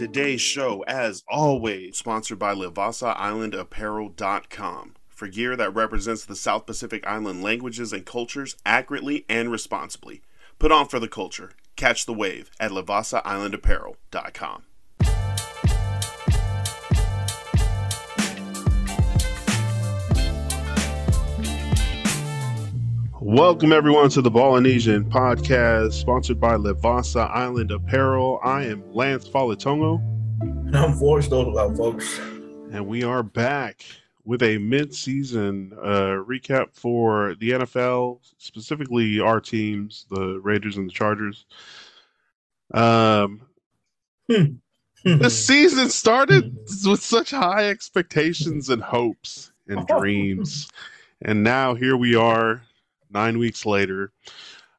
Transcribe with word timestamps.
Today's 0.00 0.40
show, 0.40 0.80
as 0.88 1.22
always, 1.28 1.98
sponsored 1.98 2.38
by 2.38 2.54
LivassaIslandApparel.com 2.54 4.94
for 5.10 5.28
gear 5.28 5.56
that 5.56 5.74
represents 5.74 6.24
the 6.24 6.34
South 6.34 6.64
Pacific 6.64 7.06
Island 7.06 7.42
languages 7.42 7.92
and 7.92 8.06
cultures 8.06 8.56
accurately 8.64 9.26
and 9.28 9.52
responsibly. 9.52 10.22
Put 10.58 10.72
on 10.72 10.88
for 10.88 11.00
the 11.00 11.06
culture. 11.06 11.52
Catch 11.76 12.06
the 12.06 12.14
wave 12.14 12.50
at 12.58 12.70
LivassaIslandApparel.com. 12.70 14.62
Welcome 23.30 23.70
everyone 23.72 24.10
to 24.10 24.22
the 24.22 24.30
Polynesian 24.30 25.08
podcast, 25.08 25.92
sponsored 25.92 26.40
by 26.40 26.56
Livassa 26.56 27.30
Island 27.30 27.70
Apparel. 27.70 28.40
I 28.42 28.64
am 28.64 28.82
Lance 28.92 29.28
Falatongo. 29.28 30.00
And 30.40 30.76
I'm 30.76 30.94
Forrest 30.94 31.30
Odelout, 31.30 31.76
folks. 31.76 32.18
And 32.72 32.88
we 32.88 33.04
are 33.04 33.22
back 33.22 33.84
with 34.24 34.42
a 34.42 34.58
mid-season 34.58 35.72
uh, 35.80 36.24
recap 36.26 36.74
for 36.74 37.36
the 37.36 37.50
NFL, 37.50 38.18
specifically 38.38 39.20
our 39.20 39.40
teams, 39.40 40.06
the 40.10 40.40
Raiders 40.40 40.76
and 40.76 40.88
the 40.88 40.92
Chargers. 40.92 41.46
Um, 42.74 43.42
the 44.26 45.30
season 45.30 45.88
started 45.88 46.52
with 46.84 47.00
such 47.00 47.30
high 47.30 47.68
expectations 47.68 48.70
and 48.70 48.82
hopes 48.82 49.52
and 49.68 49.86
dreams, 50.00 50.68
and 51.22 51.44
now 51.44 51.76
here 51.76 51.96
we 51.96 52.16
are 52.16 52.62
nine 53.10 53.38
weeks 53.38 53.66
later. 53.66 54.12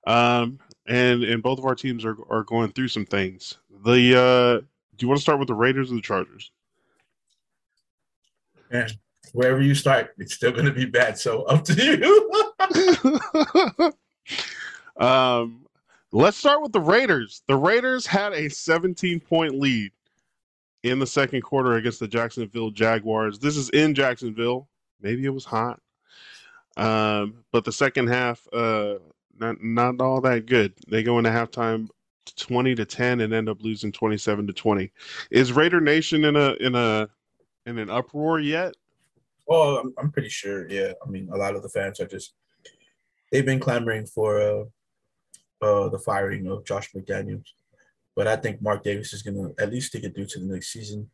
Um, 0.07 0.59
and 0.87 1.23
and 1.23 1.43
both 1.43 1.59
of 1.59 1.65
our 1.65 1.75
teams 1.75 2.05
are, 2.05 2.17
are 2.29 2.43
going 2.43 2.71
through 2.71 2.87
some 2.87 3.05
things. 3.05 3.57
The 3.85 4.17
uh, 4.17 4.61
do 4.95 5.05
you 5.05 5.07
want 5.07 5.19
to 5.19 5.21
start 5.21 5.39
with 5.39 5.47
the 5.47 5.53
Raiders 5.53 5.91
or 5.91 5.95
the 5.95 6.01
Chargers? 6.01 6.51
Man, 8.71 8.89
wherever 9.33 9.61
you 9.61 9.75
start, 9.75 10.13
it's 10.17 10.33
still 10.33 10.51
going 10.51 10.65
to 10.65 10.71
be 10.71 10.85
bad. 10.85 11.17
So 11.17 11.43
up 11.47 11.63
to 11.65 12.33
you. 13.77 13.93
um, 15.05 15.65
let's 16.11 16.37
start 16.37 16.61
with 16.61 16.71
the 16.71 16.79
Raiders. 16.79 17.43
The 17.47 17.55
Raiders 17.55 18.05
had 18.05 18.33
a 18.33 18.49
17 18.49 19.19
point 19.19 19.59
lead 19.59 19.91
in 20.83 20.99
the 20.99 21.07
second 21.07 21.41
quarter 21.41 21.73
against 21.73 21.99
the 21.99 22.07
Jacksonville 22.07 22.71
Jaguars. 22.71 23.39
This 23.39 23.57
is 23.57 23.69
in 23.69 23.93
Jacksonville. 23.93 24.67
Maybe 25.01 25.25
it 25.25 25.29
was 25.33 25.45
hot. 25.45 25.79
Um, 26.77 27.43
but 27.51 27.65
the 27.65 27.71
second 27.71 28.07
half, 28.07 28.47
uh, 28.53 28.95
not 29.37 29.61
not 29.61 29.99
all 30.01 30.21
that 30.21 30.45
good. 30.45 30.73
They 30.87 31.03
go 31.03 31.17
into 31.17 31.29
halftime 31.29 31.89
twenty 32.37 32.75
to 32.75 32.85
ten 32.85 33.21
and 33.21 33.33
end 33.33 33.49
up 33.49 33.61
losing 33.61 33.91
twenty 33.91 34.17
seven 34.17 34.47
to 34.47 34.53
twenty. 34.53 34.91
Is 35.31 35.51
Raider 35.51 35.81
Nation 35.81 36.25
in 36.25 36.35
a 36.35 36.53
in 36.53 36.75
a 36.75 37.09
in 37.65 37.77
an 37.77 37.89
uproar 37.89 38.39
yet? 38.39 38.73
Well, 39.47 39.77
I'm, 39.77 39.93
I'm 39.97 40.11
pretty 40.11 40.29
sure. 40.29 40.69
Yeah, 40.69 40.93
I 41.05 41.09
mean, 41.09 41.29
a 41.33 41.37
lot 41.37 41.55
of 41.55 41.63
the 41.63 41.69
fans 41.69 41.99
are 41.99 42.07
just 42.07 42.33
they've 43.31 43.45
been 43.45 43.59
clamoring 43.59 44.05
for 44.05 44.41
uh, 44.41 44.63
uh, 45.65 45.89
the 45.89 45.99
firing 45.99 46.47
of 46.47 46.63
Josh 46.65 46.91
McDaniels, 46.93 47.45
but 48.15 48.27
I 48.27 48.37
think 48.37 48.61
Mark 48.61 48.83
Davis 48.83 49.13
is 49.13 49.23
going 49.23 49.35
to 49.35 49.61
at 49.61 49.71
least 49.71 49.91
take 49.91 50.03
it 50.03 50.15
through 50.15 50.27
to 50.27 50.39
the 50.39 50.45
next 50.45 50.71
season. 50.71 51.09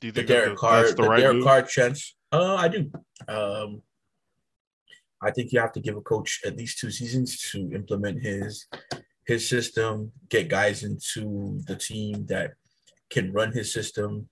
Do 0.00 0.06
you 0.06 0.12
think 0.12 0.26
the 0.26 0.34
Derek 0.34 0.56
Carr, 0.56 0.88
the, 0.88 0.94
the 0.94 1.08
right 1.08 1.20
Derek 1.20 1.36
move? 1.36 1.44
Carr 1.44 1.62
chance? 1.62 2.16
Uh, 2.30 2.56
I 2.56 2.68
do. 2.68 2.90
Um, 3.26 3.82
I 5.20 5.30
think 5.30 5.52
you 5.52 5.60
have 5.60 5.72
to 5.72 5.80
give 5.80 5.96
a 5.96 6.00
coach 6.00 6.40
at 6.46 6.56
least 6.56 6.78
two 6.78 6.90
seasons 6.90 7.50
to 7.50 7.70
implement 7.72 8.22
his 8.22 8.66
his 9.26 9.46
system, 9.46 10.10
get 10.30 10.48
guys 10.48 10.84
into 10.84 11.60
the 11.66 11.76
team 11.76 12.24
that 12.26 12.52
can 13.10 13.32
run 13.32 13.52
his 13.52 13.72
system. 13.72 14.28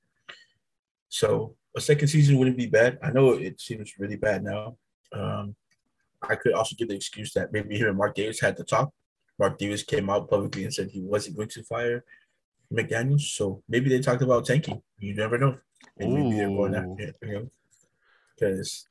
So 1.09 1.55
a 1.77 1.81
second 1.81 2.09
season 2.09 2.39
wouldn't 2.39 2.57
be 2.57 2.67
bad. 2.67 2.99
I 3.03 3.11
know 3.11 3.31
it 3.33 3.61
seems 3.61 3.99
really 3.99 4.17
bad 4.17 4.43
now. 4.43 4.77
Um, 5.13 5.55
I 6.23 6.35
could 6.37 6.55
also 6.55 6.75
give 6.77 6.89
the 6.89 6.97
excuse 6.97 7.33
that 7.35 7.53
maybe 7.53 7.79
him 7.79 7.89
and 7.89 7.99
Mark 7.99 8.15
Davis 8.15 8.41
had 8.41 8.57
to 8.57 8.65
talk. 8.65 8.91
Mark 9.39 9.59
Davis 9.59 9.83
came 9.83 10.09
out 10.09 10.31
publicly 10.31 10.65
and 10.65 10.73
said 10.73 10.89
he 10.91 11.03
wasn't 11.03 11.37
going 11.37 11.49
to 11.49 11.63
fire 11.65 12.03
McDaniels. 12.73 13.37
So 13.37 13.63
maybe 13.69 13.91
they 13.91 14.01
talked 14.01 14.23
about 14.23 14.47
tanking. 14.47 14.83
You 14.99 15.15
never 15.15 15.37
know. 15.37 15.59
And 15.99 16.15
maybe 16.15 16.37
they're 16.37 16.49
going 16.49 16.75
after 16.75 17.15
you 17.23 17.33
know, 17.33 17.51
because 18.39 18.87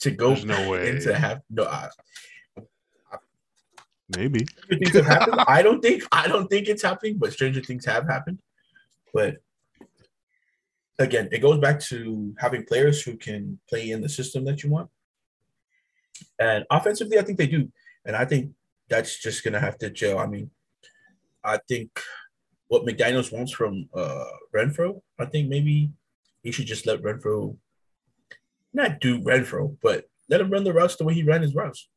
to 0.00 0.10
go 0.10 0.28
There's 0.28 0.44
no 0.44 0.70
way 0.70 0.90
into 0.90 1.14
have 1.14 1.40
no. 1.50 1.64
I, 1.64 1.88
maybe 4.16 4.46
things 4.68 4.94
have 4.94 5.06
happened. 5.06 5.40
I 5.48 5.62
don't 5.62 5.82
think 5.82 6.04
I 6.12 6.28
don't 6.28 6.48
think 6.48 6.68
it's 6.68 6.82
happening, 6.82 7.18
but 7.18 7.32
stranger 7.32 7.60
things 7.60 7.84
have 7.86 8.06
happened. 8.06 8.38
But 9.12 9.38
again, 10.98 11.28
it 11.32 11.40
goes 11.40 11.58
back 11.58 11.80
to 11.80 12.34
having 12.38 12.64
players 12.64 13.02
who 13.02 13.16
can 13.16 13.58
play 13.68 13.90
in 13.90 14.00
the 14.00 14.08
system 14.08 14.44
that 14.44 14.62
you 14.62 14.70
want. 14.70 14.90
And 16.38 16.64
offensively, 16.70 17.18
I 17.18 17.22
think 17.22 17.38
they 17.38 17.46
do. 17.46 17.70
And 18.04 18.16
I 18.16 18.24
think 18.24 18.52
that's 18.88 19.20
just 19.20 19.44
gonna 19.44 19.60
have 19.60 19.78
to 19.78 19.90
gel. 19.90 20.18
I 20.18 20.26
mean, 20.26 20.50
I 21.42 21.58
think 21.68 21.90
what 22.68 22.86
McDaniels 22.86 23.32
wants 23.32 23.52
from 23.52 23.88
uh 23.94 24.24
Renfrow, 24.54 25.00
I 25.18 25.24
think 25.24 25.48
maybe 25.48 25.90
he 26.42 26.52
should 26.52 26.66
just 26.66 26.86
let 26.86 27.02
Renfrow 27.02 27.56
not 28.72 29.00
do 29.00 29.20
Renfrow, 29.20 29.76
but 29.82 30.04
let 30.28 30.40
him 30.40 30.50
run 30.50 30.64
the 30.64 30.72
routes 30.72 30.96
the 30.96 31.04
way 31.04 31.14
he 31.14 31.22
ran 31.22 31.42
his 31.42 31.54
routes. 31.54 31.88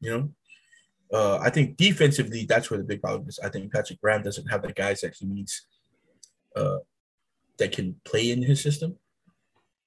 You 0.00 0.10
know, 0.10 0.30
uh, 1.12 1.38
I 1.38 1.50
think 1.50 1.76
defensively, 1.76 2.46
that's 2.46 2.70
where 2.70 2.78
the 2.78 2.84
big 2.84 3.02
problem 3.02 3.28
is. 3.28 3.38
I 3.42 3.48
think 3.48 3.72
Patrick 3.72 4.00
Graham 4.00 4.22
doesn't 4.22 4.46
have 4.46 4.62
the 4.62 4.72
guys 4.72 5.00
that 5.00 5.14
he 5.14 5.26
needs 5.26 5.66
uh, 6.54 6.78
that 7.58 7.72
can 7.72 7.96
play 8.04 8.30
in 8.30 8.42
his 8.42 8.62
system. 8.62 8.96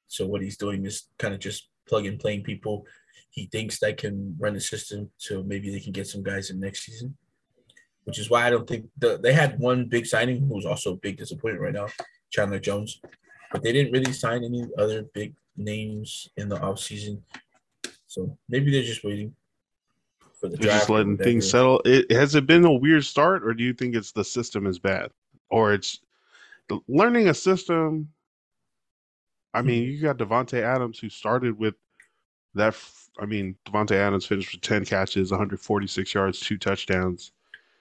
So 0.08 0.28
what 0.28 0.42
he's 0.42 0.58
doing 0.58 0.86
is 0.86 1.08
kind 1.18 1.34
of 1.34 1.40
just 1.40 1.70
plug 1.88 2.06
and 2.06 2.20
playing 2.20 2.44
people 2.44 2.86
he 3.32 3.46
thinks 3.46 3.80
that 3.80 3.98
can 3.98 4.36
run 4.38 4.54
the 4.54 4.62
system. 4.62 5.10
So 5.18 5.42
maybe 5.42 5.72
they 5.72 5.80
can 5.80 5.94
get 5.94 6.08
some 6.08 6.22
guys 6.22 6.50
in 6.50 6.60
next 6.60 6.86
season, 6.86 7.18
which 8.04 8.20
is 8.20 8.30
why 8.30 8.46
I 8.46 8.50
don't 8.50 8.68
think 8.68 8.88
the, 8.98 9.18
they 9.18 9.34
had 9.34 9.58
one 9.58 9.86
big 9.86 10.06
signing 10.06 10.46
who's 10.48 10.66
also 10.66 10.94
a 10.94 10.98
big 10.98 11.18
disappointment 11.18 11.64
right 11.64 11.74
now, 11.74 11.88
Chandler 12.30 12.60
Jones, 12.60 13.00
but 13.52 13.64
they 13.64 13.72
didn't 13.72 13.94
really 13.94 14.12
sign 14.12 14.44
any 14.44 14.66
other 14.78 15.04
big 15.14 15.34
names 15.58 16.30
in 16.38 16.50
the 16.50 16.60
off 16.62 16.80
season. 16.80 17.24
So 18.08 18.38
maybe 18.50 18.72
they're 18.72 18.84
just 18.84 19.04
waiting 19.04 19.34
for 20.40 20.50
the 20.50 20.58
draft. 20.58 20.80
Just 20.80 20.90
letting 20.90 21.18
things 21.18 21.50
settle. 21.50 21.82
It, 21.86 22.12
has 22.12 22.36
it 22.36 22.46
been 22.46 22.66
a 22.66 22.72
weird 22.72 23.06
start, 23.06 23.46
or 23.46 23.54
do 23.54 23.64
you 23.64 23.74
think 23.74 23.96
it's 23.96 24.12
the 24.12 24.24
system 24.24 24.68
is 24.68 24.80
bad, 24.80 25.12
or 25.50 25.74
it's 25.74 26.00
learning 26.88 27.30
a 27.30 27.34
system? 27.34 28.10
I 29.54 29.62
mean, 29.62 29.86
hmm. 29.86 29.92
you 29.92 30.02
got 30.02 30.18
Davante 30.18 30.62
Adams 30.62 31.00
who 31.00 31.10
started 31.10 31.58
with 31.58 31.76
that. 32.56 32.76
I 33.20 33.26
mean, 33.26 33.56
Davante 33.66 33.96
Adams 33.96 34.26
finished 34.26 34.54
with 34.54 34.62
ten 34.62 34.84
catches, 34.86 35.32
146 35.32 36.14
yards, 36.14 36.40
two 36.40 36.58
touchdowns. 36.58 37.32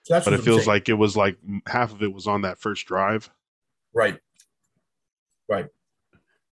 So 0.03 0.21
but 0.25 0.33
it 0.33 0.41
feels 0.41 0.67
like 0.67 0.89
it 0.89 0.95
was 0.95 1.17
like 1.17 1.37
half 1.67 1.93
of 1.93 2.03
it 2.03 2.13
was 2.13 2.27
on 2.27 2.43
that 2.43 2.59
first 2.59 2.87
drive. 2.87 3.31
Right. 3.93 4.19
Right. 5.49 5.67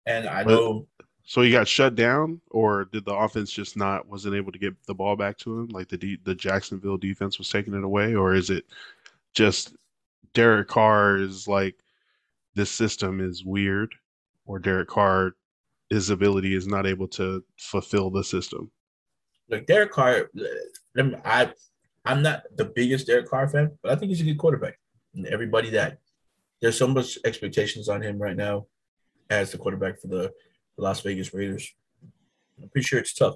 And 0.05 0.28
I 0.28 0.43
know 0.43 0.87
so 1.28 1.42
he 1.42 1.50
got 1.50 1.66
shut 1.66 1.97
down, 1.97 2.41
or 2.53 2.84
did 2.84 3.04
the 3.04 3.14
offense 3.14 3.50
just 3.50 3.76
not 3.76 4.09
wasn't 4.09 4.37
able 4.37 4.53
to 4.53 4.60
get 4.60 4.75
the 4.87 4.94
ball 4.94 5.16
back 5.16 5.37
to 5.38 5.59
him? 5.59 5.69
Like 5.69 5.88
the 5.88 6.19
the 6.22 6.37
Jacksonville 6.37 6.97
defense 6.97 7.37
was 7.37 7.50
taking 7.50 7.75
it 7.75 7.82
away, 7.82 8.14
or 8.14 8.34
is 8.34 8.48
it 8.48 8.64
just 9.34 9.75
Derek 10.34 10.69
Carr 10.69 11.19
is 11.19 11.48
like 11.48 11.75
this 12.54 12.70
system 12.70 13.20
is 13.20 13.44
weird, 13.44 13.92
or 14.47 14.60
Derek 14.60 14.88
Carr 14.88 15.34
his 15.91 16.10
ability 16.10 16.54
is 16.54 16.69
not 16.69 16.87
able 16.87 17.09
to 17.09 17.43
fulfill 17.58 18.08
the 18.08 18.22
system? 18.22 18.70
Like 19.48 19.66
Derek 19.66 19.91
Carr, 19.91 20.31
I 21.25 21.53
I'm 22.04 22.22
not 22.22 22.44
the 22.54 22.66
biggest 22.66 23.08
Derek 23.08 23.28
Carr 23.28 23.48
fan, 23.48 23.76
but 23.82 23.91
I 23.91 23.97
think 23.97 24.10
he's 24.10 24.20
a 24.20 24.25
good 24.25 24.38
quarterback. 24.38 24.78
And 25.12 25.26
everybody 25.26 25.70
that 25.70 25.98
there's 26.62 26.79
so 26.79 26.87
much 26.87 27.19
expectations 27.25 27.88
on 27.88 28.00
him 28.00 28.17
right 28.17 28.37
now 28.37 28.67
as 29.29 29.50
the 29.50 29.58
quarterback 29.58 30.00
for 30.00 30.06
the 30.06 30.32
the 30.76 30.82
Las 30.82 31.00
Vegas 31.00 31.32
Raiders. 31.32 31.75
I'm 32.62 32.69
pretty 32.69 32.87
sure 32.87 32.99
it's 32.99 33.14
tough. 33.14 33.34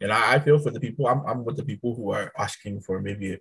And 0.00 0.12
I, 0.12 0.34
I 0.34 0.38
feel 0.38 0.58
for 0.58 0.70
the 0.70 0.80
people, 0.80 1.06
I'm, 1.06 1.24
I'm 1.26 1.44
with 1.44 1.56
the 1.56 1.64
people 1.64 1.94
who 1.94 2.10
are 2.10 2.32
asking 2.38 2.80
for 2.80 3.00
maybe 3.00 3.38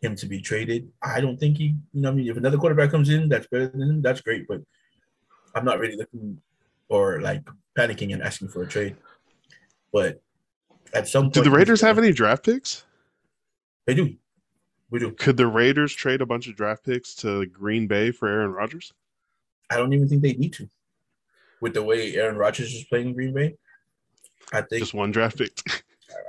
him 0.00 0.14
to 0.16 0.26
be 0.26 0.40
traded. 0.40 0.90
I 1.02 1.20
don't 1.20 1.38
think 1.38 1.58
he, 1.58 1.76
you 1.92 2.02
know, 2.02 2.10
I 2.10 2.12
mean, 2.12 2.28
if 2.28 2.36
another 2.36 2.56
quarterback 2.56 2.90
comes 2.90 3.08
in 3.08 3.28
that's 3.28 3.48
better 3.48 3.68
than 3.68 3.82
him, 3.82 4.02
that's 4.02 4.20
great. 4.20 4.46
But 4.48 4.60
I'm 5.54 5.64
not 5.64 5.78
really 5.78 5.96
looking 5.96 6.40
or 6.88 7.20
like 7.20 7.42
panicking 7.76 8.12
and 8.12 8.22
asking 8.22 8.48
for 8.48 8.62
a 8.62 8.66
trade. 8.66 8.96
But 9.92 10.22
at 10.94 11.08
some 11.08 11.24
point, 11.24 11.34
do 11.34 11.42
the 11.42 11.50
Raiders 11.50 11.80
have 11.80 11.98
any 11.98 12.12
draft 12.12 12.44
picks? 12.44 12.84
They 13.86 13.94
do. 13.94 14.14
We 14.90 14.98
do. 15.00 15.12
Could 15.12 15.36
the 15.36 15.46
Raiders 15.46 15.92
trade 15.92 16.22
a 16.22 16.26
bunch 16.26 16.48
of 16.48 16.56
draft 16.56 16.84
picks 16.84 17.14
to 17.16 17.44
Green 17.46 17.86
Bay 17.86 18.10
for 18.10 18.28
Aaron 18.28 18.52
Rodgers? 18.52 18.92
I 19.70 19.76
don't 19.76 19.92
even 19.92 20.08
think 20.08 20.22
they 20.22 20.32
need 20.34 20.54
to 20.54 20.68
with 21.60 21.74
the 21.74 21.82
way 21.82 22.14
Aaron 22.16 22.36
Rodgers 22.36 22.74
is 22.74 22.84
playing 22.84 23.08
in 23.08 23.14
Green 23.14 23.34
Bay. 23.34 23.54
I 24.52 24.62
think 24.62 24.80
just 24.80 24.94
one 24.94 25.10
draft 25.10 25.38
pick. 25.38 25.52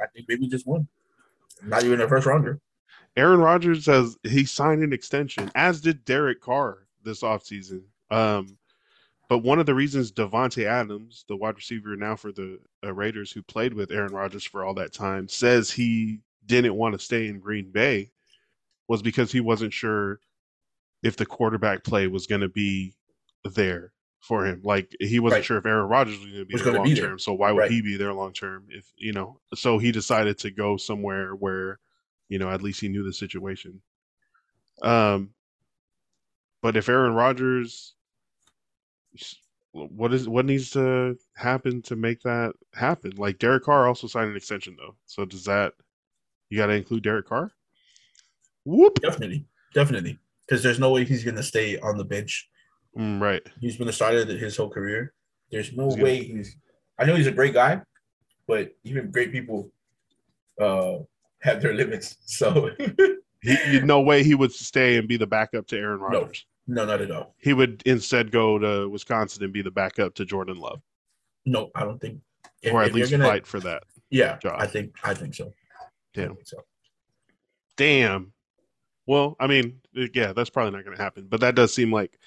I 0.01 0.07
think 0.13 0.27
maybe 0.27 0.47
just 0.47 0.67
one. 0.67 0.87
Not 1.63 1.83
even 1.83 2.01
a 2.01 2.07
first 2.07 2.25
rounder. 2.25 2.59
Aaron 3.15 3.39
Rodgers 3.39 3.85
has 3.85 4.17
he 4.23 4.45
signed 4.45 4.83
an 4.83 4.93
extension, 4.93 5.51
as 5.55 5.81
did 5.81 6.05
Derek 6.05 6.41
Carr 6.41 6.87
this 7.03 7.21
offseason. 7.21 7.81
Um, 8.11 8.57
but 9.27 9.39
one 9.39 9.59
of 9.59 9.65
the 9.65 9.75
reasons 9.75 10.11
Davante 10.11 10.65
Adams, 10.65 11.25
the 11.27 11.35
wide 11.35 11.55
receiver 11.55 11.95
now 11.95 12.15
for 12.15 12.31
the 12.31 12.59
uh, 12.83 12.93
Raiders, 12.93 13.31
who 13.31 13.43
played 13.43 13.73
with 13.73 13.91
Aaron 13.91 14.13
Rodgers 14.13 14.43
for 14.43 14.63
all 14.63 14.73
that 14.75 14.93
time, 14.93 15.27
says 15.27 15.69
he 15.69 16.19
didn't 16.45 16.75
want 16.75 16.93
to 16.93 16.99
stay 16.99 17.27
in 17.27 17.39
Green 17.39 17.71
Bay, 17.71 18.11
was 18.87 19.01
because 19.01 19.31
he 19.31 19.39
wasn't 19.39 19.73
sure 19.73 20.19
if 21.03 21.15
the 21.15 21.25
quarterback 21.25 21.83
play 21.83 22.07
was 22.07 22.25
going 22.27 22.41
to 22.41 22.49
be 22.49 22.95
there 23.45 23.91
for 24.19 24.45
him. 24.45 24.61
Like 24.63 24.95
he 24.99 25.19
wasn't 25.19 25.39
Right. 25.39 25.45
sure 25.45 25.57
if 25.57 25.65
Aaron 25.65 25.87
Rodgers 25.87 26.17
was 26.19 26.27
going 26.27 26.39
to 26.39 26.45
be 26.45 26.53
Was 26.53 26.63
there 26.63 26.73
long 26.73 26.93
term. 26.95 27.19
So 27.19 27.33
why 27.33 27.51
would 27.51 27.59
Right. 27.61 27.71
he 27.71 27.81
be 27.81 27.97
there 27.97 28.13
long 28.13 28.33
term? 28.33 28.67
If 28.69 28.91
you 28.97 29.13
know, 29.13 29.39
so 29.55 29.77
he 29.77 29.91
decided 29.91 30.37
to 30.39 30.51
go 30.51 30.77
somewhere 30.77 31.35
where, 31.35 31.79
you 32.27 32.37
know, 32.39 32.49
at 32.49 32.61
least 32.61 32.81
he 32.81 32.89
knew 32.89 33.03
the 33.03 33.13
situation. 33.13 33.81
Um, 34.81 35.33
but 36.61 36.75
if 36.77 36.89
Aaron 36.89 37.13
Rodgers, 37.13 37.95
what 39.71 40.13
is 40.13 40.27
what 40.27 40.45
needs 40.45 40.71
to 40.71 41.17
happen 41.35 41.81
to 41.83 41.95
make 41.95 42.21
that 42.21 42.53
happen? 42.73 43.11
Like 43.15 43.39
Derek 43.39 43.63
Carr 43.63 43.87
also 43.87 44.07
signed 44.07 44.29
an 44.29 44.35
extension 44.37 44.75
though. 44.77 44.95
So 45.05 45.25
does 45.25 45.45
that 45.45 45.73
you 46.49 46.57
got 46.57 46.67
to 46.67 46.73
include 46.73 47.03
Derek 47.03 47.27
Carr? 47.27 47.51
Whoop. 48.65 48.99
Definitely, 49.01 49.45
definitely, 49.73 50.19
because 50.45 50.61
there's 50.63 50.79
no 50.79 50.91
way 50.91 51.05
he's 51.05 51.23
gonna 51.23 51.43
stay 51.43 51.77
on 51.79 51.97
the 51.97 52.03
bench. 52.03 52.49
Mm, 52.97 53.21
right. 53.21 53.41
He's 53.59 53.77
been 53.77 53.87
a 53.87 53.93
starter 53.93 54.25
his 54.25 54.57
whole 54.57 54.69
career. 54.69 55.13
There's 55.51 55.73
no 55.73 55.85
He's 55.89 55.97
way 55.97 56.23
he's. 56.23 56.55
I 56.97 57.05
know 57.05 57.15
he's 57.15 57.27
a 57.27 57.31
great 57.31 57.53
guy, 57.53 57.81
but 58.47 58.75
even 58.83 59.11
great 59.11 59.31
people 59.31 59.71
uh 60.59 60.97
have 61.41 61.61
their 61.61 61.73
limits. 61.73 62.17
So 62.25 62.71
He, 63.41 63.79
no 63.79 64.01
way 64.01 64.23
he 64.23 64.35
would 64.35 64.51
stay 64.51 64.97
and 64.97 65.07
be 65.07 65.15
the 65.15 65.27
backup 65.27 65.65
to 65.67 65.77
Aaron 65.77 66.01
Rodgers. 66.01 66.45
no, 66.67 66.83
not 66.83 66.99
at 67.01 67.09
all. 67.09 67.35
He 67.37 67.53
would 67.53 67.81
instead 67.85 68.31
go 68.31 68.59
to 68.59 68.89
Wisconsin 68.89 69.43
and 69.45 69.53
be 69.53 69.61
the 69.61 69.71
backup 69.71 70.13
to 70.15 70.25
Jordan 70.25 70.57
Love, 70.57 70.81
No, 71.45 71.71
I 71.73 71.85
don't 71.85 72.01
think. 72.01 72.19
If, 72.61 72.73
or 72.73 72.83
at 72.83 72.93
least 72.93 73.11
gonna, 73.11 73.23
fight 73.23 73.47
for 73.47 73.61
that. 73.61 73.83
Yeah, 74.09 74.37
job. 74.39 74.55
I 74.59 74.67
think. 74.67 74.93
I 75.03 75.13
think 75.13 75.35
so. 75.35 75.53
Damn. 76.13 76.35
think 76.35 76.47
so. 76.47 76.57
Damn. 77.77 78.33
Well, 79.05 79.37
I 79.39 79.47
mean, 79.47 79.79
yeah, 79.93 80.33
that's 80.33 80.49
probably 80.49 80.71
not 80.71 80.83
going 80.83 80.97
to 80.97 81.01
happen. 81.01 81.27
But 81.29 81.39
that 81.39 81.55
does 81.55 81.73
seem 81.73 81.93
like 81.93 82.19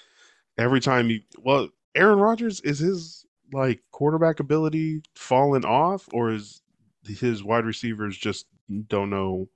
every 0.58 0.80
time 0.80 1.10
you, 1.10 1.20
well, 1.38 1.68
Aaron 1.94 2.18
Rodgers 2.18 2.60
is 2.60 2.78
his 2.78 3.26
like 3.52 3.80
quarterback 3.90 4.40
ability 4.40 5.02
falling 5.14 5.64
off, 5.64 6.08
or 6.12 6.32
is 6.32 6.62
his 7.06 7.42
wide 7.42 7.64
receivers 7.64 8.16
just 8.16 8.46
don't 8.88 9.10
know 9.10 9.48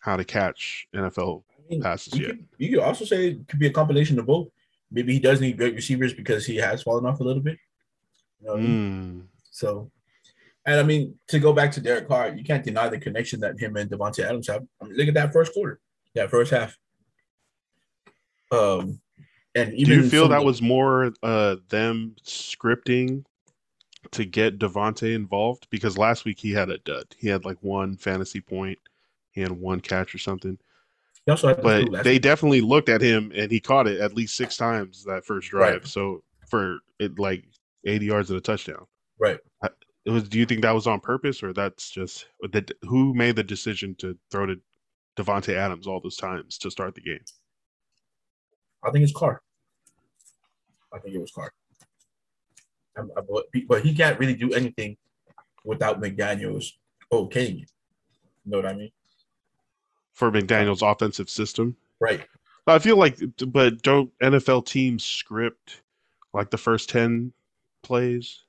how 0.00 0.16
to 0.16 0.24
catch 0.24 0.86
NFL 0.94 1.42
I 1.58 1.62
mean, 1.70 1.82
passes 1.82 2.14
you 2.14 2.26
yet? 2.26 2.36
could, 2.36 2.46
you 2.58 2.70
could 2.70 2.78
also 2.78 3.04
say 3.04 3.28
it 3.30 3.48
could 3.48 3.58
be 3.58 3.66
a 3.66 3.72
combination 3.72 4.18
of 4.18 4.26
both. 4.26 4.48
Maybe 4.90 5.12
he 5.12 5.20
does 5.20 5.40
need 5.40 5.56
great 5.56 5.74
receivers 5.74 6.12
because 6.12 6.44
he 6.46 6.56
has 6.56 6.82
fallen 6.82 7.06
off 7.06 7.20
a 7.20 7.24
little 7.24 7.42
bit. 7.42 7.58
You 8.40 8.46
know 8.46 8.54
I 8.54 8.60
mean? 8.60 9.20
Mm, 9.22 9.26
So, 9.50 9.90
and 10.66 10.80
I 10.80 10.82
mean, 10.82 11.18
to 11.28 11.38
go 11.38 11.52
back 11.52 11.72
to 11.72 11.80
Derek 11.80 12.08
Carr, 12.08 12.30
you 12.30 12.44
can't 12.44 12.64
deny 12.64 12.88
the 12.88 12.98
connection 12.98 13.40
that 13.40 13.58
him 13.58 13.76
and 13.76 13.90
Davante 13.90 14.24
Adams 14.24 14.48
have. 14.48 14.62
I 14.80 14.84
mean, 14.86 14.96
look 14.96 15.08
at 15.08 15.14
that 15.14 15.32
first 15.32 15.52
quarter, 15.52 15.80
that 16.14 16.30
first 16.30 16.50
half. 16.50 16.76
Um, 18.52 19.00
and 19.54 19.70
do 19.72 19.94
you 19.94 20.08
feel 20.08 20.28
that 20.28 20.44
was 20.44 20.62
more 20.62 21.12
uh, 21.22 21.56
them 21.68 22.14
scripting 22.24 23.24
to 24.12 24.24
get 24.24 24.58
Davante 24.58 25.14
involved? 25.14 25.66
Because 25.70 25.98
last 25.98 26.24
week 26.24 26.38
he 26.38 26.52
had 26.52 26.70
a 26.70 26.78
dud. 26.78 27.06
He 27.18 27.28
had 27.28 27.44
like 27.44 27.58
one 27.60 27.96
fantasy 27.96 28.40
point, 28.40 28.78
he 29.32 29.40
had 29.40 29.52
one 29.52 29.80
catch 29.80 30.14
or 30.14 30.18
something. 30.18 30.58
he 31.26 31.30
also 31.30 31.48
had 31.48 31.62
but 31.62 32.04
they 32.04 32.14
week. 32.14 32.22
definitely 32.22 32.60
looked 32.60 32.88
at 32.88 33.00
him 33.00 33.32
and 33.34 33.50
he 33.50 33.60
caught 33.60 33.88
it 33.88 34.00
at 34.00 34.14
least 34.14 34.36
six 34.36 34.56
times 34.56 35.04
that 35.04 35.24
first 35.24 35.50
drive. 35.50 35.74
Right. 35.74 35.86
So 35.86 36.22
for 36.48 36.78
it 36.98 37.18
like 37.18 37.44
80 37.86 38.06
yards 38.06 38.30
and 38.30 38.38
a 38.38 38.40
touchdown. 38.40 38.86
right. 39.18 39.38
It 40.06 40.10
was. 40.10 40.28
Do 40.28 40.38
you 40.38 40.46
think 40.46 40.62
that 40.62 40.74
was 40.74 40.86
on 40.86 40.98
purpose 40.98 41.42
or 41.42 41.52
that's 41.52 41.90
just 41.90 42.26
that? 42.52 42.70
Who 42.82 43.12
made 43.12 43.36
the 43.36 43.42
decision 43.42 43.94
to 43.96 44.16
throw 44.30 44.46
to 44.46 44.56
Davante 45.18 45.54
Adams 45.54 45.86
all 45.86 46.00
those 46.00 46.16
times 46.16 46.56
to 46.58 46.70
start 46.70 46.94
the 46.94 47.02
game? 47.02 47.20
I 48.82 48.90
think 48.90 49.04
it's 49.04 49.12
Carr. 49.12 49.42
I 50.92 50.98
think 50.98 51.14
it 51.14 51.20
was 51.20 51.30
Carr. 51.30 51.52
But, 52.96 53.46
but 53.68 53.82
he 53.82 53.94
can't 53.94 54.18
really 54.18 54.34
do 54.34 54.52
anything 54.52 54.96
without 55.64 56.00
McDaniels 56.00 56.72
okaying 57.12 57.62
it. 57.62 57.70
You 58.44 58.52
know 58.52 58.58
what 58.58 58.66
I 58.66 58.74
mean? 58.74 58.90
for 60.20 60.30
McDaniel's 60.30 60.82
offensive 60.82 61.30
system. 61.30 61.74
Right. 61.98 62.20
I 62.66 62.78
feel 62.78 62.98
like, 62.98 63.18
but 63.48 63.80
don't 63.80 64.12
NFL 64.20 64.66
teams 64.66 65.02
script 65.02 65.80
like 66.34 66.50
the 66.50 66.58
first 66.58 66.90
ten 66.90 67.32
plays? 67.82 68.42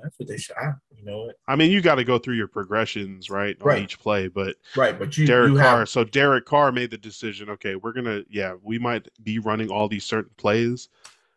That's 0.00 0.16
what 0.18 0.28
they 0.28 0.36
should. 0.36 0.56
I, 0.56 0.72
you 0.98 1.04
know 1.04 1.24
what? 1.24 1.36
I 1.46 1.56
mean, 1.56 1.70
you 1.70 1.80
got 1.80 1.96
to 1.96 2.04
go 2.04 2.18
through 2.18 2.34
your 2.34 2.48
progressions, 2.48 3.30
right, 3.30 3.56
on 3.60 3.66
Right. 3.68 3.82
each 3.82 3.98
play. 3.98 4.28
But 4.28 4.56
Right. 4.76 4.98
But 4.98 5.16
you, 5.16 5.26
Derek 5.26 5.52
you 5.52 5.58
Carr. 5.58 5.78
have 5.80 5.88
So 5.88 6.04
Derek 6.04 6.44
Carr 6.44 6.72
made 6.72 6.90
the 6.90 6.98
decision. 6.98 7.48
Okay, 7.50 7.76
we're 7.76 7.92
gonna. 7.92 8.22
Yeah, 8.28 8.54
we 8.62 8.78
might 8.78 9.08
be 9.22 9.38
running 9.38 9.70
all 9.70 9.88
these 9.88 10.04
certain 10.04 10.32
plays, 10.36 10.88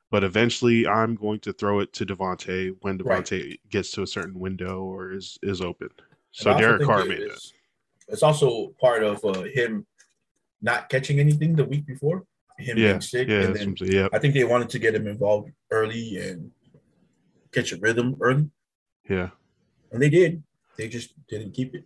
but 0.10 0.24
eventually, 0.24 0.88
I'm 0.88 1.16
going 1.16 1.40
to 1.42 1.54
throw 1.54 1.80
it 1.80 1.94
to 1.94 2.06
Davante 2.06 2.76
when 2.82 2.98
Right. 2.98 3.24
Davante 3.24 3.60
gets 3.70 3.92
to 3.92 4.02
a 4.04 4.08
certain 4.08 4.40
window 4.40 4.82
or 4.84 5.12
is 5.12 5.38
is 5.44 5.62
open. 5.62 5.90
So 6.32 6.58
Derek 6.58 6.84
Carr 6.84 7.02
it 7.02 7.10
made 7.10 7.20
is- 7.20 7.54
It's 8.08 8.24
also 8.24 8.74
part 8.80 9.04
of 9.04 9.24
uh, 9.24 9.44
him 9.44 9.86
not 10.62 10.90
catching 10.90 11.20
anything 11.20 11.56
the 11.56 11.64
week 11.66 11.86
before, 11.86 12.26
him 12.58 12.78
Yeah, 12.78 12.90
being 12.92 13.02
sick, 13.02 13.28
Yeah, 13.28 13.42
and 13.44 13.56
then 13.56 13.78
saying. 13.78 13.92
yeah, 13.92 14.08
I 14.14 14.20
think 14.20 14.34
they 14.34 14.44
wanted 14.44 14.70
to 14.70 14.80
get 14.80 14.94
him 14.96 15.08
involved 15.08 15.52
early 15.72 16.18
and 16.18 16.52
catch 17.52 17.72
a 17.74 17.78
rhythm 17.78 18.16
early, 18.22 18.50
yeah. 19.10 19.30
And 19.92 20.02
they 20.02 20.10
did. 20.10 20.44
They 20.78 20.88
just 20.88 21.14
didn't 21.28 21.52
keep 21.52 21.76
it. 21.76 21.86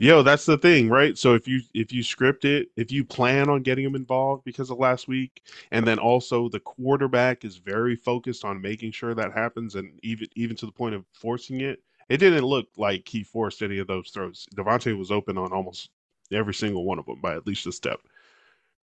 Yo, 0.00 0.22
that's 0.22 0.44
the 0.44 0.58
thing, 0.58 0.88
right? 0.88 1.16
So 1.16 1.34
if 1.34 1.48
you 1.48 1.60
if 1.74 1.92
you 1.92 2.02
script 2.02 2.44
it, 2.44 2.68
if 2.76 2.92
you 2.92 3.04
plan 3.04 3.48
on 3.48 3.62
getting 3.62 3.84
them 3.84 3.94
involved 3.94 4.44
because 4.44 4.70
of 4.70 4.78
last 4.78 5.08
week, 5.08 5.42
and 5.70 5.86
then 5.86 5.98
also 5.98 6.48
the 6.48 6.60
quarterback 6.60 7.44
is 7.44 7.56
very 7.56 7.96
focused 7.96 8.44
on 8.44 8.60
making 8.60 8.92
sure 8.92 9.14
that 9.14 9.32
happens, 9.32 9.74
and 9.74 9.98
even 10.02 10.28
even 10.36 10.54
to 10.56 10.66
the 10.66 10.72
point 10.72 10.94
of 10.94 11.04
forcing 11.12 11.62
it, 11.62 11.82
it 12.08 12.18
didn't 12.18 12.44
look 12.44 12.68
like 12.76 13.08
he 13.08 13.22
forced 13.24 13.62
any 13.62 13.78
of 13.78 13.86
those 13.86 14.10
throws. 14.10 14.46
Davante 14.54 14.96
was 14.96 15.10
open 15.10 15.38
on 15.38 15.52
almost 15.52 15.90
every 16.30 16.54
single 16.54 16.84
one 16.84 16.98
of 16.98 17.06
them 17.06 17.20
by 17.20 17.34
at 17.34 17.46
least 17.46 17.66
a 17.66 17.72
step. 17.72 18.00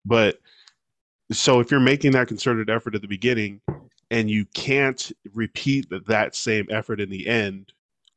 But 0.04 0.40
so 1.32 1.60
if 1.60 1.72
you're 1.72 1.80
making 1.80 2.12
that 2.12 2.28
concerted 2.28 2.70
effort 2.70 2.96
at 2.96 3.02
the 3.02 3.08
beginning 3.08 3.62
and 4.12 4.30
you 4.30 4.46
can't 4.54 5.12
repeat 5.34 5.90
that, 5.90 6.08
that 6.08 6.36
same 6.36 6.68
effort 6.70 7.02
in 7.02 7.10
the 7.10 7.28
end, 7.28 7.74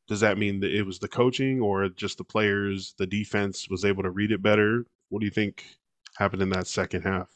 does 0.09 0.19
that 0.21 0.39
mean 0.39 0.59
that 0.59 0.73
it 0.73 0.81
was 0.81 0.97
the 0.97 1.07
coaching 1.07 1.61
or 1.61 1.87
just 1.87 2.17
the 2.17 2.23
players, 2.23 2.95
the 2.97 3.05
defense 3.05 3.69
was 3.69 3.85
able 3.85 4.01
to 4.01 4.09
read 4.09 4.31
it 4.31 4.41
better? 4.41 4.83
What 5.09 5.19
do 5.19 5.25
you 5.25 5.31
think 5.31 5.63
happened 6.17 6.41
in 6.41 6.49
that 6.49 6.65
second 6.65 7.03
half? 7.03 7.29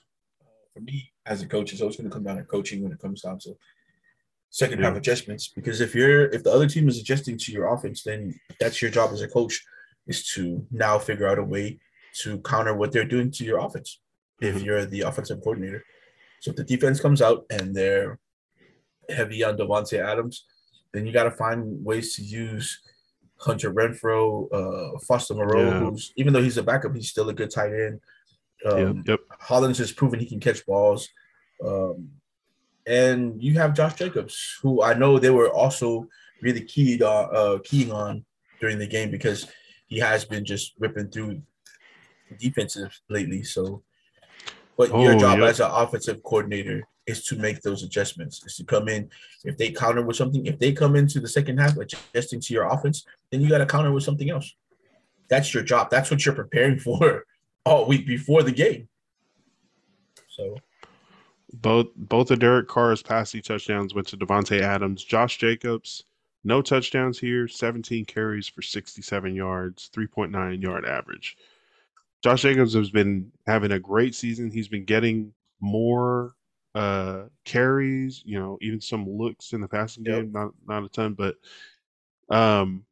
For 0.73 0.79
me, 0.79 1.11
as 1.27 1.43
a 1.43 1.47
coach, 1.47 1.71
it's 1.71 1.81
always 1.81 1.97
going 1.97 2.09
to 2.09 2.13
come 2.13 2.23
down 2.23 2.37
to 2.37 2.43
coaching 2.43 2.81
when 2.81 2.91
it 2.91 2.97
comes 2.99 3.21
down 3.21 3.37
to 3.41 3.55
second 4.49 4.81
half 4.83 4.97
adjustments. 4.97 5.47
Because 5.47 5.81
if 5.81 5.93
you're 5.93 6.25
if 6.31 6.43
the 6.43 6.51
other 6.51 6.67
team 6.67 6.89
is 6.89 6.99
adjusting 6.99 7.37
to 7.37 7.51
your 7.51 7.71
offense, 7.71 8.01
then 8.01 8.33
that's 8.59 8.81
your 8.81 8.89
job 8.89 9.11
as 9.13 9.21
a 9.21 9.27
coach 9.27 9.63
is 10.07 10.27
to 10.29 10.65
now 10.71 10.97
figure 10.97 11.27
out 11.27 11.37
a 11.37 11.43
way 11.43 11.79
to 12.21 12.39
counter 12.39 12.73
what 12.73 12.91
they're 12.91 13.05
doing 13.05 13.29
to 13.31 13.45
your 13.45 13.59
offense. 13.59 13.99
If 14.41 14.55
Mhm. 14.55 14.65
you're 14.65 14.85
the 14.85 15.01
offensive 15.01 15.41
coordinator, 15.41 15.85
so 16.39 16.49
if 16.49 16.57
the 16.57 16.63
defense 16.63 16.99
comes 16.99 17.21
out 17.21 17.45
and 17.51 17.75
they're 17.75 18.19
heavy 19.09 19.43
on 19.43 19.57
Davante 19.57 19.99
Adams, 19.99 20.45
then 20.93 21.05
you 21.05 21.11
got 21.11 21.23
to 21.23 21.31
find 21.31 21.83
ways 21.83 22.15
to 22.15 22.21
use 22.21 22.79
Hunter 23.37 23.73
Renfrow, 23.73 24.47
uh, 24.53 24.99
Foster 24.99 25.33
Moreau, 25.33 25.65
Yeah. 25.65 25.79
who's 25.79 26.13
even 26.15 26.31
though 26.33 26.41
he's 26.41 26.57
a 26.57 26.63
backup, 26.63 26.95
he's 26.95 27.09
still 27.09 27.27
a 27.29 27.33
good 27.33 27.51
tight 27.51 27.73
end. 27.73 27.99
Um, 28.65 28.97
yep, 28.97 29.07
yep. 29.07 29.19
Hollins 29.41 29.79
has 29.79 29.91
proven 29.91 30.19
he 30.19 30.25
can 30.25 30.39
catch 30.39 30.65
balls. 30.65 31.09
Um, 31.65 32.09
and 32.85 33.41
you 33.41 33.57
have 33.59 33.73
Josh 33.73 33.95
Jacobs, 33.95 34.59
who 34.61 34.81
I 34.81 34.93
know 34.93 35.17
they 35.19 35.29
were 35.31 35.49
also 35.49 36.07
really 36.41 36.61
keyed 36.61 37.01
on, 37.01 37.29
uh, 37.35 37.57
keying 37.63 37.91
on 37.91 38.23
during 38.61 38.77
the 38.77 38.87
game 38.87 39.11
because 39.11 39.47
he 39.87 39.99
has 39.99 40.23
been 40.25 40.45
just 40.45 40.73
ripping 40.79 41.09
through 41.09 41.41
defenses 42.39 43.01
lately. 43.09 43.43
So, 43.43 43.83
but 44.77 44.89
your 44.89 45.15
Oh, 45.15 45.19
job 45.19 45.39
yep. 45.39 45.49
as 45.49 45.59
an 45.59 45.69
offensive 45.71 46.21
coordinator 46.23 46.87
is 47.05 47.25
to 47.25 47.35
make 47.35 47.61
those 47.61 47.83
adjustments. 47.83 48.43
Is 48.45 48.55
to 48.57 48.63
come 48.63 48.87
in 48.87 49.09
if 49.43 49.57
they 49.57 49.71
counter 49.71 50.01
with 50.01 50.15
something. 50.15 50.45
If 50.45 50.59
they 50.59 50.71
come 50.71 50.95
into 50.95 51.19
the 51.19 51.27
second 51.27 51.57
half 51.57 51.77
adjusting 51.77 52.39
to 52.41 52.53
your 52.53 52.65
offense, 52.65 53.05
then 53.31 53.41
you 53.41 53.49
got 53.49 53.59
to 53.59 53.65
counter 53.65 53.91
with 53.91 54.03
something 54.03 54.29
else. 54.29 54.55
That's 55.29 55.53
your 55.53 55.63
job. 55.63 55.89
That's 55.89 56.11
what 56.11 56.25
you're 56.25 56.35
preparing 56.35 56.79
for 56.87 57.25
all 57.65 57.87
week 57.87 58.05
before 58.05 58.43
the 58.43 58.51
game. 58.51 58.87
So 60.29 60.57
Both 61.53 61.87
both 61.95 62.31
of 62.31 62.39
Derek 62.39 62.67
Carr's 62.67 63.03
passing 63.03 63.41
touchdowns 63.41 63.93
went 63.93 64.07
to 64.07 64.17
Davante 64.17 64.61
Adams. 64.61 65.03
Josh 65.03 65.37
Jacobs, 65.37 66.03
no 66.43 66.61
touchdowns 66.61 67.19
here, 67.19 67.47
17 67.47 68.05
carries 68.05 68.47
for 68.47 68.61
67 68.61 69.35
yards, 69.35 69.89
3.9 69.95 70.61
yard 70.61 70.85
average. 70.85 71.37
Josh 72.23 72.41
Jacobs 72.41 72.73
has 72.73 72.89
been 72.89 73.31
having 73.45 73.73
a 73.73 73.79
great 73.79 74.15
season. 74.15 74.49
He's 74.49 74.69
been 74.69 74.85
getting 74.85 75.33
more 75.59 76.35
uh 76.75 77.23
carries, 77.45 78.23
you 78.25 78.39
know, 78.39 78.57
even 78.61 78.81
some 78.81 79.07
looks 79.09 79.53
in 79.53 79.61
the 79.61 79.67
passing 79.67 80.03
Yep. 80.05 80.15
game, 80.15 80.31
not 80.31 80.51
not 80.67 80.83
a 80.83 80.89
ton, 80.89 81.13
but 81.13 81.35
um 82.29 82.85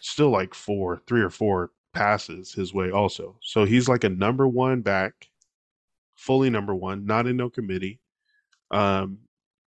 still 0.00 0.30
like 0.30 0.54
four, 0.54 1.00
three 1.06 1.20
or 1.22 1.30
four 1.30 1.72
passes 1.92 2.52
his 2.52 2.74
way 2.74 2.90
also. 2.90 3.38
So 3.42 3.64
he's 3.64 3.88
like 3.88 4.04
a 4.04 4.08
number 4.08 4.46
one 4.46 4.82
back, 4.82 5.28
fully 6.14 6.50
number 6.50 6.74
one, 6.74 7.06
not 7.06 7.26
in 7.26 7.36
no 7.36 7.50
committee. 7.50 8.00
Um 8.70 9.18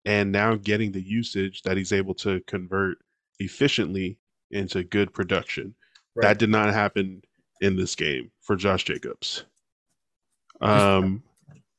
and 0.05 0.31
now 0.31 0.55
getting 0.55 0.91
the 0.93 1.01
usage 1.01 1.63
that 1.63 1.75
he's 1.75 1.91
able 1.91 2.13
to 2.15 2.39
convert 2.48 2.98
efficiently 3.39 4.17
into 4.51 4.84
good 4.84 5.13
production. 5.13 5.75
Right. 6.15 6.24
That 6.24 6.39
did 6.39 6.50
not 6.50 6.74
happen 6.74 7.22
in 7.62 7.75
this 7.75 7.96
game 7.96 8.31
for 8.41 8.55
Josh 8.55 8.86
Jacobs. 8.86 9.46
Um 10.62 11.24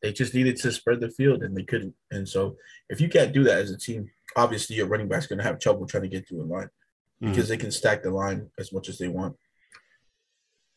they 0.02 0.12
just 0.12 0.34
needed 0.34 0.56
to 0.56 0.72
spread 0.72 1.00
the 1.00 1.10
field 1.10 1.42
and 1.42 1.56
they 1.56 1.62
couldn't. 1.62 1.94
And 2.10 2.28
so 2.28 2.56
if 2.88 3.00
you 3.00 3.08
can't 3.08 3.32
do 3.32 3.44
that 3.44 3.58
as 3.58 3.70
a 3.70 3.78
team, 3.78 4.10
obviously 4.36 4.76
your 4.76 4.86
running 4.86 5.08
back's 5.08 5.26
going 5.26 5.38
to 5.38 5.44
have 5.44 5.58
trouble 5.58 5.86
trying 5.86 6.04
to 6.04 6.08
get 6.08 6.28
through 6.28 6.42
a 6.42 6.44
line 6.44 6.70
mhm. 7.22 7.30
because 7.30 7.48
they 7.48 7.56
can 7.56 7.70
stack 7.70 8.02
the 8.02 8.10
line 8.10 8.50
as 8.58 8.72
much 8.72 8.88
as 8.88 8.98
they 8.98 9.08
want 9.08 9.36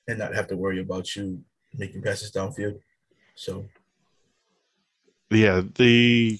and 0.07 0.17
not 0.17 0.33
have 0.33 0.47
to 0.47 0.57
worry 0.57 0.79
about 0.79 1.15
you 1.15 1.41
making 1.77 2.01
passes 2.01 2.31
downfield. 2.31 2.79
So 3.35 3.65
Yeah, 5.29 5.61
the 5.75 6.39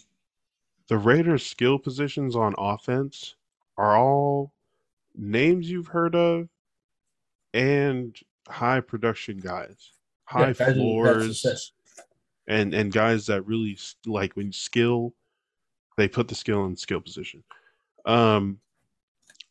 the 0.88 0.98
Raiders' 0.98 1.46
skill 1.46 1.80
positions 1.80 2.36
on 2.36 2.54
offense 2.58 3.36
are 3.78 3.98
all 3.98 4.52
names 5.16 5.70
you've 5.70 5.88
heard 5.88 6.16
of 6.16 6.50
and 7.54 8.18
high 8.48 8.82
production 8.82 9.38
guys, 9.38 9.94
high 10.26 10.48
yeah, 10.48 10.54
guys 10.54 10.58
who 10.58 10.64
have 10.66 10.76
floors. 10.76 11.72
And 12.48 12.74
and 12.74 12.92
guys 12.92 13.26
that 13.28 13.44
really 13.46 13.78
like 14.06 14.34
when 14.36 14.52
skill, 14.52 15.14
they 15.98 16.08
put 16.08 16.28
the 16.28 16.36
skill 16.36 16.66
in 16.66 16.76
skill 16.76 17.00
position. 17.02 17.44
Um, 18.06 18.60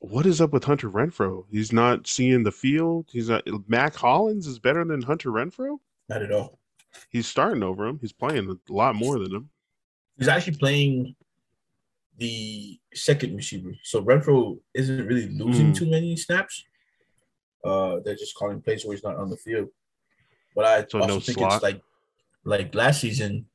what 0.01 0.27
is 0.27 0.41
up 0.41 0.53
with 0.53 0.65
Hunter 0.65 0.91
Renfrow? 0.91 1.45
He's 1.51 1.73
not 1.73 2.07
seeing 2.07 2.43
the 2.43 2.53
field. 2.53 3.07
He's 3.13 3.29
not. 3.29 3.45
Mack 3.69 3.95
Hollins 3.95 4.47
is 4.47 4.59
better 4.59 4.85
than 4.85 5.03
Hunter 5.03 5.31
Renfrow. 5.31 5.79
Not 6.09 6.23
at 6.23 6.33
all. 6.33 6.59
He's 7.11 7.29
starting 7.29 7.63
over 7.63 7.87
him. 7.87 7.99
He's 8.01 8.13
playing 8.13 8.51
a 8.51 8.73
lot 8.73 8.97
more 8.97 9.19
than 9.19 9.33
him. 9.33 9.51
He's 10.19 10.29
actually 10.29 10.57
playing 10.57 11.15
the 12.19 12.79
second 12.93 13.37
receiver. 13.37 13.73
So 13.85 14.03
Renfrow 14.03 14.59
isn't 14.75 15.07
really 15.07 15.29
losing 15.29 15.73
Mm. 15.73 15.77
too 15.77 15.89
many 15.89 16.17
snaps. 16.17 16.65
Uh, 17.65 18.01
they're 18.05 18.17
just 18.17 18.35
calling 18.35 18.61
plays 18.61 18.85
where 18.85 18.95
he's 18.97 19.05
not 19.05 19.17
on 19.17 19.31
the 19.31 19.37
field. 19.37 19.69
But 20.55 20.65
I 20.65 20.87
So 20.89 20.99
also 21.01 21.15
no 21.15 21.21
think 21.21 21.39
slot? 21.39 21.53
it's 21.55 21.63
like 21.63 21.81
like 22.45 22.75
last 22.75 23.01
season. 23.01 23.47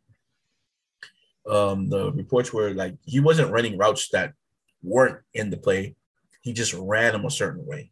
Um, 1.48 1.90
the 1.90 2.12
reports 2.12 2.52
were 2.52 2.74
like 2.74 2.96
he 3.06 3.20
wasn't 3.20 3.52
running 3.52 3.78
routes 3.78 4.10
that 4.10 4.34
weren't 4.82 5.20
in 5.34 5.50
the 5.50 5.58
play. 5.58 5.96
He 6.42 6.54
just 6.54 6.74
ran 6.74 7.14
them 7.14 7.26
a 7.26 7.32
certain 7.32 7.66
way. 7.66 7.92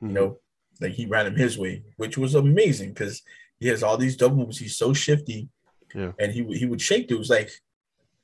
Hmm. 0.00 0.08
You 0.08 0.12
know, 0.14 0.38
like 0.80 0.92
he 0.92 1.06
ran 1.06 1.26
him 1.26 1.36
his 1.36 1.58
way, 1.58 1.82
which 1.96 2.16
was 2.16 2.34
amazing 2.34 2.90
because 2.90 3.22
he 3.58 3.68
has 3.68 3.82
all 3.82 3.96
these 3.98 4.16
double 4.16 4.36
moves. 4.36 4.58
He's 4.58 4.76
so 4.76 4.92
shifty, 4.94 5.48
Yeah. 5.94 6.12
and 6.18 6.32
he 6.32 6.42
would 6.42 6.56
he 6.56 6.66
would 6.66 6.80
shake 6.80 7.08
dudes 7.08 7.28
like 7.30 7.50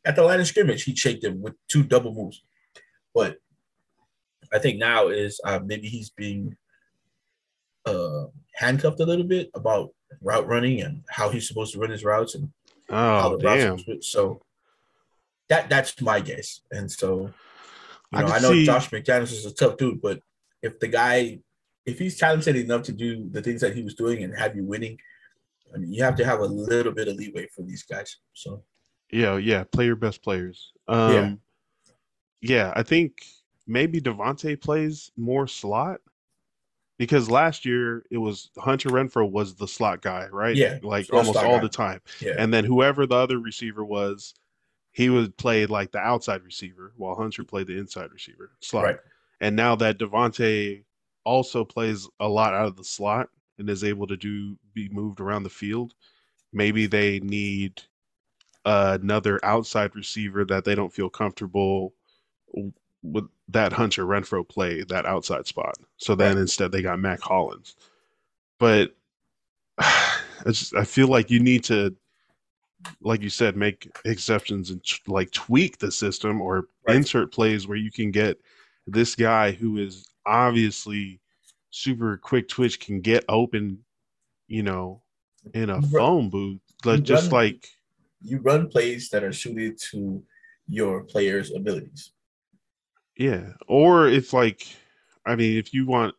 at 0.05 0.17
the 0.17 0.23
line 0.23 0.41
of 0.41 0.47
scrimmage. 0.47 0.85
He'd 0.85 0.99
shake 0.99 1.21
them 1.21 1.43
with 1.43 1.55
two 1.69 1.83
double 1.83 2.15
moves, 2.15 2.43
but 3.15 3.37
I 4.53 4.59
think 4.59 4.79
now 4.79 5.09
is 5.09 5.39
uh, 5.45 5.61
maybe 5.65 5.89
he's 5.89 6.11
being 6.11 6.57
uh, 7.85 8.25
handcuffed 8.55 9.01
a 9.01 9.07
little 9.07 9.25
bit 9.27 9.51
about 9.55 9.91
route 10.21 10.47
running 10.47 10.81
and 10.81 11.02
how 11.09 11.29
he's 11.31 11.47
supposed 11.47 11.73
to 11.73 11.79
run 11.79 11.90
his 11.90 12.05
routes 12.05 12.35
and 12.35 12.50
how 12.88 13.33
Oh 13.33 13.37
the 13.37 13.45
routes 13.47 13.88
are 13.88 14.02
So 14.02 14.43
that 15.49 15.69
that's 15.69 16.00
my 16.00 16.21
guess, 16.21 16.61
and 16.71 16.90
so 16.90 17.33
you 18.12 18.19
I 18.19 18.21
know, 18.21 18.26
could 18.26 18.35
I, 18.37 18.38
know 18.40 18.52
see- 18.52 18.67
Josh 18.67 18.90
McDaniels 18.90 19.33
is 19.33 19.47
a 19.47 19.55
tough 19.55 19.76
dude, 19.76 20.00
but 20.00 20.21
if 20.62 20.79
the 20.79 20.88
guy, 20.88 21.40
if 21.87 21.99
he's 21.99 22.19
talented 22.19 22.57
enough 22.57 22.83
to 22.85 22.93
do 22.93 23.29
the 23.31 23.43
things 23.43 23.61
that 23.62 23.75
he 23.75 23.83
was 23.83 23.95
doing 23.95 24.23
and 24.23 24.37
have 24.37 24.55
you 24.55 24.64
winning, 24.64 24.99
I 25.75 25.79
mean, 25.79 25.93
you 25.93 26.02
have 26.05 26.17
to 26.17 26.25
have 26.25 26.40
a 26.40 26.45
little 26.47 26.93
bit 26.93 27.09
of 27.09 27.17
leeway 27.17 27.49
for 27.55 27.62
these 27.62 27.83
guys. 27.83 28.17
So 28.35 28.62
Yeah, 29.11 29.37
yeah. 29.38 29.64
Play 29.64 29.87
your 29.87 29.97
best 29.97 30.23
players. 30.23 30.73
Um, 30.87 31.40
yeah. 32.43 32.73
I 32.76 32.83
think 32.83 33.23
maybe 33.67 34.00
Davante 34.00 34.61
plays 34.61 35.11
more 35.17 35.47
slot 35.47 36.00
because 37.00 37.30
last 37.30 37.64
year 37.64 38.04
it 38.11 38.19
was 38.19 38.50
Hunter 38.59 38.90
Renfrow 38.90 39.28
was 39.28 39.54
the 39.54 39.66
slot 39.66 40.02
guy, 40.02 40.28
right? 40.30 40.54
Yeah, 40.54 40.80
like 40.83 41.11
almost 41.11 41.38
all 41.38 41.57
guy. 41.57 41.62
the 41.62 41.69
time. 41.71 42.02
yeah, 42.21 42.35
And 42.37 42.52
then 42.52 42.62
whoever 42.62 43.07
the 43.07 43.14
other 43.14 43.38
receiver 43.38 43.83
was, 43.83 44.35
he 44.92 45.09
would 45.09 45.35
play 45.38 45.64
like 45.64 45.92
the 45.92 45.99
outside 45.99 46.42
receiver 46.42 46.92
while 46.99 47.14
Hunter 47.14 47.42
played 47.42 47.69
the 47.69 47.78
inside 47.78 48.12
receiver 48.12 48.50
slot. 48.61 48.85
Right. 48.85 48.97
And 49.40 49.57
now 49.57 49.76
that 49.76 49.99
Davante 49.99 50.85
also 51.25 51.64
plays 51.64 52.07
a 52.21 52.28
lot 52.28 52.52
out 52.52 52.66
of 52.66 52.76
the 52.76 52.85
slot 52.85 53.30
and 53.59 53.71
is 53.71 53.83
able 53.83 54.07
to 54.07 54.19
do 54.19 54.59
be 54.75 54.90
moved 54.90 55.21
around 55.21 55.45
the 55.45 55.49
field, 55.49 55.95
maybe 56.52 56.87
they 56.87 57.19
need 57.21 57.80
another 58.66 59.42
outside 59.42 59.97
receiver 59.97 60.45
that 60.45 60.66
they 60.66 60.75
don't 60.75 60.92
feel 60.92 61.09
comfortable 61.09 61.95
with 63.02 63.25
that 63.52 63.73
Hunter 63.73 64.04
Renfrow 64.04 64.49
play 64.49 64.83
that 64.85 65.07
outside 65.07 65.47
spot. 65.47 65.75
So 65.97 66.14
then 66.14 66.35
Right. 66.37 66.42
instead 66.42 66.73
they 66.73 66.83
got 66.83 66.99
Mack 67.00 67.21
Hollins. 67.21 67.76
But 68.59 68.95
I 69.78 70.21
just 70.47 70.75
I 70.75 70.85
feel 70.85 71.09
like 71.09 71.30
you 71.30 71.40
need 71.40 71.64
to 71.64 71.95
like 73.02 73.21
you 73.23 73.28
said 73.28 73.57
make 73.57 73.90
exceptions 74.07 74.71
and 74.71 74.83
t- 74.83 74.97
like 75.07 75.30
tweak 75.33 75.78
the 75.78 75.92
system 75.92 76.40
or 76.40 76.69
Right. 76.87 76.97
insert 76.97 77.33
plays 77.33 77.66
where 77.66 77.76
you 77.76 77.90
can 77.90 78.11
get 78.11 78.40
this 78.87 79.14
guy 79.14 79.52
who 79.52 79.76
is 79.78 80.09
obviously 80.26 81.21
super 81.71 82.16
quick 82.16 82.49
twitch 82.49 82.80
can 82.80 83.00
get 83.00 83.25
open, 83.28 83.85
you 84.49 84.62
know, 84.62 85.02
in 85.54 85.71
a 85.71 85.80
phone 85.83 86.30
booth. 86.30 86.61
Like 86.85 86.99
you 86.99 87.02
just 87.04 87.30
run- 87.30 87.42
like 87.45 87.69
you 88.23 88.38
run 88.38 88.69
plays 88.69 89.09
that 89.11 89.25
are 89.25 89.33
suited 89.33 89.78
to 89.90 90.23
your 90.69 91.04
players' 91.04 91.52
abilities. 91.52 92.12
Yeah. 93.17 93.52
Or 93.69 94.09
if 94.09 94.33
like 94.33 94.67
I 95.26 95.37
mean 95.37 95.57
if 95.59 95.75
you 95.75 95.87
want 95.87 96.14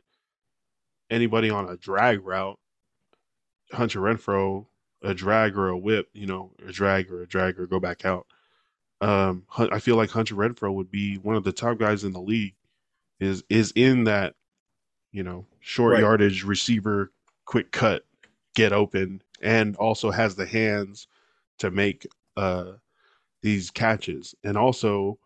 anybody 1.10 1.50
on 1.50 1.69
a 1.69 1.77
drag 1.77 2.24
route, 2.25 2.60
Hunter 3.71 4.00
Renfrow, 4.00 4.65
a 5.01 5.13
drag 5.13 5.57
or 5.57 5.69
a 5.69 5.77
whip, 5.77 6.10
you 6.13 6.27
know, 6.27 6.51
a 6.65 6.71
drag 6.71 7.12
or 7.12 7.21
a 7.21 7.27
drag 7.27 7.60
or 7.60 7.67
go 7.67 7.79
back 7.79 8.05
out. 8.05 8.27
Um 9.01 9.45
I 9.57 9.79
feel 9.79 9.95
like 9.95 10.10
Hunter 10.12 10.36
Renfrow 10.36 10.74
would 10.74 10.91
be 10.91 11.17
one 11.17 11.36
of 11.36 11.43
the 11.43 11.51
top 11.53 11.77
guys 11.79 12.03
in 12.03 12.13
the 12.13 12.21
league 12.21 12.55
is 13.19 13.43
is 13.50 13.71
in 13.75 14.05
that, 14.05 14.36
you 15.12 15.24
know, 15.24 15.48
short 15.62 15.93
Right. 15.93 16.01
yardage 16.01 16.43
receiver 16.43 17.12
quick 17.45 17.71
cut, 17.71 18.05
get 18.55 18.74
open 18.74 19.21
and 19.41 19.75
also 19.77 20.12
has 20.12 20.36
the 20.36 20.45
hands 20.45 21.07
to 21.60 21.71
make 21.71 22.07
uh 22.38 22.74
these 23.41 23.71
catches 23.71 24.36
and 24.43 24.57
also 24.57 25.19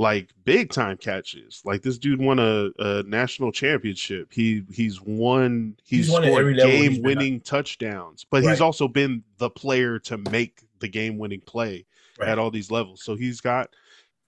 like 0.00 0.30
big 0.46 0.70
time 0.70 0.96
catches. 0.96 1.60
Like 1.66 1.82
this 1.82 1.98
dude 1.98 2.22
won 2.22 2.38
a, 2.38 2.70
a 2.78 3.02
national 3.02 3.52
championship. 3.52 4.32
He 4.32 4.64
he's 4.72 4.98
won 4.98 5.76
he's, 5.84 6.06
He's 6.06 6.10
won 6.10 6.22
scored 6.22 6.56
game 6.56 7.02
winning 7.02 7.38
touchdowns, 7.42 8.24
but 8.30 8.42
Right. 8.42 8.50
he's 8.52 8.62
also 8.62 8.88
been 8.88 9.22
the 9.36 9.50
player 9.50 9.98
to 10.00 10.16
make 10.16 10.62
the 10.78 10.88
game 10.88 11.18
winning 11.18 11.42
play 11.42 11.84
Right. 12.18 12.30
at 12.30 12.38
all 12.38 12.50
these 12.50 12.70
levels. 12.70 13.02
So 13.04 13.14
he's 13.14 13.42
got 13.42 13.68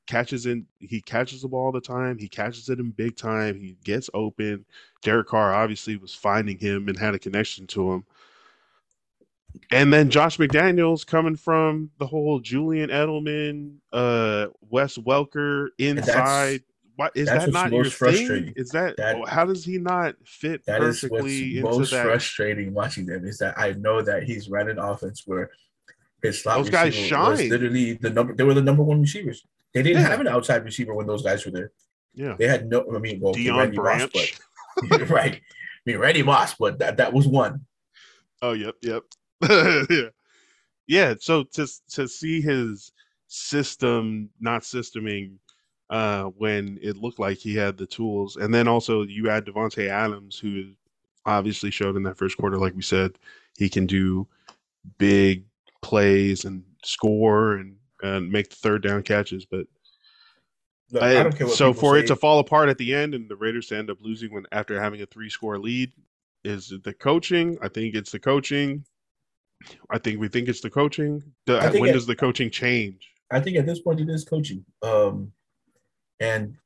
catches 0.06 0.44
in 0.44 0.66
he 0.78 1.00
catches 1.00 1.40
the 1.40 1.48
ball 1.48 1.64
all 1.66 1.72
the 1.72 1.80
time. 1.80 2.18
He 2.18 2.28
catches 2.28 2.68
it 2.68 2.78
in 2.78 2.90
big 2.90 3.16
time. 3.16 3.58
He 3.58 3.78
gets 3.82 4.10
open. 4.12 4.66
Derek 5.02 5.28
Carr 5.28 5.54
obviously 5.54 5.96
was 5.96 6.14
finding 6.14 6.58
him 6.58 6.88
and 6.90 6.98
had 6.98 7.14
a 7.14 7.18
connection 7.18 7.66
to 7.68 7.92
him. 7.92 8.04
And 9.70 9.92
then 9.92 10.10
Josh 10.10 10.36
McDaniels 10.38 11.06
coming 11.06 11.36
from 11.36 11.90
the 11.98 12.06
whole 12.06 12.40
Julian 12.40 12.90
Edelman, 12.90 13.76
uh, 13.92 14.48
Wes 14.70 14.98
Welker 14.98 15.68
inside. 15.78 16.62
What 16.96 17.12
is 17.16 17.26
that 17.28 17.50
not 17.50 17.72
your 17.72 17.84
most 17.84 17.96
thing? 17.98 18.52
Is 18.54 18.68
that, 18.70 18.96
That- 18.98 19.16
oh, 19.16 19.24
how 19.24 19.46
does 19.46 19.64
he 19.64 19.78
not 19.78 20.14
fit 20.24 20.64
That 20.66 20.82
is 20.82 21.02
what's 21.02 21.10
perfectly 21.22 21.62
most 21.62 21.90
that? 21.90 22.04
frustrating 22.04 22.74
watching 22.74 23.06
them 23.06 23.26
is 23.26 23.38
that 23.38 23.58
I 23.58 23.72
know 23.72 24.02
that 24.02 24.24
he's 24.24 24.50
running 24.50 24.78
offense 24.78 25.22
where 25.26 25.50
his 26.22 26.42
slot 26.42 26.58
Those 26.58 26.70
guys 26.70 26.94
shine. 26.94 27.48
literally 27.48 27.94
the 27.94 28.10
number. 28.10 28.34
They 28.34 28.44
were 28.44 28.54
the 28.54 28.62
number 28.62 28.82
one 28.82 29.00
receivers. 29.00 29.44
They 29.72 29.82
didn't 29.82 30.02
Yeah. 30.02 30.08
have 30.10 30.20
an 30.20 30.28
outside 30.28 30.64
receiver 30.64 30.94
when 30.94 31.06
those 31.06 31.22
guys 31.22 31.44
were 31.46 31.50
there. 31.50 31.72
Yeah, 32.14 32.36
They 32.38 32.46
had 32.46 32.68
no. 32.68 32.84
I 32.94 32.98
mean, 32.98 33.20
well, 33.20 33.32
Randy 33.32 33.76
Branch. 33.78 34.14
Moss, 34.14 34.32
but 34.90 35.08
right. 35.10 35.34
I 35.36 35.40
mean, 35.86 35.96
Randy 35.98 36.22
Moss, 36.22 36.54
but 36.54 36.78
that, 36.80 36.98
that 36.98 37.12
was 37.14 37.26
one. 37.26 37.64
Oh, 38.42 38.52
yep, 38.52 38.74
yep. 38.82 39.02
yeah. 39.90 40.08
Yeah, 40.86 41.14
so 41.18 41.44
to 41.54 41.66
to 41.90 42.08
see 42.08 42.40
his 42.40 42.92
system 43.28 44.28
not 44.40 44.62
systeming 44.62 45.36
uh 45.90 46.24
when 46.24 46.78
it 46.82 46.96
looked 46.96 47.18
like 47.18 47.38
he 47.38 47.54
had 47.54 47.76
the 47.78 47.86
tools, 47.86 48.36
and 48.36 48.52
then 48.52 48.68
also 48.68 49.02
you 49.02 49.30
add 49.30 49.46
Davante 49.46 49.88
Adams, 49.88 50.38
who 50.38 50.72
obviously 51.24 51.70
showed 51.70 51.96
in 51.96 52.02
that 52.02 52.18
first 52.18 52.36
quarter, 52.36 52.58
like 52.58 52.74
we 52.74 52.82
said, 52.82 53.12
he 53.56 53.68
can 53.68 53.86
do 53.86 54.26
big 54.98 55.44
plays 55.82 56.44
and 56.44 56.64
score 56.84 57.54
and, 57.54 57.76
and 58.02 58.30
make 58.30 58.50
the 58.50 58.56
third 58.56 58.82
down 58.82 59.02
catches. 59.02 59.44
But 59.46 59.66
Look, 60.90 61.02
I- 61.02 61.20
I 61.20 61.22
don't 61.22 61.36
care 61.36 61.46
what 61.46 61.56
so 61.56 61.72
for 61.72 61.94
say. 61.96 62.00
it 62.04 62.06
to 62.08 62.16
fall 62.16 62.38
apart 62.40 62.68
at 62.68 62.78
the 62.78 62.94
end 62.94 63.14
and 63.14 63.28
the 63.28 63.36
Raiders 63.36 63.68
to 63.68 63.76
end 63.78 63.88
up 63.90 63.98
losing 64.00 64.32
when 64.32 64.44
after 64.52 64.80
having 64.80 65.00
a 65.00 65.06
three 65.06 65.30
score 65.30 65.58
lead, 65.58 65.92
is 66.44 66.72
the 66.82 66.92
coaching? 66.92 67.56
I 67.62 67.68
think 67.68 67.94
it's 67.94 68.10
the 68.10 68.18
coaching. 68.18 68.84
I 69.90 69.98
think 69.98 70.20
we 70.20 70.28
think 70.28 70.48
it's 70.48 70.60
the 70.60 70.70
coaching. 70.70 71.22
The- 71.46 71.60
when 71.78 71.90
it- 71.90 71.92
does 71.92 72.06
the 72.06 72.16
coaching 72.16 72.50
change? 72.50 73.08
I 73.30 73.40
think 73.40 73.56
at 73.56 73.64
this 73.66 73.80
point 73.80 74.00
it 74.00 74.08
is 74.10 74.24
coaching. 74.24 74.64
Um, 74.82 75.32
and 76.20 76.56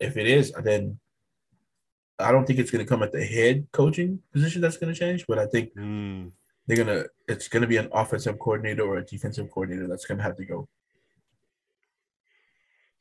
if 0.00 0.16
it 0.16 0.26
is, 0.26 0.52
then 0.64 0.98
I 2.18 2.32
don't 2.32 2.46
think 2.46 2.58
it's 2.58 2.70
going 2.70 2.84
to 2.84 2.88
come 2.88 3.02
at 3.02 3.12
the 3.12 3.24
head 3.24 3.66
coaching 3.72 4.22
position 4.32 4.62
that's 4.62 4.78
going 4.78 4.92
to 4.92 4.98
change. 4.98 5.26
But 5.28 5.38
I 5.38 5.46
think 5.46 5.72
Hmm. 5.74 6.28
they're 6.66 6.76
gonna 6.78 7.04
it's 7.28 7.46
going 7.48 7.60
to 7.62 7.68
be 7.68 7.76
an 7.76 7.88
offensive 7.92 8.38
coordinator 8.38 8.82
or 8.82 8.96
a 8.98 9.04
defensive 9.04 9.50
coordinator 9.50 9.86
that's 9.86 10.06
going 10.06 10.18
to 10.18 10.24
have 10.24 10.36
to 10.36 10.44
go. 10.44 10.68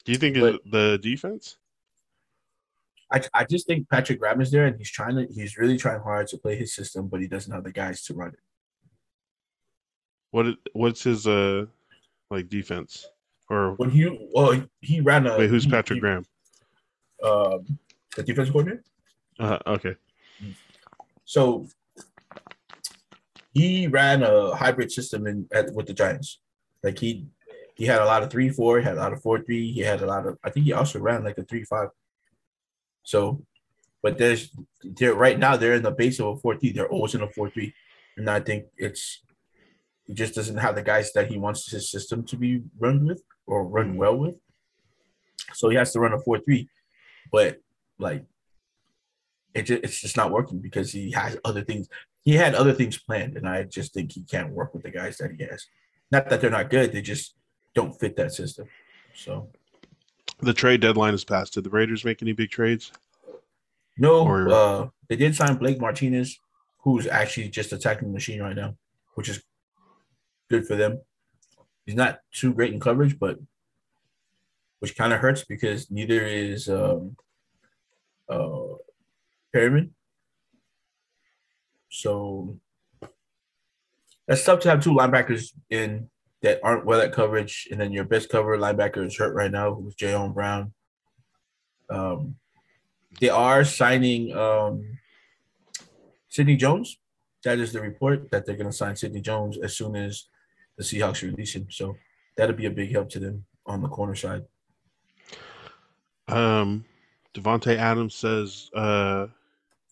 Do 0.04 0.12
you 0.12 0.18
think 0.18 0.36
But- 0.38 0.56
it's 0.56 0.64
the 0.72 1.00
defense? 1.02 1.58
I, 3.12 3.22
I 3.34 3.46
just 3.46 3.68
think 3.68 3.90
Patrick 3.90 4.20
Graham 4.20 4.42
is 4.42 4.52
there 4.52 4.66
and 4.66 4.78
he's 4.78 4.90
trying 4.92 5.16
to 5.16 5.28
he's 5.34 5.58
really 5.58 5.78
trying 5.78 6.02
hard 6.02 6.28
to 6.28 6.38
play 6.38 6.56
his 6.56 6.74
system, 6.74 7.08
but 7.08 7.22
he 7.22 7.28
doesn't 7.28 7.52
have 7.54 7.64
the 7.64 7.72
guys 7.72 8.04
to 8.06 8.14
run 8.14 8.30
it. 8.30 8.40
What 10.32 10.48
what's 10.74 11.04
his 11.04 11.28
uh 11.28 11.66
like 12.32 12.50
defense? 12.50 13.08
Or 13.50 13.74
When 13.76 13.92
he 13.92 14.30
well 14.34 14.64
he 14.82 15.02
ran 15.02 15.28
a 15.28 15.38
wait, 15.38 15.50
who's 15.50 15.66
he- 15.66 15.70
Patrick 15.72 15.98
he- 15.98 16.02
Graham? 16.02 16.26
Um, 17.24 17.80
the 18.16 18.24
defense 18.24 18.50
coordinator. 18.50 18.84
Uh, 19.40 19.60
okay. 19.68 19.96
So 21.26 21.68
he 23.54 23.88
ran 23.88 24.22
a 24.24 24.56
hybrid 24.56 24.92
system 24.92 25.28
in 25.28 25.48
at, 25.54 25.74
with 25.74 25.86
the 25.88 25.94
Giants. 25.94 26.40
Like 26.84 26.98
he 27.00 27.28
he 27.76 27.86
had 27.86 28.02
a 28.02 28.06
lot 28.06 28.24
of 28.24 28.30
three 28.32 28.50
four, 28.50 28.80
he 28.80 28.84
had 28.86 28.98
a 28.98 29.00
lot 29.00 29.14
of 29.14 29.22
four 29.22 29.40
three, 29.42 29.72
he 29.72 29.82
had 29.82 30.02
a 30.02 30.06
lot 30.08 30.26
of 30.26 30.38
I 30.44 30.50
think 30.50 30.66
he 30.66 30.74
also 30.74 31.00
ran 31.00 31.24
like 31.24 31.38
a 31.38 31.44
three 31.44 31.64
five. 31.64 31.90
So, 33.06 33.46
but 34.04 34.18
there's 34.18 34.50
they're 34.84 35.16
right 35.16 35.40
now 35.40 35.56
they're 35.56 35.76
in 35.76 35.84
the 35.84 35.92
base 35.92 36.20
of 36.20 36.28
a 36.28 36.36
four 36.36 36.58
three. 36.58 36.74
They're 36.74 36.90
always 36.90 37.16
in 37.16 37.22
a 37.22 37.30
four 37.30 37.50
three, 37.50 37.74
and 38.18 38.30
I 38.30 38.42
think 38.42 38.66
it's 38.78 39.22
he 40.06 40.14
just 40.14 40.36
doesn't 40.36 40.58
have 40.58 40.76
the 40.76 40.84
guys 40.84 41.14
that 41.14 41.28
he 41.32 41.38
wants 41.38 41.72
his 41.72 41.90
system 41.90 42.24
to 42.26 42.36
be 42.36 42.62
run 42.78 43.06
with 43.06 43.24
or 43.48 43.66
run 43.66 43.96
well 43.96 44.18
with. 44.18 44.36
So 45.54 45.70
he 45.70 45.78
has 45.78 45.94
to 45.94 46.00
run 46.00 46.14
a 46.14 46.20
four 46.20 46.40
three, 46.40 46.68
but 47.32 47.60
like 47.98 48.26
it 49.54 49.64
just, 49.64 49.84
it's 49.84 50.02
just 50.02 50.18
not 50.18 50.32
working 50.32 50.60
because 50.60 50.92
he 50.92 51.12
has 51.12 51.38
other 51.46 51.64
things. 51.64 51.88
He 52.24 52.34
had 52.34 52.56
other 52.56 52.74
things 52.74 52.98
planned, 52.98 53.38
and 53.38 53.48
I 53.48 53.64
just 53.64 53.94
think 53.94 54.12
he 54.12 54.24
can't 54.24 54.52
work 54.52 54.74
with 54.74 54.84
the 54.84 54.92
guys 54.92 55.18
that 55.18 55.32
he 55.38 55.44
has. 55.46 55.68
Not 56.12 56.30
that 56.30 56.42
they're 56.42 56.50
not 56.50 56.70
good; 56.72 56.92
they 56.92 57.02
just 57.02 57.36
don't 57.76 57.98
fit 58.00 58.16
that 58.18 58.34
system. 58.34 58.68
So 59.16 59.50
The 60.40 60.54
trade 60.54 60.82
deadline 60.82 61.14
is 61.14 61.24
passed. 61.24 61.54
Did 61.54 61.64
the 61.64 61.70
Raiders 61.70 62.06
make 62.06 62.22
any 62.22 62.34
big 62.34 62.50
trades? 62.50 62.92
no, 63.98 64.26
Or- 64.26 64.50
uh, 64.50 64.88
they 65.08 65.16
did 65.16 65.36
sign 65.36 65.56
Blake 65.56 65.80
Martinez, 65.80 66.40
who's 66.80 67.08
actually 67.08 67.50
just 67.50 67.72
attacking 67.72 68.08
the 68.10 68.14
machine 68.14 68.42
right 68.42 68.56
now, 68.56 68.76
which 69.14 69.30
is 69.30 69.42
good 70.50 70.68
for 70.68 70.76
them. 70.76 71.02
He's 71.86 71.96
not 71.96 72.20
too 72.34 72.54
great 72.54 72.74
in 72.74 72.80
coverage, 72.80 73.18
but 73.18 73.40
which 74.80 74.98
kind 74.98 75.14
of 75.14 75.20
hurts 75.20 75.44
because 75.46 75.90
neither 75.90 76.26
is 76.26 76.68
um, 76.68 77.16
uh, 78.28 78.76
Perryman. 79.54 79.94
So 81.90 82.58
that's 84.28 84.44
tough 84.44 84.60
to 84.62 84.70
have 84.70 84.84
two 84.84 84.94
linebackers 84.94 85.54
in 85.70 86.10
that 86.46 86.60
aren't 86.62 86.86
well 86.86 87.02
at 87.02 87.12
coverage, 87.12 87.68
and 87.72 87.82
then 87.82 87.92
your 87.92 88.04
best 88.04 88.30
cover 88.30 88.56
linebacker 88.56 89.04
is 89.04 89.18
hurt 89.18 89.34
right 89.34 89.50
now, 89.50 89.74
who's 89.74 89.96
Jayon 89.96 90.32
Brown. 90.32 90.72
Um, 91.90 92.36
they 93.20 93.30
are 93.30 93.66
signing 93.66 94.32
um, 94.38 95.00
Sidney 96.30 96.56
Jones. 96.56 97.00
That 97.44 97.58
is 97.58 97.74
the 97.74 97.82
report 97.82 98.30
that 98.30 98.46
they're 98.46 98.56
going 98.56 98.70
to 98.70 98.78
sign 98.78 98.96
Sidney 98.96 99.22
Jones 99.22 99.58
as 99.58 99.76
soon 99.76 99.96
as 99.96 100.26
the 100.78 100.84
Seahawks 100.84 101.24
release 101.24 101.56
him. 101.56 101.66
So 101.72 101.96
that'll 102.38 102.56
be 102.56 102.68
a 102.68 102.72
big 102.72 102.92
help 102.92 103.10
to 103.10 103.20
them 103.20 103.44
on 103.66 103.82
the 103.82 103.90
corner 103.90 104.14
side. 104.14 104.44
Um, 106.28 106.86
Davante 107.34 107.76
Adams 107.76 108.14
says, 108.14 108.70
uh, 108.76 109.28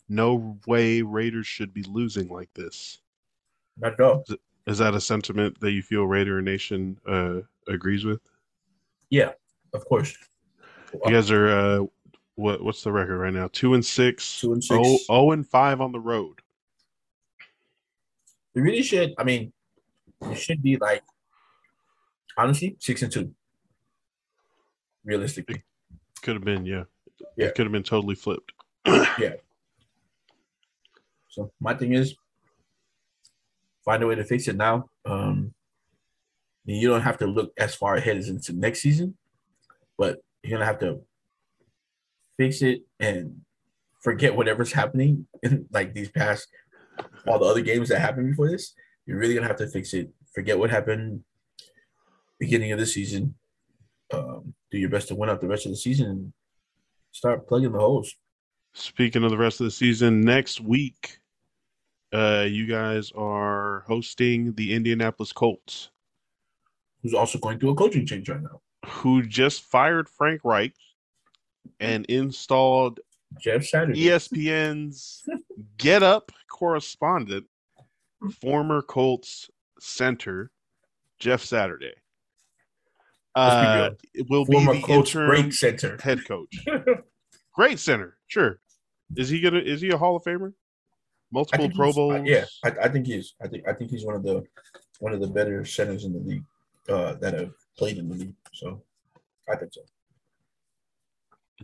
"No 0.08 0.60
way 0.68 1.02
Raiders 1.02 1.48
should 1.48 1.74
be 1.74 1.84
losing 1.84 2.28
like 2.28 2.54
this." 2.54 3.00
Not 3.76 3.94
at 3.94 4.02
all. 4.02 4.24
Is 4.66 4.78
that 4.78 4.94
a 4.94 5.02
sentiment 5.02 5.60
that 5.60 5.72
you 5.72 5.82
feel 5.82 6.06
Raider 6.06 6.42
Nation 6.42 6.98
uh, 7.08 7.40
agrees 7.68 8.06
with? 8.06 8.22
Yeah, 9.10 9.32
of 9.74 9.86
course. 9.86 10.16
You 10.94 11.12
guys 11.12 11.32
are 11.32 11.50
uh, 11.50 11.86
what? 12.36 12.64
What's 12.64 12.84
the 12.84 12.92
record 12.92 13.18
right 13.18 13.34
now? 13.34 13.50
Two 13.52 13.74
and 13.74 13.86
six. 13.86 14.40
Two 14.40 14.54
and 14.54 14.64
six. 14.64 14.80
Oh, 14.82 15.00
oh 15.10 15.32
and 15.32 15.48
five 15.48 15.82
on 15.82 15.92
the 15.92 16.00
road. 16.00 16.40
They 18.54 18.62
really 18.62 18.84
should. 18.84 19.14
I 19.18 19.24
mean, 19.24 19.52
it 20.22 20.36
should 20.36 20.62
be 20.62 20.78
like 20.78 21.04
honestly 22.38 22.78
six 22.80 23.02
and 23.02 23.12
two. 23.12 23.34
Realistically, 25.04 25.64
Could 26.22 26.36
have 26.36 26.46
been, 26.46 26.66
yeah. 26.66 26.84
Yeah. 27.36 27.48
It 27.48 27.56
could 27.56 27.66
have 27.66 27.74
been 27.74 27.84
totally 27.84 28.16
flipped. 28.16 28.54
Yeah. 28.86 29.34
So 31.30 31.52
my 31.60 31.74
thing 31.74 31.94
is 31.94 32.16
find 33.84 34.04
a 34.04 34.08
way 34.08 34.16
to 34.16 34.24
fix 34.24 34.48
it 34.48 34.56
now. 34.56 34.90
Um, 35.06 35.54
you 36.66 36.88
don't 36.88 37.02
have 37.02 37.18
to 37.18 37.28
look 37.28 37.52
as 37.58 37.76
far 37.76 37.96
ahead 37.96 38.18
as 38.18 38.30
into 38.30 38.54
next 38.54 38.82
season, 38.82 39.18
but 39.98 40.20
you're 40.42 40.58
gonna 40.58 40.66
have 40.66 40.80
to 40.80 41.02
fix 42.38 42.62
it 42.62 42.82
and 43.00 43.42
forget 44.02 44.36
whatever's 44.36 44.72
happening 44.72 45.28
in 45.44 45.66
like 45.72 45.94
these 45.94 46.10
past 46.10 46.48
all 47.28 47.40
the 47.40 47.46
other 47.46 47.62
games 47.62 47.90
that 47.90 48.00
happened 48.00 48.30
before 48.30 48.50
this. 48.50 48.74
You're 49.06 49.18
really 49.18 49.34
gonna 49.34 49.48
have 49.48 49.58
to 49.58 49.68
fix 49.68 49.94
it. 49.94 50.10
Forget 50.34 50.58
what 50.58 50.70
happened 50.70 51.24
beginning 52.40 52.72
of 52.72 52.80
the 52.80 52.86
season. 52.86 53.36
Um, 54.14 54.54
do 54.72 54.78
your 54.78 54.90
best 54.90 55.08
to 55.10 55.16
win 55.16 55.30
out 55.30 55.42
the 55.42 55.48
rest 55.48 55.66
of 55.66 55.72
the 55.72 55.78
season 55.78 56.08
and 56.08 56.34
start 57.12 57.48
plugging 57.48 57.72
the 57.72 57.80
holes. 57.80 58.14
Speaking 58.74 59.24
of 59.24 59.32
the 59.32 59.38
rest 59.38 59.60
of 59.60 59.66
the 59.66 59.72
season, 59.72 60.22
next 60.22 60.60
week, 60.60 61.20
uh, 62.14 62.46
you 62.48 62.68
guys 62.68 63.12
are 63.16 63.84
hosting 63.88 64.54
the 64.54 64.74
Indianapolis 64.74 65.32
Colts, 65.34 65.90
Who's 67.02 67.14
also 67.14 67.38
going 67.38 67.60
through 67.60 67.72
a 67.72 67.76
coaching 67.76 68.06
change 68.06 68.30
right 68.30 68.42
now? 68.42 68.62
who 68.86 69.24
just 69.24 69.64
fired 69.64 70.10
Frank 70.10 70.42
Reich 70.44 70.74
and 71.80 72.06
installed 72.08 73.00
Jeff 73.42 73.64
Saturday. 73.64 74.06
ESPN's 74.06 75.24
Get 75.78 76.04
Up 76.04 76.32
correspondent, 76.52 77.46
former 78.42 78.82
Colts 78.82 79.50
center 79.80 80.52
Jeff 81.20 81.42
Saturday. 81.44 81.94
Uh, 83.36 83.90
will 84.30 84.46
be 84.46 84.64
the 84.64 84.82
coach, 84.86 85.14
great 85.14 85.54
center. 85.54 85.98
head 86.04 86.20
coach. 86.28 86.56
Great 87.56 87.80
center, 87.80 88.18
sure. 88.28 88.60
Is 89.16 89.30
he 89.30 89.40
gonna? 89.40 89.60
Is 89.60 89.80
he 89.82 89.90
a 89.90 89.98
Hall 89.98 90.16
of 90.16 90.24
Famer? 90.24 90.54
Multiple 91.34 91.70
Pro 91.72 91.92
Bowls. 91.92 92.14
uh, 92.14 92.24
yeah, 92.24 92.46
I, 92.64 92.70
I 92.84 92.90
think 92.90 93.08
he's. 93.08 93.34
I 93.42 93.48
think 93.48 93.68
I 93.68 93.74
think 93.74 93.90
he's 93.90 94.06
one 94.06 94.16
of 94.16 94.24
the 94.24 94.44
one 95.00 95.14
of 95.14 95.20
the 95.20 95.28
better 95.28 95.66
centers 95.66 96.06
in 96.06 96.14
the 96.14 96.20
league 96.20 96.46
uh, 96.88 97.16
that 97.16 97.34
have 97.34 97.52
played 97.78 97.98
in 97.98 98.08
the 98.08 98.16
league. 98.16 98.36
So 98.54 98.84
I 99.50 99.56
think 99.56 99.74
so. 99.74 99.82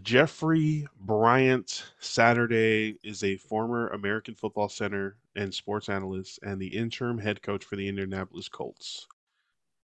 Jeffrey 0.02 0.88
Bryant 1.02 1.84
Saturday 2.00 2.98
is 3.04 3.24
a 3.24 3.38
former 3.38 3.90
American 3.90 4.34
football 4.34 4.70
center 4.70 5.18
and 5.36 5.54
sports 5.54 5.90
analyst 5.90 6.40
and 6.42 6.60
the 6.60 6.68
interim 6.68 7.18
head 7.18 7.42
coach 7.42 7.66
for 7.66 7.76
the 7.76 7.88
Indianapolis 7.88 8.48
Colts. 8.50 9.08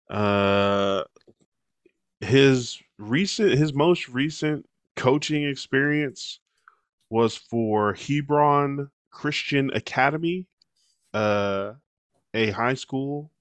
Uh, 0.09 1.03
his 2.19 2.79
recent, 2.97 3.51
his 3.51 3.73
most 3.73 4.09
recent 4.09 4.67
coaching 4.95 5.43
experience 5.45 6.39
was 7.09 7.35
for 7.35 7.93
Hebron 7.93 8.89
Christian 9.11 9.71
Academy, 9.73 10.47
uh, 11.13 11.73
a 12.33 12.51
high 12.51 12.73
school 12.73 13.31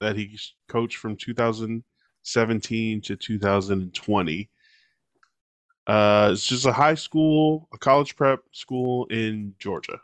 that 0.00 0.16
he 0.16 0.38
coached 0.68 0.98
from 0.98 1.16
2017 1.16 3.00
to 3.02 3.16
2020. 3.16 4.50
Uh, 5.86 6.30
it's 6.32 6.46
just 6.46 6.66
a 6.66 6.72
high 6.72 6.94
school, 6.94 7.68
a 7.72 7.78
college 7.78 8.14
prep 8.14 8.40
school 8.52 9.06
in 9.06 9.54
Georgia. 9.58 10.00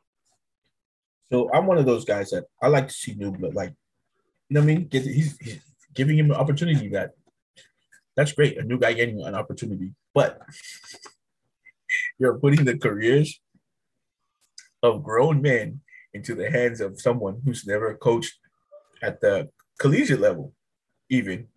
So 1.30 1.50
I'm 1.52 1.66
one 1.66 1.78
of 1.78 1.86
those 1.86 2.04
guys 2.04 2.30
that 2.30 2.44
I 2.62 2.68
like 2.68 2.88
to 2.88 2.94
see 2.94 3.14
new 3.14 3.30
blood. 3.30 3.54
Like, 3.54 3.70
you 4.48 4.54
know 4.54 4.60
what 4.60 4.70
I 4.70 4.74
mean? 4.74 4.86
Get 4.88 5.04
he's, 5.04 5.36
he's 5.38 5.60
giving 5.94 6.18
him 6.18 6.30
an 6.30 6.36
opportunity 6.36 6.88
that 6.90 7.12
that's 8.16 8.32
great. 8.32 8.58
A 8.58 8.62
new 8.62 8.78
guy 8.78 8.94
getting 8.94 9.22
an 9.22 9.34
opportunity, 9.34 9.92
but 10.14 10.40
you're 12.18 12.38
putting 12.38 12.64
the 12.64 12.78
careers 12.78 13.40
of 14.86 15.02
grown 15.02 15.42
men 15.42 15.80
into 16.14 16.34
the 16.34 16.50
hands 16.50 16.80
of 16.80 17.00
someone 17.00 17.40
who's 17.44 17.66
never 17.66 17.94
coached 17.96 18.34
at 19.02 19.20
the 19.20 19.48
collegiate 19.78 20.20
level, 20.20 20.52
even. 21.10 21.48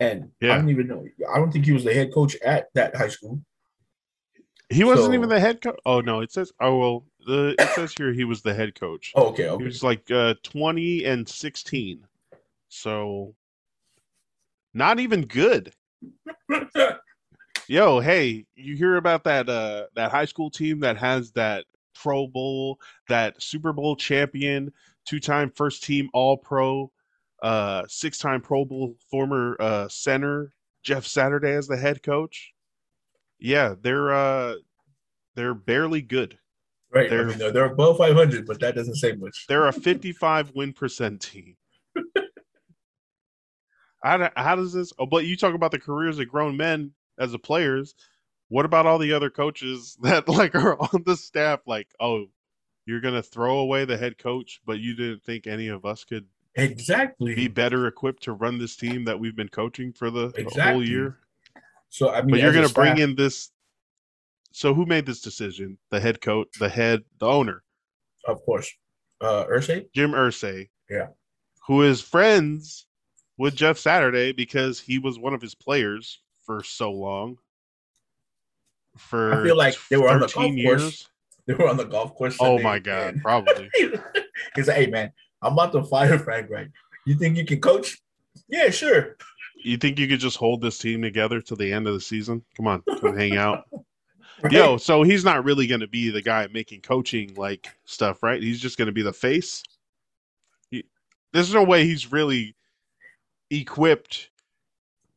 And 0.00 0.30
Yeah. 0.40 0.54
I 0.54 0.56
don't 0.56 0.70
even 0.70 0.88
know. 0.88 1.06
I 1.32 1.38
don't 1.38 1.52
think 1.52 1.66
he 1.66 1.72
was 1.72 1.84
the 1.84 1.94
head 1.94 2.12
coach 2.12 2.34
at 2.42 2.68
that 2.74 2.96
high 2.96 3.08
school. 3.08 3.40
He 4.70 4.84
wasn't 4.84 5.08
So- 5.08 5.14
even 5.14 5.28
the 5.28 5.40
head 5.40 5.60
coach. 5.60 5.78
Oh 5.84 6.00
no, 6.00 6.20
it 6.20 6.32
says 6.32 6.52
oh 6.60 6.78
well 6.78 7.06
the 7.26 7.54
it 7.58 7.68
says 7.74 7.92
here 7.96 8.12
he 8.12 8.24
was 8.24 8.40
the 8.42 8.54
head 8.54 8.78
coach. 8.78 9.12
Oh, 9.14 9.26
okay, 9.28 9.48
He 9.58 9.64
was 9.64 9.82
like 9.82 10.10
uh 10.10 10.34
20 10.42 11.04
and 11.04 11.28
16. 11.28 12.06
So 12.68 13.34
not 14.72 15.00
even 15.00 15.26
good. 15.26 15.72
Yo, 17.70 18.00
hey, 18.00 18.44
you 18.56 18.74
hear 18.74 18.96
about 18.96 19.22
that 19.22 19.48
uh 19.48 19.84
that 19.94 20.10
high 20.10 20.24
school 20.24 20.50
team 20.50 20.80
that 20.80 20.96
has 20.96 21.30
that 21.30 21.64
Pro 21.94 22.26
Bowl, 22.26 22.80
that 23.08 23.40
Super 23.40 23.72
Bowl 23.72 23.94
champion, 23.94 24.72
two-time 25.06 25.52
first 25.54 25.84
team 25.84 26.10
All-Pro, 26.12 26.90
uh 27.44 27.84
six-time 27.86 28.40
Pro 28.40 28.64
Bowl 28.64 28.96
former 29.08 29.56
uh 29.60 29.86
center 29.86 30.52
Jeff 30.82 31.06
Saturday 31.06 31.52
as 31.52 31.68
the 31.68 31.76
head 31.76 32.02
coach? 32.02 32.52
Yeah, 33.38 33.76
they're 33.80 34.12
uh 34.12 34.54
they're 35.36 35.54
barely 35.54 36.02
good. 36.02 36.40
right. 36.92 37.08
They're- 37.08 37.28
mean, 37.28 37.38
they're, 37.38 37.52
they're 37.52 37.66
above 37.66 37.98
500, 37.98 38.48
but 38.48 38.58
that 38.58 38.74
doesn't 38.74 38.96
say 38.96 39.12
much. 39.12 39.46
They're 39.48 39.68
a 39.68 39.72
55 39.80 40.56
win 40.56 40.72
percent 40.72 41.20
team. 41.20 41.56
How, 44.02 44.28
how 44.34 44.56
does 44.56 44.72
this? 44.72 44.92
Oh, 44.98 45.06
but 45.06 45.26
you 45.26 45.36
talk 45.36 45.54
about 45.54 45.70
the 45.70 45.78
careers 45.78 46.18
of 46.18 46.26
grown 46.26 46.56
men 46.56 46.94
as 47.20 47.30
the 47.32 47.38
players. 47.38 47.94
What 48.48 48.64
about 48.64 48.86
all 48.86 48.98
the 48.98 49.12
other 49.12 49.30
coaches 49.30 49.96
that 50.02 50.28
like 50.28 50.56
are 50.56 50.76
on 50.80 51.04
the 51.06 51.16
staff? 51.16 51.60
Like, 51.66 51.86
oh, 52.00 52.26
you're 52.86 53.00
gonna 53.00 53.22
throw 53.22 53.58
away 53.58 53.84
the 53.84 53.96
head 53.96 54.18
coach, 54.18 54.60
but 54.66 54.80
you 54.80 54.96
didn't 54.96 55.22
think 55.22 55.46
any 55.46 55.68
of 55.68 55.84
us 55.84 56.02
could 56.02 56.26
Exactly. 56.56 57.36
be 57.36 57.46
better 57.46 57.86
equipped 57.86 58.24
to 58.24 58.32
run 58.32 58.58
this 58.58 58.74
team 58.74 59.04
that 59.04 59.20
we've 59.20 59.36
been 59.36 59.48
coaching 59.48 59.92
for 59.92 60.10
the, 60.10 60.28
the 60.28 60.62
whole 60.64 60.84
year. 60.84 61.18
so 61.90 62.10
I 62.10 62.22
mean, 62.22 62.32
But 62.32 62.40
you're 62.40 62.52
gonna 62.52 62.68
bring 62.68 62.98
in 62.98 63.14
this. 63.14 63.50
So 64.52 64.74
who 64.74 64.84
made 64.84 65.06
this 65.06 65.20
decision? 65.20 65.78
The 65.90 66.00
head 66.00 66.20
coach, 66.20 66.48
the 66.58 66.68
head, 66.68 67.04
the 67.20 67.26
owner. 67.26 67.62
of 68.26 68.42
course, 68.44 68.68
uh, 69.20 69.44
Irsay. 69.44 69.86
Jim 69.94 70.10
Irsay. 70.10 70.68
Yeah. 70.90 71.08
Who 71.68 71.82
is 71.82 72.00
friends 72.00 72.86
with 73.38 73.54
Jeff 73.54 73.78
Saturday 73.78 74.32
because 74.32 74.80
he 74.80 74.98
was 74.98 75.20
one 75.20 75.34
of 75.34 75.40
his 75.40 75.54
players 75.54 76.20
for 76.50 76.64
so 76.64 76.90
long. 76.90 77.38
For 78.96 79.40
I 79.40 79.44
feel 79.44 79.56
like 79.56 79.76
they 79.88 79.96
were 79.96 80.08
on 80.08 80.18
the 80.18 80.26
13 80.26 80.64
golf 80.64 80.80
course. 80.80 81.08
They 81.46 81.54
were 81.54 81.68
on 81.68 81.76
the 81.76 81.84
golf 81.84 82.14
course. 82.16 82.36
Oh 82.40 82.58
my 82.58 82.80
god, 82.80 83.14
and 83.14 83.22
probably. 83.22 83.70
He's 84.56 84.66
like, 84.66 84.76
"Hey 84.76 84.86
man, 84.88 85.12
I'm 85.42 85.52
about 85.52 85.72
to 85.72 85.84
fire 85.84 86.18
Frank 86.18 86.50
Reich. 86.50 86.70
You 87.06 87.14
think 87.14 87.36
you 87.36 87.44
can 87.44 87.60
coach? 87.60 87.98
Yeah, 88.48 88.70
sure. 88.70 89.16
You 89.62 89.76
think 89.76 89.98
you 89.98 90.08
could 90.08 90.18
just 90.18 90.36
hold 90.36 90.60
this 90.60 90.78
team 90.78 91.02
together 91.02 91.40
till 91.40 91.56
the 91.56 91.72
end 91.72 91.86
of 91.86 91.94
the 91.94 92.00
season? 92.00 92.42
Come 92.56 92.66
on, 92.66 92.82
come 93.00 93.16
hang 93.16 93.36
out. 93.36 93.64
Right? 94.42 94.54
Yo, 94.54 94.78
so 94.78 95.02
he's 95.02 95.22
not 95.22 95.44
really 95.44 95.66
going 95.66 95.82
to 95.82 95.86
be 95.86 96.08
the 96.08 96.22
guy 96.22 96.48
making 96.50 96.80
coaching 96.80 97.34
like 97.34 97.68
stuff, 97.84 98.22
right? 98.22 98.42
He's 98.42 98.58
just 98.58 98.78
going 98.78 98.86
to 98.86 98.92
be 98.92 99.02
the 99.02 99.12
face. 99.12 99.62
He, 100.70 100.86
there's 101.34 101.52
no 101.52 101.62
way 101.62 101.84
he's 101.84 102.10
really 102.10 102.56
equipped 103.50 104.30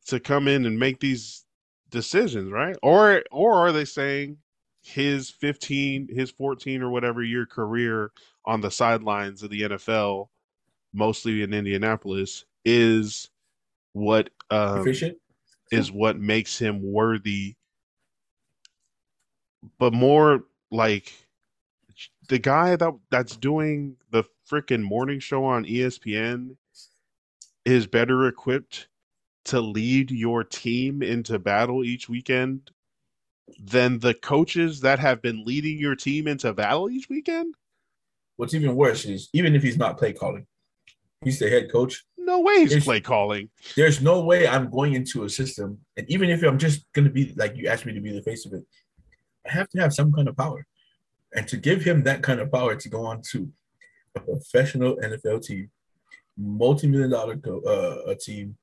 to 0.06 0.20
come 0.20 0.48
in 0.48 0.66
and 0.66 0.78
make 0.78 1.00
these 1.00 1.44
decisions, 1.90 2.50
right? 2.50 2.76
Or 2.82 3.22
or 3.30 3.54
are 3.54 3.72
they 3.72 3.84
saying 3.84 4.38
his 4.82 5.30
15, 5.30 6.08
his 6.14 6.30
14 6.30 6.82
or 6.82 6.90
whatever 6.90 7.22
year 7.22 7.46
career 7.46 8.10
on 8.44 8.60
the 8.60 8.70
sidelines 8.70 9.42
of 9.42 9.50
the 9.50 9.62
NFL, 9.62 10.28
mostly 10.92 11.42
in 11.42 11.54
Indianapolis, 11.54 12.44
is 12.64 13.30
what 13.92 14.30
um, 14.50 14.84
is 15.70 15.90
what 15.90 16.18
makes 16.18 16.58
him 16.58 16.82
worthy 16.82 17.54
but 19.78 19.92
more 19.92 20.44
like 20.70 21.12
the 22.28 22.38
guy 22.38 22.76
that 22.76 22.92
that's 23.10 23.36
doing 23.36 23.96
the 24.10 24.24
freaking 24.50 24.82
morning 24.82 25.20
show 25.20 25.44
on 25.44 25.64
ESPN 25.64 26.56
is 27.64 27.86
better 27.86 28.26
equipped 28.26 28.88
to 29.46 29.60
lead 29.60 30.10
your 30.10 30.44
team 30.44 31.02
into 31.02 31.38
battle 31.38 31.84
each 31.84 32.08
weekend 32.08 32.70
than 33.62 33.98
the 33.98 34.14
coaches 34.14 34.80
that 34.80 34.98
have 34.98 35.20
been 35.20 35.44
leading 35.44 35.78
your 35.78 35.94
team 35.94 36.26
into 36.26 36.52
battle 36.52 36.88
each 36.90 37.08
weekend? 37.08 37.54
What's 38.36 38.54
even 38.54 38.74
worse 38.74 39.04
is 39.04 39.28
even 39.32 39.54
if 39.54 39.62
he's 39.62 39.76
not 39.76 39.98
play 39.98 40.12
calling, 40.12 40.46
he's 41.22 41.38
the 41.38 41.48
head 41.50 41.70
coach. 41.70 42.04
No 42.16 42.40
way 42.40 42.60
he's 42.60 42.70
It's- 42.72 42.84
play 42.84 43.00
calling. 43.00 43.50
There's 43.76 44.00
no 44.00 44.24
way 44.24 44.46
I'm 44.48 44.70
going 44.70 44.94
into 44.94 45.24
a 45.24 45.28
system, 45.30 45.78
and 45.96 46.08
even 46.10 46.30
if 46.30 46.42
I'm 46.42 46.58
just 46.58 46.90
going 46.94 47.04
to 47.04 47.10
be 47.12 47.34
like 47.36 47.54
you 47.56 47.68
asked 47.68 47.84
me 47.86 47.92
to 47.92 48.00
be 48.00 48.12
the 48.12 48.22
face 48.22 48.46
of 48.46 48.54
it, 48.54 48.64
I 49.46 49.50
have 49.52 49.68
to 49.70 49.80
have 49.80 49.92
some 49.92 50.10
kind 50.10 50.26
of 50.26 50.36
power, 50.36 50.66
and 51.34 51.46
to 51.48 51.58
give 51.58 51.82
him 51.84 52.02
that 52.04 52.22
kind 52.22 52.40
of 52.40 52.50
power 52.50 52.74
to 52.76 52.88
go 52.88 53.04
on 53.04 53.20
to 53.32 53.52
a 54.16 54.20
professional 54.20 54.96
NFL 54.96 55.44
team, 55.44 55.70
multi-million 56.38 57.10
dollar 57.10 57.36
co- 57.36 57.60
uh, 57.60 58.10
a 58.10 58.14
team 58.14 58.56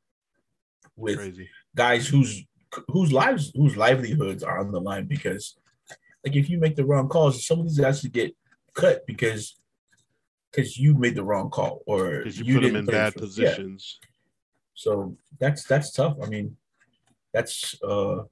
with 0.95 1.17
Crazy. 1.17 1.49
guys 1.75 2.07
whose 2.07 2.43
whose 2.87 3.11
lives 3.11 3.51
whose 3.55 3.75
livelihoods 3.75 4.43
are 4.43 4.59
on 4.59 4.71
the 4.71 4.79
line 4.79 5.05
because 5.05 5.57
like 6.25 6.35
if 6.35 6.49
you 6.49 6.57
make 6.59 6.75
the 6.75 6.85
wrong 6.85 7.09
calls 7.09 7.45
some 7.45 7.59
of 7.59 7.65
these 7.65 7.79
guys 7.79 8.01
could 8.01 8.13
get 8.13 8.35
cut 8.73 9.05
because 9.05 9.57
because 10.51 10.77
you 10.77 10.93
made 10.93 11.15
the 11.15 11.23
wrong 11.23 11.49
call 11.49 11.81
or 11.85 12.19
Because 12.19 12.39
you, 12.39 12.55
put 12.59 12.63
them 12.67 12.75
in 12.77 12.85
bad 12.85 13.13
for- 13.13 13.19
yeah. 13.19 13.25
positions. 13.25 13.99
so 14.73 15.17
that's 15.39 15.63
that's 15.65 15.91
tough 15.91 16.15
i 16.23 16.27
mean 16.27 16.55
that's 17.33 17.75
uh 17.83 18.23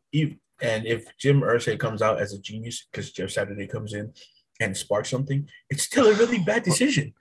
and 0.61 0.85
if 0.85 1.05
jim 1.17 1.41
Irsay 1.41 1.77
comes 1.79 2.01
out 2.01 2.21
as 2.21 2.33
a 2.33 2.39
genius 2.39 2.87
because 2.91 3.11
jeff 3.11 3.31
saturday 3.31 3.67
comes 3.67 3.93
in 3.93 4.13
and 4.61 4.75
sparks 4.75 5.09
something 5.09 5.47
it's 5.69 5.83
still 5.83 6.07
a 6.07 6.13
really 6.15 6.39
bad 6.39 6.63
decision 6.71 7.13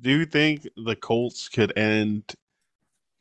Do 0.00 0.10
you 0.10 0.26
think 0.26 0.66
the 0.76 0.94
Colts 0.96 1.48
could 1.48 1.76
end 1.76 2.22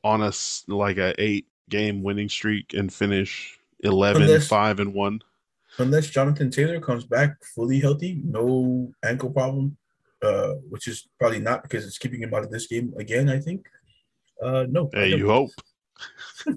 on 0.08 0.24
a 0.24 0.32
like 0.68 0.98
a 0.98 1.14
eight 1.22 1.48
game 1.70 2.02
winning 2.02 2.30
streak 2.30 2.74
and 2.74 2.92
finish 2.94 3.60
11 3.82 4.24
Unless- 4.24 4.48
5 4.48 4.80
and 4.80 4.94
1? 4.94 5.22
unless 5.80 6.10
jonathan 6.10 6.50
taylor 6.50 6.80
comes 6.80 7.04
back 7.06 7.36
fully 7.54 7.80
healthy 7.80 8.20
no 8.24 8.92
ankle 9.04 9.30
problem 9.30 9.78
uh 10.24 10.54
which 10.70 10.88
is 10.88 11.08
probably 11.20 11.40
not 11.40 11.62
because 11.62 11.86
it's 11.86 12.00
keeping 12.00 12.22
him 12.24 12.34
out 12.34 12.44
of 12.44 12.50
this 12.50 12.66
game 12.68 12.92
again 12.98 13.30
i 13.30 13.38
think 13.40 13.68
uh 14.42 14.66
no 14.70 14.90
Hey, 14.94 15.10
you 15.16 15.28
hope. 15.28 15.52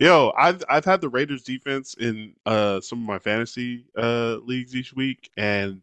Yo, 0.00 0.32
I've 0.36 0.62
I've 0.68 0.84
had 0.84 1.00
the 1.00 1.08
Raiders 1.08 1.42
defense 1.42 1.94
in 1.94 2.34
uh 2.44 2.80
some 2.80 3.00
of 3.00 3.06
my 3.06 3.18
fantasy 3.18 3.86
uh 3.96 4.36
leagues 4.44 4.74
each 4.76 4.92
week 4.94 5.30
and 5.36 5.80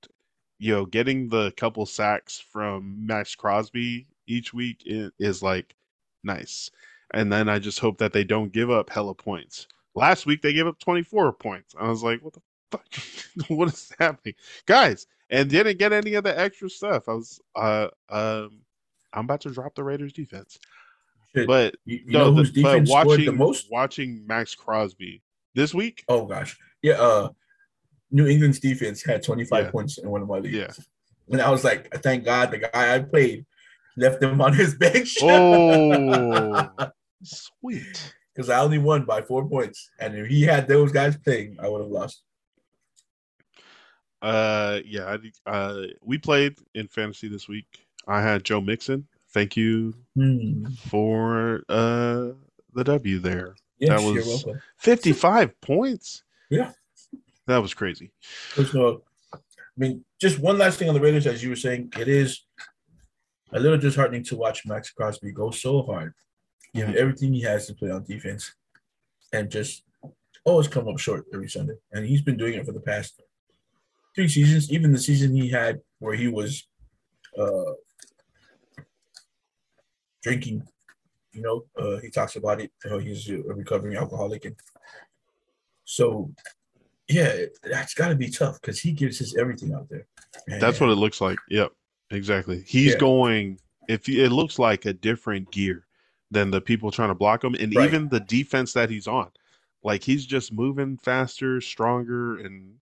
yo, 0.60 0.86
getting 0.86 1.28
the 1.30 1.52
couple 1.58 1.86
sacks 1.86 2.40
from 2.40 2.96
Maxx 3.06 3.36
Crosby 3.36 4.08
each 4.28 4.54
week 4.54 4.84
is 4.86 5.44
like 5.44 5.76
nice. 6.24 6.70
And 7.14 7.32
then 7.32 7.50
I 7.50 7.60
just 7.60 7.80
hope 7.80 7.98
that 8.00 8.14
they 8.14 8.24
don't 8.24 8.52
give 8.52 8.72
up 8.72 8.90
hella 8.90 9.14
points. 9.14 9.68
Last 9.96 10.26
week 10.26 10.42
they 10.42 10.54
gave 10.54 10.66
up 10.68 10.80
24 10.80 11.34
points. 11.34 11.76
I 11.80 11.88
was 11.88 12.04
like, 12.04 12.22
what 12.22 12.34
the 12.34 12.42
fuck? 12.72 12.86
what 13.50 13.68
is 13.70 13.92
happening? 14.00 14.34
Guys, 14.66 15.06
and 15.30 15.50
didn't 15.50 15.78
get 15.78 15.94
any 15.94 16.16
of 16.16 16.24
the 16.24 16.38
extra 16.40 16.70
stuff. 16.70 17.08
I 17.08 17.14
was 17.14 17.40
uh 17.56 17.88
um 18.10 18.62
I'm 19.14 19.26
about 19.26 19.42
to 19.42 19.52
drop 19.52 19.76
the 19.76 19.84
Raiders 19.84 20.14
defense. 20.14 20.58
Shit. 21.36 21.48
But 21.48 21.76
you, 21.86 21.98
you 22.06 22.12
no, 22.12 22.20
know 22.26 22.32
the- 22.32 22.44
whose 22.44 22.52
but 22.52 22.88
watching 22.88 23.26
the 23.26 23.32
most 23.32 23.68
watching 23.72 24.26
Maxx 24.26 24.56
Crosby 24.56 25.22
this 25.56 25.74
week, 25.74 26.04
oh 26.08 26.26
gosh 26.26 26.58
yeah 26.84 26.94
uh 26.94 27.30
new 28.12 28.28
england's 28.28 28.60
defense 28.60 29.04
had 29.04 29.24
25 29.24 29.66
Yeah. 29.66 29.72
points 29.72 29.98
in 29.98 30.10
one 30.10 30.22
of 30.22 30.28
my 30.28 30.38
leagues 30.38 30.56
yeah. 30.56 30.72
and 31.32 31.42
i 31.42 31.50
was 31.50 31.64
like 31.64 31.92
thank 32.04 32.24
god 32.26 32.52
the 32.52 32.60
guy 32.60 32.96
i 32.96 33.00
played 33.00 33.46
left 33.98 34.22
him 34.24 34.42
on 34.42 34.54
his 34.54 34.76
bench 34.76 35.18
Oh, 35.22 36.70
sweet. 37.24 38.14
because 38.34 38.50
I 38.50 38.60
only 38.60 38.78
won 38.80 39.06
by 39.06 39.22
four 39.22 39.48
points. 39.48 39.90
And 40.00 40.16
if 40.16 40.28
he 40.28 40.44
had 40.44 40.68
those 40.68 40.92
guys 40.92 41.16
playing, 41.18 41.58
I 41.60 41.68
would 41.68 41.82
have 41.82 41.92
lost. 41.92 42.22
Uh, 44.22 44.80
yeah, 44.86 45.18
I, 45.46 45.50
uh, 45.50 45.84
we 46.02 46.18
played 46.18 46.56
in 46.74 46.88
fantasy 46.88 47.28
this 47.28 47.48
week. 47.48 47.86
I 48.08 48.22
had 48.22 48.44
Joe 48.44 48.62
Mixon. 48.62 49.08
Thank 49.32 49.58
you 49.58 49.96
Hmm. 50.16 50.68
for 50.88 51.64
uh 51.68 52.32
the 52.74 52.84
W 52.84 53.20
there. 53.20 53.56
Yes, 53.80 53.90
That 54.02 54.02
you're 54.06 54.16
was- 54.16 54.46
welcome. 54.46 54.62
55 54.78 55.60
points. 55.62 56.24
Yeah. 56.50 56.72
That 57.48 57.58
was 57.58 57.74
crazy. 57.74 58.12
There's 58.56 58.74
no, 58.74 59.02
I 59.34 59.38
mean, 59.76 60.06
just 60.22 60.40
one 60.40 60.58
last 60.58 60.80
thing 60.80 60.88
on 60.88 60.94
the 60.96 61.02
Raiders, 61.02 61.28
as 61.28 61.44
you 61.44 61.50
were 61.50 61.56
saying, 61.58 61.92
it 62.00 62.08
is 62.08 62.42
a 63.54 63.60
little 63.60 63.78
disheartening 63.78 64.24
to 64.26 64.36
watch 64.36 64.66
Maxx 64.66 64.92
Crosby 64.92 65.32
go 65.32 65.52
so 65.52 65.84
hard, 65.84 66.14
give 66.74 66.90
Mhm. 66.90 66.96
everything 66.96 67.34
he 67.34 67.42
has 67.42 67.68
to 67.68 67.74
play 67.76 67.92
on 67.92 68.04
defense, 68.04 68.54
and 69.32 69.50
just 69.52 69.84
always 70.46 70.68
come 70.68 70.88
up 70.88 71.00
short 71.00 71.26
every 71.34 71.50
Sunday, 71.50 71.76
and 71.92 72.06
he's 72.06 72.22
been 72.22 72.38
doing 72.38 72.56
it 72.56 72.66
for 72.66 72.74
the 72.74 72.82
past 72.82 73.22
three 74.16 74.28
seasons. 74.28 74.72
Even 74.72 74.92
the 74.92 75.00
season 75.00 75.36
he 75.36 75.50
had 75.50 75.82
where 76.00 76.16
he 76.16 76.28
was 76.28 76.68
uh, 77.38 77.74
drinking, 80.22 80.68
you 81.32 81.42
know, 81.42 81.66
uh, 81.78 81.98
he 82.00 82.10
talks 82.10 82.36
about 82.36 82.62
it. 82.62 82.72
How 82.84 83.00
he's 83.00 83.30
a 83.30 83.38
recovering 83.38 83.96
alcoholic, 83.96 84.46
and 84.46 84.56
so 85.84 86.34
yeah, 87.08 87.46
that's 87.64 87.94
got 87.94 88.10
to 88.10 88.16
be 88.16 88.30
tough 88.30 88.60
because 88.62 88.80
he 88.80 88.92
gives 88.94 89.20
his 89.20 89.36
everything 89.36 89.74
out 89.74 89.90
there. 89.90 90.08
And 90.48 90.62
that's 90.62 90.80
what 90.80 90.90
it 90.90 90.96
looks 90.96 91.20
like. 91.22 91.38
Yep, 91.50 91.72
exactly. 92.12 92.64
He's 92.66 92.94
Yeah. 92.94 93.00
going. 93.00 93.60
If 93.90 94.08
it 94.08 94.30
looks 94.30 94.58
like 94.60 94.86
a 94.86 94.94
different 94.94 95.52
gear 95.52 95.86
than 96.32 96.50
the 96.52 96.62
people 96.62 96.90
trying 96.92 97.10
to 97.10 97.16
block 97.16 97.44
him, 97.44 97.54
and 97.56 97.74
Right. 97.76 97.86
even 97.88 98.08
the 98.10 98.22
defense 98.22 98.74
that 98.74 98.90
he's 98.90 99.08
on, 99.08 99.30
like 99.84 100.04
he's 100.04 100.26
just 100.26 100.54
moving 100.54 100.98
faster, 100.98 101.60
stronger, 101.62 102.38
and 102.40 102.76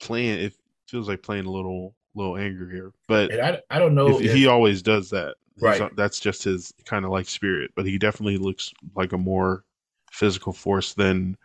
playing. 0.00 0.38
It 0.40 0.54
feels 0.88 1.08
like 1.08 1.22
playing 1.22 1.44
a 1.46 1.50
little, 1.50 1.94
little 2.14 2.36
angry 2.36 2.72
here, 2.74 2.92
but 3.08 3.30
And 3.30 3.40
I, 3.40 3.62
I 3.70 3.78
don't 3.78 3.94
know 3.94 4.18
if, 4.18 4.26
if, 4.26 4.32
he 4.34 4.46
always 4.46 4.82
does 4.82 5.10
that. 5.10 5.36
Right. 5.60 5.78
not- 5.80 5.94
that's 5.96 6.18
just 6.18 6.42
his 6.44 6.72
kind 6.84 7.04
of 7.04 7.10
like 7.10 7.28
spirit, 7.28 7.70
but 7.76 7.86
he 7.86 7.98
definitely 7.98 8.38
looks 8.38 8.72
like 8.96 9.12
a 9.12 9.18
more 9.18 9.64
physical 10.10 10.52
force 10.52 10.94
than 10.94 11.36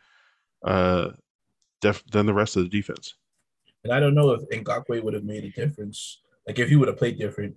uh 0.64 1.12
def- 1.82 2.06
than 2.12 2.26
the 2.26 2.34
rest 2.34 2.56
of 2.58 2.64
the 2.64 2.70
defense. 2.70 3.16
and 3.84 3.94
I 3.94 4.00
don't 4.00 4.14
know 4.16 4.32
if 4.32 4.42
Ngakoue 4.50 5.02
would 5.04 5.14
have 5.14 5.24
made 5.24 5.44
a 5.46 5.50
difference. 5.50 6.20
Like 6.50 6.58
if 6.58 6.68
he 6.68 6.76
would 6.76 6.88
have 6.88 6.98
played 6.98 7.20
different. 7.20 7.56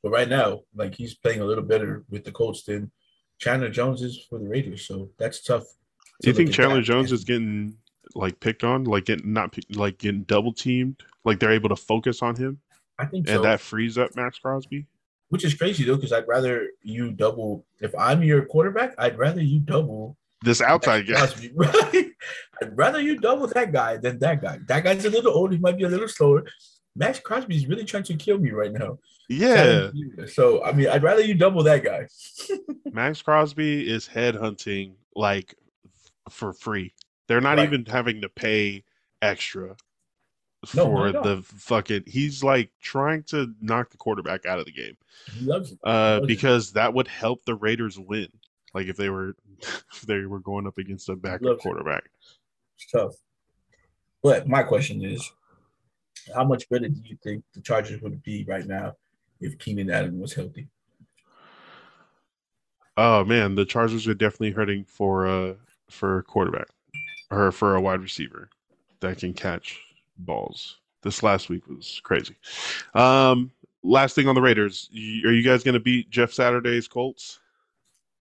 But 0.00 0.10
right 0.10 0.28
now, 0.28 0.60
like 0.76 0.94
he's 0.94 1.16
playing 1.16 1.40
a 1.40 1.44
little 1.44 1.64
better 1.64 2.04
with 2.08 2.22
the 2.22 2.30
Colts 2.30 2.62
than 2.62 2.92
Chandler 3.38 3.68
Jones 3.68 4.00
is 4.00 4.24
for 4.30 4.38
the 4.38 4.48
Raiders. 4.48 4.86
So 4.86 5.10
that's 5.18 5.42
tough. 5.42 5.64
Do 6.20 6.30
you 6.30 6.32
think 6.32 6.52
Chandler. 6.52 6.82
Jones 6.82 7.10
is 7.10 7.24
getting 7.24 7.76
like 8.14 8.38
picked 8.38 8.62
on, 8.62 8.84
like 8.84 9.06
getting 9.06 9.32
not 9.32 9.58
like 9.74 9.98
getting 9.98 10.22
double 10.22 10.52
teamed, 10.52 11.02
like 11.24 11.40
they're 11.40 11.50
able 11.50 11.70
to 11.70 11.76
focus 11.76 12.22
on 12.22 12.36
him, 12.36 12.60
I 12.96 13.06
think 13.06 13.26
and 13.26 13.38
so. 13.38 13.42
that 13.42 13.60
frees 13.60 13.98
up 13.98 14.14
Maxx 14.14 14.38
Crosby? 14.38 14.86
Which 15.30 15.44
is 15.44 15.54
crazy 15.54 15.82
though, 15.82 15.96
because 15.96 16.12
I'd 16.12 16.28
rather 16.28 16.68
you 16.80 17.10
double. 17.10 17.66
If 17.80 17.92
I'm 17.98 18.22
your 18.22 18.44
quarterback, 18.44 18.94
I'd 18.98 19.18
rather 19.18 19.42
you 19.42 19.58
double 19.58 20.16
This 20.42 20.60
outside 20.60 21.08
guy, 21.08 21.14
Crosby, 21.16 21.50
right? 21.56 22.12
I'd 22.62 22.78
rather 22.78 23.00
you 23.00 23.18
double 23.18 23.48
that 23.48 23.72
guy 23.72 23.96
than 23.96 24.20
that 24.20 24.40
guy. 24.40 24.60
That 24.68 24.84
guy's 24.84 25.04
a 25.04 25.10
little 25.10 25.32
old. 25.32 25.50
He 25.50 25.58
might 25.58 25.76
be 25.76 25.82
a 25.82 25.88
little 25.88 26.06
slower. 26.06 26.44
Maxx 26.94 27.20
Crosby 27.20 27.56
is 27.56 27.66
really 27.66 27.84
trying 27.84 28.02
to 28.04 28.14
kill 28.14 28.38
me 28.38 28.50
right 28.50 28.72
now. 28.72 28.98
yeah. 29.28 29.90
So 30.26 30.62
I 30.64 30.72
mean, 30.72 30.88
I'd 30.88 31.02
rather 31.02 31.22
you 31.22 31.34
double 31.34 31.62
that 31.62 31.82
guy. 31.82 32.06
Maxx 32.92 33.22
Crosby 33.22 33.88
is 33.90 34.06
headhunting 34.08 34.92
like 35.16 35.54
for 36.28 36.52
free. 36.52 36.92
They're 37.28 37.40
not 37.40 37.56
Right. 37.58 37.66
even 37.66 37.86
having 37.86 38.20
to 38.22 38.28
pay 38.28 38.84
extra 39.22 39.76
No, 40.74 40.84
for 40.84 41.16
all. 41.16 41.22
the 41.24 41.42
fucking. 41.42 42.04
He's 42.06 42.44
like 42.44 42.70
trying 42.82 43.22
to 43.24 43.54
knock 43.60 43.90
the 43.90 43.96
quarterback 43.96 44.44
out 44.44 44.58
of 44.58 44.66
the 44.66 44.72
game, 44.72 44.96
He 45.32 45.46
loves 45.46 45.72
it. 45.72 45.78
uh, 45.84 45.88
loves 46.20 46.24
it. 46.24 46.26
because 46.28 46.72
that 46.72 46.92
would 46.92 47.08
help 47.08 47.44
the 47.44 47.54
Raiders 47.54 47.98
win. 47.98 48.28
Like 48.74 48.86
if 48.88 48.96
they 48.98 49.08
were, 49.08 49.34
if 49.60 50.02
they 50.02 50.20
were 50.26 50.40
going 50.40 50.66
up 50.66 50.76
against 50.78 51.08
a 51.08 51.16
backup 51.16 51.42
loves 51.42 51.58
it. 51.60 51.62
quarterback. 51.62 52.04
It's 52.76 52.90
tough. 52.90 53.14
But 54.22 54.46
my 54.46 54.62
question 54.62 55.02
is, 55.04 55.30
how 56.34 56.44
much 56.44 56.68
better 56.68 56.88
do 56.88 57.00
you 57.04 57.16
think 57.22 57.44
the 57.54 57.60
Chargers 57.60 58.00
would 58.02 58.22
be 58.22 58.44
right 58.44 58.66
now 58.66 58.94
if 59.40 59.58
Keenan 59.58 59.90
Allen 59.90 60.18
was 60.18 60.34
healthy? 60.34 60.68
Oh 62.96 63.24
man, 63.24 63.54
the 63.54 63.64
Chargers 63.64 64.06
are 64.06 64.14
definitely 64.14 64.50
hurting 64.50 64.84
for 64.84 65.26
uh 65.26 65.54
for 65.88 66.18
a 66.18 66.22
quarterback 66.22 66.68
or 67.30 67.50
for 67.52 67.74
a 67.76 67.80
wide 67.80 68.00
receiver 68.00 68.50
that 69.00 69.18
can 69.18 69.32
catch 69.32 69.80
balls. 70.18 70.78
This 71.02 71.22
last 71.22 71.48
week 71.48 71.66
was 71.66 72.00
crazy. 72.04 72.36
Um, 72.94 73.50
last 73.82 74.14
thing 74.14 74.28
on 74.28 74.34
the 74.34 74.40
Raiders, 74.42 74.88
are 74.92 75.32
you 75.32 75.42
guys 75.42 75.64
going 75.64 75.74
to 75.74 75.80
beat 75.80 76.10
Jeff 76.10 76.32
Saturday's 76.32 76.86
Colts 76.86 77.40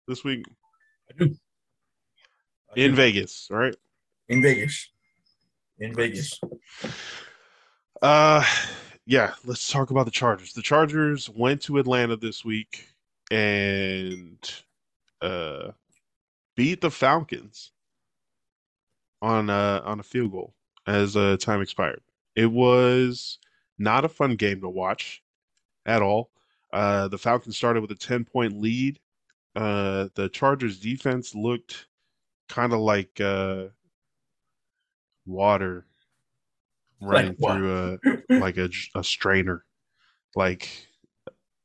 this 0.07 0.23
week 0.25 0.45
I 1.11 1.25
do. 1.25 1.37
I 2.77 2.81
in 2.81 2.91
do. 2.91 2.97
Vegas? 2.97 3.49
right? 3.51 3.75
in 4.29 4.43
Vegas. 4.43 4.91
In 5.79 5.95
Vegas. 5.95 6.41
Uh, 8.03 8.45
yeah. 9.07 9.35
Let's 9.45 9.71
talk 9.71 9.91
about 9.91 10.05
the 10.05 10.11
Chargers. 10.11 10.53
The 10.53 10.63
Chargers 10.63 11.29
went 11.29 11.63
to 11.63 11.79
Atlanta 11.79 12.17
this 12.17 12.45
week 12.45 12.89
and 13.31 14.39
uh 15.21 15.73
beat 16.57 16.81
the 16.81 16.91
Falcons 16.91 17.73
on 19.23 19.51
uh 19.51 19.83
on 19.85 19.99
a 19.99 20.03
field 20.05 20.31
goal 20.33 20.55
as 20.87 21.17
uh, 21.17 21.37
time 21.41 21.61
expired. 21.61 22.01
It 22.37 22.47
was 22.47 23.39
not 23.79 24.05
a 24.05 24.09
fun 24.09 24.37
game 24.37 24.61
to 24.61 24.69
watch 24.69 25.23
at 25.85 26.03
all. 26.03 26.31
Uh, 26.73 27.09
the 27.09 27.19
Falcons 27.19 27.57
started 27.57 27.81
with 27.81 27.91
a 27.91 27.97
10 27.97 28.25
point 28.25 28.61
lead. 28.61 29.01
Uh, 29.57 30.09
the 30.15 30.29
Chargers 30.29 30.79
defense 30.79 31.35
looked 31.35 31.87
kind 32.49 32.73
of 32.73 32.81
like 32.81 33.21
uh, 33.21 33.65
water 35.27 35.87
running 37.01 37.35
what? 37.39 37.57
through 37.57 37.99
a 38.31 38.35
like 38.39 38.57
a, 38.57 38.71
a 38.95 39.05
strainer. 39.05 39.65
Like, 40.35 40.69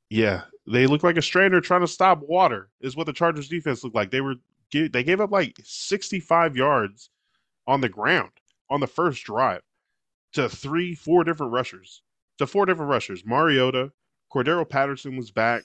yeah, 0.09 0.43
they 0.67 0.87
look 0.87 1.03
like 1.03 1.17
a 1.17 1.21
strainer 1.21 1.61
trying 1.61 1.81
to 1.81 1.87
stop 1.87 2.21
water. 2.21 2.69
Is 2.81 2.95
what 2.95 3.05
the 3.05 3.13
Chargers 3.13 3.49
defense 3.49 3.83
looked 3.83 3.95
like. 3.95 4.11
They 4.11 4.21
were 4.21 4.35
they 4.71 5.03
gave 5.03 5.19
up 5.19 5.31
like 5.31 5.57
65 5.63 6.55
yards 6.55 7.09
on 7.67 7.81
the 7.81 7.89
ground 7.89 8.31
on 8.69 8.79
the 8.79 8.87
first 8.87 9.23
drive 9.25 9.61
to 10.33 10.49
three, 10.49 10.95
four 10.95 11.23
different 11.23 11.51
rushers. 11.51 12.01
To 12.37 12.47
four 12.47 12.65
different 12.65 12.89
rushers. 12.89 13.23
Mariota, 13.25 13.91
Cordarrelle 14.33 14.67
Patterson 14.67 15.17
was 15.17 15.29
back. 15.29 15.63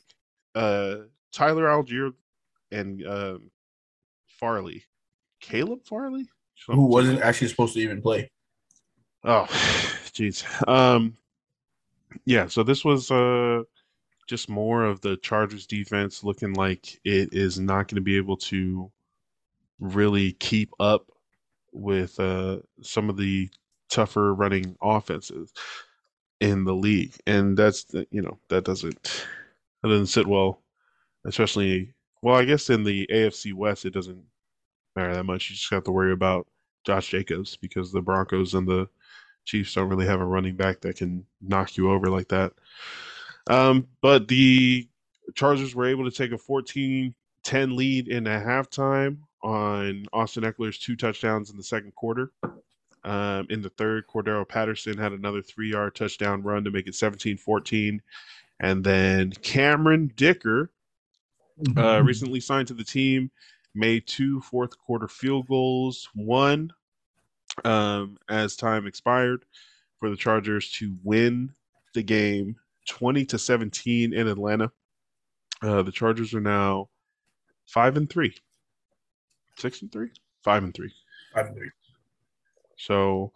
Uh, 0.55 0.97
Tyler 1.33 1.65
Allgeier 1.65 2.13
and 2.73 3.07
um, 3.07 3.51
Farley. 4.27 4.85
Caleb 5.41 5.85
Farley? 5.85 6.29
Who 6.67 6.87
wasn't 6.87 7.21
actually 7.21 7.49
supposed 7.49 7.75
to 7.75 7.81
even 7.81 8.03
play. 8.03 8.31
Oh, 9.27 9.45
jeez. 10.15 10.43
Um, 10.69 11.17
yeah. 12.25 12.47
So 12.47 12.63
this 12.63 12.85
was 12.85 13.11
uh 13.11 13.63
just 14.29 14.49
more 14.51 14.85
of 14.85 15.01
the 15.03 15.17
Chargers 15.19 15.67
defense 15.67 16.25
looking 16.25 16.55
like 16.55 17.01
it 17.05 17.31
is 17.33 17.61
not 17.61 17.89
going 17.89 17.97
to 17.97 18.01
be 18.03 18.17
able 18.17 18.37
to 18.39 18.91
really 19.81 20.33
keep 20.35 20.71
up 20.81 21.11
with 21.73 22.19
uh 22.21 22.59
some 22.83 23.11
of 23.11 23.17
the 23.17 23.51
tougher 23.91 24.35
running 24.35 24.77
offenses 24.83 25.53
in 26.41 26.65
the 26.65 26.75
league, 26.75 27.15
and 27.27 27.57
that's 27.59 27.85
the- 27.85 28.07
you 28.11 28.23
know 28.23 28.39
that 28.51 28.65
doesn't 28.65 29.27
that 29.83 29.89
doesn't 29.91 30.07
sit 30.09 30.27
well, 30.27 30.63
especially 31.27 31.95
well 32.23 32.37
I 32.37 32.45
guess 32.47 32.71
in 32.71 32.85
the 32.85 33.07
AFC 33.13 33.53
West 33.55 33.85
it 33.87 33.95
doesn't 33.95 34.23
matter 34.97 35.15
that 35.15 35.25
much. 35.25 35.51
You 35.51 35.57
just 35.57 35.73
have 35.73 35.85
to 35.85 35.93
worry 35.93 36.13
about 36.13 36.47
Josh 36.87 37.09
Jacobs 37.11 37.57
because 37.57 37.93
the 37.93 38.03
Broncos 38.03 38.55
and 38.55 38.69
the 38.69 38.89
Chiefs 39.47 39.75
don't 39.75 39.89
really 39.89 40.07
have 40.07 40.21
a 40.21 40.27
running 40.27 40.57
back 40.57 40.81
that 40.83 40.97
can 40.97 41.25
knock 41.41 41.77
you 41.77 41.91
over 41.91 42.11
like 42.11 42.29
that. 42.29 42.53
Um, 43.49 43.87
but 44.03 44.29
the 44.29 44.89
Chargers 45.35 45.75
were 45.75 45.87
able 45.87 46.05
to 46.05 46.17
take 46.17 46.33
a 46.33 46.39
14 46.39 47.15
10 47.45 47.77
lead 47.77 48.09
in 48.09 48.27
a 48.27 48.41
halftime 48.41 49.19
on 49.43 50.05
Austin 50.13 50.43
Ekeler's 50.43 50.79
two 50.79 50.97
touchdowns 50.97 51.51
in 51.51 51.57
the 51.57 51.63
second 51.63 51.95
quarter. 51.95 52.33
Um, 53.05 53.47
in 53.51 53.63
the 53.63 53.71
third, 53.71 54.09
Cordarrelle 54.09 54.49
Patterson 54.49 54.99
had 54.99 55.13
another 55.13 55.41
three 55.41 55.71
yard 55.71 55.95
touchdown 55.95 56.43
run 56.43 56.65
to 56.65 56.73
make 56.73 56.89
it 56.89 56.97
17 56.97 57.37
14. 57.37 58.03
And 58.59 58.83
then 58.83 59.31
Cameron 59.43 60.13
Dicker, 60.17 60.73
uh, 61.77 62.03
recently 62.03 62.41
signed 62.41 62.67
to 62.69 62.75
the 62.75 62.83
team, 62.83 63.31
made 63.77 64.09
two 64.09 64.41
fourth 64.41 64.77
quarter 64.77 65.07
field 65.07 65.47
goals, 65.47 66.09
one 66.15 66.73
um, 67.65 68.17
as 68.29 68.57
time 68.57 68.87
expired 68.87 69.45
for 69.99 70.11
the 70.11 70.17
Chargers 70.17 70.71
to 70.73 70.97
win 71.03 71.53
the 71.95 72.03
game 72.03 72.57
20 72.89 73.25
to 73.27 73.39
17 73.39 74.13
in 74.13 74.29
Atlanta. 74.29 74.71
Uh, 75.63 75.83
the 75.83 75.93
Chargers 75.93 76.35
are 76.35 76.41
now 76.41 76.89
five 77.67 77.97
and 77.97 78.09
three, 78.09 78.35
six 79.57 79.83
and 79.83 79.91
three, 79.91 80.11
five 80.43 80.63
and 80.63 80.75
three. 80.75 80.93
Five 81.35 81.47
and 81.47 81.57
three. 81.57 81.71
So 82.77 83.33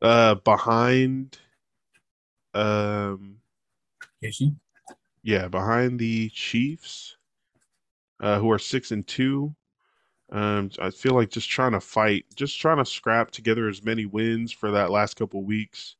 uh, 0.00 0.36
behind, 0.36 1.38
um, 2.54 3.38
yeah, 5.22 5.48
behind 5.48 5.98
the 5.98 6.28
Chiefs, 6.30 7.16
uh, 8.20 8.38
who 8.38 8.50
are 8.50 8.58
six 8.58 8.92
and 8.92 9.06
two. 9.06 9.54
Um, 10.30 10.70
I 10.80 10.90
feel 10.90 11.14
like 11.14 11.30
just 11.30 11.48
trying 11.48 11.72
to 11.72 11.80
fight, 11.80 12.24
just 12.34 12.58
trying 12.58 12.78
to 12.78 12.84
scrap 12.84 13.30
together 13.30 13.68
as 13.68 13.84
many 13.84 14.06
wins 14.06 14.52
for 14.52 14.70
that 14.72 14.90
last 14.90 15.14
couple 15.14 15.42
weeks. 15.44 15.96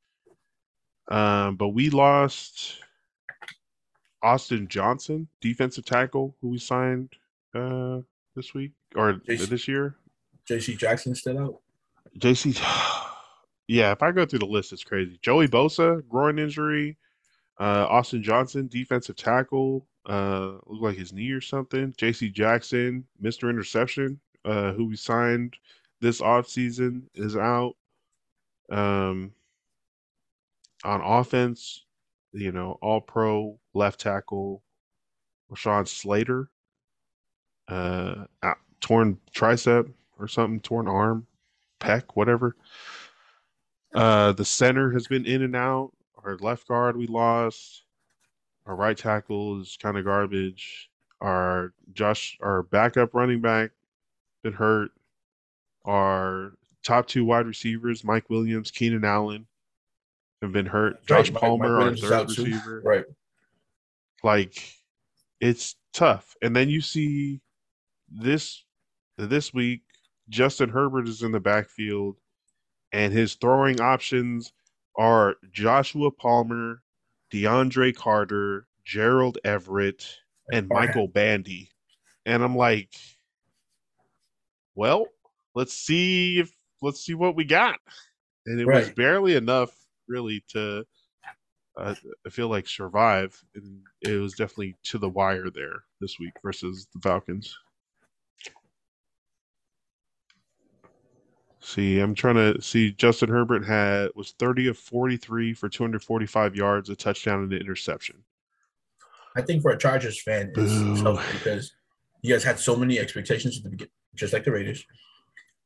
Um, 1.09 1.57
but 1.57 1.69
we 1.69 1.91
lost 1.91 2.79
Austin 4.23 4.67
Johnson, 4.69 5.29
defensive 5.41 5.85
tackle, 5.85 6.35
who 6.41 6.49
we 6.49 6.59
signed 6.59 7.11
uh 7.55 8.01
this 8.35 8.55
week 8.55 8.73
or 8.97 9.21
this 9.27 9.69
year. 9.69 9.97
JC 10.49 10.77
Jackson 10.77 11.15
still 11.15 11.39
out. 11.39 11.61
JC, 12.19 12.59
yeah. 13.69 13.93
If 13.93 14.03
I 14.03 14.13
go 14.13 14.25
through 14.27 14.41
the 14.41 14.47
list, 14.47 14.73
it's 14.73 14.85
crazy. 14.85 15.19
Joey 15.23 15.49
Bosa, 15.49 16.07
groin 16.09 16.39
injury. 16.39 16.97
Uh, 17.59 17.87
Austin 17.89 18.23
Johnson, 18.23 18.67
defensive 18.67 19.15
tackle, 19.15 19.87
uh, 20.07 20.53
looked 20.67 20.83
like 20.83 20.97
his 20.97 21.13
knee 21.13 21.31
or 21.31 21.41
something. 21.41 21.95
J.C. 21.97 22.31
Jackson, 22.31 23.05
Mr. 23.23 23.49
Interception, 23.51 24.21
uh, 24.45 24.73
who 24.73 24.87
we 24.87 24.97
signed 24.97 25.57
this 26.01 26.21
offseason, 26.21 27.03
is 27.15 27.37
out. 27.37 27.77
Um, 28.71 29.33
on 30.85 31.01
offense, 31.01 31.85
you 32.33 32.53
know, 32.53 32.79
all 32.83 33.01
pro 33.01 33.59
left 33.73 34.01
tackle 34.01 34.63
Rashawn 35.51 35.87
Slater, 35.89 36.51
uh, 37.69 38.25
torn 38.81 39.19
tricep 39.35 39.93
or 40.19 40.29
something, 40.29 40.61
torn 40.61 40.89
arm, 40.89 41.27
pec, 41.81 42.03
whatever. 42.15 42.57
Uh, 43.95 44.33
the 44.33 44.45
center 44.45 44.91
has 44.93 45.07
been 45.07 45.25
in 45.25 45.43
and 45.43 45.57
out. 45.57 45.93
Our 46.25 46.37
left 46.39 46.67
guard 46.69 46.97
we 46.97 47.07
lost. 47.07 47.84
Our 48.67 48.75
right 48.75 48.97
tackle 48.97 49.61
is 49.61 49.77
kind 49.81 49.99
of 49.99 50.05
garbage. 50.05 50.91
Our 51.21 51.73
Josh, 51.93 52.39
our 52.41 52.63
backup 52.63 53.15
running 53.15 53.41
back, 53.41 53.71
been 54.43 54.53
hurt. 54.53 54.91
Our 55.85 56.53
top 56.83 57.07
two 57.07 57.25
wide 57.25 57.47
receivers, 57.47 58.05
Mike 58.05 58.31
Williams, 58.31 58.71
Keenan 58.71 59.05
Allen, 59.05 59.47
have 60.41 60.53
been 60.53 60.67
hurt. 60.67 61.05
Josh 61.07 61.31
right, 61.31 61.41
Palmer, 61.41 61.79
Mike, 61.79 61.93
Mike 61.95 62.03
our 62.05 62.09
third 62.09 62.29
receiver. 62.29 62.81
Too. 62.81 62.89
Right. 62.89 63.05
Like, 64.23 64.63
it's 65.41 65.77
tough. 65.93 66.35
And 66.41 66.57
then 66.57 66.71
you 66.71 66.81
see 66.81 67.41
this 68.11 68.65
this 69.19 69.53
week, 69.53 69.83
Justin 70.29 70.71
Herbert 70.71 71.09
is 71.09 71.23
in 71.23 71.33
the 71.33 71.41
backfield, 71.41 72.17
and 72.93 73.13
his 73.13 73.35
throwing 73.35 73.81
options 73.81 74.53
are 74.97 75.37
Joshua 75.53 76.11
Palmer, 76.11 76.83
DeAndre 77.33 77.95
Carter, 77.95 78.67
Gerald 78.85 79.39
Everett, 79.45 80.07
and 80.53 80.69
Michael 80.69 81.09
Bandy. 81.09 81.71
And 82.27 82.43
I'm 82.43 82.57
like, 82.57 82.95
well, 84.75 85.07
let's 85.55 85.75
see 85.75 86.39
if 86.39 86.51
let's 86.83 87.05
see 87.05 87.15
what 87.15 87.37
we 87.37 87.45
got. 87.45 87.79
And 88.47 88.61
it 88.61 88.67
right. 88.67 88.81
was 88.81 88.91
barely 88.91 89.35
enough 89.35 89.71
really 90.09 90.45
to 90.49 90.85
uh, 91.77 91.95
I 92.27 92.31
feel 92.31 92.49
like 92.49 92.69
survive 92.69 93.43
and 93.55 93.81
it 94.03 94.21
was 94.21 94.35
definitely 94.35 94.77
to 94.85 94.99
the 94.99 95.09
wire 95.09 95.51
there 95.51 95.85
this 96.01 96.19
week 96.21 96.35
versus 96.43 96.87
the 96.95 97.01
Falcons. 97.01 97.57
See, 101.65 101.99
I'm 101.99 102.15
trying 102.15 102.35
to 102.35 102.61
see. 102.61 102.93
Justin 102.93 103.31
Herbert 103.31 103.65
had 103.65 104.11
was 104.15 104.33
30 104.33 104.69
of 104.69 104.77
43 104.77 105.55
for 105.55 105.71
245 105.71 106.55
yards, 106.55 106.91
a 106.91 106.95
touchdown, 106.95 107.43
and 107.43 107.53
an 107.55 107.59
interception. 107.59 108.23
I 109.35 109.41
think 109.41 109.63
for 109.63 109.71
a 109.71 109.79
Chargers 109.79 110.21
fan, 110.21 110.53
it's 110.55 111.01
tough 111.01 111.27
because 111.33 111.73
you 112.21 112.35
guys 112.35 112.45
had 112.45 112.59
so 112.59 112.77
many 112.77 112.99
expectations 112.99 113.57
at 113.57 113.65
the 113.65 113.71
beginning, 113.71 113.93
just 114.15 114.35
like 114.35 114.45
the 114.45 114.53
Raiders. 114.53 114.85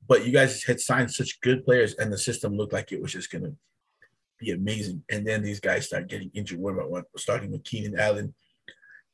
But 0.06 0.24
you 0.24 0.30
guys 0.32 0.62
had 0.62 0.78
signed 0.78 1.10
such 1.10 1.40
good 1.40 1.64
players, 1.64 1.94
and 1.94 2.12
the 2.12 2.18
system 2.18 2.56
looked 2.56 2.72
like 2.72 2.92
it 2.92 3.02
was 3.02 3.12
just 3.12 3.32
going 3.32 3.42
to 3.42 3.56
be 4.38 4.52
amazing. 4.52 5.02
And 5.10 5.26
then 5.26 5.42
these 5.42 5.58
guys 5.58 5.86
start 5.86 6.08
getting 6.08 6.30
injured 6.32 6.60
one 6.60 6.76
by 6.76 6.84
one, 6.84 7.02
starting 7.16 7.50
with 7.50 7.64
Keenan 7.64 7.98
Allen. 7.98 8.34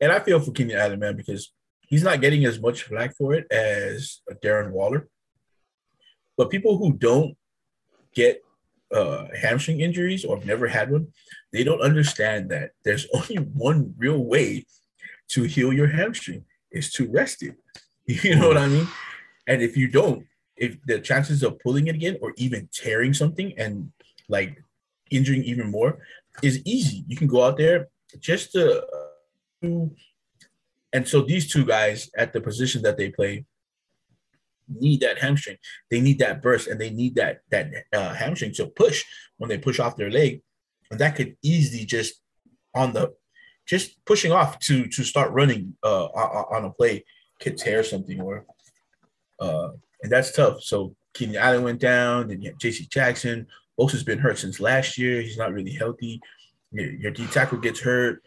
And 0.03 0.13
I 0.13 0.21
feel 0.21 0.39
for 0.39 0.53
Keenan 0.53 0.77
Allen, 0.77 1.01
man, 1.01 1.17
because 1.17 1.51
he's 1.81 2.03
not 2.03 2.21
getting 2.21 2.45
as 2.45 2.61
much 2.61 2.83
flack 2.83 3.17
for 3.17 3.33
it 3.33 3.51
as 3.51 4.21
Darren 4.43 4.71
Waller. 4.71 5.09
But 6.37 6.51
people 6.51 6.79
who 6.79 6.93
don't 6.93 7.37
get 8.15 8.43
uh, 8.93 9.27
hamstring 9.39 9.81
injuries 9.81 10.25
or 10.25 10.37
have 10.37 10.47
never 10.47 10.69
had 10.69 10.91
one, 10.91 11.09
they 11.53 11.65
don't 11.65 11.81
understand 11.81 12.51
that 12.51 12.71
there's 12.85 13.07
only 13.15 13.37
one 13.37 13.95
real 13.99 14.25
way 14.25 14.67
to 15.29 15.45
heal 15.45 15.73
your 15.73 15.89
hamstring 15.89 16.45
is 16.71 16.93
to 16.93 17.11
rest 17.11 17.43
it. 17.43 17.57
You 18.07 18.37
know 18.37 18.49
what 18.49 18.59
I 18.59 18.69
mean? 18.69 18.87
And 19.49 19.63
if 19.63 19.79
you 19.79 19.89
don't, 19.89 20.27
if 20.57 20.77
the 20.85 21.01
chances 21.01 21.43
of 21.43 21.59
pulling 21.61 21.87
it 21.87 21.95
again 21.95 22.19
or 22.21 22.35
even 22.37 22.69
tearing 22.71 23.15
something 23.15 23.59
and 23.59 23.91
like 24.29 24.63
injuring 25.11 25.43
even 25.45 25.71
more 25.71 25.99
is 26.43 26.61
easy. 26.65 27.05
You 27.09 27.17
can 27.17 27.27
go 27.27 27.43
out 27.43 27.57
there 27.57 27.89
just 28.21 28.53
to, 28.53 28.85
and 29.63 31.09
so 31.09 31.23
these 31.23 31.51
two 31.51 31.65
guys 31.65 32.11
at 32.17 32.33
the 32.33 32.41
position 32.41 32.83
that 32.83 32.97
they 32.97 33.11
play 33.11 33.47
need 34.69 35.01
that 35.01 35.19
hamstring. 35.19 35.57
They 35.91 36.01
need 36.01 36.19
that 36.19 36.43
burst 36.43 36.69
and 36.69 36.81
they 36.81 36.91
need 36.91 37.17
that 37.17 37.41
that 37.51 37.71
uh, 37.93 38.15
hamstring 38.15 38.53
to 38.55 38.67
push 38.67 39.05
when 39.39 39.49
they 39.49 39.59
push 39.59 39.79
off 39.79 39.97
their 39.97 40.11
leg, 40.11 40.43
and 40.91 41.01
that 41.01 41.17
could 41.17 41.37
easily 41.43 41.85
just 41.85 42.21
on 42.75 42.93
the 42.93 43.15
just 43.67 44.05
pushing 44.05 44.33
off 44.33 44.59
to 44.61 44.87
to 44.89 45.05
start 45.05 45.33
running 45.33 45.75
uh, 45.83 46.07
on 46.07 46.65
a 46.65 46.71
play 46.71 47.05
could 47.41 47.57
tear 47.57 47.83
something 47.83 48.21
or 48.21 48.45
uh, 49.41 49.69
and 50.03 50.13
that's 50.13 50.33
tough. 50.33 50.63
So 50.63 50.95
Keenan 51.15 51.37
Allen 51.37 51.65
went 51.65 51.81
down, 51.81 52.29
then 52.29 52.43
you 52.43 52.51
have 52.51 52.59
J.C. 52.59 52.87
Jackson. 52.87 53.47
Bosa's 53.79 54.05
been 54.05 54.19
hurt 54.19 54.39
since 54.39 54.61
last 54.61 54.97
year. 54.99 55.21
He's 55.21 55.39
not 55.39 55.53
really 55.53 55.73
healthy. 55.73 56.21
Your, 56.71 56.91
your 56.93 57.11
D 57.11 57.27
tackle 57.27 57.59
gets 57.59 57.81
hurt, 57.81 58.23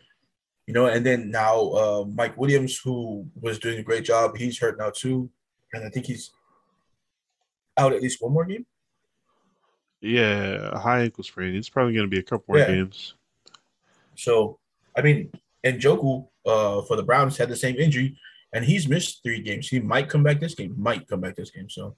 you 0.66 0.74
know, 0.74 0.88
and 0.88 1.06
then 1.06 1.32
now 1.32 1.70
uh, 1.70 2.06
Mike 2.14 2.38
Williams, 2.38 2.80
who 2.84 3.28
was 3.40 3.60
doing 3.60 3.80
a 3.80 3.84
great 3.84 4.04
job, 4.04 4.38
he's 4.38 4.60
hurt 4.60 4.78
now 4.78 4.90
too 4.90 5.30
and 5.74 5.86
I 5.86 5.90
think 5.90 6.06
he's 6.06 6.32
out 7.78 7.94
at 7.94 8.02
least 8.02 8.22
one 8.22 8.34
more 8.34 8.46
game. 8.46 8.66
Yeah, 10.02 10.78
high 10.80 11.02
ankle 11.02 11.24
sprain. 11.24 11.56
It's 11.56 11.70
probably 11.70 11.94
going 11.94 12.06
to 12.06 12.10
be 12.10 12.20
a 12.20 12.24
couple 12.24 12.46
more 12.48 12.60
yeah. 12.60 12.68
games. 12.68 13.16
So, 14.16 14.60
I 14.96 15.02
mean, 15.02 15.32
and 15.64 15.80
Njoku 15.82 16.28
uh, 16.46 16.82
for 16.84 16.96
the 16.96 17.04
Browns 17.04 17.38
had 17.38 17.50
the 17.50 17.56
same 17.56 17.76
injury, 17.76 18.18
and 18.54 18.64
he's 18.64 18.88
missed 18.88 19.22
three 19.24 19.42
games. 19.42 19.68
He 19.68 19.80
might 19.80 20.10
come 20.10 20.24
back 20.24 20.40
this 20.40 20.56
game. 20.56 20.76
Might 20.78 21.08
come 21.08 21.22
back 21.22 21.36
this 21.36 21.52
game. 21.52 21.70
So, 21.70 21.96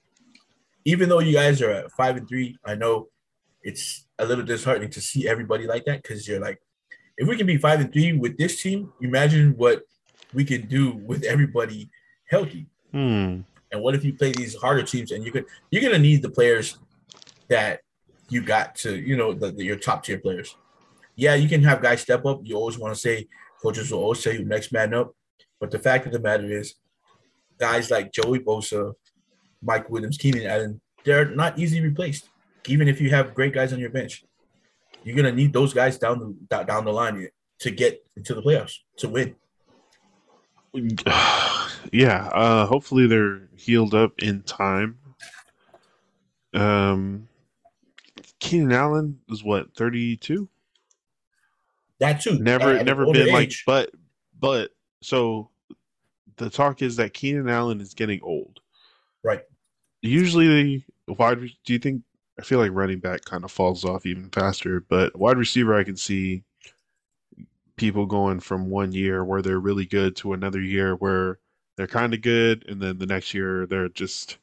even 0.84 1.08
though 1.08 1.20
you 1.20 1.34
guys 1.34 1.60
are 1.62 1.70
at 1.70 1.92
five 1.92 2.16
and 2.16 2.28
three, 2.28 2.56
I 2.64 2.74
know 2.74 3.08
it's 3.62 4.06
a 4.18 4.24
little 4.24 4.44
disheartening 4.44 4.90
to 4.90 5.00
see 5.00 5.28
everybody 5.28 5.66
like 5.66 5.84
that 5.84 6.02
because 6.02 6.26
you're 6.26 6.40
like, 6.40 6.60
if 7.18 7.28
we 7.28 7.36
can 7.36 7.46
be 7.46 7.58
five 7.58 7.80
and 7.80 7.92
three 7.92 8.12
with 8.12 8.38
this 8.38 8.62
team, 8.62 8.92
imagine 9.00 9.54
what 9.56 9.82
we 10.32 10.44
can 10.44 10.66
do 10.66 10.92
with 10.92 11.24
everybody 11.24 11.90
healthy. 12.26 12.66
Hmm. 12.92 13.40
And 13.72 13.82
what 13.82 13.94
if 13.94 14.04
you 14.04 14.12
play 14.12 14.32
these 14.32 14.54
harder 14.56 14.82
teams 14.82 15.12
and 15.12 15.24
you 15.24 15.30
could 15.30 15.46
you're 15.70 15.82
gonna 15.82 15.98
need 15.98 16.22
the 16.22 16.30
players 16.30 16.78
that 17.48 17.80
you 18.28 18.42
got 18.42 18.76
to, 18.76 18.96
you 18.96 19.16
know, 19.16 19.32
the, 19.32 19.50
the 19.50 19.64
your 19.64 19.76
top 19.76 20.04
tier 20.04 20.18
players. 20.18 20.56
Yeah, 21.16 21.34
you 21.34 21.48
can 21.48 21.62
have 21.64 21.82
guys 21.82 22.00
step 22.00 22.24
up. 22.24 22.40
You 22.44 22.56
always 22.56 22.78
want 22.78 22.94
to 22.94 23.00
say 23.00 23.28
coaches 23.60 23.90
will 23.90 24.00
always 24.00 24.22
say 24.22 24.38
you 24.38 24.44
next 24.44 24.72
man 24.72 24.94
up. 24.94 25.14
But 25.58 25.70
the 25.70 25.78
fact 25.78 26.06
of 26.06 26.12
the 26.12 26.20
matter 26.20 26.50
is, 26.50 26.76
guys 27.58 27.90
like 27.90 28.12
Joey 28.12 28.38
Bosa, 28.38 28.94
Mike 29.62 29.90
Williams, 29.90 30.16
Keenan 30.16 30.46
Allen, 30.46 30.80
they're 31.04 31.26
not 31.26 31.58
easily 31.58 31.82
replaced. 31.82 32.28
Even 32.66 32.88
if 32.88 33.00
you 33.00 33.10
have 33.10 33.34
great 33.34 33.52
guys 33.52 33.72
on 33.72 33.78
your 33.78 33.90
bench, 33.90 34.24
you're 35.04 35.16
gonna 35.16 35.32
need 35.32 35.52
those 35.52 35.74
guys 35.74 35.98
down 35.98 36.36
the 36.48 36.64
down 36.64 36.84
the 36.84 36.92
line 36.92 37.28
to 37.58 37.70
get 37.70 38.02
into 38.16 38.34
the 38.34 38.42
playoffs 38.42 38.78
to 38.96 39.08
win. 39.08 39.34
Yeah, 41.92 42.26
uh, 42.28 42.66
hopefully 42.66 43.06
they're 43.06 43.48
healed 43.56 43.94
up 43.94 44.18
in 44.18 44.42
time. 44.42 44.98
Um, 46.54 47.28
Keenan 48.38 48.72
Allen 48.72 49.20
is 49.28 49.44
what 49.44 49.74
thirty 49.74 50.16
two. 50.16 50.48
That 51.98 52.20
too. 52.20 52.38
Never, 52.38 52.82
never 52.82 53.04
been 53.06 53.28
age. 53.28 53.32
like, 53.32 53.52
but, 53.66 53.90
but 54.40 54.70
so 55.02 55.50
the 56.36 56.48
talk 56.48 56.80
is 56.80 56.96
that 56.96 57.12
Keenan 57.12 57.48
Allen 57.48 57.80
is 57.80 57.92
getting 57.92 58.20
old. 58.22 58.60
Right. 59.22 59.42
Usually, 60.00 60.84
wide. 61.06 61.40
Do 61.64 61.72
you 61.72 61.78
think? 61.78 62.02
I 62.38 62.42
feel 62.42 62.58
like 62.58 62.70
running 62.72 63.00
back 63.00 63.26
kind 63.26 63.44
of 63.44 63.52
falls 63.52 63.84
off 63.84 64.06
even 64.06 64.30
faster, 64.30 64.80
but 64.88 65.14
wide 65.18 65.36
receiver 65.36 65.78
I 65.78 65.84
can 65.84 65.96
see 65.96 66.42
people 67.76 68.06
going 68.06 68.40
from 68.40 68.70
one 68.70 68.92
year 68.92 69.24
where 69.24 69.42
they're 69.42 69.58
really 69.58 69.84
good 69.84 70.16
to 70.16 70.32
another 70.32 70.60
year 70.60 70.94
where 70.96 71.38
they're 71.80 71.86
kind 71.86 72.12
of 72.12 72.20
good, 72.20 72.66
and 72.68 72.78
then 72.78 72.98
the 72.98 73.06
next 73.06 73.32
year 73.32 73.64
they're 73.64 73.88
just 73.88 74.36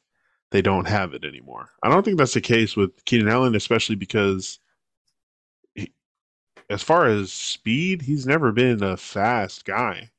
they 0.50 0.60
don't 0.60 0.88
have 0.88 1.14
it 1.14 1.24
anymore. 1.24 1.70
I 1.84 1.88
don't 1.88 2.04
think 2.04 2.18
that's 2.18 2.34
the 2.34 2.40
case 2.40 2.74
with 2.74 3.04
Keenan 3.04 3.28
Allen, 3.28 3.54
especially 3.54 3.94
because 3.94 4.58
he, 5.76 5.92
as 6.68 6.82
far 6.82 7.06
as 7.06 7.32
speed, 7.32 8.02
he's 8.02 8.26
never 8.26 8.50
been 8.50 8.82
a 8.82 8.96
fast 8.96 9.64
guy. 9.64 10.10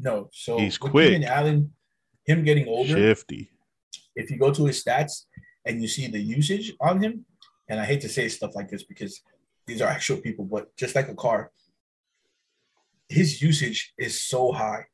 No, 0.00 0.28
so 0.32 0.58
he's 0.58 0.76
quick. 0.76 1.10
Keenan 1.10 1.28
Allen, 1.28 1.72
him 2.24 2.42
getting 2.42 2.66
older, 2.66 2.96
shifty. 2.96 3.48
If 4.16 4.28
you 4.28 4.36
go 4.36 4.52
to 4.52 4.64
his 4.64 4.82
stats 4.82 5.26
and 5.64 5.80
you 5.80 5.86
see 5.86 6.08
the 6.08 6.18
usage 6.18 6.72
on 6.80 7.00
him, 7.00 7.26
and 7.68 7.78
I 7.78 7.84
hate 7.84 8.00
to 8.00 8.08
say 8.08 8.26
stuff 8.28 8.56
like 8.56 8.68
this 8.68 8.82
because 8.82 9.20
these 9.68 9.80
are 9.80 9.88
actual 9.88 10.16
people, 10.16 10.44
but 10.44 10.76
just 10.76 10.96
like 10.96 11.08
a 11.08 11.14
car, 11.14 11.52
his 13.08 13.40
usage 13.40 13.94
is 13.96 14.20
so 14.20 14.50
high. 14.50 14.86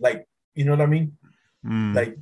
Like 0.00 0.26
you 0.58 0.64
know 0.64 0.72
what 0.72 0.80
I 0.80 0.86
mean? 0.86 1.16
Mm. 1.64 1.94
Like 1.94 2.18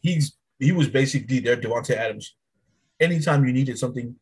he's 0.00 0.36
he 0.58 0.72
was 0.72 0.88
basically 0.88 1.38
their 1.38 1.56
Davante 1.56 1.94
Adams. 1.94 2.34
Anytime 2.98 3.44
you 3.44 3.52
needed 3.52 3.78
something, 3.78 4.16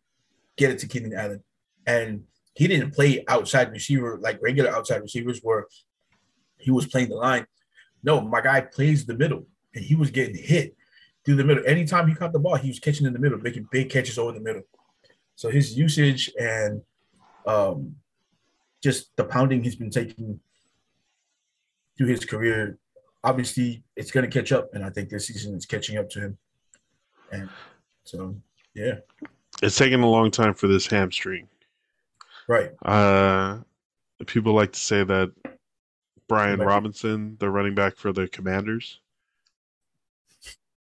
get 0.58 0.70
it 0.70 0.78
to 0.80 0.86
Keenan 0.86 1.14
Allen, 1.14 1.42
and 1.86 2.24
he 2.54 2.68
didn't 2.68 2.92
play 2.94 3.24
outside 3.28 3.72
receiver 3.72 4.18
like 4.20 4.38
regular 4.42 4.70
outside 4.70 5.00
receivers 5.00 5.40
where 5.42 5.66
he 6.58 6.70
was 6.70 6.86
playing 6.86 7.08
the 7.08 7.16
line. 7.16 7.46
No, 8.02 8.20
my 8.20 8.42
guy 8.42 8.60
plays 8.60 9.06
the 9.06 9.16
middle, 9.16 9.46
and 9.74 9.82
he 9.82 9.94
was 9.94 10.10
getting 10.10 10.36
hit 10.36 10.76
through 11.24 11.36
the 11.36 11.44
middle. 11.44 11.64
Anytime 11.66 12.08
he 12.08 12.14
caught 12.14 12.34
the 12.34 12.38
ball, 12.38 12.56
he 12.56 12.68
was 12.68 12.78
catching 12.78 13.06
in 13.06 13.14
the 13.14 13.18
middle, 13.18 13.38
making 13.38 13.68
big 13.70 13.88
catches 13.88 14.18
over 14.18 14.32
the 14.32 14.40
middle. 14.40 14.62
So 15.34 15.48
his 15.48 15.76
usage 15.78 16.30
and 16.38 16.82
um, 17.46 17.96
just 18.82 19.16
the 19.16 19.24
pounding 19.24 19.64
he's 19.64 19.76
been 19.76 19.90
taking 19.90 20.40
through 21.96 22.08
his 22.08 22.24
career, 22.24 22.78
obviously 23.24 23.82
it's 23.96 24.10
going 24.10 24.28
to 24.28 24.38
catch 24.38 24.52
up, 24.52 24.74
and 24.74 24.84
I 24.84 24.90
think 24.90 25.08
this 25.08 25.26
season 25.26 25.54
is 25.54 25.66
catching 25.66 25.98
up 25.98 26.08
to 26.10 26.20
him. 26.20 26.38
And 27.32 27.48
so, 28.04 28.36
yeah, 28.74 28.96
it's 29.62 29.76
taking 29.76 30.02
a 30.02 30.08
long 30.08 30.30
time 30.30 30.54
for 30.54 30.68
this 30.68 30.86
hamstring. 30.86 31.48
Right. 32.48 32.70
Uh, 32.84 33.58
people 34.26 34.52
like 34.52 34.72
to 34.72 34.80
say 34.80 35.02
that 35.02 35.32
Brian 36.28 36.60
Robinson, 36.60 37.36
the 37.40 37.50
running 37.50 37.74
back 37.74 37.96
for 37.96 38.12
the 38.12 38.28
Commanders, 38.28 39.00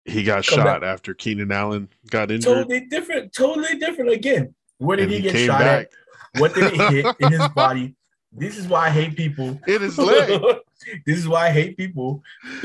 he 0.05 0.23
got 0.23 0.45
Come 0.45 0.59
shot 0.59 0.81
back. 0.81 0.89
after 0.89 1.13
Keenan 1.13 1.51
Allen 1.51 1.89
got 2.09 2.31
injured. 2.31 2.53
Totally 2.53 2.81
different. 2.81 3.33
Totally 3.33 3.77
different. 3.77 4.11
Again, 4.11 4.53
where 4.77 4.97
did 4.97 5.09
he, 5.09 5.17
he, 5.17 5.21
get 5.23 5.45
shot 5.45 5.59
back. 5.59 5.87
at? 6.33 6.41
What 6.41 6.53
did 6.53 6.71
he 6.71 6.77
hit 6.77 7.15
in 7.19 7.31
his 7.31 7.47
body? 7.55 7.95
This 8.31 8.57
is 8.57 8.67
why 8.67 8.87
I 8.87 8.89
hate 8.89 9.15
people. 9.15 9.59
It 9.67 9.81
is 9.81 9.97
leg. 9.97 10.41
this 11.05 11.17
is 11.17 11.27
why 11.27 11.47
I 11.47 11.51
hate 11.51 11.77
people. 11.77 12.23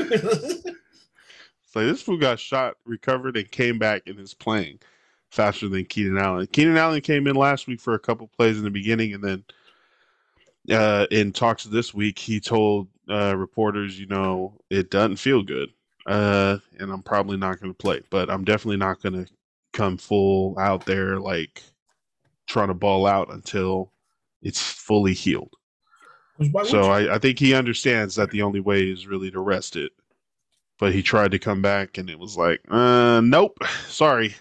So 1.73 1.83
this 1.83 2.03
fool 2.03 2.17
got 2.17 2.39
shot, 2.39 2.75
recovered, 2.85 3.35
and 3.35 3.49
came 3.49 3.79
back 3.79 4.03
and 4.05 4.19
is 4.19 4.35
playing 4.35 4.77
faster 5.31 5.67
than 5.67 5.85
Keenan 5.85 6.19
Allen. 6.19 6.45
Keenan 6.51 6.77
Allen 6.77 7.01
came 7.01 7.25
in 7.25 7.35
last 7.35 7.65
week 7.65 7.81
for 7.81 7.95
a 7.95 7.99
couple 7.99 8.27
plays 8.27 8.59
in 8.59 8.63
the 8.63 8.69
beginning, 8.69 9.15
and 9.15 9.23
then 9.23 9.43
uh, 10.69 11.07
in 11.09 11.31
talks 11.31 11.63
this 11.63 11.91
week, 11.91 12.19
he 12.19 12.39
told 12.39 12.89
uh, 13.09 13.35
reporters, 13.35 13.99
you 13.99 14.05
know, 14.05 14.53
it 14.69 14.91
doesn't 14.91 15.15
feel 15.15 15.41
good, 15.41 15.69
uh, 16.05 16.59
and 16.77 16.91
I'm 16.91 17.01
probably 17.01 17.37
not 17.37 17.59
going 17.59 17.73
to 17.73 17.77
play, 17.77 18.01
but 18.11 18.29
I'm 18.29 18.43
definitely 18.43 18.77
not 18.77 19.01
going 19.01 19.25
to 19.25 19.31
come 19.71 19.97
full 19.97 20.55
out 20.59 20.85
there 20.85 21.19
like 21.19 21.63
trying 22.45 22.67
to 22.67 22.75
ball 22.75 23.07
out 23.07 23.33
until 23.33 23.91
it's 24.43 24.61
fully 24.61 25.13
healed. 25.13 25.53
So 26.65 26.83
I, 26.83 27.15
I 27.15 27.19
think 27.19 27.39
he 27.39 27.53
understands 27.53 28.15
that 28.15 28.31
the 28.31 28.41
only 28.41 28.59
way 28.59 28.89
is 28.89 29.07
really 29.07 29.31
to 29.31 29.39
rest 29.39 29.75
it. 29.75 29.91
But 30.79 30.93
he 30.93 31.03
tried 31.03 31.31
to 31.31 31.39
come 31.39 31.61
back, 31.61 31.97
and 31.97 32.09
it 32.09 32.19
was 32.19 32.35
like, 32.35 32.59
uh, 32.69 33.21
nope, 33.23 33.57
sorry, 33.87 34.35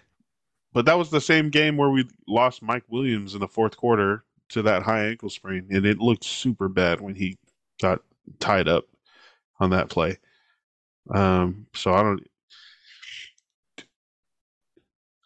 but 0.72 0.86
that 0.86 0.98
was 0.98 1.11
the 1.11 1.20
same 1.20 1.50
game 1.50 1.76
where 1.76 1.90
we 1.90 2.09
lost 2.26 2.62
Mike 2.62 2.84
Williams 2.88 3.34
in 3.34 3.40
the 3.40 3.48
fourth 3.48 3.76
quarter 3.76 4.24
to 4.50 4.62
that 4.62 4.82
high 4.82 5.07
ankle 5.07 5.30
sprain, 5.30 5.66
and 5.70 5.84
it 5.84 5.98
looked 5.98 6.24
super 6.24 6.68
bad 6.68 7.00
when 7.00 7.14
he 7.14 7.36
got 7.80 8.00
tied 8.40 8.68
up 8.68 8.84
on 9.61 9.70
that 9.70 9.90
play. 9.90 10.18
Um, 11.11 11.66
so 11.74 11.92
I 11.92 12.03
don't. 12.03 12.26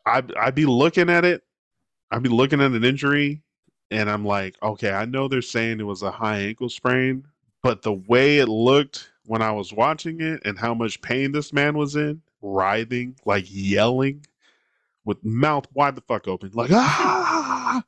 I'd 0.04 0.34
I'd 0.36 0.54
be 0.54 0.66
looking 0.66 1.10
at 1.10 1.24
it. 1.24 1.42
I'd 2.10 2.22
be 2.22 2.28
looking 2.28 2.60
at 2.60 2.72
an 2.72 2.84
injury, 2.84 3.42
and 3.90 4.10
I'm 4.10 4.24
like, 4.24 4.56
okay, 4.62 4.92
I 4.92 5.04
know 5.04 5.28
they're 5.28 5.42
saying 5.42 5.80
it 5.80 5.84
was 5.84 6.02
a 6.02 6.10
high 6.10 6.38
ankle 6.38 6.68
sprain, 6.68 7.24
but 7.62 7.82
the 7.82 7.92
way 7.92 8.38
it 8.38 8.48
looked 8.48 9.10
when 9.26 9.42
I 9.42 9.52
was 9.52 9.72
watching 9.72 10.20
it 10.20 10.42
and 10.44 10.58
how 10.58 10.74
much 10.74 11.00
pain 11.02 11.32
this 11.32 11.52
man 11.52 11.76
was 11.76 11.96
in, 11.96 12.22
writhing, 12.42 13.16
like 13.24 13.44
yelling 13.48 14.24
with 15.04 15.24
mouth 15.24 15.66
wide 15.74 15.94
the 15.94 16.00
fuck 16.02 16.28
open, 16.28 16.50
like 16.54 16.70
ah. 16.72 17.82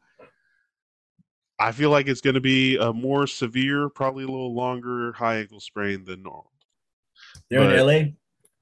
I 1.61 1.73
feel 1.73 1.91
like 1.91 2.07
it's 2.07 2.21
going 2.21 2.35
to 2.35 2.41
be 2.41 2.77
a 2.77 2.93
more 2.93 3.27
severe, 3.27 3.89
probably 3.89 4.23
a 4.23 4.29
little 4.29 4.55
longer 4.55 5.13
high 5.13 5.39
ankle 5.39 5.59
sprain 5.59 6.05
than 6.05 6.23
normal. 6.23 6.53
They're 7.51 7.61
but, 7.61 7.75
in 7.75 7.87
LA. 7.87 8.13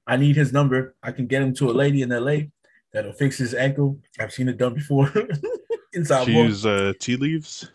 I 0.07 0.17
need 0.17 0.35
his 0.35 0.51
number. 0.53 0.95
I 1.03 1.11
can 1.11 1.27
get 1.27 1.41
him 1.41 1.53
to 1.55 1.69
a 1.69 1.73
lady 1.73 2.01
in 2.01 2.09
LA 2.09 2.47
that'll 2.93 3.13
fix 3.13 3.37
his 3.37 3.53
ankle. 3.53 3.99
I've 4.19 4.31
seen 4.31 4.49
it 4.49 4.57
done 4.57 4.73
before. 4.73 5.11
Inside 5.93 6.25
she 6.25 6.33
uses 6.33 6.65
uh, 6.65 6.93
tea 6.99 7.15
leaves. 7.15 7.69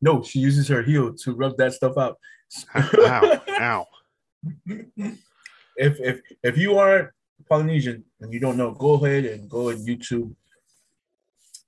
No, 0.00 0.22
she 0.22 0.40
uses 0.40 0.68
her 0.68 0.82
heel 0.82 1.14
to 1.14 1.32
rub 1.32 1.56
that 1.58 1.72
stuff 1.72 1.96
out. 1.96 2.18
ow! 2.74 3.40
Ow! 3.48 3.86
if 5.76 6.00
if 6.00 6.20
if 6.42 6.58
you 6.58 6.76
aren't 6.76 7.10
Polynesian 7.48 8.04
and 8.20 8.32
you 8.32 8.40
don't 8.40 8.56
know, 8.56 8.72
go 8.72 8.94
ahead 8.94 9.24
and 9.24 9.48
go 9.48 9.68
and 9.68 9.86
YouTube 9.86 10.34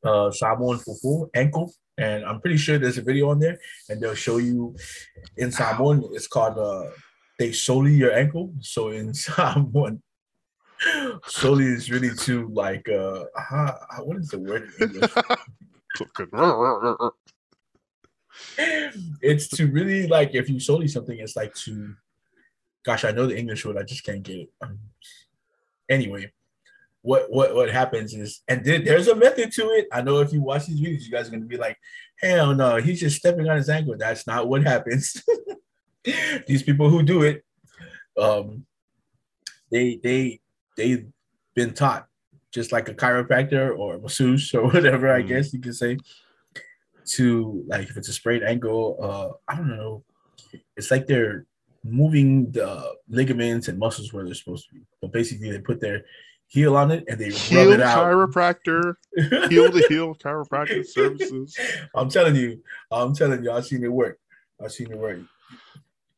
uh 0.05 0.31
Samoan 0.31 0.79
Fufu 0.79 1.29
ankle. 1.35 1.73
And 1.97 2.25
I'm 2.25 2.41
pretty 2.41 2.57
sure 2.57 2.77
there's 2.77 2.99
a 2.99 3.03
video 3.03 3.31
on 3.31 3.39
there, 3.39 3.59
and 3.89 4.01
they'll 4.01 4.17
show 4.17 4.39
you 4.39 4.75
in 5.37 5.53
Samoan. 5.53 6.05
It's 6.13 6.27
called 6.27 6.59
uh 6.59 6.91
they 7.39 7.53
solely 7.53 7.95
your 7.95 8.13
ankle. 8.13 8.53
So 8.61 8.91
in 8.91 9.15
Samoan, 9.25 10.03
solely 11.27 11.65
is 11.65 11.91
really 11.91 12.15
to 12.15 12.49
like 12.49 12.89
uh 12.89 13.25
how, 13.37 13.79
what 14.03 14.17
is 14.19 14.29
the 14.29 14.39
word 14.39 14.71
it's 19.23 19.49
to 19.49 19.67
really 19.67 20.07
like 20.07 20.35
if 20.35 20.49
you 20.49 20.61
solely 20.61 20.89
something, 20.89 21.19
it's 21.19 21.37
like 21.37 21.55
to 21.55 21.95
gosh, 22.85 23.05
I 23.05 23.13
know 23.13 23.27
the 23.27 23.39
English 23.39 23.65
word, 23.65 23.79
I 23.79 23.83
just 23.83 24.05
can't 24.05 24.23
get 24.23 24.37
it. 24.37 24.51
Um, 24.61 24.79
anyway, 25.89 26.33
what 27.03 27.31
what 27.31 27.55
what 27.55 27.71
happens 27.71 28.15
is, 28.15 28.43
and 28.49 28.65
then 28.65 28.85
there's 28.85 29.09
a 29.09 29.15
method 29.15 29.53
to 29.53 29.71
it. 29.71 29.87
I 29.93 30.03
know 30.03 30.21
if 30.21 30.33
you 30.33 30.43
watch 30.43 30.67
these 30.67 30.81
videos, 30.81 31.05
you 31.05 31.11
guys 31.11 31.29
are 31.29 31.33
gonna 31.33 31.45
be 31.45 31.57
like, 31.57 31.79
hell 32.21 32.55
no, 32.55 32.77
he's 32.77 33.01
just 33.01 33.17
stepping 33.17 33.49
on 33.49 33.57
his 33.57 33.69
ankle. 33.69 33.97
That's 33.97 34.27
not 34.27 34.49
what 34.49 34.63
happens. 34.63 35.23
these 36.47 36.63
people 36.63 36.91
who 36.91 37.03
do 37.03 37.23
it, 37.23 37.45
um, 38.19 38.67
they 39.71 40.01
they 40.03 40.41
they've 40.77 41.07
been 41.55 41.75
taught 41.75 42.07
just 42.53 42.73
like 42.73 42.89
a 42.89 42.95
chiropractor 42.95 43.77
or 43.77 43.95
a 43.95 43.99
masseuse 43.99 44.55
or 44.55 44.65
whatever 44.71 45.09
mm. 45.09 45.15
I 45.15 45.23
guess 45.23 45.53
you 45.53 45.61
could 45.61 45.77
say 45.77 45.99
to 47.07 47.65
like 47.69 47.89
if 47.91 47.97
it's 47.99 48.09
a 48.09 48.13
sprained 48.15 48.43
ankle 48.43 48.97
uh 48.99 49.53
i 49.53 49.55
don't 49.55 49.69
know 49.69 50.03
it's 50.75 50.91
like 50.91 51.07
they're 51.07 51.45
moving 51.85 52.51
the 52.51 52.95
ligaments 53.09 53.69
and 53.69 53.79
muscles 53.79 54.13
where 54.13 54.25
they're 54.25 54.35
supposed 54.35 54.69
to 54.69 54.75
be. 54.75 54.81
But 55.01 55.13
basically, 55.13 55.51
they 55.51 55.59
put 55.59 55.81
their 55.81 56.05
heel 56.47 56.77
on 56.77 56.91
it 56.91 57.05
and 57.09 57.19
they 57.19 57.31
heel 57.31 57.71
rub 57.71 57.75
it 57.75 57.81
out. 57.81 57.99
Chiropractor, 57.99 58.95
heel 59.49 59.71
to 59.71 59.87
heel 59.89 60.15
chiropractic 60.15 60.87
services. 60.87 61.57
I'm 61.95 62.09
telling 62.09 62.37
you, 62.37 62.63
I'm 62.91 63.15
telling 63.15 63.45
you, 63.45 63.53
I've 63.53 63.67
seen 63.67 63.85
it 63.85 63.93
work. 63.93 64.19
I've 64.63 64.73
seen 64.73 64.91
it 64.91 64.99
work. 64.99 65.21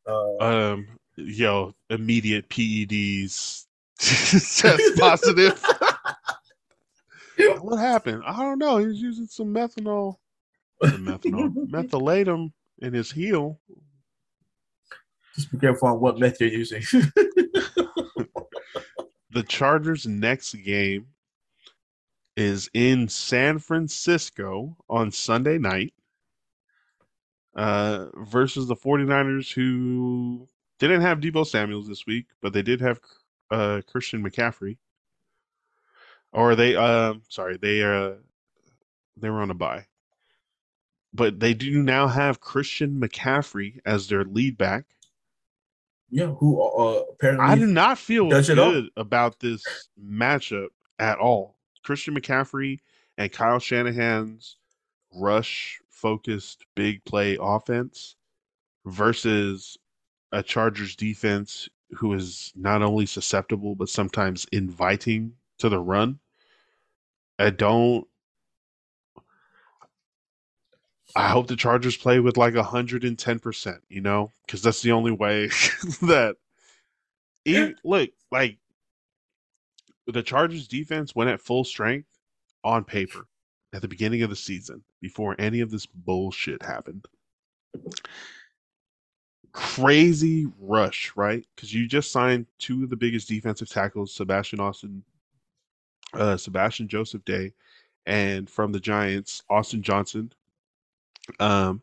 Uh, 0.06 0.36
um, 0.38 0.86
yo, 1.16 1.74
immediate 1.90 2.48
PEDs 2.48 3.65
test 3.98 4.98
positive. 4.98 5.62
what 7.60 7.78
happened? 7.78 8.22
I 8.26 8.36
don't 8.42 8.58
know. 8.58 8.78
He 8.78 8.86
was 8.86 9.00
using 9.00 9.26
some 9.26 9.54
methanol, 9.54 10.16
methanol, 10.82 11.52
methylatum 11.70 12.52
in 12.80 12.92
his 12.94 13.10
heel. 13.10 13.58
Just 15.34 15.52
be 15.52 15.58
careful 15.58 15.88
on 15.88 16.00
what 16.00 16.18
meth 16.18 16.40
you're 16.40 16.50
using. 16.50 16.82
the 19.30 19.42
Chargers' 19.46 20.06
next 20.06 20.54
game 20.54 21.06
is 22.36 22.70
in 22.74 23.08
San 23.08 23.58
Francisco 23.58 24.76
on 24.88 25.10
Sunday 25.10 25.58
night 25.58 25.94
uh, 27.54 28.06
versus 28.16 28.66
the 28.66 28.76
49ers, 28.76 29.52
who 29.52 30.46
didn't 30.78 31.00
have 31.00 31.20
Deebo 31.20 31.46
Samuels 31.46 31.88
this 31.88 32.06
week, 32.06 32.26
but 32.42 32.52
they 32.52 32.62
did 32.62 32.80
have 32.80 33.00
uh, 33.50 33.82
Christian 33.86 34.22
McCaffrey. 34.22 34.78
Or 36.32 36.54
they, 36.54 36.76
uh, 36.76 37.14
sorry, 37.28 37.56
they 37.56 37.82
uh, 37.82 38.12
they 39.16 39.30
were 39.30 39.40
on 39.40 39.50
a 39.50 39.54
bye, 39.54 39.86
but 41.14 41.40
they 41.40 41.54
do 41.54 41.82
now 41.82 42.08
have 42.08 42.40
Christian 42.40 43.00
McCaffrey 43.00 43.80
as 43.86 44.08
their 44.08 44.24
lead 44.24 44.58
back 44.58 44.84
yeah, 46.10 46.26
who 46.26 46.60
uh, 46.60 46.66
uh, 46.66 47.02
apparently 47.12 47.46
I 47.46 47.56
do 47.56 47.66
not 47.66 47.98
feel 47.98 48.28
good 48.28 48.90
about 48.96 49.40
this 49.40 49.64
matchup 50.02 50.68
at 50.98 51.18
all. 51.18 51.56
Christian 51.82 52.14
McCaffrey 52.14 52.78
and 53.18 53.32
Kyle 53.32 53.58
Shanahan's 53.58 54.56
rush 55.14 55.80
focused 55.88 56.64
big 56.74 57.04
play 57.04 57.38
offense 57.40 58.16
versus 58.84 59.78
a 60.32 60.42
Chargers 60.42 60.94
defense 60.94 61.68
who 61.90 62.12
is 62.14 62.52
not 62.56 62.82
only 62.82 63.06
susceptible 63.06 63.74
but 63.74 63.88
sometimes 63.88 64.46
inviting 64.52 65.32
to 65.58 65.68
the 65.68 65.78
run. 65.78 66.18
I 67.38 67.50
don't 67.50 68.06
I 71.16 71.28
hope 71.28 71.46
the 71.46 71.56
Chargers 71.56 71.96
play 71.96 72.20
with 72.20 72.36
like 72.36 72.54
110%, 72.54 73.78
you 73.88 74.00
know, 74.02 74.32
because 74.44 74.60
that's 74.60 74.82
the 74.82 74.92
only 74.92 75.12
way 75.12 75.46
that. 76.02 76.36
Even, 77.46 77.76
look, 77.84 78.10
like, 78.30 78.58
the 80.06 80.22
Chargers 80.22 80.68
defense 80.68 81.14
went 81.14 81.30
at 81.30 81.40
full 81.40 81.64
strength 81.64 82.08
on 82.64 82.84
paper 82.84 83.28
at 83.72 83.82
the 83.82 83.88
beginning 83.88 84.22
of 84.22 84.30
the 84.30 84.36
season 84.36 84.82
before 85.00 85.36
any 85.38 85.60
of 85.60 85.70
this 85.70 85.86
bullshit 85.86 86.62
happened. 86.62 87.06
Crazy 89.56 90.46
rush, 90.60 91.12
right? 91.16 91.42
Because 91.54 91.72
you 91.72 91.88
just 91.88 92.12
signed 92.12 92.46
two 92.58 92.84
of 92.84 92.90
the 92.90 92.96
biggest 92.96 93.26
defensive 93.26 93.70
tackles, 93.70 94.12
Sebastian 94.12 94.60
Austin, 94.60 95.02
uh, 96.12 96.36
Sebastian 96.36 96.88
Joseph 96.88 97.24
Day, 97.24 97.54
and 98.04 98.50
from 98.50 98.70
the 98.70 98.78
Giants, 98.78 99.42
Austin 99.48 99.82
Johnson. 99.82 100.30
Um, 101.40 101.82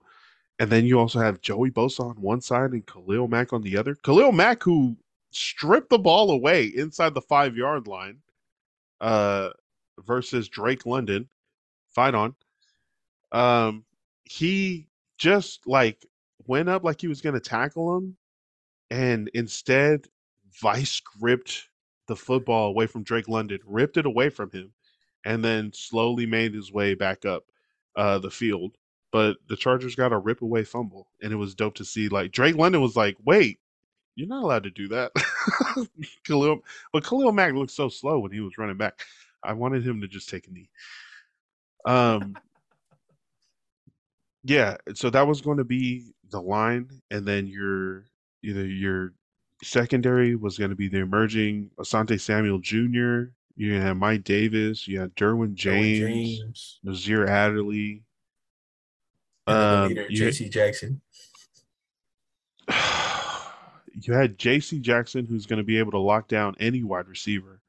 and 0.59 0.69
then 0.69 0.85
you 0.85 0.99
also 0.99 1.19
have 1.19 1.41
Joey 1.41 1.71
Bosa 1.71 2.01
on 2.01 2.21
one 2.21 2.41
side 2.41 2.73
and 2.73 2.85
Khalil 2.85 3.27
Mack 3.27 3.53
on 3.53 3.63
the 3.63 3.75
other. 3.75 3.95
Khalil 3.95 4.31
Mack, 4.31 4.61
who 4.61 4.95
stripped 5.31 5.89
the 5.89 5.97
ball 5.97 6.29
away 6.29 6.65
inside 6.65 7.15
the 7.15 7.21
five 7.21 7.57
yard 7.57 7.87
line, 7.87 8.19
uh, 9.01 9.49
versus 10.05 10.47
Drake 10.47 10.85
London, 10.85 11.27
fight 11.89 12.13
on. 12.13 12.35
Um, 13.31 13.83
he 14.25 14.85
just 15.17 15.65
like 15.65 16.05
went 16.47 16.69
up 16.69 16.83
like 16.83 17.01
he 17.01 17.07
was 17.07 17.21
going 17.21 17.35
to 17.35 17.39
tackle 17.39 17.97
him, 17.97 18.17
and 18.89 19.29
instead, 19.33 20.05
vice 20.61 20.99
gripped 20.99 21.69
the 22.07 22.15
football 22.15 22.67
away 22.69 22.87
from 22.87 23.03
Drake 23.03 23.27
London, 23.29 23.59
ripped 23.65 23.97
it 23.97 24.05
away 24.05 24.29
from 24.29 24.51
him, 24.51 24.73
and 25.25 25.43
then 25.43 25.71
slowly 25.73 26.25
made 26.25 26.53
his 26.53 26.71
way 26.71 26.93
back 26.95 27.25
up 27.25 27.43
uh, 27.95 28.19
the 28.19 28.31
field. 28.31 28.77
But 29.11 29.37
the 29.47 29.55
Chargers 29.55 29.95
got 29.95 30.11
a 30.11 30.17
rip 30.17 30.41
away 30.41 30.63
fumble, 30.63 31.07
and 31.21 31.31
it 31.31 31.37
was 31.37 31.55
dope 31.55 31.75
to 31.75 31.85
see. 31.85 32.09
Like 32.09 32.31
Drake 32.31 32.55
London 32.55 32.81
was 32.81 32.95
like, 32.95 33.15
"Wait, 33.23 33.59
you're 34.15 34.27
not 34.27 34.43
allowed 34.43 34.63
to 34.63 34.71
do 34.71 34.87
that." 34.89 35.11
Khalil, 36.25 36.59
but 36.91 37.05
Khalil 37.05 37.31
Mack 37.31 37.53
looked 37.53 37.71
so 37.71 37.89
slow 37.89 38.19
when 38.19 38.31
he 38.31 38.39
was 38.39 38.57
running 38.57 38.77
back. 38.77 39.01
I 39.43 39.53
wanted 39.53 39.85
him 39.85 40.01
to 40.01 40.07
just 40.07 40.29
take 40.29 40.47
a 40.47 40.51
knee. 40.51 40.69
Um, 41.85 42.35
yeah. 44.43 44.77
So 44.95 45.09
that 45.09 45.27
was 45.27 45.41
going 45.41 45.57
to 45.57 45.63
be 45.63 46.11
the 46.33 46.41
line, 46.41 46.89
and 47.09 47.25
then 47.25 47.47
your 47.47 48.03
either 48.43 48.65
your 48.65 49.13
secondary 49.63 50.35
was 50.35 50.57
going 50.57 50.69
to 50.69 50.75
be 50.75 50.89
the 50.89 50.99
emerging 50.99 51.71
Asante 51.77 52.19
Samuel 52.19 52.59
Jr. 52.59 53.31
You 53.55 53.79
had 53.79 53.97
Mike 53.97 54.23
Davis. 54.23 54.87
You 54.87 54.99
had 54.99 55.15
Derwin 55.15 55.53
James, 55.53 55.99
James. 55.99 56.79
Nasir 56.83 57.27
Adderley. 57.27 58.03
Um, 59.47 59.89
leader, 59.89 60.05
you, 60.09 60.17
J.C. 60.17 60.49
Jackson. 60.49 61.01
You 63.95 64.13
had 64.13 64.39
J.C. 64.39 64.79
Jackson, 64.79 65.27
who's 65.27 65.45
going 65.45 65.57
to 65.57 65.63
be 65.63 65.77
able 65.77 65.91
to 65.91 65.99
lock 65.99 66.27
down 66.27 66.55
any 66.59 66.81
wide 66.81 67.07
receiver 67.07 67.61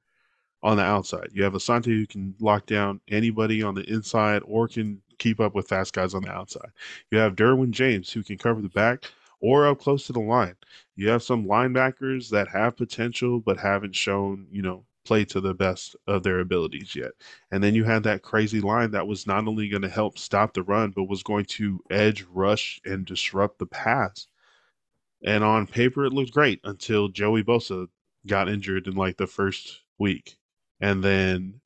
on 0.62 0.78
the 0.78 0.82
outside. 0.82 1.28
You 1.32 1.44
have 1.44 1.52
Asante 1.52 1.84
who 1.84 2.06
can 2.06 2.34
lock 2.40 2.64
down 2.64 3.02
anybody 3.08 3.62
on 3.62 3.74
the 3.74 3.82
inside 3.82 4.40
or 4.46 4.66
can 4.66 5.02
keep 5.18 5.40
up 5.40 5.54
with 5.54 5.68
fast 5.68 5.92
guys 5.92 6.14
on 6.14 6.22
the 6.22 6.30
outside. 6.30 6.70
You 7.10 7.18
have 7.18 7.36
Derwin 7.36 7.70
James 7.70 8.10
who 8.12 8.22
can 8.22 8.38
cover 8.38 8.60
the 8.60 8.68
back 8.68 9.04
or 9.40 9.66
up 9.66 9.80
close 9.80 10.06
to 10.06 10.12
the 10.12 10.20
line. 10.20 10.56
You 10.96 11.08
have 11.08 11.22
some 11.22 11.46
linebackers 11.46 12.30
that 12.30 12.48
have 12.48 12.76
potential 12.76 13.40
but 13.40 13.58
haven't 13.58 13.94
shown, 13.94 14.46
you 14.50 14.62
know, 14.62 14.84
play 15.04 15.24
to 15.26 15.40
the 15.40 15.52
best 15.54 15.96
of 16.06 16.22
their 16.22 16.40
abilities 16.40 16.96
yet. 16.96 17.12
And 17.50 17.62
then 17.62 17.74
you 17.74 17.84
had 17.84 18.02
that 18.04 18.22
crazy 18.22 18.60
line 18.60 18.90
that 18.92 19.06
was 19.06 19.26
not 19.26 19.46
only 19.46 19.68
going 19.68 19.82
to 19.82 19.88
help 19.88 20.18
stop 20.18 20.54
the 20.54 20.62
run, 20.62 20.92
but 20.92 21.04
was 21.04 21.22
going 21.22 21.44
to 21.46 21.80
edge, 21.90 22.24
rush, 22.32 22.80
and 22.84 23.04
disrupt 23.04 23.58
the 23.58 23.66
pass. 23.66 24.28
And 25.22 25.44
on 25.44 25.66
paper, 25.66 26.04
it 26.04 26.12
looked 26.12 26.32
great 26.32 26.60
until 26.64 27.08
Joey 27.08 27.42
Bosa 27.42 27.88
got 28.26 28.48
injured 28.48 28.86
in 28.86 28.94
like 28.94 29.18
the 29.18 29.26
first 29.26 29.82
week 29.98 30.38
and 30.80 31.02
then 31.02 31.60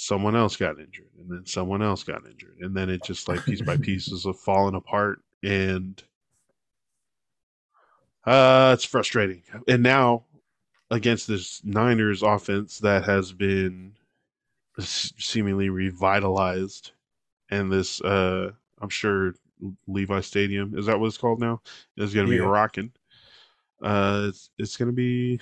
someone 0.00 0.36
else 0.36 0.54
got 0.54 0.78
injured 0.78 1.10
and 1.18 1.28
then 1.28 1.44
someone 1.44 1.82
else 1.82 2.04
got 2.04 2.24
injured 2.24 2.56
and 2.60 2.72
then 2.72 2.88
it 2.88 3.02
just 3.02 3.26
like 3.26 3.44
piece 3.44 3.60
by 3.60 3.76
pieces 3.82 4.26
of 4.26 4.38
falling 4.38 4.76
apart 4.76 5.20
and 5.42 6.04
uh 8.24 8.70
it's 8.72 8.84
frustrating. 8.84 9.42
And 9.66 9.82
now 9.82 10.24
against 10.88 11.26
this 11.26 11.60
niners 11.64 12.22
offense 12.22 12.78
that 12.78 13.06
has 13.06 13.32
been 13.32 13.94
seemingly 14.78 15.68
revitalized 15.68 16.92
and 17.50 17.72
this 17.72 18.00
uh 18.02 18.52
i'm 18.80 18.88
sure 18.88 19.34
levi 19.88 20.20
stadium 20.20 20.78
is 20.78 20.86
that 20.86 21.00
what 21.00 21.08
it's 21.08 21.18
called 21.18 21.40
now? 21.40 21.60
Is 21.96 22.14
going 22.14 22.28
to 22.28 22.32
yeah. 22.32 22.42
be 22.42 22.46
rocking. 22.46 22.92
Uh 23.82 24.26
it's, 24.28 24.50
it's 24.58 24.76
going 24.76 24.90
to 24.90 24.94
be 24.94 25.40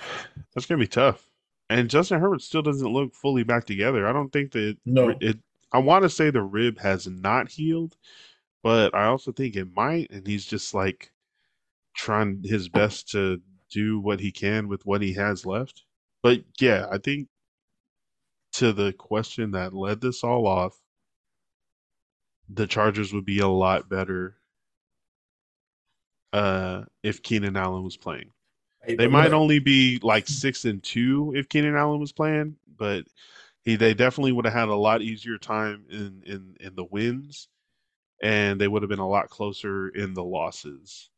that's 0.55 0.65
going 0.65 0.81
to 0.81 0.83
be 0.83 0.89
tough 0.89 1.29
and 1.69 1.91
Justin 1.91 2.21
Herbert 2.21 2.43
still 2.43 2.63
doesn't 2.63 2.93
look 2.93 3.15
fully 3.15 3.43
back 3.43 3.65
together. 3.65 4.07
I 4.07 4.13
don't 4.13 4.33
think 4.33 4.53
that 4.53 4.77
no. 4.85 5.15
it. 5.21 5.39
I 5.73 5.79
want 5.79 6.05
to 6.05 6.11
say 6.11 6.31
the 6.31 6.43
rib 6.43 6.79
has 6.79 7.07
not 7.07 7.51
healed, 7.51 7.97
but 8.63 8.95
I 8.95 9.07
also 9.07 9.33
think 9.33 9.57
it 9.57 9.75
might, 9.75 10.11
and 10.11 10.27
he's 10.27 10.47
just 10.47 10.75
like 10.75 11.11
trying 11.97 12.43
his 12.45 12.69
best 12.69 13.11
to 13.11 13.41
do 13.71 13.99
what 14.01 14.21
he 14.21 14.31
can 14.31 14.69
with 14.69 14.87
what 14.87 15.03
he 15.03 15.15
has 15.15 15.45
left. 15.45 15.85
But 16.23 16.45
yeah, 16.61 16.87
I 16.91 16.99
think 16.99 17.29
to 18.55 18.73
the 18.73 18.93
question 18.93 19.51
that 19.53 19.75
led 19.75 20.01
this 20.01 20.23
all 20.23 20.47
off, 20.47 20.81
the 22.49 22.67
Chargers 22.67 23.13
would 23.13 23.25
be 23.25 23.41
a 23.41 23.49
lot 23.49 23.89
better 23.89 24.37
uh, 26.33 26.85
if 27.03 27.23
Keenan 27.23 27.57
Allen 27.57 27.83
was 27.83 27.97
playing. 27.97 28.31
They 28.87 29.09
might 29.09 29.33
only 29.33 29.59
be 29.59 29.99
like 30.03 30.29
six 30.29 30.65
and 30.65 30.83
two 30.83 31.33
if 31.35 31.49
Keenan 31.49 31.77
Allen 31.77 32.01
was 32.01 32.13
playing, 32.13 32.57
but 32.77 33.05
he 33.65 33.77
they 33.77 33.95
definitely 33.95 34.33
would 34.33 34.45
have 34.45 34.55
had 34.55 34.69
a 34.69 34.75
lot 34.75 35.03
easier 35.03 35.39
time 35.39 35.87
in 35.91 36.23
in 36.25 36.57
in 36.61 36.75
the 36.77 36.85
wins, 36.85 37.49
and 38.23 38.61
they 38.61 38.69
would 38.69 38.83
have 38.83 38.89
been 38.89 38.99
a 38.99 39.09
lot 39.09 39.29
closer 39.29 39.89
in 39.89 40.15
the 40.15 40.25
losses, 40.25 41.11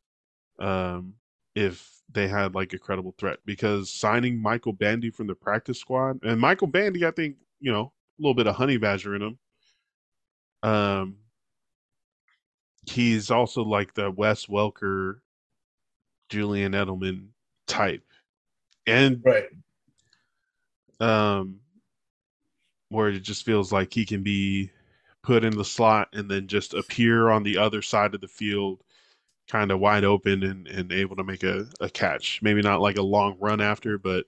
um, 0.59 1.13
if 1.55 2.01
they 2.11 2.27
had 2.27 2.55
like 2.55 2.73
a 2.73 2.79
credible 2.79 3.13
threat. 3.19 3.39
Because 3.45 3.91
signing 3.91 4.41
Michael 4.41 4.73
Bandy 4.73 5.11
from 5.11 5.27
the 5.27 5.35
practice 5.35 5.79
squad 5.79 6.23
and 6.23 6.41
Michael 6.41 6.67
Bandy, 6.67 7.05
I 7.05 7.11
think 7.11 7.35
you 7.59 7.71
know 7.71 7.93
a 8.19 8.21
little 8.21 8.35
bit 8.35 8.47
of 8.47 8.55
honey 8.55 8.77
badger 8.77 9.15
in 9.15 9.21
him. 9.21 9.39
Um, 10.63 11.17
he's 12.89 13.29
also 13.29 13.63
like 13.63 13.93
the 13.93 14.09
Wes 14.09 14.47
Welker, 14.47 15.19
Julian 16.29 16.73
Edelman 16.73 17.29
type, 17.69 18.03
and 18.85 19.21
right, 19.23 19.47
um, 20.99 21.59
where 22.89 23.09
it 23.09 23.19
just 23.21 23.45
feels 23.45 23.71
like 23.71 23.93
he 23.93 24.05
can 24.05 24.23
be 24.23 24.71
put 25.21 25.43
in 25.43 25.55
the 25.55 25.65
slot 25.65 26.09
and 26.13 26.29
then 26.29 26.47
just 26.47 26.73
appear 26.73 27.29
on 27.29 27.43
the 27.43 27.57
other 27.57 27.81
side 27.81 28.15
of 28.15 28.21
the 28.21 28.27
field 28.27 28.81
kind 29.47 29.71
of 29.71 29.79
wide 29.79 30.03
open 30.03 30.43
and, 30.43 30.67
and 30.67 30.91
able 30.91 31.15
to 31.15 31.23
make 31.23 31.43
a, 31.43 31.65
a 31.81 31.89
catch. 31.89 32.41
Maybe 32.41 32.61
not 32.61 32.81
like 32.81 32.97
a 32.97 33.03
long 33.03 33.35
run 33.39 33.61
after, 33.61 33.97
but 33.97 34.25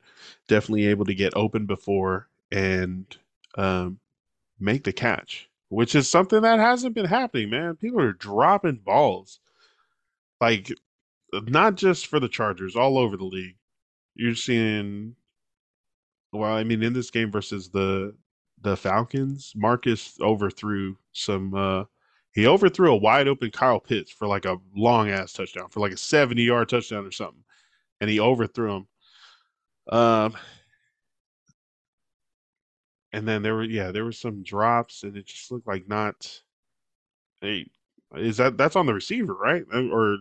definitely 0.48 0.88
able 0.88 1.06
to 1.06 1.14
get 1.14 1.36
open 1.36 1.66
before 1.66 2.28
and 2.52 3.06
um, 3.56 4.00
make 4.60 4.84
the 4.84 4.92
catch, 4.92 5.50
which 5.70 5.96
is 5.96 6.10
something 6.10 6.42
that 6.42 6.60
hasn't 6.60 6.96
been 6.96 7.06
happening, 7.06 7.50
man. 7.52 7.76
People 7.76 8.02
are 8.02 8.14
dropping 8.14 8.78
balls. 8.78 9.40
Like 10.40 10.72
not 11.34 11.76
just 11.76 12.08
for 12.08 12.20
the 12.20 12.30
Chargers, 12.30 12.76
all 12.76 12.98
over 12.98 13.18
the 13.18 13.26
league. 13.26 13.58
You're 14.16 14.36
seeing 14.36 15.16
well, 16.34 16.54
I 16.54 16.64
mean, 16.64 16.82
in 16.84 16.94
this 16.94 17.12
game 17.12 17.32
versus 17.32 17.70
the 17.70 18.16
the 18.62 18.78
Falcons, 18.78 19.54
Marcus 19.56 20.18
overthrew 20.22 20.96
some 21.14 21.54
uh 21.54 21.86
he 22.34 22.48
overthrew 22.48 22.92
a 22.92 22.96
wide 22.96 23.28
open 23.28 23.52
Kyle 23.52 23.80
Pitts 23.80 24.12
for 24.12 24.28
like 24.28 24.46
a 24.46 24.58
long 24.76 25.10
ass 25.10 25.34
touchdown, 25.34 25.70
for 25.70 25.80
like 25.82 25.92
a 25.92 25.98
70 25.98 26.42
yard 26.44 26.70
touchdown 26.70 27.06
or 27.06 27.12
something. 27.12 27.44
And 28.00 28.10
he 28.10 28.20
overthrew 28.20 28.78
him. 28.78 28.88
Um 29.92 30.38
and 33.14 33.28
then 33.28 33.42
there 33.42 33.56
were 33.56 33.64
yeah, 33.64 33.92
there 33.92 34.06
were 34.06 34.12
some 34.12 34.44
drops 34.44 35.04
and 35.04 35.18
it 35.18 35.26
just 35.26 35.52
looked 35.52 35.68
like 35.68 35.88
not 35.88 36.42
hey 37.42 37.68
is 38.16 38.38
that 38.38 38.58
that's 38.58 38.76
on 38.76 38.86
the 38.86 38.94
receiver, 38.94 39.34
right? 39.34 39.64
Or 39.74 40.18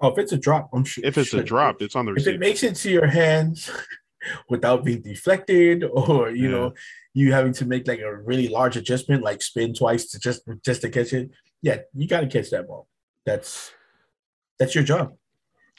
Oh, 0.00 0.08
if 0.08 0.18
it's 0.18 0.32
a 0.32 0.38
drop, 0.38 0.68
I'm 0.72 0.84
sure. 0.84 1.04
If 1.04 1.16
it's 1.16 1.32
a 1.32 1.42
drop, 1.42 1.80
it's 1.80 1.96
on 1.96 2.04
the 2.04 2.12
receiver. 2.12 2.30
If 2.30 2.36
it 2.36 2.40
makes 2.40 2.62
it 2.62 2.74
to 2.76 2.90
your 2.90 3.06
hands 3.06 3.70
without 4.48 4.84
being 4.84 5.02
deflected, 5.02 5.84
or 5.90 6.30
you 6.30 6.44
yeah. 6.44 6.50
know, 6.50 6.74
you 7.14 7.32
having 7.32 7.52
to 7.54 7.64
make 7.64 7.88
like 7.88 8.00
a 8.00 8.16
really 8.16 8.48
large 8.48 8.76
adjustment, 8.76 9.22
like 9.22 9.42
spin 9.42 9.74
twice 9.74 10.10
to 10.10 10.18
just 10.18 10.42
just 10.64 10.82
to 10.82 10.90
catch 10.90 11.12
it, 11.12 11.30
yeah, 11.62 11.78
you 11.94 12.06
got 12.06 12.20
to 12.20 12.26
catch 12.26 12.50
that 12.50 12.68
ball. 12.68 12.88
That's 13.24 13.72
that's 14.58 14.74
your 14.74 14.84
job. 14.84 15.14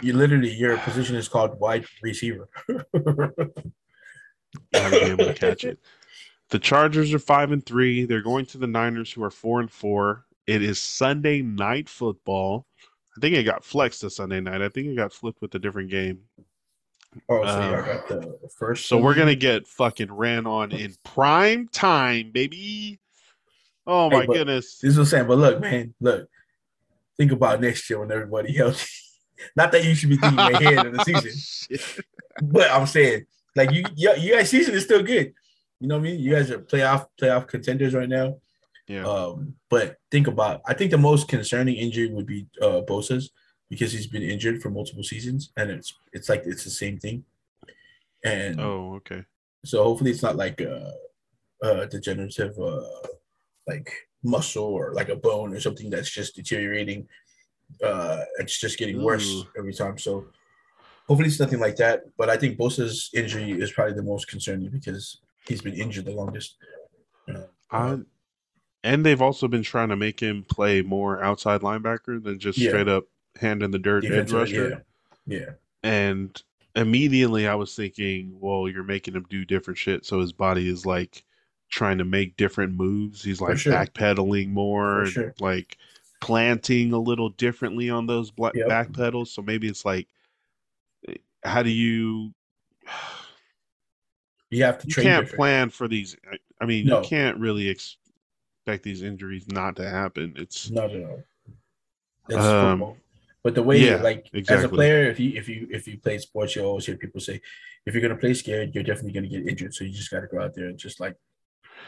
You 0.01 0.13
literally 0.13 0.53
your 0.53 0.78
position 0.80 1.15
is 1.15 1.28
called 1.28 1.59
wide 1.59 1.86
receiver. 2.01 2.49
Gotta 4.74 4.89
be 4.91 4.97
able 4.97 5.26
to 5.26 5.34
catch 5.34 5.63
it. 5.63 5.80
The 6.49 6.59
Chargers 6.59 7.13
are 7.13 7.20
five 7.20 7.51
and 7.51 7.65
three. 7.65 8.05
They're 8.05 8.22
going 8.22 8.45
to 8.47 8.57
the 8.57 8.68
Niners, 8.68 9.11
who 9.11 9.24
are 9.24 9.32
four 9.32 9.59
and 9.59 9.70
four. 9.70 10.26
It 10.45 10.63
is 10.63 10.80
Sunday 10.80 11.41
night 11.41 11.89
football. 11.89 12.65
I 13.18 13.20
think 13.20 13.36
it 13.36 13.43
got 13.43 13.65
flexed 13.65 14.01
to 14.01 14.09
Sunday 14.11 14.39
night. 14.39 14.61
I 14.61 14.70
think 14.70 14.88
it 14.88 14.95
got 14.95 15.11
flipped 15.11 15.41
with 15.41 15.53
a 15.55 15.59
different 15.59 15.89
game. 15.89 16.20
Oh, 17.28 17.43
so 17.43 17.49
Um, 17.49 17.72
yeah, 17.72 17.82
I 17.82 17.86
got 17.86 18.07
the 18.07 18.49
first. 18.57 18.88
So 18.88 18.97
we're 18.97 19.15
gonna 19.15 19.36
get 19.36 19.68
fucking 19.68 20.11
ran 20.11 20.45
on 20.45 20.72
in 20.72 20.93
prime 21.03 21.68
time, 21.68 22.32
baby. 22.32 22.99
Oh 23.88 24.09
my 24.09 24.28
but 24.28 24.34
goodness. 24.34 24.78
This 24.80 24.91
is 24.91 24.97
what 24.97 25.03
I'm 25.03 25.07
saying, 25.07 25.28
but 25.28 25.38
look, 25.38 25.59
man, 25.59 25.95
look. 25.99 26.30
Think 27.18 27.32
about 27.32 27.59
next 27.59 27.89
year 27.89 27.99
when 27.99 28.11
everybody 28.11 28.53
healthy. 28.53 28.88
Not 29.55 29.72
that 29.72 29.84
you 29.84 29.95
should 29.95 30.09
be 30.09 30.18
thinking 30.18 30.39
ahead 30.39 30.86
of 30.86 30.93
the 30.93 31.03
season, 31.70 31.80
but 32.43 32.70
I'm 32.70 32.86
saying, 32.86 33.26
like 33.55 33.72
you, 33.72 33.84
you, 33.95 34.13
you 34.18 34.36
guys' 34.36 34.49
season 34.51 34.76
is 34.76 34.84
still 34.84 35.01
good. 35.01 35.34
You 35.80 35.88
know 35.88 35.95
what 35.95 36.01
I 36.07 36.11
mean? 36.11 36.20
You 36.20 36.32
guys 36.36 36.51
are 36.51 36.59
playoff 36.59 37.07
playoff 37.20 37.47
contenders 37.47 37.95
right 37.95 38.09
now. 38.09 38.38
Yeah. 38.88 39.05
Um, 39.05 39.55
but 39.69 39.97
think 40.11 40.27
about, 40.27 40.61
I 40.65 40.73
think 40.73 40.91
the 40.91 40.97
most 40.97 41.27
concerning 41.27 41.75
injury 41.75 42.09
would 42.09 42.25
be 42.25 42.47
uh 42.61 42.81
Bosa's 42.88 43.31
because 43.69 43.91
he's 43.91 44.07
been 44.07 44.23
injured 44.23 44.61
for 44.61 44.69
multiple 44.69 45.03
seasons, 45.03 45.51
and 45.57 45.69
it's 45.69 45.93
it's 46.13 46.29
like 46.29 46.43
it's 46.45 46.63
the 46.63 46.69
same 46.69 46.97
thing. 46.97 47.25
And 48.23 48.59
oh, 48.59 48.95
okay. 48.95 49.23
so 49.65 49.83
hopefully 49.83 50.11
it's 50.11 50.23
not 50.23 50.38
like 50.38 50.61
a, 50.61 50.93
a 51.61 51.85
degenerative 51.88 52.57
uh 52.59 52.83
like 53.67 53.91
muscle 54.23 54.63
or 54.63 54.93
like 54.93 55.09
a 55.09 55.15
bone 55.15 55.53
or 55.53 55.59
something 55.59 55.89
that's 55.89 56.09
just 56.09 56.35
deteriorating. 56.35 57.07
Uh 57.83 58.23
it's 58.39 58.57
just 58.59 58.77
getting 58.77 59.01
worse 59.01 59.27
Ooh. 59.27 59.47
every 59.57 59.73
time. 59.73 59.97
So 59.97 60.27
hopefully 61.07 61.27
it's 61.27 61.39
nothing 61.39 61.59
like 61.59 61.75
that. 61.75 62.03
But 62.17 62.29
I 62.29 62.38
think 62.38 62.57
Bosa's 62.57 63.09
injury 63.13 63.51
is 63.51 63.73
probably 63.73 63.95
the 63.95 64.03
most 64.03 64.29
concerning 64.29 64.69
because 64.69 65.19
he's 65.45 65.61
been 65.61 65.73
injured 65.73 66.05
the 66.05 66.11
longest. 66.11 66.55
Uh, 67.27 67.43
I, 67.69 67.97
and 68.88 69.05
they've 69.05 69.21
also 69.21 69.47
been 69.47 69.63
trying 69.63 69.89
to 69.89 69.95
make 69.95 70.19
him 70.19 70.43
play 70.49 70.81
more 70.81 71.21
outside 71.23 71.61
linebacker 71.61 72.23
than 72.23 72.39
just 72.39 72.57
Yeah. 72.57 72.69
straight 72.69 72.88
up 72.88 73.05
hand 73.39 73.61
in 73.63 73.71
the 73.71 73.79
dirt 73.79 74.05
edge 74.05 74.31
rusher. 74.31 74.83
yeah. 75.27 75.39
Yeah. 75.39 75.49
And 75.83 76.41
immediately 76.75 77.47
I 77.47 77.55
was 77.55 77.75
thinking, 77.75 78.31
well, 78.39 78.67
you're 78.69 78.83
making 78.83 79.13
him 79.15 79.25
do 79.29 79.45
different 79.45 79.77
shit. 79.77 80.05
So 80.05 80.19
his 80.21 80.31
body 80.33 80.67
is 80.69 80.85
like 80.85 81.23
trying 81.69 81.97
to 81.97 82.05
make 82.05 82.38
different 82.38 82.73
moves. 82.75 83.21
He's 83.23 83.41
like 83.41 83.57
sure. 83.57 83.73
backpedaling 83.73 84.49
more, 84.49 85.01
and, 85.01 85.11
sure. 85.11 85.33
like 85.39 85.77
planting 86.21 86.93
a 86.93 86.97
little 86.97 87.29
differently 87.29 87.89
on 87.89 88.05
those 88.07 88.31
black 88.31 88.55
Yep. 88.55 88.67
back 88.69 88.93
pedals. 88.93 89.31
So 89.33 89.41
maybe 89.41 89.67
it's 89.67 89.83
like, 89.85 90.07
how 91.43 91.61
do 91.63 91.69
you? 91.69 92.33
You 94.49 94.63
have 94.63 94.79
to 94.79 94.88
You 94.88 94.93
can't 94.95 95.23
different. 95.25 95.35
plan 95.35 95.69
for 95.71 95.88
these. 95.89 96.15
I- 96.61 96.65
mean, 96.65 96.85
No. 96.85 97.01
you 97.01 97.07
can't 97.07 97.38
really 97.38 97.67
expect 98.68 98.84
these 98.84 99.01
injuries 99.01 99.47
not 99.47 99.78
to 99.78 99.89
happen. 99.89 100.34
It's 100.36 100.70
Not 100.70 100.91
at 100.91 101.03
all. 101.03 101.24
That's 102.28 102.45
Um, 102.45 102.80
football. 102.80 102.97
But 103.43 103.55
the 103.55 103.63
way, 103.63 103.78
yeah, 103.80 104.01
like 104.01 104.28
as 104.49 104.65
a 104.65 104.68
player, 104.68 105.09
if 105.09 105.22
you 105.22 105.38
if 105.38 105.47
you 105.47 105.68
if 105.72 105.88
you 105.88 105.97
play 105.99 106.18
sports, 106.18 106.53
you 106.55 106.63
always 106.63 106.86
hear 106.86 106.97
people 106.97 107.22
say, 107.22 107.39
if 107.86 107.93
you're 107.93 108.01
gonna 108.01 108.18
play 108.20 108.34
scared, 108.34 108.76
you're 108.76 108.84
definitely 108.84 109.13
gonna 109.13 109.30
get 109.30 109.47
injured. 109.47 109.74
So 109.74 109.86
you 109.86 109.91
just 109.91 110.11
got 110.11 110.20
to 110.20 110.28
go 110.28 110.41
out 110.41 110.53
there 110.53 110.65
and 110.65 110.78
just 110.78 110.99
like. 110.99 111.15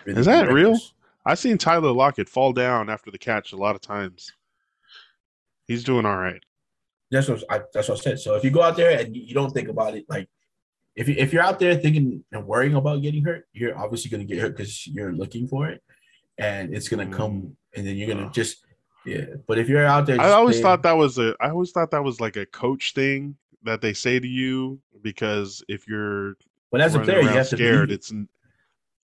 really 0.06 0.22
Is 0.22 0.26
that 0.26 0.48
real? 0.48 0.72
reckless. 0.72 0.94
I 1.26 1.36
seen 1.36 1.58
Tyler 1.58 1.92
Lockett 1.92 2.30
fall 2.30 2.54
down 2.54 2.90
after 2.90 3.12
the 3.12 3.18
catch 3.18 3.52
a 3.52 3.58
lot 3.58 3.76
of 3.76 3.82
times. 3.82 4.32
He's 5.68 5.84
doing 5.84 6.06
all 6.06 6.16
right. 6.16 6.42
That's 7.12 7.28
what 7.28 7.44
I, 7.50 7.62
that's 7.74 7.90
what 7.90 8.00
I 8.00 8.02
said. 8.02 8.20
So 8.22 8.36
if 8.36 8.44
you 8.46 8.52
go 8.52 8.62
out 8.62 8.78
there 8.78 8.98
and 8.98 9.14
you, 9.14 9.34
don't 9.34 9.52
think 9.52 9.68
about 9.68 9.96
it, 9.96 10.06
like 10.08 10.30
if 10.96 11.10
you 11.10 11.16
if 11.18 11.34
you're 11.34 11.44
out 11.44 11.60
there 11.60 11.76
thinking 11.76 12.24
and 12.32 12.46
worrying 12.46 12.76
about 12.76 13.02
getting 13.02 13.26
hurt, 13.26 13.48
you're 13.52 13.78
obviously 13.78 14.10
gonna 14.10 14.24
get 14.24 14.40
hurt 14.40 14.56
because 14.56 14.88
you're 14.88 15.12
looking 15.12 15.46
for 15.46 15.68
it, 15.68 15.84
and 16.40 16.74
it's 16.74 16.88
gonna 16.88 17.06
mm. 17.06 17.14
come, 17.14 17.56
and 17.76 17.86
then 17.86 17.96
you're 17.96 18.08
gonna 18.08 18.32
just 18.32 18.66
yeah. 19.06 19.26
But 19.46 19.60
if 19.60 19.70
you're 19.70 19.86
out 19.86 20.06
there, 20.06 20.20
I 20.20 20.32
always 20.32 20.56
playing- 20.56 20.64
thought 20.64 20.84
that 20.84 20.98
was 20.98 21.18
a. 21.20 21.36
I 21.40 21.50
always 21.50 21.72
thought 21.72 21.92
that 21.92 22.04
was 22.04 22.20
like 22.20 22.38
a 22.38 22.46
coach 22.48 22.94
thing 22.94 23.36
that 23.64 23.82
they 23.82 23.94
say 23.94 24.20
to 24.20 24.28
you 24.28 24.80
because 25.02 25.64
if 25.68 25.88
you're 25.88 26.36
but 26.72 26.82
as 26.82 26.96
a 26.96 27.00
player, 27.00 27.22
you 27.22 27.28
have 27.28 27.48
scared, 27.48 27.92
it. 27.92 27.96
it's 27.96 28.14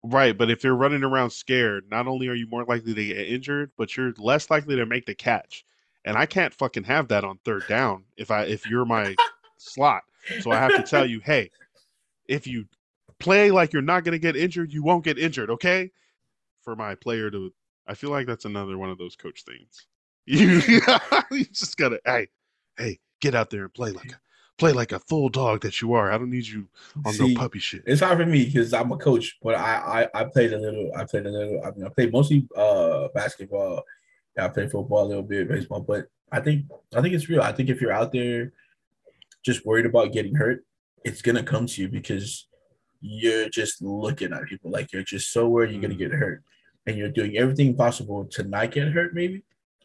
right. 0.02 0.36
But 0.36 0.50
if 0.50 0.62
you're 0.62 0.76
running 0.76 1.02
around 1.02 1.30
scared, 1.30 1.84
not 1.90 2.06
only 2.06 2.28
are 2.28 2.34
you 2.34 2.46
more 2.46 2.64
likely 2.64 2.94
to 2.94 3.06
get 3.06 3.28
injured, 3.28 3.70
but 3.76 3.96
you're 3.96 4.12
less 4.18 4.50
likely 4.50 4.76
to 4.76 4.86
make 4.86 5.06
the 5.06 5.14
catch. 5.14 5.64
And 6.04 6.16
I 6.16 6.26
can't 6.26 6.54
fucking 6.54 6.84
have 6.84 7.08
that 7.08 7.24
on 7.24 7.38
third 7.44 7.64
down 7.68 8.04
if 8.16 8.30
I 8.30 8.44
if 8.44 8.66
you're 8.66 8.84
my 8.84 9.14
slot. 9.56 10.02
So 10.40 10.50
I 10.50 10.56
have 10.56 10.76
to 10.76 10.82
tell 10.82 11.06
you, 11.06 11.20
hey, 11.20 11.50
if 12.28 12.46
you 12.46 12.66
play 13.18 13.50
like 13.50 13.72
you're 13.72 13.82
not 13.82 14.04
gonna 14.04 14.18
get 14.18 14.36
injured, 14.36 14.72
you 14.72 14.82
won't 14.82 15.04
get 15.04 15.18
injured, 15.18 15.50
okay? 15.50 15.90
For 16.66 16.74
my 16.74 16.96
player 16.96 17.30
to, 17.30 17.52
I 17.86 17.94
feel 17.94 18.10
like 18.10 18.26
that's 18.26 18.44
another 18.44 18.76
one 18.76 18.90
of 18.90 18.98
those 18.98 19.14
coach 19.16 19.44
things. 19.44 19.86
You, 20.28 20.60
you 21.30 21.44
just 21.44 21.76
gotta, 21.76 22.00
hey, 22.04 22.26
hey, 22.76 22.98
get 23.20 23.36
out 23.36 23.48
there 23.48 23.62
and 23.62 23.72
play 23.72 23.92
like 23.92 24.10
a 24.10 24.20
play 24.58 24.72
like 24.72 24.90
a 24.90 24.98
full 24.98 25.28
dog 25.28 25.60
that 25.60 25.80
you 25.80 25.92
are. 25.92 26.10
I 26.10 26.18
don't 26.18 26.30
need 26.30 26.48
you 26.48 26.66
on 27.04 27.12
See, 27.12 27.32
no 27.32 27.40
puppy 27.40 27.60
shit. 27.60 27.84
It's 27.86 28.00
hard 28.00 28.18
for 28.18 28.26
me 28.26 28.44
because 28.46 28.74
I'm 28.74 28.90
a 28.90 28.96
coach, 28.96 29.38
but 29.40 29.54
I, 29.54 30.08
I 30.14 30.22
I 30.22 30.24
played 30.24 30.52
a 30.52 30.58
little. 30.58 30.90
I 30.96 31.04
played 31.04 31.26
a 31.26 31.30
little. 31.30 31.62
I 31.64 31.70
mean, 31.70 31.86
I 31.86 31.90
played 31.90 32.10
mostly 32.10 32.48
uh 32.56 33.06
basketball. 33.14 33.84
Yeah, 34.36 34.46
I 34.46 34.48
played 34.48 34.72
football 34.72 35.04
a 35.04 35.08
little 35.10 35.22
bit, 35.22 35.46
baseball. 35.46 35.82
But 35.82 36.08
I 36.32 36.40
think 36.40 36.64
I 36.96 37.00
think 37.00 37.14
it's 37.14 37.28
real. 37.28 37.42
I 37.42 37.52
think 37.52 37.68
if 37.68 37.80
you're 37.80 37.92
out 37.92 38.10
there 38.10 38.52
just 39.44 39.64
worried 39.64 39.86
about 39.86 40.12
getting 40.12 40.34
hurt, 40.34 40.64
it's 41.04 41.22
gonna 41.22 41.44
come 41.44 41.66
to 41.68 41.82
you 41.82 41.88
because 41.88 42.48
you're 43.00 43.48
just 43.48 43.80
looking 43.80 44.32
at 44.32 44.46
people 44.46 44.72
like 44.72 44.92
you're 44.92 45.04
just 45.04 45.32
so 45.32 45.48
worried 45.48 45.70
you're 45.70 45.80
gonna 45.80 45.94
Mm. 45.94 45.98
get 45.98 46.10
hurt, 46.10 46.42
and 46.86 46.96
you're 46.96 47.08
doing 47.08 47.36
everything 47.36 47.74
possible 47.76 48.24
to 48.26 48.44
not 48.44 48.70
get 48.70 48.88
hurt, 48.92 49.14
maybe. 49.14 49.42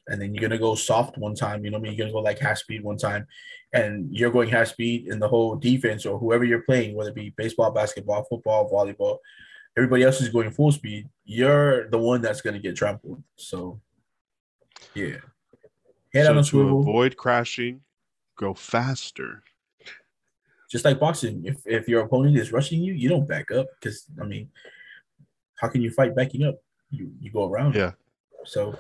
And 0.08 0.22
then 0.22 0.34
you're 0.34 0.42
gonna 0.42 0.58
go 0.60 0.76
soft 0.76 1.18
one 1.18 1.36
time, 1.36 1.64
you 1.64 1.72
know 1.72 1.78
what 1.78 1.88
I 1.88 1.90
mean? 1.90 1.98
You're 1.98 2.06
gonna 2.06 2.14
go 2.14 2.20
like 2.22 2.40
half 2.40 2.58
speed 2.58 2.84
one 2.84 2.98
time, 2.98 3.28
and 3.74 4.14
you're 4.14 4.32
going 4.32 4.50
half 4.50 4.68
speed, 4.70 5.08
and 5.08 5.22
the 5.22 5.28
whole 5.28 5.56
defense 5.56 6.06
or 6.06 6.18
whoever 6.20 6.44
you're 6.44 6.64
playing, 6.64 6.96
whether 6.96 7.12
it 7.12 7.16
be 7.16 7.34
baseball, 7.38 7.72
basketball, 7.72 8.24
football, 8.26 8.70
volleyball, 8.70 9.18
everybody 9.78 10.04
else 10.04 10.20
is 10.22 10.30
going 10.30 10.52
full 10.52 10.72
speed. 10.72 11.08
You're 11.24 11.90
the 11.90 11.98
one 12.00 12.22
that's 12.22 12.42
gonna 12.42 12.60
get 12.60 12.76
trampled. 12.76 13.24
So, 13.38 13.80
yeah, 14.96 15.18
head 16.14 16.26
so 16.26 16.32
on 16.32 16.38
a 16.40 16.44
to 16.44 16.44
swivel, 16.44 16.82
avoid 16.82 17.16
crashing, 17.16 17.82
go 18.36 18.54
faster. 18.54 19.44
just 20.70 20.86
like 20.86 21.00
boxing. 21.00 21.46
If 21.46 21.62
if 21.66 21.88
your 21.88 22.02
opponent 22.02 22.38
is 22.38 22.52
rushing 22.52 22.82
you, 22.82 22.94
you 22.94 23.08
don't 23.10 23.28
back 23.28 23.52
up 23.52 23.68
because 23.80 24.06
I 24.20 24.26
mean, 24.26 24.50
how 25.56 25.68
can 25.70 25.82
you 25.82 25.92
fight 25.92 26.16
backing 26.16 26.44
up? 26.44 26.56
You 26.92 27.12
you 27.20 27.32
go 27.32 27.50
around. 27.50 27.76
Yeah, 27.76 27.92
So 28.46 28.78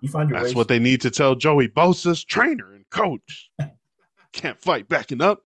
you 0.00 0.08
find 0.08 0.30
your 0.30 0.40
that's 0.40 0.54
what 0.54 0.68
they 0.68 0.78
need 0.78 1.00
to 1.02 1.10
tell 1.10 1.34
Joey 1.34 1.68
Bosa's 1.68 2.24
trainer 2.24 2.72
and 2.74 2.88
coach. 2.90 3.50
Can't 4.32 4.60
fight 4.60 4.88
backing 4.88 5.20
up. 5.20 5.42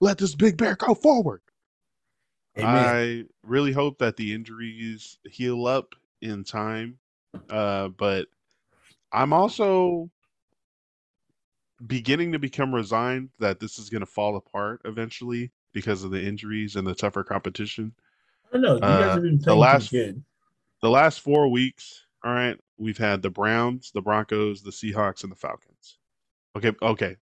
Let 0.00 0.18
this 0.18 0.34
big 0.34 0.56
bear 0.56 0.76
go 0.76 0.94
forward. 0.94 1.42
Amen. 2.58 2.68
I 2.68 3.24
really 3.46 3.72
hope 3.72 3.98
that 3.98 4.16
the 4.16 4.34
injuries 4.34 5.18
heal 5.24 5.66
up 5.66 5.94
in 6.20 6.44
time. 6.44 6.98
Uh, 7.48 7.88
but 7.88 8.26
I'm 9.12 9.32
also 9.32 10.10
beginning 11.86 12.32
to 12.32 12.38
become 12.38 12.74
resigned 12.74 13.30
that 13.38 13.60
this 13.60 13.78
is 13.78 13.88
going 13.88 14.00
to 14.00 14.06
fall 14.06 14.36
apart 14.36 14.80
eventually 14.84 15.50
because 15.72 16.02
of 16.04 16.10
the 16.10 16.22
injuries 16.22 16.76
and 16.76 16.86
the 16.86 16.94
tougher 16.94 17.22
competition. 17.24 17.92
I 18.52 18.54
don't 18.54 18.62
know. 18.62 18.74
You 18.74 18.80
guys 18.80 18.90
uh, 18.90 19.10
have 19.12 19.22
been 19.22 19.38
the 19.38 19.44
playing 19.44 19.60
last- 19.60 19.90
good. 19.90 20.22
The 20.82 20.90
last 20.90 21.20
four 21.20 21.48
weeks, 21.48 22.06
all 22.24 22.32
right, 22.32 22.58
we've 22.78 22.98
had 22.98 23.22
the 23.22 23.30
Browns, 23.30 23.90
the 23.92 24.00
Broncos, 24.00 24.62
the 24.62 24.70
Seahawks, 24.70 25.22
and 25.22 25.32
the 25.32 25.36
Falcons. 25.36 25.98
Okay, 26.56 26.72
okay. 26.82 27.16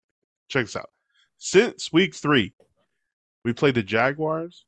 Check 0.47 0.65
this 0.65 0.75
out. 0.75 0.89
Since 1.37 1.91
week 1.91 2.15
three, 2.15 2.53
we 3.43 3.53
played 3.53 3.75
the 3.75 3.83
Jaguars, 3.83 4.65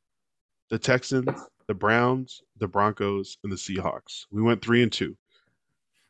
the 0.70 0.80
Texans, 0.80 1.30
the 1.68 1.74
Browns, 1.74 2.42
the 2.58 2.68
Broncos, 2.68 3.38
and 3.44 3.52
the 3.52 3.56
Seahawks. 3.56 4.26
We 4.32 4.42
went 4.42 4.62
three 4.62 4.84
and 4.84 4.92
two. 4.92 5.16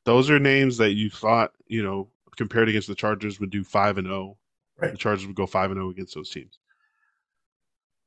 Those 0.06 0.30
are 0.30 0.40
names 0.40 0.78
that 0.78 0.94
you 0.94 1.10
thought, 1.10 1.52
you 1.68 1.84
know, 1.84 2.08
compared 2.38 2.70
against 2.70 2.88
the 2.88 2.96
Chargers 2.96 3.40
would 3.40 3.50
do 3.50 3.64
five 3.64 3.98
and 3.98 4.08
zero. 4.08 4.38
Right. 4.78 4.92
The 4.92 4.98
Chargers 4.98 5.28
would 5.28 5.36
go 5.36 5.46
five 5.46 5.72
and 5.72 5.78
zero 5.78 5.90
against 5.90 6.16
those 6.16 6.30
teams. 6.30 6.60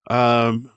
Um, 0.08 0.70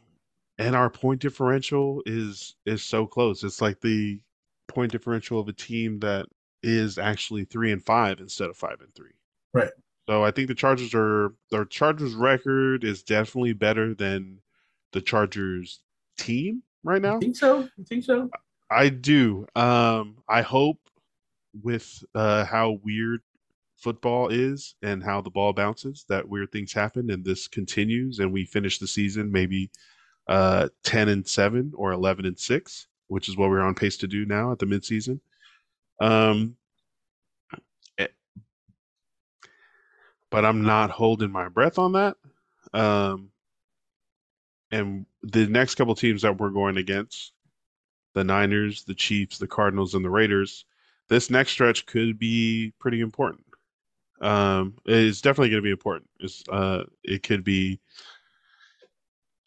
and 0.58 0.76
our 0.76 0.90
point 0.90 1.22
differential 1.22 2.02
is 2.06 2.56
is 2.66 2.84
so 2.84 3.06
close. 3.06 3.44
It's 3.44 3.62
like 3.62 3.82
the 3.82 4.20
point 4.68 4.92
differential 4.92 5.40
of 5.40 5.48
a 5.48 5.54
team 5.54 6.00
that 6.00 6.28
is 6.64 6.98
actually 6.98 7.46
three 7.46 7.72
and 7.72 7.84
five 7.84 8.20
instead 8.20 8.50
of 8.50 8.58
five 8.58 8.78
and 8.82 8.94
three. 8.96 9.12
Right. 9.54 9.72
So 10.08 10.24
I 10.24 10.32
think 10.32 10.48
the 10.48 10.56
Chargers 10.56 10.94
are 10.94 11.34
their 11.52 11.66
Chargers 11.66 12.16
record 12.16 12.84
is 12.84 13.04
definitely 13.04 13.54
better 13.54 13.94
than 13.94 14.40
the 14.94 15.02
Chargers 15.02 15.82
team 16.18 16.64
right 16.84 17.02
now. 17.02 17.16
You 17.16 17.20
think 17.22 17.36
so? 17.36 17.68
You 17.78 17.84
think 17.84 18.04
so? 18.04 18.30
I 18.70 18.90
do. 18.90 19.46
Um, 19.56 20.18
I 20.28 20.42
hope 20.42 20.80
with 21.62 22.04
uh, 22.14 22.46
how 22.46 22.80
weird 22.84 23.22
football 23.78 24.30
is 24.30 24.76
and 24.82 25.04
how 25.04 25.22
the 25.22 25.30
ball 25.30 25.54
bounces 25.54 26.06
that 26.10 26.28
weird 26.28 26.52
things 26.52 26.74
happen 26.74 27.12
and 27.12 27.24
this 27.26 27.48
continues 27.48 28.20
and 28.20 28.32
we 28.32 28.46
finish 28.46 28.80
the 28.80 28.88
season 28.88 29.32
maybe 29.32 29.70
uh, 30.28 30.70
10 30.84 31.10
and 31.10 31.28
7 31.28 31.74
or 31.76 31.92
11 31.92 32.26
and 32.26 32.38
6, 32.38 32.88
which 33.08 33.30
is 33.30 33.38
what 33.38 33.50
we're 33.50 33.62
on 33.62 33.76
pace 33.76 33.98
to 33.98 34.08
do 34.08 34.26
now 34.26 34.52
at 34.52 34.60
the 34.60 34.66
midseason. 34.66 35.20
Um, 36.00 36.56
eh, 37.98 38.08
but 40.30 40.46
I'm 40.46 40.64
not 40.64 40.90
holding 40.90 41.32
my 41.32 41.50
breath 41.50 41.78
on 41.78 41.94
that. 41.94 42.18
Um, 42.74 43.30
and 44.72 45.06
the 45.24 45.48
next 45.48 45.76
couple 45.76 45.96
teams 45.96 46.24
that 46.24 46.38
we're 46.38 46.50
going 46.50 46.78
against, 46.78 47.34
the 48.14 48.24
Niners, 48.24 48.84
the 48.84 48.96
Chiefs, 48.96 49.38
the 49.38 49.48
Cardinals, 49.48 49.94
and 49.94 50.04
the 50.04 50.10
Raiders, 50.10 50.66
this 51.08 51.30
next 51.30 51.52
stretch 51.52 51.86
could 51.86 52.18
be 52.18 52.74
pretty 52.80 53.02
important. 53.02 53.46
Um, 54.22 54.76
it's 54.86 55.22
definitely 55.22 55.50
going 55.50 55.62
to 55.62 55.68
be 55.68 55.72
important. 55.72 56.10
It's 56.20 56.44
uh, 56.50 56.86
it 57.04 57.24
could 57.24 57.44
be 57.44 57.80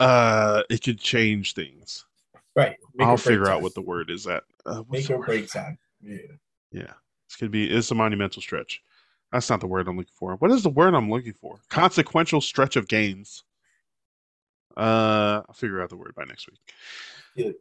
uh, 0.00 0.62
it 0.70 0.82
could 0.82 0.98
change 0.98 1.54
things. 1.54 2.04
Right. 2.54 2.76
I'll 3.00 3.16
figure 3.16 3.48
out 3.48 3.62
what 3.62 3.74
the 3.74 3.80
word 3.80 4.10
is 4.10 4.26
at. 4.26 4.44
Uh, 4.66 4.82
Make 4.90 5.08
or 5.10 5.24
break 5.24 5.50
time. 5.50 5.78
Yeah. 6.02 6.18
Yeah. 6.72 6.92
It's 7.26 7.36
gonna 7.36 7.50
be 7.50 7.70
it's 7.70 7.90
a 7.90 7.94
monumental 7.94 8.42
stretch. 8.42 8.82
That's 9.32 9.50
not 9.50 9.60
the 9.60 9.66
word 9.66 9.86
I'm 9.86 9.96
looking 9.96 10.12
for. 10.14 10.34
What 10.36 10.50
is 10.50 10.62
the 10.62 10.70
word 10.70 10.94
I'm 10.94 11.10
looking 11.10 11.34
for? 11.34 11.58
Consequential 11.68 12.40
stretch 12.40 12.76
of 12.76 12.88
games. 12.88 13.44
Uh, 14.76 15.42
I'll 15.46 15.54
figure 15.54 15.82
out 15.82 15.90
the 15.90 15.96
word 15.96 16.14
by 16.16 16.24
next 16.24 16.48
week. 16.48 16.60
Yeah. 17.34 17.52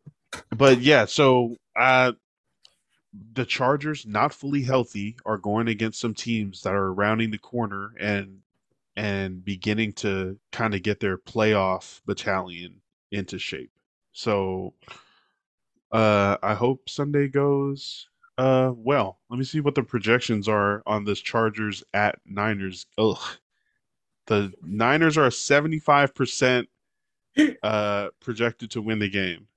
But 0.56 0.82
yeah, 0.82 1.06
so 1.06 1.58
uh, 1.76 2.14
the 3.34 3.46
Chargers, 3.46 4.06
not 4.06 4.34
fully 4.34 4.62
healthy, 4.62 5.18
are 5.26 5.38
going 5.38 5.68
against 5.68 6.00
some 6.00 6.14
teams 6.14 6.62
that 6.62 6.74
are 6.74 6.94
rounding 6.94 7.32
the 7.32 7.38
corner 7.38 7.94
and 8.00 8.40
and 8.98 9.46
beginning 9.46 9.94
to 9.94 10.38
kind 10.52 10.74
of 10.74 10.82
get 10.82 11.00
their 11.00 11.20
playoff 11.20 12.02
battalion 12.08 12.82
into 13.12 13.38
shape. 13.38 13.72
So 14.12 14.74
uh, 15.92 16.38
I 16.42 16.56
hope 16.56 16.90
Sunday 16.90 17.28
goes 17.28 18.10
uh, 18.40 18.72
well. 18.76 19.20
Let 19.30 19.38
me 19.38 19.46
see 19.46 19.62
what 19.62 19.76
the 19.76 19.84
projections 19.84 20.50
are 20.50 20.82
on 20.88 21.06
this 21.06 21.22
Chargers 21.22 21.84
at 21.94 22.20
Niners. 22.26 22.88
Ugh. 22.98 23.20
The 24.26 24.52
Niners 24.64 25.16
are 25.18 25.30
75% 25.30 26.66
uh, 27.64 28.08
projected 28.20 28.72
to 28.72 28.82
win 28.82 28.98
the 28.98 29.10
game 29.10 29.48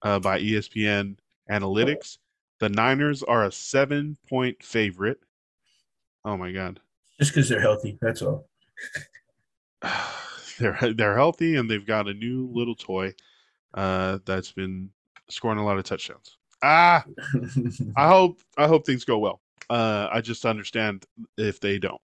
uh, 0.00 0.18
by 0.18 0.40
ESPN 0.40 1.18
Analytics. 1.50 2.16
The 2.58 2.70
Niners 2.70 3.22
are 3.22 3.44
a 3.44 3.52
seven 3.52 4.16
point 4.28 4.62
favorite. 4.62 5.20
Oh 6.24 6.38
my 6.38 6.52
God. 6.52 6.80
Just 7.20 7.32
because 7.32 7.50
they're 7.50 7.60
healthy. 7.60 7.98
That's 8.00 8.22
all. 8.22 8.48
they're 10.58 10.94
they're 10.94 11.16
healthy 11.16 11.56
and 11.56 11.70
they've 11.70 11.86
got 11.86 12.08
a 12.08 12.14
new 12.14 12.48
little 12.52 12.74
toy 12.74 13.14
uh, 13.74 14.18
that's 14.24 14.52
been 14.52 14.90
scoring 15.28 15.58
a 15.58 15.64
lot 15.64 15.78
of 15.78 15.84
touchdowns. 15.84 16.36
Ah, 16.62 17.04
I 17.96 18.08
hope 18.08 18.40
I 18.56 18.66
hope 18.66 18.84
things 18.84 19.04
go 19.04 19.18
well. 19.18 19.40
Uh, 19.70 20.08
I 20.10 20.20
just 20.20 20.44
understand 20.46 21.04
if 21.36 21.60
they 21.60 21.78
don't, 21.78 22.00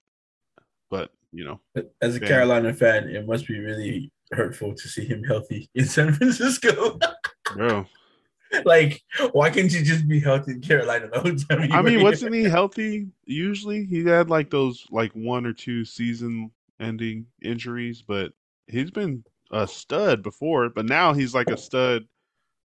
but 0.91 1.11
you 1.33 1.45
know, 1.45 1.61
as 2.01 2.17
a 2.17 2.21
fan. 2.21 2.29
Carolina 2.29 2.73
fan, 2.73 3.09
it 3.09 3.27
must 3.27 3.49
be 3.49 3.59
really 3.59 4.13
hurtful 4.33 4.75
to 4.75 4.89
see 4.89 5.05
him 5.05 5.25
healthy 5.25 5.69
in 5.75 5.85
San 5.87 6.13
Francisco. 6.13 6.99
Bro, 7.55 7.87
like, 8.65 9.03
why 9.33 9.51
can't 9.51 9.73
you 9.73 9.83
just 9.83 10.07
be 10.07 10.21
healthy 10.21 10.53
in 10.53 10.61
Carolina 10.61 11.09
the 11.13 11.21
whole 11.21 11.35
time? 11.35 11.73
I 11.73 11.83
mean, 11.83 12.03
wasn't 12.03 12.35
he 12.35 12.45
healthy? 12.45 13.09
Usually, 13.25 13.85
he 13.85 14.05
had 14.05 14.31
like 14.31 14.51
those 14.51 14.87
like 14.91 15.13
one 15.13 15.47
or 15.47 15.53
two 15.53 15.85
season-ending 16.79 17.27
injuries, 17.43 18.03
but 18.07 18.33
he's 18.67 18.91
been 18.91 19.25
a 19.51 19.67
stud 19.67 20.23
before. 20.23 20.69
But 20.71 20.87
now 20.87 21.13
he's 21.13 21.35
like 21.35 21.49
a 21.49 21.57
stud 21.57 22.07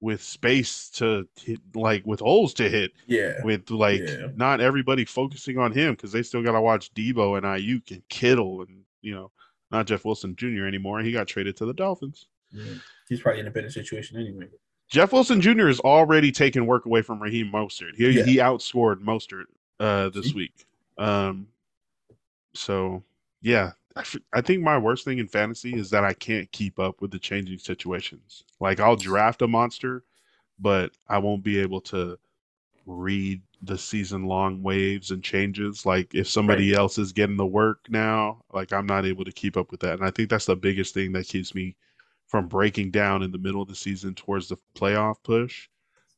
with 0.01 0.23
space 0.23 0.91
to 0.91 1.27
hit, 1.41 1.61
like 1.75 2.05
with 2.07 2.21
holes 2.21 2.55
to 2.55 2.69
hit. 2.69 2.93
Yeah. 3.07 3.35
With 3.45 3.71
like 3.71 4.01
yeah. 4.01 4.29
not 4.37 4.61
everybody 4.61 5.05
focusing 5.05 5.59
on 5.59 5.73
him 5.73 5.95
because 5.95 6.13
they 6.13 6.23
still 6.23 6.43
got 6.43 6.53
to 6.53 6.61
watch 6.61 6.93
Deebo 6.95 7.37
and 7.37 7.47
Aiyuk 7.47 7.91
and 7.91 8.03
Kittle 8.09 8.63
and 8.63 8.83
you 9.01 9.15
know 9.15 9.31
not 9.71 9.87
Jeff 9.87 10.05
Wilson 10.05 10.37
Jr. 10.37 10.67
anymore. 10.67 11.01
He 11.01 11.13
got 11.13 11.27
traded 11.27 11.57
to 11.59 11.67
the 11.67 11.75
Dolphins. 11.75 12.27
Yeah. 12.51 12.75
He's 13.09 13.21
probably 13.21 13.41
in 13.41 13.47
a 13.47 13.51
better 13.51 13.71
situation 13.71 14.19
anyway. 14.19 14.49
Jeff 14.91 15.13
Wilson 15.13 15.41
Jr. 15.43 15.69
is 15.69 15.81
already 15.81 16.33
taking 16.33 16.65
work 16.65 16.87
away 16.87 17.03
from 17.03 17.23
Raheem 17.23 17.51
Mostert. 17.53 17.95
He 17.95 18.09
yeah. 18.11 18.25
he 18.25 18.37
outscored 18.37 19.03
Mostert 19.03 19.45
uh, 19.81 20.09
this 20.09 20.33
week. 20.33 20.67
Um, 20.97 21.49
so 22.55 23.03
yeah, 23.43 23.73
I 24.32 24.40
think 24.40 24.62
my 24.62 24.78
worst 24.78 25.05
thing 25.05 25.18
in 25.18 25.28
fantasy 25.28 25.74
is 25.74 25.90
that 25.90 26.05
I 26.05 26.12
can't 26.12 26.51
keep 26.53 26.78
up 26.78 27.01
with 27.01 27.11
the 27.11 27.18
changing 27.18 27.59
situations. 27.59 28.44
Like 28.61 28.80
I'll 28.80 28.96
draft 28.96 29.42
a 29.42 29.49
monster, 29.49 30.05
but 30.59 30.92
I 31.09 31.18
won't 31.18 31.42
be 31.42 31.59
able 31.59 31.80
to 31.82 32.18
read 32.86 33.42
the 33.62 33.76
season 33.76 34.24
long 34.24 34.62
waves 34.62 35.11
and 35.11 35.22
changes. 35.22 35.84
Like 35.84 36.14
if 36.14 36.28
somebody 36.28 36.70
right. 36.70 36.78
else 36.78 36.99
is 36.99 37.12
getting 37.12 37.36
the 37.36 37.46
work 37.46 37.86
now, 37.88 38.42
like 38.53 38.72
I'm 38.72 38.86
not 38.86 39.05
able 39.05 39.24
to 39.24 39.32
keep 39.32 39.57
up 39.57 39.70
with 39.70 39.80
that. 39.80 39.94
And 39.94 40.05
I 40.05 40.11
think 40.11 40.30
that's 40.30 40.46
the 40.46 40.57
biggest 40.57 40.94
thing 40.94 41.12
that 41.12 41.28
keeps 41.28 41.55
me 41.55 41.76
from 42.26 42.46
breaking 42.46 42.90
down 42.90 43.22
in 43.22 43.32
the 43.32 43.38
middle 43.38 43.62
of 43.62 43.68
the 43.68 43.74
season 43.74 44.14
towards 44.14 44.49
the 44.49 44.59
playoff 44.74 45.16
push 45.22 45.68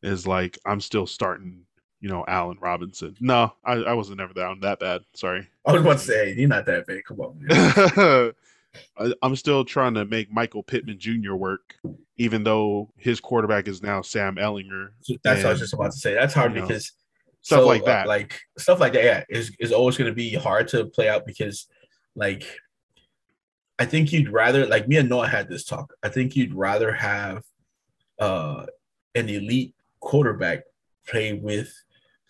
is 0.03 0.27
like 0.27 0.59
I'm 0.67 0.81
still 0.81 1.07
starting, 1.07 1.65
you 2.01 2.09
know, 2.09 2.25
Allen 2.27 2.59
Robinson. 2.61 3.17
No, 3.21 3.53
I, 3.65 3.75
I 3.75 3.93
wasn't 3.93 4.21
ever 4.21 4.33
down 4.33 4.61
that 4.61 4.81
bad. 4.81 5.03
Sorry. 5.15 5.47
I 5.67 5.73
was 5.73 5.83
about 5.83 5.99
to 5.99 6.05
say 6.05 6.35
you're 6.35 6.49
not 6.49 6.67
that 6.67 6.87
bad. 6.87 7.05
Come 7.05 7.21
on. 7.21 8.33
I, 8.99 9.13
I'm 9.23 9.37
still 9.37 9.65
trying 9.65 9.95
to 9.95 10.05
make 10.05 10.33
Michael 10.33 10.63
Pittman 10.63 10.99
Jr. 10.99 11.35
work, 11.35 11.77
even 12.17 12.43
though 12.43 12.91
his 12.97 13.21
quarterback 13.21 13.69
is 13.69 13.83
now 13.83 14.01
Sam 14.01 14.37
Ehlinger. 14.37 14.91
That's 15.23 15.41
and, 15.41 15.45
what 15.45 15.47
I 15.47 15.51
was 15.51 15.61
just 15.61 15.75
about 15.75 15.93
to 15.93 15.99
say. 15.99 16.15
That's 16.15 16.35
hard 16.35 16.55
because 16.55 16.93
know, 16.93 17.37
stuff 17.43 17.61
so, 17.61 17.67
like 17.67 17.83
uh, 17.83 17.87
that, 17.87 18.07
uh, 18.07 18.09
like 18.09 18.41
stuff 18.59 18.81
like 18.81 18.93
that, 18.95 19.05
yeah, 19.05 19.25
is 19.29 19.55
is 19.59 19.73
always 19.73 19.97
going 19.97 20.11
to 20.11 20.15
be 20.15 20.35
hard 20.35 20.69
to 20.69 20.87
play 20.87 21.09
out 21.09 21.27
because, 21.27 21.67
like, 22.15 22.45
I 23.79 23.85
think 23.85 24.13
you'd 24.13 24.31
rather 24.31 24.67
like 24.67 24.89
me 24.89 24.97
and 24.97 25.09
Noah 25.09 25.29
had 25.29 25.49
this 25.49 25.65
talk. 25.65 25.93
I 26.03 26.09
think 26.09 26.37
you'd 26.37 26.55
rather 26.55 26.93
have 26.93 27.43
uh 28.19 28.67
an 29.15 29.29
elite 29.29 29.75
quarterback 29.99 30.63
play 31.07 31.33
with 31.33 31.73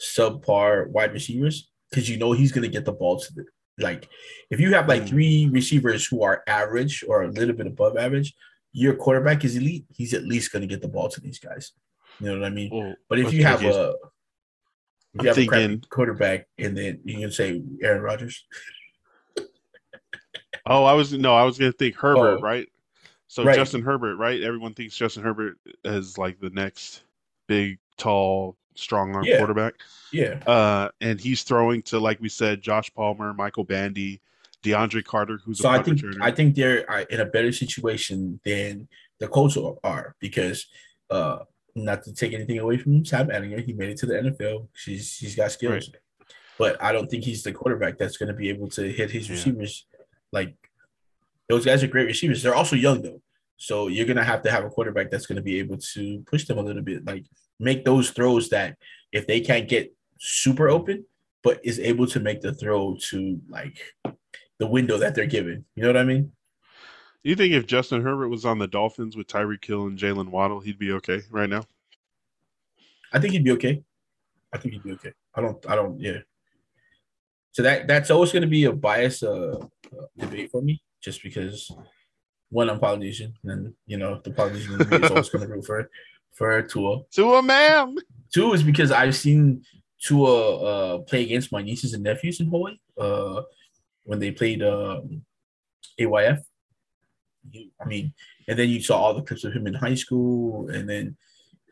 subpar 0.01 0.89
wide 0.89 1.13
receivers 1.13 1.71
because 1.91 2.09
you 2.09 2.17
know 2.17 2.33
he's 2.33 2.53
gonna 2.53 2.69
get 2.69 2.85
the 2.85 2.93
ball 2.93 3.19
to 3.19 3.35
the 3.35 3.45
like 3.79 4.09
if 4.51 4.61
you 4.61 4.73
have 4.75 4.89
like 4.89 5.07
three 5.07 5.49
receivers 5.51 6.07
who 6.07 6.23
are 6.23 6.43
average 6.47 7.05
or 7.09 7.23
a 7.23 7.29
little 7.29 7.55
bit 7.55 7.67
above 7.67 7.97
average, 7.97 8.35
your 8.73 8.95
quarterback 8.95 9.45
is 9.45 9.57
elite, 9.57 9.87
he's 9.91 10.15
at 10.15 10.25
least 10.25 10.53
gonna 10.53 10.67
get 10.67 10.83
the 10.83 10.89
ball 10.89 11.09
to 11.09 11.21
these 11.21 11.39
guys. 11.39 11.73
You 12.19 12.27
know 12.27 12.39
what 12.39 12.47
I 12.47 12.51
mean? 12.51 12.71
Well, 12.73 12.95
but 13.09 13.19
if 13.19 13.33
you 13.33 13.45
have 13.45 13.63
a 13.65 13.95
if 15.15 15.23
you 15.23 15.29
have 15.29 15.37
thinking, 15.37 15.83
a 15.83 15.89
quarterback 15.89 16.47
and 16.59 16.77
then 16.77 17.01
you 17.05 17.19
can 17.19 17.33
say 17.33 17.63
Aaron 17.83 18.03
Rodgers. 18.03 18.45
Oh, 20.67 20.85
I 20.85 20.93
was 20.93 21.13
no, 21.13 21.35
I 21.35 21.45
was 21.45 21.59
gonna 21.59 21.73
think 21.73 21.97
Herbert, 21.97 22.39
oh, 22.39 22.41
right? 22.43 22.69
So 23.29 23.45
right. 23.45 23.57
Justin 23.57 23.83
Herbert, 23.83 24.17
right? 24.17 24.43
Everyone 24.43 24.75
thinks 24.75 24.95
Justin 24.95 25.23
Herbert 25.23 25.57
is 25.85 26.19
like 26.19 26.39
the 26.39 26.51
next 26.51 27.05
big, 27.47 27.79
tall, 27.97 28.57
strong 28.81 29.15
arm 29.15 29.25
yeah. 29.25 29.39
quarterback. 29.39 29.75
Yeah. 30.13 30.41
Uh, 30.47 30.89
and 31.01 31.21
he's 31.21 31.43
throwing 31.43 31.83
to 31.83 31.99
like 31.99 32.21
we 32.21 32.29
said, 32.29 32.63
Josh 32.63 32.93
Palmer, 32.95 33.33
Michael 33.35 33.65
Bandy, 33.65 34.21
DeAndre 34.63 35.05
Carter, 35.05 35.39
who's 35.45 35.59
so 35.59 35.69
I 35.69 35.83
think 35.83 35.99
returner. 35.99 36.19
I 36.21 36.31
think 36.31 36.55
they're 36.55 36.91
uh, 36.91 37.05
in 37.11 37.21
a 37.21 37.27
better 37.27 37.53
situation 37.53 38.41
than 38.45 38.89
the 39.19 39.29
Colts 39.29 39.57
are 39.85 40.17
because 40.21 40.67
uh, 41.11 41.41
not 41.75 42.03
to 42.05 42.15
take 42.15 42.33
anything 42.33 42.59
away 42.59 42.79
from 42.79 43.05
Sam 43.05 43.29
Ehlinger, 43.29 43.65
he 43.65 43.73
made 43.73 43.91
it 43.91 43.99
to 43.99 44.07
the 44.07 44.15
NFL. 44.15 44.69
She's 44.75 45.17
he's 45.17 45.37
got 45.37 45.53
skills. 45.53 45.91
Right. 45.93 46.29
But 46.59 46.83
I 46.83 46.93
don't 46.93 47.11
think 47.11 47.25
he's 47.25 47.43
the 47.43 47.53
quarterback 47.53 47.97
that's 47.97 48.19
going 48.19 48.29
to 48.29 48.35
be 48.35 48.51
able 48.51 48.69
to 48.71 48.93
hit 48.93 49.11
his 49.11 49.29
yeah. 49.29 49.35
receivers 49.35 49.87
like 50.33 50.55
those 51.49 51.65
guys 51.65 51.83
are 51.83 51.89
great 51.89 52.07
receivers. 52.07 52.43
They're 52.43 52.55
also 52.55 52.77
young 52.77 53.03
though. 53.03 53.21
So 53.57 53.89
you're 53.89 54.07
gonna 54.07 54.25
have 54.25 54.43
to 54.43 54.51
have 54.51 54.65
a 54.65 54.71
quarterback 54.71 55.11
that's 55.11 55.27
gonna 55.27 55.43
be 55.43 55.59
able 55.59 55.79
to 55.95 56.23
push 56.27 56.47
them 56.47 56.59
a 56.59 56.63
little 56.63 56.83
bit, 56.83 57.05
like 57.05 57.25
make 57.61 57.85
those 57.85 58.11
throws 58.11 58.49
that 58.49 58.77
if 59.13 59.27
they 59.27 59.41
can't 59.41 59.69
get 59.69 59.95
super 60.19 60.69
open, 60.69 61.05
but 61.43 61.61
is 61.65 61.79
able 61.79 62.07
to 62.09 62.19
make 62.19 62.41
the 62.41 62.53
throw 62.53 62.97
to 63.11 63.41
like 63.49 63.81
the 64.59 64.67
window 64.67 64.99
that 64.99 65.15
they're 65.15 65.27
given. 65.27 65.65
You 65.75 65.83
know 65.83 65.89
what 65.91 65.97
I 65.97 66.05
mean? 66.05 66.33
Do 67.23 67.29
you 67.29 67.37
think 67.37 67.53
if 67.53 67.67
Justin 67.67 68.03
Herbert 68.03 68.31
was 68.31 68.47
on 68.47 68.59
the 68.59 68.67
Dolphins 68.67 69.17
with 69.17 69.27
Tyreek 69.27 69.65
Hill 69.65 69.87
and 69.87 69.99
Jaylen 69.99 70.31
Waddle, 70.31 70.61
he'd 70.61 70.79
be 70.79 70.93
okay 70.93 71.21
right 71.31 71.49
now? 71.49 71.65
I 73.13 73.19
think 73.19 73.35
he'd 73.35 73.45
be 73.45 73.53
okay. 73.53 73.83
I 74.53 74.59
think 74.59 74.75
he'd 74.75 74.83
be 74.83 74.93
okay. 74.93 75.13
I 75.35 75.43
don't. 75.43 75.71
I 75.71 75.77
don't. 75.77 76.01
Yeah. 76.01 76.19
So 77.53 77.63
that 77.63 77.87
that's 77.87 78.11
always 78.11 78.33
going 78.33 78.43
to 78.43 78.49
be 78.49 78.65
a 78.65 78.73
bias 78.73 79.23
uh, 79.23 79.59
uh, 79.59 80.07
debate 80.17 80.51
for 80.51 80.63
me, 80.63 80.83
just 81.03 81.23
because 81.23 81.71
one 82.49 82.71
I'm 82.71 82.81
Polynesian, 82.81 83.35
and 83.45 83.75
you 83.87 83.99
know 83.99 84.21
the 84.25 84.31
Polynesian 84.31 84.81
is 84.81 85.11
always 85.11 85.29
going 85.29 85.47
to 85.47 85.53
root 85.53 85.67
for 85.67 85.91
for 86.33 86.63
Tua. 86.63 87.03
Tua, 87.11 87.43
ma'am. 87.43 87.97
Two 88.33 88.53
is 88.53 88.63
because 88.63 88.93
I've 88.93 89.17
seen 89.17 89.63
Tua 90.03 90.57
uh, 90.57 90.99
play 90.99 91.25
against 91.25 91.53
my 91.53 91.63
nieces 91.63 91.95
and 91.95 92.03
nephews 92.03 92.41
in 92.41 92.49
Hawaii 92.49 92.77
uh, 92.99 93.43
when 94.05 94.19
they 94.19 94.31
played 94.31 94.63
um, 94.63 95.23
AYF. 95.99 96.41
I 97.81 97.85
mean, 97.87 98.13
and 98.49 98.59
then 98.59 98.69
you 98.69 98.83
saw 98.83 98.99
all 98.99 99.15
the 99.15 99.23
clips 99.23 99.45
of 99.45 99.53
him 99.53 99.67
in 99.67 99.75
high 99.75 99.95
school, 99.95 100.69
and 100.69 100.89
then 100.89 101.17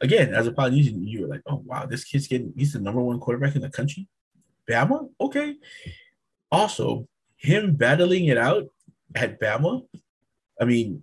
again, 0.00 0.34
as 0.34 0.46
a 0.46 0.52
Polynesian, 0.52 1.06
you 1.06 1.22
were 1.22 1.28
like, 1.28 1.42
"Oh 1.46 1.62
wow, 1.64 1.86
this 1.86 2.04
kid's 2.04 2.26
getting 2.26 2.52
he's 2.56 2.72
the 2.72 2.80
number 2.80 3.02
one 3.02 3.20
quarterback 3.20 3.54
in 3.54 3.62
the 3.62 3.70
country." 3.70 4.06
Bama, 4.68 5.08
okay. 5.20 5.56
Also, 6.50 7.08
him 7.36 7.74
battling 7.74 8.26
it 8.26 8.38
out 8.38 8.64
at 9.14 9.40
Bama, 9.40 9.86
I 10.60 10.64
mean, 10.64 11.02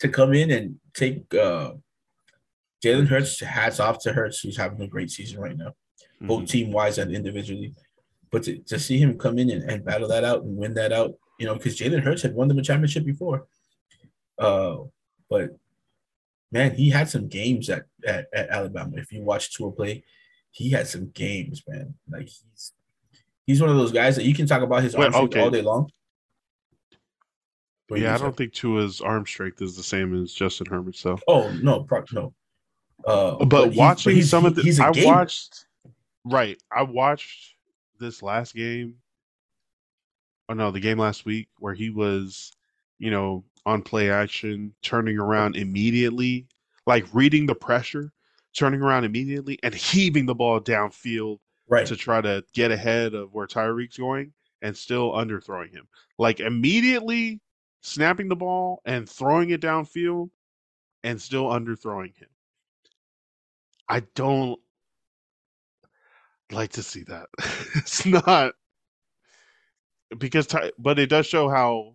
to 0.00 0.08
come 0.08 0.32
in 0.34 0.50
and 0.50 0.76
take 0.94 1.32
uh, 1.34 1.72
Jalen 2.84 3.08
Hurts. 3.08 3.40
Hats 3.40 3.80
off 3.80 3.98
to 4.00 4.12
Hurts, 4.12 4.40
who's 4.40 4.56
having 4.56 4.80
a 4.82 4.86
great 4.86 5.10
season 5.10 5.40
right 5.40 5.56
now, 5.56 5.74
Mm-hmm. 6.16 6.26
both 6.28 6.46
team 6.48 6.70
wise 6.70 6.98
and 6.98 7.12
individually. 7.12 7.74
But 8.30 8.44
to, 8.44 8.58
to 8.58 8.78
see 8.78 8.98
him 8.98 9.18
come 9.18 9.38
in 9.38 9.50
and, 9.50 9.68
and 9.68 9.84
battle 9.84 10.08
that 10.08 10.24
out 10.24 10.42
and 10.42 10.56
win 10.56 10.74
that 10.74 10.92
out, 10.92 11.14
you 11.38 11.46
know, 11.46 11.54
because 11.54 11.78
Jalen 11.78 12.02
Hurts 12.02 12.22
had 12.22 12.34
won 12.34 12.48
them 12.48 12.58
a 12.58 12.62
championship 12.62 13.04
before. 13.04 13.46
Uh, 14.38 14.76
but 15.28 15.50
man, 16.52 16.74
he 16.74 16.90
had 16.90 17.08
some 17.08 17.28
games 17.28 17.68
at, 17.68 17.84
at, 18.06 18.26
at 18.32 18.48
Alabama. 18.50 18.92
If 18.96 19.12
you 19.12 19.22
watch 19.22 19.54
Tua 19.54 19.72
play, 19.72 20.04
he 20.50 20.70
had 20.70 20.86
some 20.86 21.10
games, 21.10 21.62
man. 21.66 21.94
Like 22.08 22.28
he's 22.28 22.72
he's 23.44 23.60
one 23.60 23.70
of 23.70 23.76
those 23.76 23.92
guys 23.92 24.16
that 24.16 24.24
you 24.24 24.34
can 24.34 24.46
talk 24.46 24.62
about 24.62 24.82
his 24.82 24.94
arm 24.94 25.12
strength 25.12 25.34
okay. 25.34 25.40
all 25.40 25.50
day 25.50 25.62
long. 25.62 25.90
You 27.90 27.96
Yeah, 27.96 28.14
I 28.14 28.18
don't 28.18 28.36
think 28.36 28.52
Tua's 28.52 29.00
arm 29.00 29.26
strength 29.26 29.60
is 29.60 29.76
the 29.76 29.82
same 29.82 30.20
as 30.22 30.32
Justin 30.32 30.66
Herbert's 30.66 31.02
though. 31.02 31.18
Oh 31.28 31.50
no, 31.62 31.86
no. 32.12 32.34
Uh, 33.06 33.44
But, 33.44 33.66
he's- 33.66 33.76
watching 33.76 34.14
he's- 34.16 34.30
some 34.30 34.44
of 34.46 34.56
he- 34.56 34.70
the, 34.70 34.82
I 34.82 34.90
gamer. 34.92 35.06
watched. 35.14 35.66
Right, 36.24 36.60
I 36.72 36.82
watched 36.82 37.54
this 37.98 38.22
last 38.22 38.54
game. 38.54 38.96
Oh 40.48 40.54
no, 40.54 40.70
the 40.70 40.80
game 40.80 40.98
last 40.98 41.24
week 41.24 41.48
where 41.58 41.74
he 41.74 41.90
was, 41.90 42.52
you 42.98 43.10
know, 43.10 43.44
on 43.66 43.82
play 43.82 44.10
action, 44.10 44.74
turning 44.82 45.18
around 45.18 45.56
immediately, 45.56 46.46
like 46.86 47.06
reading 47.14 47.46
the 47.46 47.54
pressure, 47.54 48.12
turning 48.56 48.80
around 48.82 49.04
immediately, 49.04 49.58
and 49.62 49.74
heaving 49.74 50.26
the 50.26 50.34
ball 50.34 50.60
downfield 50.60 51.40
right. 51.68 51.86
to 51.86 51.96
try 51.96 52.20
to 52.20 52.44
get 52.52 52.70
ahead 52.70 53.14
of 53.14 53.32
where 53.34 53.46
Tyreek's 53.46 53.96
going 53.98 54.32
and 54.62 54.76
still 54.76 55.12
underthrowing 55.12 55.70
him. 55.72 55.86
Like 56.18 56.40
immediately 56.40 57.40
snapping 57.82 58.28
the 58.28 58.36
ball 58.36 58.80
and 58.86 59.08
throwing 59.08 59.50
it 59.50 59.60
downfield 59.60 60.30
and 61.02 61.20
still 61.20 61.46
underthrowing 61.46 62.16
him. 62.16 62.28
I 63.88 64.00
don't 64.14 64.58
like 66.50 66.72
to 66.72 66.82
see 66.82 67.02
that. 67.04 67.26
it's 67.76 68.06
not 68.06 68.54
because 70.18 70.46
Ty, 70.46 70.72
but 70.78 70.98
it 70.98 71.08
does 71.08 71.26
show 71.26 71.48
how 71.48 71.94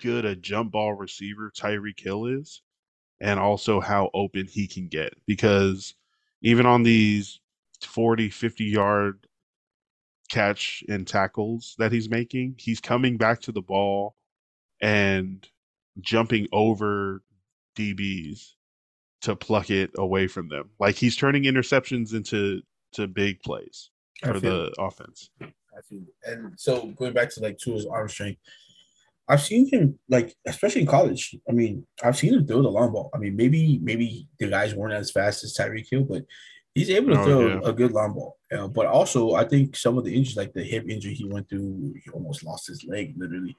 good 0.00 0.24
a 0.24 0.34
jump 0.36 0.72
ball 0.72 0.94
receiver 0.94 1.50
Tyreek 1.56 2.00
Hill 2.00 2.26
is 2.26 2.62
and 3.20 3.38
also 3.38 3.80
how 3.80 4.10
open 4.14 4.46
he 4.46 4.66
can 4.66 4.88
get 4.88 5.14
because 5.26 5.94
even 6.42 6.66
on 6.66 6.82
these 6.82 7.40
40 7.82 8.28
50 8.30 8.64
yard 8.64 9.26
catch 10.28 10.82
and 10.88 11.06
tackles 11.06 11.74
that 11.78 11.92
he's 11.92 12.08
making 12.08 12.54
he's 12.58 12.80
coming 12.80 13.16
back 13.16 13.40
to 13.42 13.52
the 13.52 13.62
ball 13.62 14.16
and 14.80 15.48
jumping 16.00 16.48
over 16.52 17.22
DBs 17.76 18.54
to 19.22 19.34
pluck 19.36 19.70
it 19.70 19.90
away 19.98 20.26
from 20.26 20.48
them 20.48 20.70
like 20.78 20.94
he's 20.96 21.16
turning 21.16 21.44
interceptions 21.44 22.12
into 22.14 22.60
to 22.92 23.06
big 23.06 23.40
plays 23.40 23.90
for 24.22 24.38
the 24.38 24.72
offense 24.78 25.30
I 25.76 25.80
feel. 25.88 26.02
And 26.24 26.52
so 26.60 26.88
going 26.98 27.14
back 27.14 27.30
to 27.30 27.40
like 27.40 27.56
Tua's 27.56 27.86
arm 27.86 28.06
strength, 28.08 28.38
I've 29.28 29.40
seen 29.42 29.66
him 29.70 29.98
like 30.08 30.34
especially 30.46 30.82
in 30.82 30.86
college. 30.86 31.34
I 31.48 31.52
mean, 31.52 31.86
I've 32.02 32.18
seen 32.18 32.34
him 32.34 32.46
throw 32.46 32.60
the 32.60 32.68
long 32.68 32.92
ball. 32.92 33.10
I 33.14 33.18
mean, 33.18 33.36
maybe 33.36 33.78
maybe 33.82 34.28
the 34.38 34.48
guys 34.48 34.74
weren't 34.74 34.92
as 34.92 35.10
fast 35.10 35.44
as 35.44 35.54
Tyreek 35.56 35.86
Hill, 35.90 36.04
but 36.04 36.24
he's 36.74 36.90
able 36.90 37.14
to 37.14 37.20
Oh, 37.20 37.24
throw 37.24 37.46
yeah. 37.46 37.60
a 37.64 37.72
good 37.72 37.92
long 37.92 38.12
ball. 38.12 38.36
Uh, 38.52 38.68
but 38.68 38.84
also, 38.84 39.32
I 39.34 39.44
think 39.46 39.76
some 39.76 39.96
of 39.96 40.04
the 40.04 40.14
injuries, 40.14 40.36
like 40.36 40.52
the 40.52 40.62
hip 40.62 40.84
injury 40.88 41.14
he 41.14 41.24
went 41.24 41.48
through, 41.48 41.94
he 42.04 42.10
almost 42.10 42.44
lost 42.44 42.66
his 42.66 42.84
leg 42.84 43.14
literally. 43.16 43.56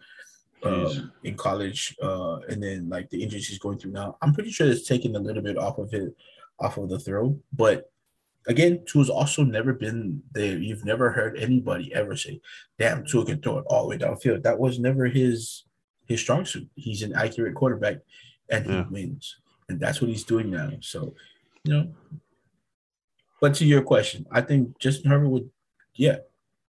Um, 0.65 1.11
in 1.23 1.35
college, 1.35 1.95
uh, 2.01 2.37
and 2.49 2.61
then 2.63 2.89
like 2.89 3.09
the 3.09 3.21
injuries 3.21 3.47
he's 3.47 3.59
going 3.59 3.77
through 3.77 3.91
now. 3.91 4.17
I'm 4.21 4.33
pretty 4.33 4.51
sure 4.51 4.67
it's 4.67 4.87
taken 4.87 5.15
a 5.15 5.19
little 5.19 5.43
bit 5.43 5.57
off 5.57 5.77
of 5.77 5.93
it, 5.93 6.15
off 6.59 6.77
of 6.77 6.89
the 6.89 6.99
throw. 6.99 7.37
But 7.51 7.91
again, 8.47 8.83
Tua's 8.85 9.09
also 9.09 9.43
never 9.43 9.73
been 9.73 10.21
there. 10.31 10.57
You've 10.57 10.85
never 10.85 11.11
heard 11.11 11.37
anybody 11.37 11.93
ever 11.93 12.15
say, 12.15 12.41
"Damn, 12.79 13.05
Tua 13.05 13.25
can 13.25 13.41
throw 13.41 13.59
it 13.59 13.65
all 13.67 13.83
the 13.83 13.89
way 13.89 13.97
downfield." 13.97 14.43
That 14.43 14.59
was 14.59 14.79
never 14.79 15.05
his 15.07 15.63
his 16.05 16.19
strong 16.19 16.45
suit. 16.45 16.67
He's 16.75 17.01
an 17.01 17.13
accurate 17.15 17.55
quarterback, 17.55 17.97
and 18.49 18.65
Yeah. 18.65 18.83
he 18.85 18.93
wins, 18.93 19.37
and 19.69 19.79
that's 19.79 20.01
what 20.01 20.09
he's 20.09 20.25
doing 20.25 20.49
now. 20.51 20.71
So, 20.81 21.15
you 21.63 21.73
know. 21.73 21.93
But 23.41 23.55
to 23.55 23.65
your 23.65 23.81
question, 23.81 24.25
I 24.31 24.41
think 24.41 24.79
Justin 24.79 25.11
Herbert 25.11 25.27
would, 25.29 25.49
yeah, 25.95 26.17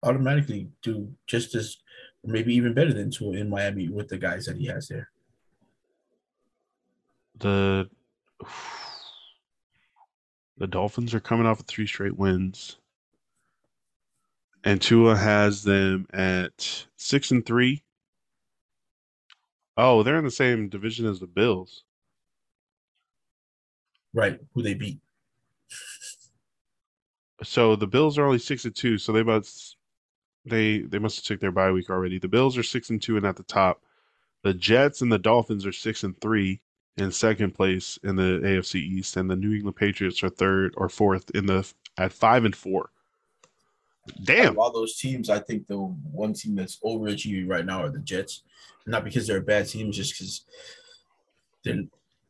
automatically 0.02 0.68
do 0.82 1.14
just 1.26 1.54
as, 1.54 1.76
maybe 2.24 2.54
even 2.54 2.74
better 2.74 2.92
than 2.92 3.10
Tua 3.10 3.32
in 3.36 3.48
Miami 3.48 3.88
with 3.88 4.08
the 4.08 4.18
guys 4.18 4.46
that 4.46 4.56
he 4.56 4.66
has 4.66 4.88
there. 4.88 5.10
the 7.38 7.88
the 10.56 10.66
Dolphins 10.66 11.14
are 11.14 11.20
coming 11.20 11.46
off 11.46 11.60
of 11.60 11.66
three 11.66 11.86
straight 11.86 12.16
wins. 12.16 12.78
And 14.62 14.80
Tua 14.80 15.16
has 15.16 15.62
them 15.62 16.06
at 16.12 16.86
six 16.96 17.30
and 17.30 17.44
three. 17.44 17.82
Oh, 19.76 20.02
they're 20.02 20.18
in 20.18 20.24
the 20.24 20.30
same 20.30 20.68
division 20.68 21.06
as 21.06 21.20
the 21.20 21.26
Bills. 21.26 21.84
Right, 24.14 24.38
who 24.54 24.62
they 24.62 24.74
beat. 24.74 25.00
So 27.42 27.76
the 27.76 27.88
Bills 27.88 28.16
are 28.16 28.24
only 28.24 28.38
six 28.38 28.64
and 28.64 28.74
two, 28.74 28.96
so 28.96 29.12
they 29.12 29.24
must 29.24 29.73
they 30.44 30.78
they 30.80 30.98
must 30.98 31.16
have 31.16 31.24
took 31.24 31.40
their 31.40 31.52
bye 31.52 31.70
week 31.70 31.90
already. 31.90 32.18
The 32.18 32.28
Bills 32.28 32.58
are 32.58 32.62
six 32.62 32.90
and 32.90 33.00
two 33.00 33.16
and 33.16 33.26
at 33.26 33.36
the 33.36 33.42
top. 33.42 33.82
The 34.42 34.54
Jets 34.54 35.00
and 35.00 35.10
the 35.10 35.18
Dolphins 35.18 35.64
are 35.64 35.72
six 35.72 36.04
and 36.04 36.18
three 36.20 36.60
in 36.96 37.10
second 37.10 37.54
place 37.54 37.98
in 38.02 38.16
the 38.16 38.40
AFC 38.42 38.76
East, 38.76 39.16
and 39.16 39.30
the 39.30 39.36
New 39.36 39.54
England 39.54 39.76
Patriots 39.76 40.22
are 40.22 40.28
third 40.28 40.74
or 40.76 40.88
fourth 40.88 41.30
in 41.30 41.46
the 41.46 41.70
at 41.96 42.12
five 42.12 42.44
and 42.44 42.54
four. 42.54 42.90
Damn. 44.22 44.50
of 44.50 44.58
all 44.58 44.70
those 44.70 44.96
teams, 44.96 45.30
I 45.30 45.38
think 45.38 45.66
the 45.66 45.78
one 45.78 46.34
team 46.34 46.54
that's 46.54 46.78
overachieving 46.80 47.48
right 47.48 47.64
now 47.64 47.82
are 47.82 47.90
the 47.90 48.00
Jets. 48.00 48.42
Not 48.86 49.02
because 49.02 49.26
they're 49.26 49.38
a 49.38 49.42
bad 49.42 49.66
team, 49.66 49.92
just 49.92 50.12
because 50.12 50.44
they're 51.64 51.84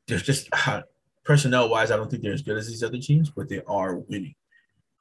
they're 0.07 0.19
just 0.19 0.49
uh, 0.69 0.83
personnel 1.25 1.69
wise. 1.69 1.91
I 1.91 1.97
don't 1.97 2.09
think 2.09 2.23
they're 2.23 2.33
as 2.33 2.43
good 2.43 2.57
as 2.57 2.69
these 2.69 2.85
other 2.85 2.99
teams, 2.99 3.31
but 3.31 3.49
they 3.49 3.61
are 3.67 3.97
winning. 3.97 4.37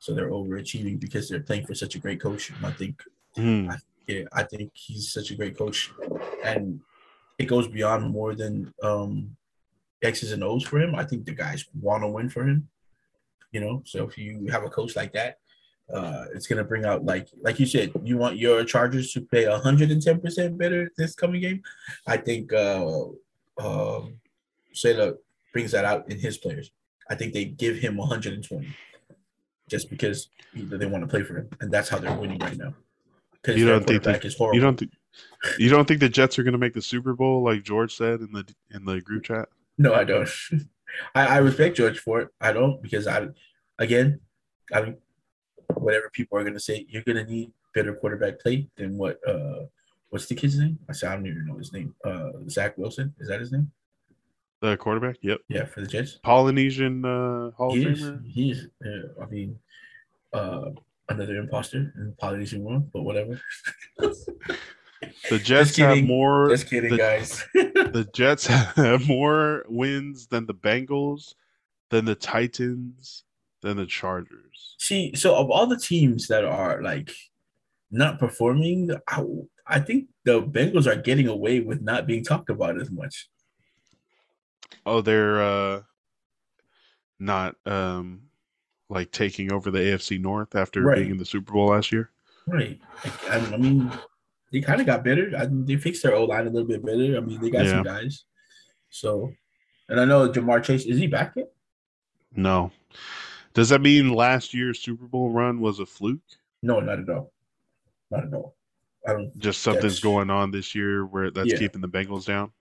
So 0.04 0.14
they're 0.14 0.32
overachieving 0.32 1.00
because 1.00 1.30
they're 1.30 1.40
playing 1.40 1.66
for 1.66 1.74
such 1.74 1.96
a 1.96 2.00
great 2.00 2.20
coach. 2.20 2.50
And 2.50 2.66
I 2.66 2.72
think 2.72 3.02
Hmm. 3.38 3.70
yeah, 4.06 4.26
I 4.34 4.44
think 4.44 4.72
he's 4.74 5.14
such 5.14 5.32
a 5.32 5.36
great 5.36 5.58
coach, 5.58 5.90
and 6.44 6.82
it 7.40 7.46
goes 7.46 7.70
beyond 7.70 8.12
more 8.12 8.36
than 8.36 8.74
um, 8.84 9.38
X's 10.04 10.34
and 10.34 10.44
O's 10.44 10.64
for 10.64 10.78
him. 10.82 10.94
I 10.94 11.06
think 11.06 11.24
the 11.26 11.34
guys 11.34 11.66
want 11.82 12.04
to 12.04 12.10
win 12.10 12.30
for 12.30 12.44
him. 12.46 12.68
You 13.54 13.62
know, 13.62 13.82
so 13.86 14.04
if 14.06 14.18
you 14.18 14.48
have 14.52 14.66
a 14.66 14.70
coach 14.70 14.98
like 14.98 15.14
that, 15.14 15.38
uh, 15.92 16.26
it's 16.36 16.48
gonna 16.48 16.66
bring 16.66 16.84
out 16.84 17.06
like 17.06 17.30
like 17.42 17.58
you 17.62 17.66
said, 17.66 17.94
you 18.04 18.18
want 18.18 18.36
your 18.38 18.66
Chargers 18.66 19.14
to 19.14 19.22
play 19.22 19.46
hundred 19.46 19.90
and 19.90 20.02
ten 20.02 20.20
percent 20.20 20.58
better 20.58 20.92
this 20.98 21.16
coming 21.16 21.40
game. 21.40 21.64
I 22.06 22.18
think 22.18 22.52
uh, 22.52 23.06
um, 23.58 24.20
Saleh 24.74 25.16
brings 25.54 25.72
that 25.72 25.86
out 25.86 26.12
in 26.12 26.20
his 26.20 26.38
players. 26.38 26.72
I 27.10 27.16
think 27.16 27.32
they 27.34 27.46
give 27.46 27.78
him 27.78 27.96
120 27.98 28.68
just 29.70 29.90
because 29.90 30.30
they 30.54 30.86
want 30.86 31.04
to 31.04 31.08
play 31.08 31.24
for 31.24 31.38
him, 31.38 31.50
and 31.62 31.72
that's 31.72 31.90
how 31.90 31.98
they're 31.98 32.16
winning 32.16 32.40
right 32.40 32.58
now. 32.58 32.74
Because 33.34 33.60
You 33.60 33.68
don't 33.68 33.86
think 33.86 34.04
horrible. 34.04 34.56
You 34.56 34.62
don't 34.62 34.78
think 34.78 34.92
you 35.60 35.70
don't 35.70 35.88
think 35.88 36.00
the 36.00 36.10
Jets 36.10 36.40
are 36.40 36.44
going 36.44 36.54
to 36.54 36.58
make 36.58 36.74
the 36.74 36.82
Super 36.82 37.14
Bowl 37.14 37.44
like 37.44 37.64
George 37.64 37.96
said 37.96 38.22
in 38.22 38.32
the 38.32 38.46
in 38.72 38.86
the 38.86 39.02
group 39.02 39.24
chat? 39.26 39.50
No, 39.78 39.94
I 39.94 40.04
don't. 40.04 40.30
I, 41.16 41.26
I 41.26 41.38
respect 41.38 41.78
George 41.78 42.00
for 42.00 42.22
it. 42.22 42.30
I 42.40 42.54
don't 42.54 42.82
because 42.82 43.08
I, 43.08 43.28
again, 43.80 44.20
I 44.72 44.82
mean, 44.82 44.98
whatever 45.76 46.10
people 46.12 46.38
are 46.38 46.44
gonna 46.44 46.60
say, 46.60 46.86
you're 46.88 47.04
gonna 47.04 47.26
need 47.26 47.52
better 47.74 47.94
quarterback 47.94 48.40
play 48.40 48.70
than 48.78 48.98
what. 48.98 49.20
uh 49.28 49.66
What's 50.10 50.28
the 50.28 50.36
kid's 50.36 50.60
name? 50.60 50.78
I 50.88 50.94
said 50.94 51.12
I 51.12 51.16
don't 51.16 51.26
even 51.26 51.48
know 51.48 51.58
his 51.58 51.74
name. 51.74 51.96
Uh 52.06 52.30
Zach 52.48 52.78
Wilson 52.78 53.16
is 53.20 53.30
that 53.30 53.40
his 53.40 53.52
name? 53.52 53.72
The 54.64 54.78
quarterback? 54.78 55.18
Yep. 55.22 55.40
Yeah, 55.50 55.66
for 55.66 55.82
the 55.82 55.88
Jets. 55.88 56.20
Polynesian 56.24 57.04
uh, 57.04 57.52
Hall 57.52 57.74
He 57.74 57.84
of 57.84 57.92
is. 57.92 58.02
Famer. 58.02 58.26
He 58.26 58.52
is. 58.52 58.68
Uh, 58.86 59.22
I 59.22 59.26
mean, 59.26 59.60
uh, 60.32 60.70
another 61.10 61.36
imposter 61.36 61.92
in 61.98 62.06
the 62.12 62.16
Polynesian 62.18 62.64
world, 62.64 62.90
but 62.94 63.04
whatever. 63.04 63.42
The 65.30 65.38
Jets 65.38 65.76
have 65.76 66.02
more. 66.06 66.48
Just 66.50 66.70
kidding, 66.70 66.92
the- 66.92 66.98
guys. 66.98 67.44
The 67.54 68.10
Jets 68.14 68.48
have 68.48 69.06
more 69.06 69.66
wins 69.68 70.28
than 70.28 70.46
the 70.46 70.54
Bengals, 70.54 71.36
than 71.90 72.06
the 72.06 72.16
Titans, 72.16 73.26
than 73.62 73.76
the 73.76 73.86
Chargers. 73.86 74.76
See, 74.80 75.14
so 75.14 75.36
of 75.36 75.52
all 75.52 75.68
the 75.68 75.78
teams 75.78 76.28
that 76.30 76.46
are 76.46 76.82
like 76.82 77.12
not 77.92 78.18
performing, 78.18 78.92
I, 79.10 79.26
I 79.68 79.80
think 79.82 80.08
the 80.24 80.42
Bengals 80.42 80.88
are 80.88 80.96
getting 81.02 81.28
away 81.28 81.60
with 81.60 81.82
not 81.82 82.08
being 82.08 82.24
talked 82.24 82.50
about 82.50 82.80
as 82.80 82.90
much. 82.90 83.28
Oh, 84.86 85.02
they're 85.02 85.42
uh, 85.42 85.82
not 87.20 87.56
um, 87.66 88.24
like 88.90 89.12
taking 89.12 89.52
over 89.52 89.72
the 89.72 89.80
AFC 89.80 90.20
North 90.20 90.56
after 90.56 90.82
Right. 90.82 90.98
being 91.00 91.12
in 91.12 91.18
the 91.18 91.26
Super 91.26 91.54
Bowl 91.54 91.68
last 91.70 91.92
year. 91.92 92.12
Right. 92.48 92.80
I, 93.30 93.38
I 93.54 93.58
mean, 93.58 93.92
they 94.52 94.60
kind 94.62 94.82
of 94.82 94.86
got 94.88 95.04
better. 95.04 95.32
I, 95.38 95.48
they 95.50 95.78
fixed 95.78 96.04
their 96.04 96.16
O 96.16 96.26
line 96.26 96.48
a 96.48 96.50
little 96.50 96.68
bit 96.68 96.86
better. 96.86 97.18
I 97.18 97.22
mean, 97.22 97.40
they 97.42 97.50
got 97.50 97.66
some 97.68 97.84
guys. 97.84 98.26
So, 98.90 99.32
and 99.90 100.00
I 100.00 100.06
know 100.06 100.30
Ja'Marr 100.30 100.64
Chase 100.64 100.86
is 100.86 100.98
he 101.00 101.08
back 101.08 101.34
yet? 101.36 101.52
No. 102.36 102.72
Does 103.54 103.70
that 103.70 103.82
mean 103.82 104.10
last 104.14 104.54
year's 104.54 104.80
Super 104.80 105.06
Bowl 105.06 105.30
run 105.30 105.60
was 105.60 105.80
a 105.80 105.86
fluke? 105.86 106.20
No, 106.62 106.80
not 106.80 107.00
at 107.00 107.10
all. 107.10 107.32
Not 108.12 108.26
at 108.26 108.34
all. 108.34 108.56
I 109.08 109.14
don't. 109.14 109.38
Just 109.38 109.62
something's 109.62 110.00
going 110.00 110.30
on 110.30 110.52
this 110.52 110.74
year 110.76 111.06
where 111.06 111.30
that's 111.32 111.52
Yeah. 111.52 111.58
keeping 111.58 111.82
the 111.82 111.90
Bengals 111.90 112.26
down. 112.26 112.52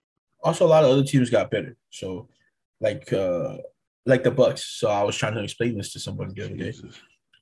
Also, 0.42 0.66
a 0.66 0.68
lot 0.68 0.84
of 0.84 0.90
other 0.90 1.04
teams 1.04 1.30
got 1.30 1.50
better. 1.50 1.76
So, 1.90 2.28
like, 2.80 3.12
uh 3.12 3.58
like 4.06 4.22
the 4.24 4.30
Bucks. 4.30 4.64
So 4.64 4.88
I 4.88 5.02
was 5.02 5.16
trying 5.16 5.34
to 5.34 5.42
explain 5.42 5.76
this 5.76 5.92
to 5.92 6.00
somebody 6.00 6.32
the 6.34 6.44
other 6.44 6.56
day. 6.56 6.74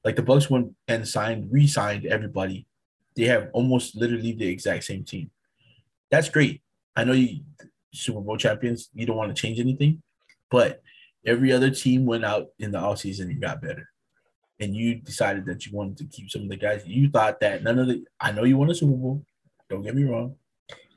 Like 0.04 0.16
the 0.16 0.22
Bucks 0.22 0.50
went 0.50 0.74
and 0.88 1.06
signed, 1.06 1.48
re-signed 1.50 2.06
everybody. 2.06 2.66
They 3.16 3.24
have 3.24 3.48
almost 3.52 3.96
literally 3.96 4.32
the 4.32 4.46
exact 4.46 4.84
same 4.84 5.04
team. 5.04 5.30
That's 6.10 6.28
great. 6.28 6.62
I 6.96 7.04
know 7.04 7.12
you 7.12 7.40
Super 7.92 8.20
Bowl 8.20 8.36
champions, 8.36 8.90
you 8.94 9.06
don't 9.06 9.16
want 9.16 9.34
to 9.34 9.40
change 9.40 9.58
anything, 9.58 10.02
but 10.50 10.82
every 11.26 11.52
other 11.52 11.70
team 11.70 12.06
went 12.06 12.24
out 12.24 12.48
in 12.58 12.70
the 12.70 12.78
offseason 12.78 13.22
and 13.22 13.40
got 13.40 13.62
better. 13.62 13.88
And 14.58 14.74
you 14.74 14.96
decided 14.96 15.46
that 15.46 15.66
you 15.66 15.76
wanted 15.76 15.96
to 15.98 16.04
keep 16.04 16.30
some 16.30 16.42
of 16.42 16.48
the 16.48 16.56
guys. 16.56 16.82
You 16.86 17.08
thought 17.08 17.40
that 17.40 17.62
none 17.62 17.78
of 17.78 17.88
the 17.88 18.04
I 18.20 18.32
know 18.32 18.44
you 18.44 18.58
won 18.58 18.70
a 18.70 18.74
Super 18.74 18.92
Bowl. 18.92 19.24
Don't 19.68 19.82
get 19.82 19.94
me 19.94 20.04
wrong. 20.04 20.36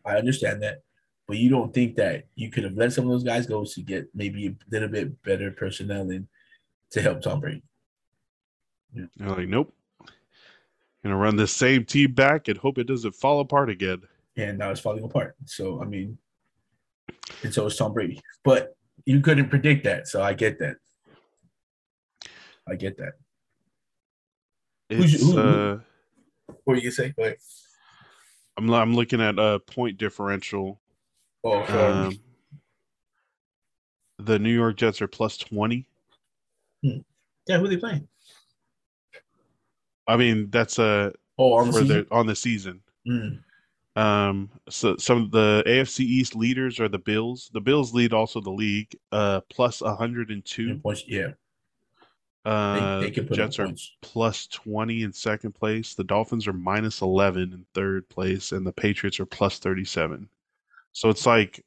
I 0.05 0.17
understand 0.17 0.61
that. 0.63 0.81
But 1.27 1.37
you 1.37 1.49
don't 1.49 1.73
think 1.73 1.95
that 1.95 2.25
you 2.35 2.49
could 2.49 2.63
have 2.65 2.73
let 2.73 2.91
some 2.93 3.05
of 3.05 3.11
those 3.11 3.23
guys 3.23 3.45
go 3.47 3.63
to 3.63 3.81
get 3.81 4.07
maybe 4.13 4.47
a 4.47 4.55
little 4.69 4.89
bit 4.89 5.21
better 5.23 5.51
personnel 5.51 6.09
and 6.11 6.27
to 6.91 7.01
help 7.01 7.21
Tom 7.21 7.39
Brady. 7.39 7.63
They're 8.93 9.09
like, 9.29 9.47
nope. 9.47 9.73
Gonna 11.03 11.17
run 11.17 11.35
this 11.35 11.51
same 11.53 11.85
team 11.85 12.13
back 12.13 12.47
and 12.47 12.57
hope 12.57 12.77
it 12.77 12.87
doesn't 12.87 13.15
fall 13.15 13.39
apart 13.41 13.69
again. 13.69 14.01
and 14.37 14.57
now 14.57 14.71
it's 14.71 14.79
falling 14.79 15.03
apart. 15.03 15.35
So 15.45 15.81
I 15.81 15.85
mean, 15.85 16.17
and 17.43 17.53
so 17.53 17.65
is 17.65 17.75
Tom 17.75 17.93
Brady. 17.93 18.21
But 18.43 18.75
you 19.05 19.19
couldn't 19.21 19.49
predict 19.49 19.83
that, 19.85 20.07
so 20.07 20.21
I 20.21 20.33
get 20.33 20.59
that. 20.59 20.77
I 22.69 22.75
get 22.75 22.97
that. 22.97 23.13
It's 24.89 25.19
who- 25.21 25.31
who- 25.33 25.39
uh 25.39 25.79
What 26.47 26.57
were 26.65 26.75
you 26.77 26.91
say? 26.91 27.13
I'm 28.57 28.69
I'm 28.69 28.93
looking 28.95 29.19
at 29.21 29.39
a 29.39 29.59
point 29.59 29.97
differential. 29.97 30.79
Oh, 31.43 31.63
Um, 31.79 32.17
the 34.19 34.39
New 34.39 34.53
York 34.53 34.77
Jets 34.77 35.01
are 35.01 35.07
plus 35.07 35.37
twenty. 35.37 35.85
yeah, 36.81 37.57
who 37.57 37.65
are 37.65 37.67
they 37.67 37.77
playing? 37.77 38.07
I 40.07 40.17
mean, 40.17 40.49
that's 40.49 40.79
a 40.79 41.13
Oh, 41.37 41.53
on 41.53 41.67
the 41.71 41.73
season. 41.73 42.07
on 42.11 42.25
the 42.27 42.35
season. 42.35 42.81
Mm, 43.07 43.43
Um, 43.95 44.49
so 44.69 44.95
some 44.97 45.21
of 45.23 45.31
the 45.31 45.63
AFC 45.65 46.01
East 46.05 46.35
leaders 46.35 46.79
are 46.79 46.87
the 46.89 46.99
Bills. 46.99 47.49
The 47.53 47.61
Bills 47.61 47.93
lead 47.93 48.13
also 48.13 48.39
the 48.41 48.49
league, 48.51 48.95
uh, 49.11 49.41
plus 49.49 49.81
102. 49.81 50.69
and 50.71 50.81
points, 50.83 51.03
yeah, 51.07 51.31
they, 52.45 52.51
Uh, 52.51 52.99
they 53.01 53.11
can 53.11 53.27
put 53.27 53.35
Jets 53.37 53.59
are 53.59 53.65
points. 53.65 53.95
plus 54.01 54.47
20 54.47 55.03
in 55.03 55.11
second 55.13 55.53
place. 55.53 55.95
The 55.95 56.03
Dolphins 56.03 56.47
are 56.47 56.53
minus 56.53 57.01
11 57.01 57.53
in 57.53 57.65
third 57.73 58.07
place, 58.09 58.51
and 58.51 58.65
the 58.65 58.73
Patriots 58.73 59.19
are 59.19 59.25
plus 59.25 59.59
37. 59.59 60.27
So 60.93 61.09
it's 61.09 61.25
like 61.25 61.63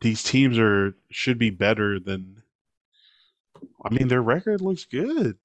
these 0.00 0.22
teams 0.22 0.58
are 0.58 0.94
should 1.10 1.38
be 1.38 1.50
better 1.50 1.98
than. 1.98 2.42
I 3.84 3.92
mean, 3.92 4.08
their 4.08 4.22
record 4.22 4.60
looks 4.60 4.84
good. 4.84 5.36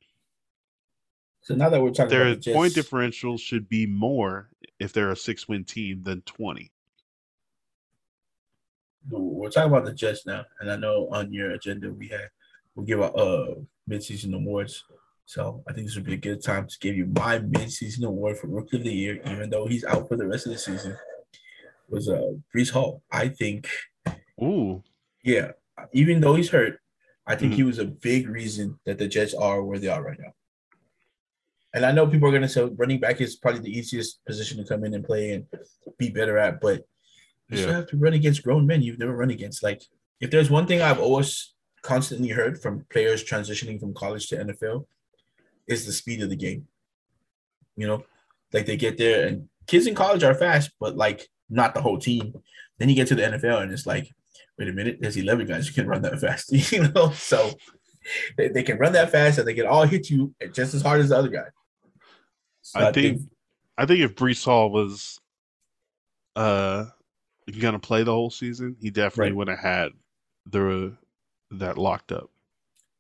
So 1.42 1.56
now 1.56 1.70
that 1.70 1.82
we're 1.82 1.92
talking 1.92 2.10
Their 2.10 2.28
about 2.28 2.36
the 2.36 2.42
Jets, 2.42 2.56
point 2.56 2.74
differential 2.74 3.38
should 3.38 3.70
be 3.70 3.86
more 3.86 4.50
if 4.80 4.94
they're 4.94 5.12
a 5.12 5.16
six-win 5.16 5.64
team 5.64 6.04
than 6.04 6.22
20. 6.22 6.72
we're 9.10 9.50
talking 9.50 9.72
about 9.72 9.86
the 9.86 9.94
Jets 9.94 10.26
now, 10.26 10.46
and 10.60 10.70
I 10.72 10.76
know 10.76 11.08
on 11.12 11.32
your 11.32 11.52
agenda 11.52 11.92
we 11.92 12.10
had 12.10 12.30
we'll 12.76 12.86
give 12.86 13.02
out 13.02 13.18
uh 13.18 13.56
midseason 13.90 14.36
awards. 14.36 14.84
So 15.26 15.64
I 15.68 15.74
think 15.74 15.88
this 15.88 15.96
would 15.96 16.06
be 16.06 16.16
a 16.16 16.18
good 16.18 16.44
time 16.44 16.68
to 16.68 16.80
give 16.80 16.98
you 16.98 17.06
my 17.06 17.40
midseason 17.40 18.04
award 18.04 18.38
for 18.38 18.48
Rookie 18.48 18.78
of 18.78 18.84
the 18.84 18.92
Year, 18.92 19.22
even 19.26 19.50
though 19.50 19.68
he's 19.68 19.86
out 19.86 20.10
for 20.10 20.18
the 20.18 20.28
rest 20.28 20.48
of 20.48 20.54
the 20.54 20.60
season. 20.60 20.98
Was 21.90 22.10
uh 22.10 22.34
Breece 22.56 22.72
Hall. 22.72 23.04
I 23.12 23.30
think, 23.30 23.68
Ooh, 24.42 24.84
yeah, 25.24 25.52
even 25.92 26.22
though 26.22 26.36
he's 26.36 26.50
hurt, 26.50 26.80
I 27.26 27.36
think 27.36 27.54
Mhm. 27.54 27.56
he 27.56 27.64
was 27.64 27.80
a 27.80 27.86
big 27.86 28.28
reason 28.28 28.80
that 28.86 28.98
the 28.98 29.08
Jets 29.08 29.34
are 29.34 29.64
where 29.64 29.80
they 29.80 29.88
are 29.88 30.04
right 30.04 30.20
now. 30.20 30.34
And 31.74 31.86
I 31.86 31.92
know 31.92 32.08
people 32.08 32.28
are 32.30 32.32
gonna 32.32 32.50
say 32.50 32.64
running 32.64 33.00
back 33.00 33.22
is 33.22 33.36
probably 33.36 33.62
the 33.62 33.78
easiest 33.78 34.24
position 34.26 34.58
to 34.58 34.64
come 34.66 34.84
in 34.86 34.94
and 34.94 35.04
play 35.06 35.34
and 35.34 35.46
be 35.98 36.10
better 36.10 36.38
at, 36.38 36.62
but 36.62 36.86
you 37.50 37.58
still 37.58 37.74
have 37.74 37.88
to 37.88 37.98
run 37.98 38.14
against 38.14 38.44
grown 38.44 38.68
men 38.68 38.82
you've 38.84 39.00
never 39.00 39.16
run 39.16 39.32
against. 39.32 39.64
Like, 39.64 39.82
if 40.20 40.30
there's 40.30 40.50
one 40.52 40.68
thing 40.68 40.82
I've 40.82 41.00
always 41.00 41.54
constantly 41.82 42.30
heard 42.30 42.62
from 42.62 42.86
players 42.92 43.24
transitioning 43.24 43.80
from 43.80 43.94
college 43.94 44.28
to 44.30 44.38
NFL, 44.40 44.88
is 45.68 45.86
the 45.86 45.92
speed 45.94 46.22
of 46.22 46.30
the 46.30 46.36
game. 46.36 46.68
You 47.76 47.88
know, 47.88 48.06
like 48.54 48.66
they 48.66 48.76
get 48.78 48.98
there 48.98 49.28
and 49.28 49.50
kids 49.68 49.88
in 49.88 49.96
college 49.96 50.24
are 50.24 50.34
fast, 50.34 50.72
but 50.80 50.96
like 50.98 51.28
not 51.50 51.74
the 51.74 51.82
whole 51.82 51.98
team. 51.98 52.34
Then 52.78 52.90
you 52.90 52.96
get 52.96 53.08
to 53.10 53.16
the 53.16 53.24
NFL 53.24 53.62
and 53.62 53.72
it's 53.72 53.86
like, 53.86 54.10
wait 54.58 54.70
a 54.70 54.74
minute, 54.74 54.98
there's 55.00 55.18
11 55.18 55.48
guys 55.48 55.68
who 55.68 55.74
can 55.74 55.88
run 55.88 56.02
that 56.04 56.20
fast. 56.20 56.52
you 56.72 56.88
know, 56.90 57.12
so 57.12 57.52
they, 58.38 58.48
they 58.50 58.64
can 58.64 58.78
run 58.78 58.94
that 58.94 59.12
fast 59.12 59.38
and 59.40 59.48
they 59.48 59.54
can 59.54 59.66
all 59.68 59.86
hit 59.86 60.10
you 60.10 60.34
just 60.54 60.74
as 60.74 60.82
hard 60.82 61.02
as 61.02 61.10
the 61.10 61.18
other 61.18 61.30
guy. 61.30 61.46
So 62.62 62.80
I 62.80 62.92
think 62.92 63.22
I 63.78 63.86
think 63.86 64.02
if 64.02 64.16
Breece 64.16 64.46
Hall 64.46 64.70
was 64.72 65.20
uh 66.36 66.86
gonna 67.60 67.80
play 67.80 68.04
the 68.04 68.12
whole 68.14 68.30
season, 68.30 68.76
he 68.80 68.90
definitely 68.92 69.32
Right. 69.32 69.38
would 69.38 69.48
have 69.48 69.60
had 69.60 69.92
the 70.46 70.96
that 71.52 71.78
locked 71.78 72.12
up. 72.12 72.30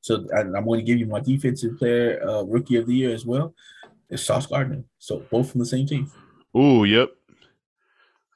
So 0.01 0.25
I'm 0.35 0.51
going 0.65 0.79
to 0.79 0.85
give 0.85 0.97
you 0.97 1.05
my 1.05 1.19
defensive 1.19 1.77
player, 1.77 2.25
uh, 2.27 2.43
rookie 2.43 2.77
of 2.77 2.87
the 2.87 2.95
year 2.95 3.13
as 3.13 3.25
well. 3.25 3.53
It's 4.09 4.23
Sauce 4.23 4.47
Gardner. 4.47 4.83
So 4.97 5.19
both 5.29 5.51
from 5.51 5.59
the 5.59 5.65
same 5.65 5.85
team. 5.85 6.09
Ooh, 6.57 6.85
yep. 6.85 7.09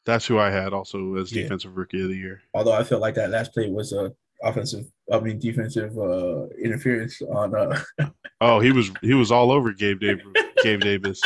That's 0.05 0.25
who 0.25 0.37
I 0.37 0.49
had 0.49 0.73
also 0.73 1.15
as 1.15 1.31
Yeah. 1.31 1.43
defensive 1.43 1.77
rookie 1.77 2.01
of 2.01 2.09
the 2.09 2.15
year. 2.15 2.41
Although 2.53 2.73
I 2.73 2.83
felt 2.83 3.01
like 3.01 3.15
that 3.15 3.29
last 3.29 3.53
play 3.53 3.69
was 3.69 3.93
a 3.93 4.11
offensive, 4.43 4.85
I 5.11 5.19
mean 5.19 5.39
defensive 5.39 5.97
uh, 5.97 6.47
interference 6.61 7.21
on. 7.21 7.55
Uh, 7.55 7.81
Oh, 8.41 8.59
he 8.59 8.73
was 8.73 8.91
he 9.01 9.13
was 9.13 9.31
all 9.31 9.51
over 9.51 9.71
Gabe 9.71 10.01
Davis. 10.01 10.25
Gabe 10.63 10.81
Davis. 10.81 11.21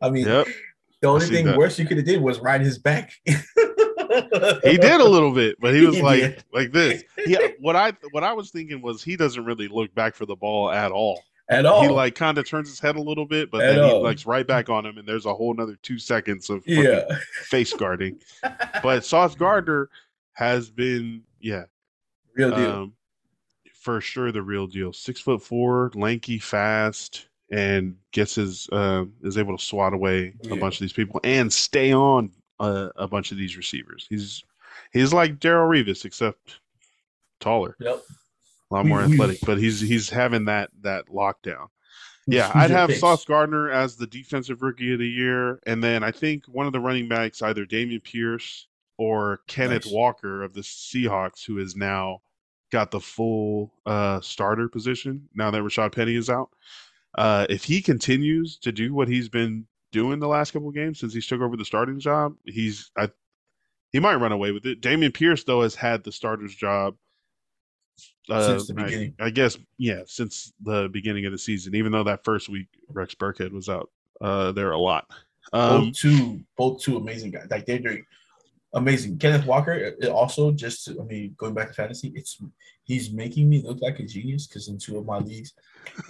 I 0.00 0.08
mean, 0.08 0.26
Yep. 0.26 0.46
the 1.02 1.08
only 1.08 1.26
thing 1.26 1.44
that. 1.44 1.58
worse 1.58 1.78
you 1.78 1.84
could 1.86 1.98
have 1.98 2.06
did 2.06 2.22
was 2.22 2.38
ride 2.40 2.62
his 2.62 2.78
back. 2.78 3.12
He 4.64 4.76
did 4.76 5.00
a 5.00 5.04
little 5.08 5.32
bit, 5.32 5.56
but 5.60 5.72
he 5.72 5.86
was 5.86 5.96
He 5.96 6.02
like 6.02 6.20
did. 6.20 6.44
like 6.52 6.72
this. 6.72 7.04
Yeah, 7.26 7.38
what 7.60 7.76
I 7.76 7.92
what 8.10 8.24
I 8.24 8.32
was 8.32 8.50
thinking 8.50 8.82
was 8.82 9.04
he 9.04 9.14
doesn't 9.16 9.44
really 9.44 9.68
look 9.68 9.94
back 9.94 10.14
for 10.16 10.26
the 10.26 10.34
ball 10.34 10.70
at 10.70 10.90
all. 10.90 11.22
At 11.50 11.66
all. 11.66 11.82
He 11.82 11.88
like 11.88 12.14
kind 12.14 12.38
of 12.38 12.48
turns 12.48 12.68
his 12.68 12.78
head 12.78 12.96
a 12.96 13.02
little 13.02 13.26
bit, 13.26 13.50
but 13.50 13.62
At 13.62 13.74
then 13.74 13.88
he 13.90 13.94
likes 13.96 14.24
right 14.24 14.46
back 14.46 14.70
on 14.70 14.86
him, 14.86 14.98
and 14.98 15.06
there's 15.06 15.26
a 15.26 15.34
whole 15.34 15.52
another 15.52 15.76
two 15.82 15.98
seconds 15.98 16.48
of 16.48 16.62
yeah. 16.66 17.02
face 17.42 17.72
guarding. 17.72 18.20
But 18.82 19.04
Sauce 19.04 19.34
Gardner 19.34 19.90
has 20.34 20.70
been, 20.70 21.22
yeah, 21.40 21.64
Real 22.34 22.50
deal. 22.50 22.70
um, 22.70 22.92
for 23.74 24.00
sure 24.00 24.30
the 24.30 24.42
real 24.42 24.66
deal. 24.68 24.92
Six 24.92 25.20
foot 25.20 25.42
four, 25.42 25.90
lanky, 25.94 26.38
fast, 26.38 27.26
and 27.50 27.96
gets 28.12 28.36
his 28.36 28.68
um, 28.70 29.12
is 29.22 29.36
able 29.36 29.56
to 29.56 29.64
swat 29.64 29.92
away 29.92 30.34
a 30.50 30.56
bunch 30.56 30.76
of 30.76 30.80
these 30.80 30.92
people 30.92 31.20
and 31.24 31.52
stay 31.52 31.92
on 31.92 32.30
uh, 32.60 32.90
a 32.96 33.08
bunch 33.08 33.32
of 33.32 33.38
these 33.38 33.56
receivers. 33.56 34.06
He's 34.08 34.44
he's 34.92 35.12
like 35.12 35.40
Darrelle 35.40 35.68
Revis 35.68 36.04
except 36.04 36.60
taller, 37.40 37.76
yep. 37.80 38.02
A 38.70 38.74
lot 38.74 38.86
more 38.86 39.00
We- 39.00 39.06
we- 39.08 39.12
athletic. 39.14 39.38
But 39.44 39.58
he's 39.58 39.80
he's 39.80 40.10
having 40.10 40.44
that 40.46 40.70
that 40.82 41.06
lockdown. 41.08 41.68
Yeah, 42.26 42.50
I'd 42.54 42.70
have 42.70 42.88
picks? 42.90 43.00
Sauce 43.00 43.24
Gardner 43.24 43.70
as 43.70 43.96
the 43.96 44.06
defensive 44.06 44.62
rookie 44.62 44.92
of 44.92 44.98
the 45.00 45.08
year, 45.08 45.58
and 45.66 45.82
then 45.82 46.04
I 46.04 46.12
think 46.12 46.44
one 46.46 46.66
of 46.66 46.72
the 46.72 46.78
running 46.78 47.08
backs, 47.08 47.42
either 47.42 47.66
Dameon 47.66 48.04
Pierce 48.04 48.68
or 48.98 49.40
Kenneth 49.48 49.86
Nice. 49.86 49.92
Walker 49.94 50.42
of 50.44 50.52
the 50.54 50.60
Seahawks, 50.60 51.44
who 51.44 51.58
is 51.58 51.74
now 51.74 52.20
got 52.70 52.92
the 52.92 53.00
full 53.00 53.72
uh, 53.86 54.20
starter 54.20 54.68
position 54.68 55.28
now 55.34 55.50
that 55.50 55.62
Rashad 55.62 55.92
Penny 55.92 56.14
is 56.14 56.30
out. 56.30 56.50
Uh, 57.18 57.46
if 57.48 57.64
he 57.64 57.82
continues 57.82 58.56
to 58.58 58.70
do 58.70 58.94
what 58.94 59.08
he's 59.08 59.28
been 59.28 59.66
doing 59.90 60.20
the 60.20 60.28
last 60.28 60.52
couple 60.52 60.68
of 60.68 60.74
games 60.74 61.00
since 61.00 61.12
he 61.12 61.20
took 61.20 61.40
over 61.40 61.56
the 61.56 61.64
starting 61.64 61.98
job, 61.98 62.36
he's 62.44 62.92
I, 62.96 63.08
he 63.90 63.98
might 63.98 64.16
run 64.16 64.30
away 64.30 64.52
with 64.52 64.66
it. 64.66 64.80
Dameon 64.80 65.12
Pierce 65.14 65.42
though 65.42 65.62
has 65.62 65.74
had 65.74 66.04
the 66.04 66.12
starter's 66.12 66.54
job 66.54 66.94
uh, 68.28 68.46
Since 68.46 68.68
the 68.68 68.80
I- 68.80 68.84
beginning. 68.84 69.14
I, 69.20 69.30
guess 69.30 69.56
yeah, 69.78 70.02
since 70.06 70.52
the 70.62 70.88
beginning 70.92 71.26
of 71.26 71.32
the 71.32 71.38
season. 71.38 71.74
Even 71.74 71.92
though 71.92 72.04
that 72.04 72.24
first 72.24 72.48
week 72.48 72.68
Rex 72.88 73.14
Burkhead 73.14 73.52
was 73.52 73.68
out 73.68 73.90
uh, 74.20 74.52
there 74.52 74.72
a 74.72 74.78
lot. 74.78 75.06
Um, 75.52 75.86
both 75.86 75.94
two, 75.94 76.40
both 76.56 76.82
two 76.82 76.96
amazing 76.96 77.32
guys. 77.32 77.46
Like 77.50 77.66
they're 77.66 77.78
doing 77.78 78.04
amazing. 78.74 79.18
Kenneth 79.18 79.46
Walker 79.46 79.94
uh, 80.02 80.08
also 80.08 80.52
just, 80.52 80.88
I 80.88 81.02
mean, 81.04 81.34
going 81.36 81.54
back 81.54 81.68
to 81.68 81.74
fantasy, 81.74 82.12
it's 82.14 82.40
he's 82.84 83.12
making 83.12 83.48
me 83.48 83.62
look 83.62 83.80
like 83.80 83.98
a 83.98 84.04
genius 84.04 84.46
because 84.46 84.68
in 84.68 84.78
two 84.78 84.98
of 84.98 85.06
my 85.06 85.18
leagues, 85.18 85.52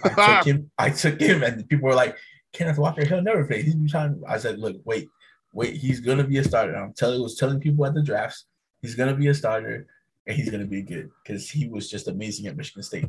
I 0.03 0.09
took 0.43 0.45
him. 0.45 0.71
I 0.77 0.89
took 0.89 1.19
him, 1.19 1.43
and 1.43 1.67
people 1.67 1.87
were 1.87 1.95
like, 1.95 2.17
Kenneth 2.53 2.77
Walker, 2.77 3.05
he'll 3.05 3.21
never 3.21 3.45
play. 3.45 3.63
He's 3.63 3.75
trying. 3.89 4.21
I 4.27 4.37
said, 4.37 4.59
look, 4.59 4.77
wait, 4.85 5.07
wait, 5.53 5.75
he's 5.75 6.01
gonna 6.01 6.23
be 6.23 6.37
a 6.37 6.43
starter. 6.43 6.75
I'm 6.75 6.93
telling, 6.93 7.21
was 7.21 7.35
telling 7.35 7.59
people 7.59 7.85
at 7.85 7.93
the 7.93 8.03
drafts, 8.03 8.45
He's 8.81 8.95
gonna 8.95 9.15
be 9.15 9.27
a 9.27 9.33
starter, 9.33 9.87
and 10.27 10.35
he's 10.35 10.49
gonna 10.49 10.65
be 10.65 10.81
good 10.81 11.09
because 11.23 11.49
he 11.49 11.67
was 11.67 11.89
just 11.89 12.07
amazing 12.07 12.47
at 12.47 12.55
Michigan 12.57 12.83
State. 12.83 13.05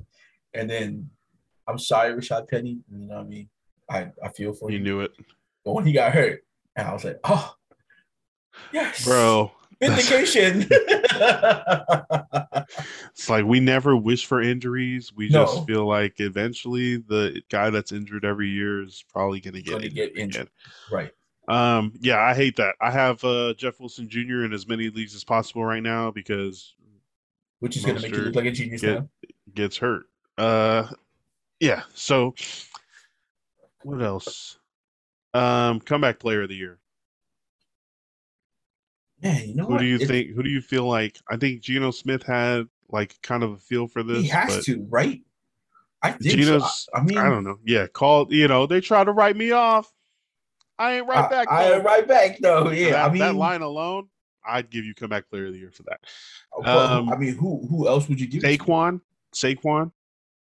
And 0.54 0.68
then, 0.68 1.10
I'm 1.68 1.78
sorry, 1.78 2.12
Rashad 2.14 2.48
Penny. 2.48 2.78
You 2.90 3.06
know 3.08 3.16
what 3.16 3.24
I 3.24 3.28
mean? 3.28 3.48
I 3.90 4.08
I 4.24 4.28
feel 4.30 4.52
for 4.52 4.70
You 4.70 4.78
you. 4.78 4.84
knew 4.84 5.00
it, 5.00 5.12
But 5.64 5.72
when 5.74 5.86
he 5.86 5.92
got 5.92 6.12
hurt, 6.12 6.44
and 6.76 6.86
I 6.88 6.92
was 6.92 7.04
like, 7.04 7.18
oh, 7.24 7.54
yes, 8.72 9.04
bro. 9.04 9.52
vindication. 9.80 10.68
It's 13.10 13.28
like 13.28 13.44
we 13.44 13.60
never 13.60 13.94
wish 13.96 14.26
for 14.26 14.40
injuries. 14.40 15.12
We 15.14 15.28
No. 15.28 15.44
just 15.44 15.66
feel 15.66 15.86
like 15.86 16.18
eventually 16.20 16.96
the 16.96 17.42
guy 17.50 17.70
that's 17.70 17.92
injured 17.92 18.24
every 18.24 18.48
year 18.48 18.82
is 18.82 19.04
probably 19.12 19.40
going 19.40 19.54
to 19.54 19.62
get 19.62 19.72
Gonna 19.72 19.84
injured. 19.84 19.94
get 20.14 20.16
injured. 20.18 20.50
right. 20.90 21.10
Um, 21.48 21.92
yeah, 22.00 22.18
I 22.20 22.34
hate 22.34 22.56
that. 22.56 22.76
I 22.80 22.90
have 22.90 23.22
uh, 23.24 23.52
Jeff 23.54 23.80
Wilson 23.80 24.08
Jr. 24.08 24.44
in 24.44 24.52
as 24.52 24.66
many 24.66 24.88
leagues 24.90 25.14
as 25.14 25.24
possible 25.24 25.64
right 25.64 25.82
now 25.82 26.10
because 26.10 26.74
Which 27.62 27.76
is 27.76 27.84
gonna 27.84 28.00
make 28.00 28.10
you 28.10 28.22
look 28.22 28.34
like 28.34 28.46
a 28.46 28.50
genius 28.50 28.80
get- 28.80 28.98
now. 28.98 29.08
gets 29.54 29.76
hurt. 29.76 30.06
Uh, 30.36 30.88
yeah. 31.60 31.84
So, 31.94 32.34
what 33.84 34.02
else? 34.02 34.58
Um, 35.32 35.78
comeback 35.78 36.18
player 36.18 36.42
of 36.42 36.48
the 36.48 36.56
year. 36.56 36.80
Man, 39.22 39.48
you 39.48 39.54
know 39.54 39.66
Who 39.66 39.74
what? 39.74 39.78
do 39.78 39.86
you 39.86 39.96
think? 39.98 40.30
Who 40.34 40.42
do 40.42 40.50
you 40.50 40.60
feel 40.60 40.86
like? 40.88 41.18
I 41.30 41.36
think 41.36 41.60
Geno 41.60 41.92
Smith 41.92 42.24
had 42.24 42.66
like 42.90 43.14
kind 43.22 43.44
of 43.44 43.52
a 43.52 43.56
feel 43.58 43.86
for 43.86 44.02
this. 44.02 44.22
he 44.22 44.28
has 44.28 44.64
to, 44.64 44.84
right? 44.90 45.20
I 46.02 46.10
think 46.10 46.42
so. 46.42 46.60
I, 46.60 46.98
I 46.98 47.02
mean, 47.04 47.16
I 47.18 47.28
don't 47.30 47.44
know. 47.44 47.58
Yeah, 47.64 47.86
called. 47.86 48.32
You 48.32 48.48
know, 48.48 48.66
they 48.66 48.80
try 48.80 49.04
to 49.04 49.12
write 49.12 49.36
me 49.36 49.52
off. 49.52 49.92
I 50.80 50.94
ain't 50.94 51.06
right 51.06 51.26
I- 51.26 51.28
back. 51.28 51.48
I, 51.48 51.68
though. 51.68 51.74
am 51.76 51.84
right 51.84 52.08
back 52.08 52.38
though. 52.40 52.70
Yeah, 52.70 52.90
that, 52.90 53.04
I 53.06 53.12
mean, 53.12 53.20
that 53.20 53.36
line 53.36 53.62
alone, 53.62 54.08
I'd 54.44 54.70
give 54.70 54.84
you 54.84 54.94
comeback 54.94 55.28
player 55.30 55.46
of 55.46 55.52
the 55.52 55.58
year 55.58 55.70
for 55.70 55.82
that. 55.84 56.00
but, 56.62 56.90
um, 56.90 57.08
I 57.10 57.16
mean, 57.16 57.34
who 57.36 57.66
who 57.68 57.88
else 57.88 58.08
would 58.08 58.20
you 58.20 58.26
give? 58.26 58.42
Saquon, 58.42 59.00
Saquon, 59.34 59.92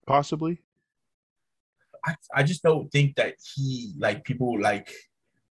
possibly. 0.06 0.62
I, 2.06 2.16
I 2.34 2.44
just 2.44 2.64
don't 2.64 2.90
think 2.92 3.16
that 3.18 3.36
he 3.56 3.94
like 3.98 4.24
people 4.24 4.60
like 4.60 4.94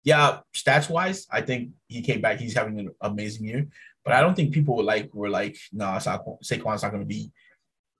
yeah 0.03 0.41
stats 0.55 0.91
wise 0.91 1.27
I 1.31 1.41
think 1.41 1.71
he 1.89 2.03
came 2.03 2.21
back 2.21 2.39
he's 2.39 2.53
having 2.55 2.79
an 2.79 2.91
amazing 3.01 3.47
year 3.47 3.67
but 4.05 4.13
I 4.13 4.21
don't 4.21 4.35
think 4.35 4.53
people 4.53 4.83
like 4.85 5.09
were 5.15 5.31
like 5.31 5.57
nah 5.73 5.97
Saquon, 5.99 6.37
Saquon's 6.45 6.83
not 6.83 6.91
going 6.93 7.03
to 7.03 7.07
be 7.09 7.33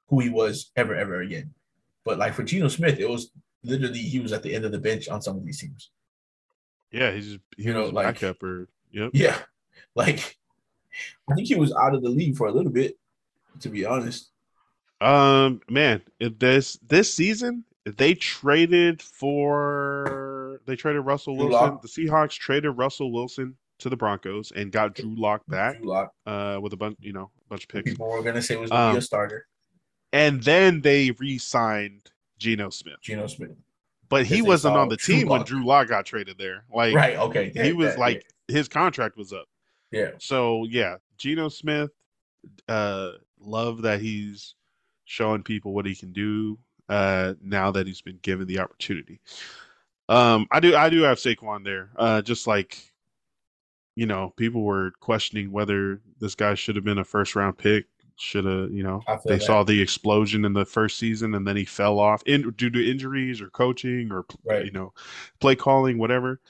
who 0.09 0.21
he 0.21 0.29
was 0.29 0.73
ever 0.77 0.95
ever 0.95 1.23
again 1.23 1.55
but 2.05 2.19
like 2.19 2.35
for 2.35 2.43
Geno 2.43 2.69
Smith 2.69 3.01
it 3.01 3.09
was 3.09 3.31
literally 3.63 4.01
he 4.01 4.21
was 4.21 4.35
at 4.35 4.43
the 4.43 4.55
end 4.55 4.67
of 4.67 4.73
the 4.73 4.79
bench 4.79 5.09
on 5.09 5.23
some 5.23 5.39
of 5.39 5.45
these 5.47 5.59
teams 5.61 5.91
Yeah, 6.93 7.13
he's 7.13 7.27
just, 7.29 7.41
he 7.57 7.63
You 7.63 7.73
know, 7.73 7.87
like- 7.87 8.21
backup 8.21 8.43
or 8.43 8.69
yep. 8.91 9.11
yeah 9.15 9.39
like 9.97 10.37
I 11.31 11.35
think 11.35 11.49
he 11.49 11.55
was 11.55 11.73
out 11.73 11.95
of 11.95 12.03
the 12.03 12.09
league 12.09 12.37
for 12.37 12.47
a 12.47 12.53
little 12.53 12.73
bit 12.73 12.97
to 13.61 13.69
be 13.69 13.85
honest 13.85 14.31
Um, 15.01 15.61
man, 15.69 16.03
if 16.21 16.39
this 16.39 16.79
this 16.87 17.13
season, 17.13 17.65
they 17.85 18.15
traded 18.15 19.03
for 19.03 20.61
they 20.67 20.77
traded 20.77 21.05
Russell 21.05 21.37
Wilson. 21.37 21.79
The 21.83 21.89
Seahawks 21.89 22.37
traded 22.39 22.77
Russell 22.77 23.13
Wilson 23.13 23.57
to 23.81 23.89
the 23.91 23.97
Broncos 23.97 24.53
and 24.55 24.71
got 24.73 24.95
Drew 24.95 25.15
Lock 25.17 25.43
back 25.49 25.79
Drew 25.79 25.89
Lock, 25.91 26.13
uh 26.27 26.59
with 26.63 26.73
a 26.73 26.77
bunch, 26.77 26.97
you 27.01 27.13
know, 27.13 27.31
a 27.47 27.49
bunch 27.49 27.65
of 27.65 27.69
picks. 27.69 27.91
people 27.91 28.09
were 28.09 28.23
going 28.23 28.37
to 28.37 28.43
say 28.43 28.57
was 28.57 28.71
to 28.71 28.77
Um, 28.77 28.95
be 28.95 28.99
a 28.99 29.03
starter 29.03 29.47
And 30.13 30.43
then 30.43 30.81
they 30.81 31.11
re-signed 31.19 32.11
Geno 32.39 32.71
Smith. 32.71 32.97
Geno 33.03 33.27
Smith 33.27 33.51
But 34.09 34.27
he 34.27 34.43
wasn't 34.43 34.77
on 34.77 34.89
the 34.89 34.97
Drew 34.97 35.17
team 35.17 35.29
when 35.29 35.43
Drew 35.43 35.67
Lock 35.67 35.89
got 35.89 36.07
traded 36.07 36.39
there. 36.39 36.65
Like 36.73 36.95
right 36.95 37.17
okay 37.17 37.53
he 37.55 37.73
was 37.73 37.91
that- 37.91 37.99
like 37.99 38.25
his 38.49 38.69
contract 38.69 39.17
was 39.17 39.33
up. 39.33 39.47
Yeah 39.95 40.11
So 40.19 40.65
yeah, 40.69 40.97
Geno 41.19 41.49
Smith, 41.49 41.91
uh, 42.69 43.13
love 43.41 43.83
that 43.83 44.01
he's 44.01 44.55
showing 45.05 45.43
people 45.43 45.73
what 45.73 45.87
he 45.87 45.95
can 45.95 46.13
do. 46.13 46.59
Uh, 46.89 47.33
now 47.41 47.71
that 47.71 47.87
he's 47.87 48.03
been 48.03 48.19
given 48.21 48.47
the 48.47 48.59
opportunity. 48.59 49.21
Um, 50.11 50.47
I 50.51 50.61
do, 50.61 50.77
I 50.77 50.91
do 50.91 51.01
have 51.03 51.17
Saquon 51.17 51.65
there. 51.65 51.89
Uh, 51.97 52.21
just 52.21 52.47
like, 52.47 52.93
you 53.97 54.05
know, 54.05 54.35
people 54.37 54.63
were 54.63 54.93
questioning 55.01 55.51
whether 55.51 56.01
this 56.21 56.35
guy 56.35 56.55
should 56.55 56.77
have 56.77 56.85
been 56.85 56.99
a 56.99 57.05
first 57.05 57.37
round 57.37 57.57
pick. 57.57 57.87
Should 58.17 58.45
have, 58.45 58.71
you 58.71 58.83
know, 58.83 59.03
they 59.25 59.39
that. 59.39 59.43
saw 59.43 59.63
the 59.65 59.81
explosion 59.81 60.45
in 60.45 60.53
the 60.53 60.65
first 60.67 60.99
season 60.99 61.35
and 61.35 61.47
then 61.47 61.57
he 61.57 61.65
fell 61.65 61.99
off 61.99 62.23
in 62.27 62.51
due 62.53 62.71
to 62.71 62.91
injuries 62.91 63.41
or 63.41 63.49
coaching 63.51 64.13
or 64.13 64.25
Right. 64.45 64.65
you 64.67 64.71
know, 64.71 64.93
play 65.41 65.57
calling, 65.57 65.99
whatever. 65.99 66.41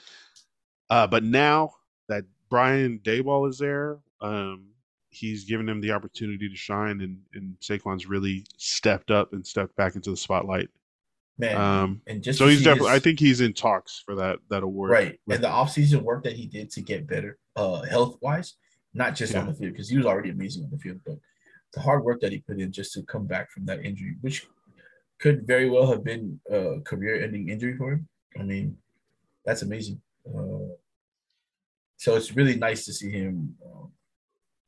Uh, 0.89 1.07
but 1.07 1.23
now 1.23 1.75
that 2.07 2.25
Brian 2.55 2.99
Daboll 3.03 3.49
is 3.49 3.57
there, 3.57 3.97
um, 4.21 4.67
he's 5.09 5.43
given 5.43 5.67
him 5.67 5.81
the 5.81 5.91
opportunity 5.91 6.47
to 6.47 6.55
shine, 6.55 7.01
and 7.01 7.17
and 7.33 7.55
Saquon's 7.59 8.05
really 8.07 8.45
stepped 8.57 9.11
up 9.11 9.33
and 9.33 9.45
stepped 9.45 9.75
back 9.75 9.95
into 9.95 10.09
the 10.09 10.15
spotlight. 10.17 10.69
man 11.37 11.57
Um, 11.57 12.01
and 12.07 12.23
just 12.23 12.39
so 12.39 12.47
he's 12.47 12.63
definitely. 12.63 12.91
his- 12.91 12.95
I 12.95 12.99
think 12.99 13.19
he's 13.19 13.41
in 13.41 13.51
talks 13.53 14.01
for 14.05 14.15
that 14.15 14.39
that 14.49 14.63
award. 14.63 14.91
right 14.91 15.19
and 15.29 15.43
the 15.43 15.49
offseason 15.49 16.01
work 16.01 16.23
that 16.23 16.31
he 16.33 16.45
did 16.47 16.69
to 16.71 16.81
get 16.81 17.05
better 17.07 17.37
uh 17.57 17.81
health 17.81 18.17
wise 18.21 18.55
not 18.93 19.15
just 19.15 19.35
on 19.35 19.45
the 19.47 19.53
field 19.53 19.73
because 19.73 19.89
he 19.89 19.97
was 19.97 20.05
already 20.05 20.29
amazing 20.29 20.63
on 20.63 20.69
the 20.71 20.77
field 20.77 20.99
but 21.05 21.17
the 21.73 21.81
hard 21.81 22.05
work 22.05 22.21
that 22.21 22.31
he 22.31 22.39
put 22.39 22.57
in 22.61 22.71
just 22.71 22.93
to 22.93 23.03
come 23.03 23.25
back 23.27 23.51
from 23.51 23.65
that 23.65 23.83
injury 23.83 24.15
which 24.21 24.47
could 25.19 25.45
very 25.45 25.69
well 25.69 25.87
have 25.91 26.03
been 26.05 26.39
a 26.49 26.79
career 26.85 27.21
ending 27.21 27.49
injury 27.49 27.75
for 27.75 27.91
him 27.91 28.07
i 28.39 28.43
mean 28.43 28.77
that's 29.43 29.61
amazing 29.61 29.99
uh, 30.33 30.71
so 31.97 32.15
it's 32.15 32.35
really 32.35 32.55
nice 32.55 32.85
to 32.85 32.93
see 32.93 33.09
him 33.11 33.55
um, 33.65 33.91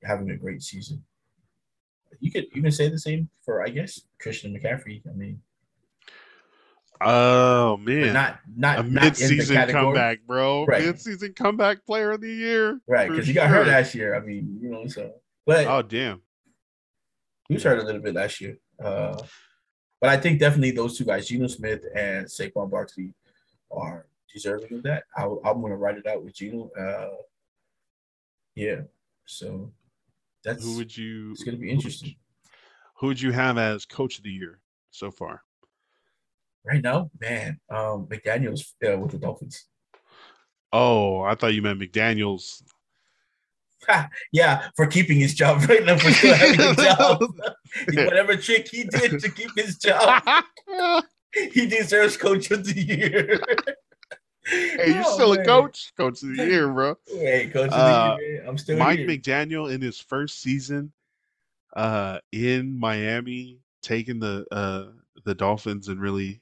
having 0.04 0.30
a 0.32 0.38
great 0.38 0.62
season 0.62 1.04
you 2.20 2.32
could 2.32 2.46
you 2.54 2.62
can 2.62 2.72
say 2.72 2.90
the 2.90 3.00
same 3.00 3.30
for 3.44 3.64
i 3.64 3.70
guess 3.70 4.02
christian 4.20 4.54
mccaffrey 4.58 5.02
i 5.10 5.14
mean 5.14 5.40
Oh 7.00 7.78
man, 7.78 8.14
not 8.14 8.40
not 8.56 8.80
a 8.80 8.84
not 8.84 9.04
mid-season 9.04 9.70
comeback, 9.70 10.20
bro. 10.26 10.66
Right. 10.66 10.84
Mid-season 10.84 11.34
comeback 11.34 11.86
player 11.86 12.12
of 12.12 12.22
the 12.22 12.32
year. 12.32 12.82
Right, 12.88 13.10
because 13.10 13.28
he 13.28 13.34
got 13.34 13.50
hurt 13.50 13.68
last 13.68 13.94
year. 13.94 14.16
I 14.16 14.20
mean, 14.20 14.58
you 14.62 14.70
know, 14.70 14.88
so 14.88 15.14
but 15.46 15.68
Oh 15.68 15.82
damn. 15.84 16.22
he 17.48 17.54
was 17.54 17.64
hurt 17.64 17.80
a 17.80 17.84
little 17.84 18.02
bit 18.02 18.16
last 18.16 18.42
year. 18.42 18.58
Uh, 18.84 19.16
but 20.02 20.10
I 20.10 20.18
think 20.18 20.40
definitely 20.40 20.72
those 20.72 20.98
two 20.98 21.06
guys, 21.06 21.28
Geno 21.28 21.48
Smith 21.48 21.84
and 21.96 22.26
Saquon 22.26 22.70
Barkley, 22.70 23.14
are 23.72 24.08
deserving 24.34 24.74
of 24.78 24.84
that. 24.84 25.04
I, 25.16 25.24
I'm 25.24 25.62
going 25.62 25.72
to 25.72 25.78
write 25.78 25.98
it 25.98 26.08
out 26.08 26.24
with 26.24 26.36
Geno. 26.36 26.70
Uh, 26.80 27.16
yeah, 28.56 28.82
so 29.26 29.72
that's 30.44 30.64
Who 30.64 30.78
would 30.78 30.96
you? 30.96 31.32
it's 31.32 31.44
going 31.44 31.56
to 31.56 31.62
be 31.62 31.68
who 31.68 31.76
would 31.76 31.76
interesting. 31.86 32.10
you- 32.10 32.16
Who 33.00 33.08
would 33.08 33.22
you 33.22 33.32
have 33.32 33.58
as 33.58 33.86
coach 33.86 34.18
of 34.18 34.24
the 34.24 34.32
year 34.32 34.60
so 34.92 35.12
far? 35.12 35.44
Right 36.66 36.82
now, 36.84 37.10
man, 37.22 37.60
um, 37.70 38.08
McDaniel's 38.08 38.74
uh, 38.86 38.98
with 38.98 39.12
the 39.12 39.18
Dolphins. 39.20 39.66
Oh, 40.74 41.22
I 41.22 41.36
thought 41.36 41.54
you 41.54 41.62
meant 41.62 41.80
McDaniel's. 41.80 42.62
Yeah, 44.34 44.68
for 44.76 44.86
keeping 44.88 45.18
his 45.18 45.34
job 45.34 45.62
right 45.70 45.86
now, 45.86 45.98
for 45.98 46.12
still 46.12 46.36
having 46.36 46.60
a 46.60 46.76
job. 46.84 47.22
Whatever 47.94 48.36
trick 48.36 48.68
he 48.70 48.84
did 48.84 49.20
to 49.22 49.30
keep 49.32 49.52
his 49.56 49.78
job, 49.78 50.24
he 51.54 51.68
deserves 51.68 52.18
Coach 52.18 52.52
of 52.52 52.66
the 52.66 52.82
Year. 52.82 53.40
Hey, 54.78 54.94
you're 54.94 55.04
Oh, 55.06 55.14
still 55.14 55.34
a 55.34 55.44
coach, 55.44 55.92
coach 55.98 56.24
of 56.24 56.30
the 56.30 56.46
year, 56.46 56.68
bro. 56.74 56.98
Hey, 57.08 57.48
Coach 57.48 57.70
of 57.72 57.74
Uh, 57.74 58.16
the 58.18 58.24
Year. 58.24 58.46
I'm 58.48 58.58
still 58.58 58.78
Mike 58.78 59.00
here. 59.00 59.08
McDaniel 59.08 59.72
in 59.74 59.82
his 59.82 60.00
first 60.00 60.42
season, 60.42 60.92
uh, 61.76 62.20
in 62.32 62.78
Miami, 62.80 63.60
taking 63.82 64.20
the 64.20 64.46
uh 64.52 64.92
the 65.24 65.36
Dolphins 65.36 65.88
and 65.90 66.00
really 66.00 66.40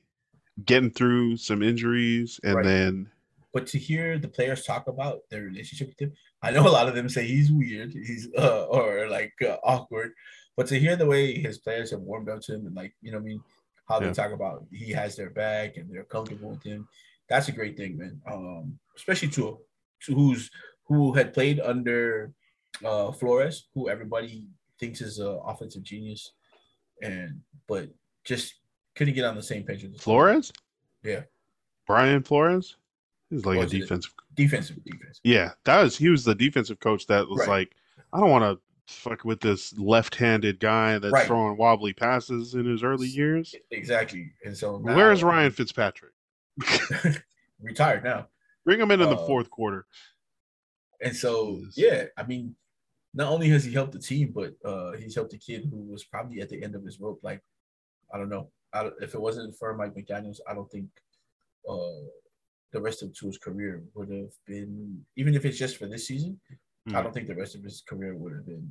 getting 0.66 0.92
through 0.92 1.38
some 1.38 1.64
injuries, 1.64 2.40
and 2.44 2.56
Right. 2.56 2.64
then 2.66 3.10
But 3.54 3.68
to 3.68 3.80
hear 3.80 4.18
the 4.20 4.28
players 4.28 4.64
talk 4.64 4.88
about 4.88 5.22
their 5.30 5.44
relationship 5.44 5.88
with 5.90 6.00
him, 6.02 6.14
I 6.42 6.52
know 6.52 6.68
a 6.68 6.70
lot 6.70 6.88
of 6.88 6.96
them 6.96 7.10
say 7.10 7.26
he's 7.26 7.52
weird, 7.52 7.92
he's 7.94 8.28
uh, 8.38 8.66
or 8.66 9.08
like 9.10 9.34
uh, 9.42 9.58
awkward. 9.64 10.12
But 10.58 10.68
to 10.68 10.80
hear 10.80 10.96
the 10.96 11.06
way 11.08 11.34
his 11.34 11.58
players 11.58 11.92
have 11.92 12.02
warmed 12.02 12.30
up 12.30 12.42
to 12.42 12.54
him 12.56 12.68
and 12.68 12.76
like 12.76 12.94
you 13.02 13.12
know 13.12 13.18
what 13.18 13.24
I 13.24 13.28
mean, 13.28 13.42
how 13.90 14.00
Yeah. 14.00 14.08
they 14.08 14.14
talk 14.14 14.32
about 14.32 14.66
he 14.72 14.92
has 14.92 15.16
their 15.16 15.30
back 15.32 15.78
and 15.78 15.90
they're 15.92 16.04
comfortable 16.04 16.52
with 16.52 16.64
him, 16.64 16.88
that's 17.30 17.48
a 17.48 17.52
great 17.52 17.76
thing, 17.78 17.98
man. 17.98 18.22
Um, 18.32 18.78
especially 18.96 19.30
to 19.30 19.60
to 20.06 20.14
who's 20.16 20.50
who 20.86 21.14
had 21.14 21.34
played 21.34 21.60
under 21.60 22.32
uh, 22.84 23.12
Flores, 23.12 23.68
who 23.74 23.90
everybody 23.90 24.48
thinks 24.80 25.02
is 25.02 25.20
an 25.20 25.40
offensive 25.46 25.84
genius, 25.84 26.34
and 27.02 27.42
but 27.68 27.90
just 28.24 28.56
couldn't 28.96 29.14
get 29.14 29.26
on 29.26 29.36
the 29.36 29.44
same 29.44 29.64
page 29.64 29.84
with 29.84 30.00
Flores, 30.00 30.52
Yeah, 31.04 31.22
Brian 31.88 32.24
Flores, 32.24 32.78
he's 33.30 33.46
like 33.46 33.60
a 33.60 33.66
defensive. 33.66 34.14
defensive, 34.36 34.84
defense. 34.84 35.20
Yeah, 35.24 35.52
that 35.66 35.82
was 35.84 35.98
he 35.98 36.10
was 36.10 36.24
the 36.24 36.36
defensive 36.36 36.80
coach 36.80 37.08
that 37.08 37.28
was 37.28 37.40
Right. 37.40 37.50
like, 37.50 37.76
I 38.14 38.20
don't 38.20 38.30
want 38.32 38.44
to 38.44 38.62
fuck 38.94 39.26
with 39.26 39.40
this 39.42 39.76
left-handed 39.80 40.60
guy 40.60 41.00
that's 41.00 41.12
Right. 41.12 41.26
throwing 41.26 41.58
wobbly 41.58 41.92
passes 41.94 42.54
in 42.54 42.66
his 42.66 42.84
early 42.84 43.08
years. 43.08 43.56
Exactly. 43.72 44.32
And 44.46 44.56
so 44.56 44.78
now, 44.78 44.96
Where's 44.96 45.24
Ryan 45.24 45.52
Fitzpatrick? 45.52 46.12
retired 47.62 48.04
now. 48.04 48.28
Bring 48.64 48.80
him 48.80 48.92
in 48.92 49.02
in 49.02 49.10
the 49.10 49.16
Uh, 49.18 49.26
fourth 49.26 49.50
quarter. 49.50 49.86
And 51.02 51.16
so 51.16 51.62
yeah, 51.76 52.06
I 52.18 52.24
mean, 52.24 52.56
not 53.14 53.32
only 53.32 53.50
has 53.50 53.64
he 53.66 53.74
helped 53.74 53.94
the 53.94 54.00
team, 54.00 54.32
but 54.34 54.54
uh, 54.64 54.94
he's 54.94 55.16
helped 55.16 55.34
a 55.34 55.38
kid 55.38 55.68
who 55.70 55.78
was 55.92 56.04
probably 56.04 56.42
at 56.42 56.50
the 56.50 56.62
end 56.64 56.76
of 56.76 56.84
his 56.84 57.00
rope. 57.00 57.20
Like, 57.24 57.42
I 58.14 58.18
don't 58.18 58.30
know. 58.30 58.50
I 58.74 58.84
don't, 58.84 58.96
if 59.02 59.14
it 59.14 59.22
wasn't 59.22 59.56
for 59.56 59.74
Mike 59.76 59.94
McDaniel's, 59.94 60.42
I 60.50 60.54
don't 60.54 60.70
think 60.72 60.88
uh, 61.70 62.04
the 62.72 62.82
rest 62.82 63.04
of 63.04 63.14
Tua's 63.14 63.38
career 63.38 63.84
would 63.94 64.10
have 64.10 64.34
been, 64.46 65.06
even 65.16 65.34
if 65.36 65.46
it's 65.46 65.58
just 65.58 65.78
for 65.78 65.88
this 65.88 66.08
season, 66.08 66.40
Hmm. 66.88 66.96
I 66.96 67.02
don't 67.02 67.14
think 67.14 67.26
the 67.26 67.34
rest 67.36 67.56
of 67.56 67.64
his 67.64 67.82
career 67.82 68.16
would 68.16 68.32
have 68.34 68.46
been 68.46 68.70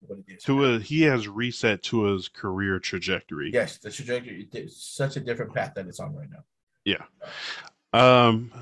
what 0.00 0.18
it 0.20 0.36
is. 0.36 0.42
Tua, 0.42 0.78
he 0.78 1.02
has 1.02 1.28
reset 1.28 1.82
Tua's 1.82 2.26
career 2.28 2.78
trajectory. 2.78 3.50
Yes, 3.52 3.76
the 3.76 3.90
trajectory 3.90 4.48
it's 4.52 4.82
such 4.82 5.16
a 5.16 5.20
different 5.20 5.52
path 5.52 5.74
that 5.74 5.86
it's 5.86 6.00
on 6.00 6.14
right 6.14 6.30
now. 6.30 6.44
Yeah. 6.84 7.04
Um, 7.92 8.52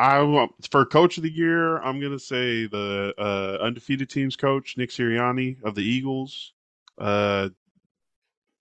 I 0.00 0.48
for 0.70 0.86
coach 0.86 1.18
of 1.18 1.22
the 1.22 1.32
year, 1.32 1.78
I'm 1.78 2.00
gonna 2.00 2.18
say 2.18 2.66
the 2.66 3.14
uh, 3.18 3.62
undefeated 3.62 4.08
teams 4.08 4.36
coach 4.36 4.76
Nick 4.76 4.90
Sirianni 4.90 5.62
of 5.62 5.74
the 5.74 5.82
Eagles. 5.82 6.54
Uh, 6.98 7.50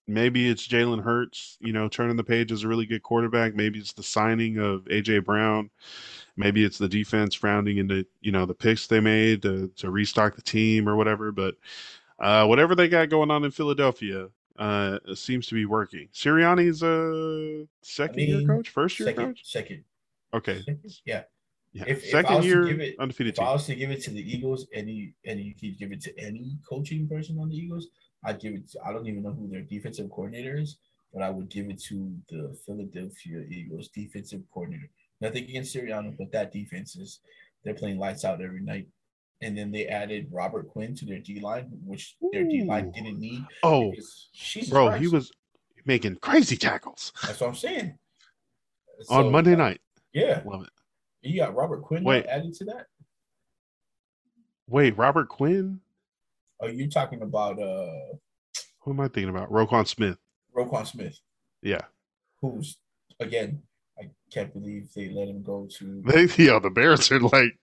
maybe 0.06 0.50
it's 0.50 0.68
Jalen 0.68 1.02
Hurts. 1.02 1.58
You 1.62 1.72
know, 1.72 1.88
turning 1.88 2.18
the 2.18 2.24
page 2.24 2.52
as 2.52 2.64
a 2.64 2.68
really 2.68 2.86
good 2.86 3.04
quarterback. 3.04 3.56
Maybe 3.56 3.80
it's 3.80 3.94
the 3.94 4.04
signing 4.04 4.58
of 4.58 4.84
AJ 4.86 5.24
Brown. 5.24 5.70
Maybe 6.36 6.64
it's 6.66 6.78
the 6.78 6.90
defense 6.90 7.42
rounding 7.42 7.78
into 7.78 8.06
you 8.20 8.34
know 8.34 8.46
the 8.46 8.54
picks 8.54 8.88
they 8.88 9.00
made 9.00 9.42
to 9.44 9.72
to 9.78 9.90
restock 9.92 10.36
the 10.36 10.42
team 10.42 10.90
or 10.90 10.98
whatever. 10.98 11.32
But 11.32 11.56
uh, 12.20 12.46
whatever 12.48 12.76
they 12.76 12.90
got 12.90 13.10
going 13.10 13.32
on 13.32 13.46
in 13.46 13.52
Philadelphia, 13.52 14.28
uh, 14.60 15.00
seems 15.16 15.48
to 15.48 15.56
be 15.56 15.66
working. 15.66 16.08
Sirianni's 16.14 16.84
a 16.84 17.66
second 17.82 18.20
year 18.20 18.38
mean, 18.40 18.48
coach, 18.48 18.70
first 18.70 19.00
year 19.00 19.08
Second, 19.08 19.26
coach. 19.26 19.42
second, 19.46 19.84
Okay, 20.34 20.60
second, 20.60 20.94
yeah. 21.06 21.24
yeah, 21.74 21.84
If- 21.88 22.00
if 22.04 22.04
I 22.06 22.10
second 22.22 22.36
was 22.36 22.44
to 22.46 22.50
year 22.50 22.66
give 22.68 22.80
it- 22.82 23.00
undefeated 23.00 23.34
If 23.36 23.40
I 23.40 23.52
was 23.54 23.66
to 23.68 23.76
give 23.76 23.90
it 23.90 24.02
to 24.04 24.12
the 24.12 24.22
Eagles, 24.22 24.68
any 24.74 25.14
and 25.26 25.40
you 25.40 25.56
could 25.56 25.80
give 25.80 25.92
it 25.92 26.02
to 26.02 26.20
any 26.20 26.58
coaching 26.70 27.08
person 27.08 27.40
on 27.40 27.50
the 27.50 27.56
Eagles, 27.56 27.88
I'd 28.26 28.40
give 28.40 28.54
it. 28.54 28.68
To, 28.72 28.80
I 28.86 28.92
don't 28.92 29.08
even 29.08 29.24
know 29.24 29.32
who 29.32 29.48
their 29.48 29.62
defensive 29.62 30.10
coordinator 30.12 30.58
is, 30.58 30.78
but 31.14 31.24
I 31.24 31.30
would 31.30 31.50
give 31.50 31.70
it 31.70 31.80
to 31.84 32.14
the 32.30 32.56
Philadelphia 32.66 33.42
Eagles 33.50 33.88
defensive 33.88 34.44
coordinator. 34.52 34.90
Nothing 35.22 35.46
against 35.46 35.74
Sirianni, 35.76 36.18
but 36.18 36.32
that 36.34 36.52
defense 36.52 36.96
is 36.98 37.22
they're 37.64 37.74
playing 37.74 37.98
lights 37.98 38.26
out 38.26 38.42
every 38.42 38.62
night. 38.62 38.88
And 39.42 39.58
then 39.58 39.72
they 39.72 39.88
added 39.88 40.28
Robert 40.32 40.68
Quinn 40.70 40.96
to 40.96 41.06
their 41.06 41.20
D 41.20 41.40
line, 41.40 41.70
which 41.86 42.16
their 42.34 42.44
D 42.44 42.64
line 42.66 42.92
didn't 42.92 43.20
need. 43.20 43.46
Oh, 43.64 43.94
bro, 44.70 44.88
Christ. 44.90 45.02
he 45.02 45.08
was 45.08 45.32
making 45.86 46.18
crazy 46.18 46.58
tackles 46.58 47.14
That's 47.26 47.40
what 47.40 47.48
I'm 47.50 47.56
saying. 47.56 47.98
on 49.10 49.26
So, 49.26 49.30
Monday 49.30 49.56
night. 49.56 49.80
Yeah, 50.14 50.42
Love 50.46 50.64
it. 50.64 50.70
you 51.22 51.40
got 51.40 51.56
Robert 51.56 51.82
Quinn 51.84 52.04
Wait. 52.04 52.26
added 52.26 52.54
to 52.56 52.66
that. 52.66 52.88
Wait, 54.68 54.98
Robert 54.98 55.30
Quinn? 55.30 55.80
Oh, 56.60 56.68
you're 56.68 56.88
talking 56.90 57.22
about 57.22 57.60
uh 57.62 58.16
Who 58.82 58.92
am 58.92 59.00
I 59.00 59.08
thinking 59.08 59.30
about? 59.30 59.50
Roquan 59.52 59.88
Smith. 59.88 60.18
Roquan 60.56 60.86
Smith. 60.86 61.18
Yeah, 61.62 61.82
who's 62.42 62.78
again, 63.22 63.62
I 64.00 64.10
can't 64.32 64.52
believe 64.54 64.90
they 64.94 65.10
let 65.10 65.28
him 65.30 65.44
go 65.44 65.68
to 65.78 66.02
they, 66.06 66.24
yeah, 66.44 66.60
the 66.60 66.70
Bears 66.70 67.10
are 67.12 67.20
like, 67.20 67.58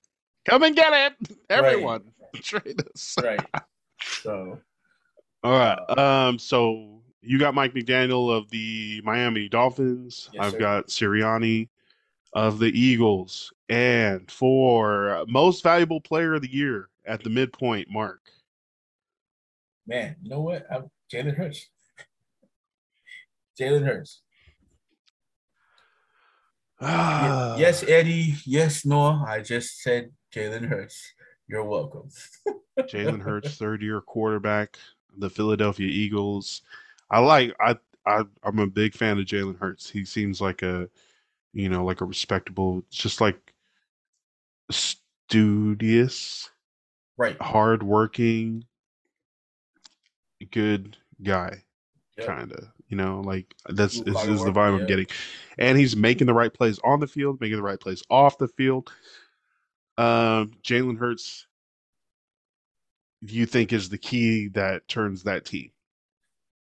come 0.47 0.63
and 0.63 0.75
get 0.77 0.93
it, 0.93 1.39
everyone. 1.51 2.05
Trade 2.37 2.83
us. 2.93 3.17
right. 3.23 3.45
So 4.03 4.61
All 5.43 5.53
right. 5.53 5.99
Um. 5.99 6.39
So 6.39 7.01
you 7.23 7.39
got 7.39 7.55
Mike 7.55 7.73
McDaniel 7.73 8.31
of 8.31 8.49
the 8.51 9.01
Miami 9.05 9.49
Dolphins. 9.49 10.29
Yes, 10.33 10.45
I've 10.45 10.53
sir. 10.53 10.59
got 10.59 10.87
Sirianni 10.89 11.69
of 12.35 12.59
the 12.59 12.69
Eagles, 12.79 13.53
and 13.71 14.31
for 14.31 15.25
most 15.29 15.63
valuable 15.63 16.01
player 16.01 16.35
of 16.35 16.43
the 16.43 16.53
year 16.53 16.89
at 17.07 17.23
the 17.25 17.31
midpoint 17.31 17.89
mark. 17.91 18.21
man, 19.87 20.17
you 20.23 20.31
know 20.31 20.41
what? 20.41 20.67
I'm 20.71 20.91
Jalen 21.13 21.37
Hurts. 21.37 21.69
Jalen 23.59 23.85
Hurts. 23.85 24.23
Ah, 26.79 27.57
yes, 27.57 27.83
Eddie. 27.89 28.35
Yes, 28.45 28.85
Noah. 28.85 29.25
I 29.27 29.41
just 29.41 29.81
said 29.81 30.11
Jalen 30.35 30.67
Hurts. 30.69 31.13
You're 31.49 31.65
welcome. 31.65 32.09
Jalen 32.81 33.21
Hurts, 33.23 33.57
third 33.57 33.83
year 33.83 34.01
quarterback, 34.01 34.79
the 35.17 35.31
Philadelphia 35.31 35.89
Eagles. 35.89 36.63
I 37.11 37.21
like 37.21 37.55
I 37.61 37.77
I 38.07 38.25
I'm 38.43 38.59
a 38.59 38.67
big 38.67 38.95
fan 38.95 39.19
of 39.19 39.25
Jalen 39.25 39.59
Hurts. 39.59 39.89
He 39.89 40.05
seems 40.05 40.41
like 40.41 40.63
a 40.63 40.89
you 41.53 41.69
know, 41.71 41.85
like 41.85 42.03
a 42.03 42.05
respectable, 42.05 42.83
just 42.91 43.21
like 43.21 43.55
studious, 44.71 46.51
Right. 47.17 47.41
hardworking, 47.41 48.65
good 50.51 50.99
guy, 51.23 51.63
Yep. 52.19 52.27
kind 52.27 52.53
of. 52.53 52.65
You 52.89 52.97
know, 52.97 53.21
like 53.23 53.55
that's 53.71 53.97
is 53.97 54.05
the 54.05 54.53
vibe 54.53 54.73
yeah. 54.73 54.77
I'm 54.81 54.87
getting, 54.87 55.07
and 55.59 55.77
he's 55.79 55.97
making 55.97 56.27
the 56.29 56.35
right 56.35 56.53
plays 56.53 56.79
on 56.85 57.01
the 57.01 57.07
field, 57.09 57.41
making 57.41 57.57
the 57.57 57.63
right 57.63 57.81
plays 57.81 58.03
off 58.11 58.39
the 58.39 58.49
field. 58.49 58.93
Um, 59.99 60.53
Jalen 60.63 60.99
Hurts, 60.99 61.47
you 63.23 63.47
think 63.47 63.73
is 63.73 63.89
the 63.89 63.99
key 63.99 64.49
that 64.49 64.87
turns 64.89 65.23
that 65.23 65.45
team? 65.45 65.71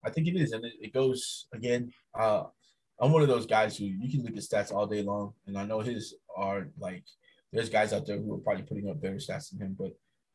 I 0.05 0.11
think 0.11 0.29
it 0.29 0.37
is, 0.37 0.53
and 0.53 0.65
it, 0.65 0.75
it 0.81 0.93
goes 0.93 1.47
again. 1.55 1.91
Uh, 2.19 2.45
I'm 3.01 3.13
one 3.13 3.23
of 3.23 3.29
those 3.29 3.47
guys 3.47 3.77
who 3.77 3.87
you 3.87 4.11
can 4.11 4.23
look 4.23 4.37
at 4.37 4.43
stats 4.43 4.73
all 4.73 4.87
day 4.87 5.03
long, 5.03 5.33
and 5.47 5.57
I 5.59 5.65
know 5.65 5.81
his 5.81 6.15
are 6.37 6.69
like. 6.79 7.05
There's 7.53 7.69
guys 7.69 7.93
out 7.93 8.05
there 8.05 8.19
who 8.19 8.35
are 8.35 8.39
probably 8.39 8.65
putting 8.65 8.91
up 8.91 9.01
better 9.01 9.15
stats 9.15 9.51
than 9.51 9.61
him, 9.61 9.77
but 9.79 9.93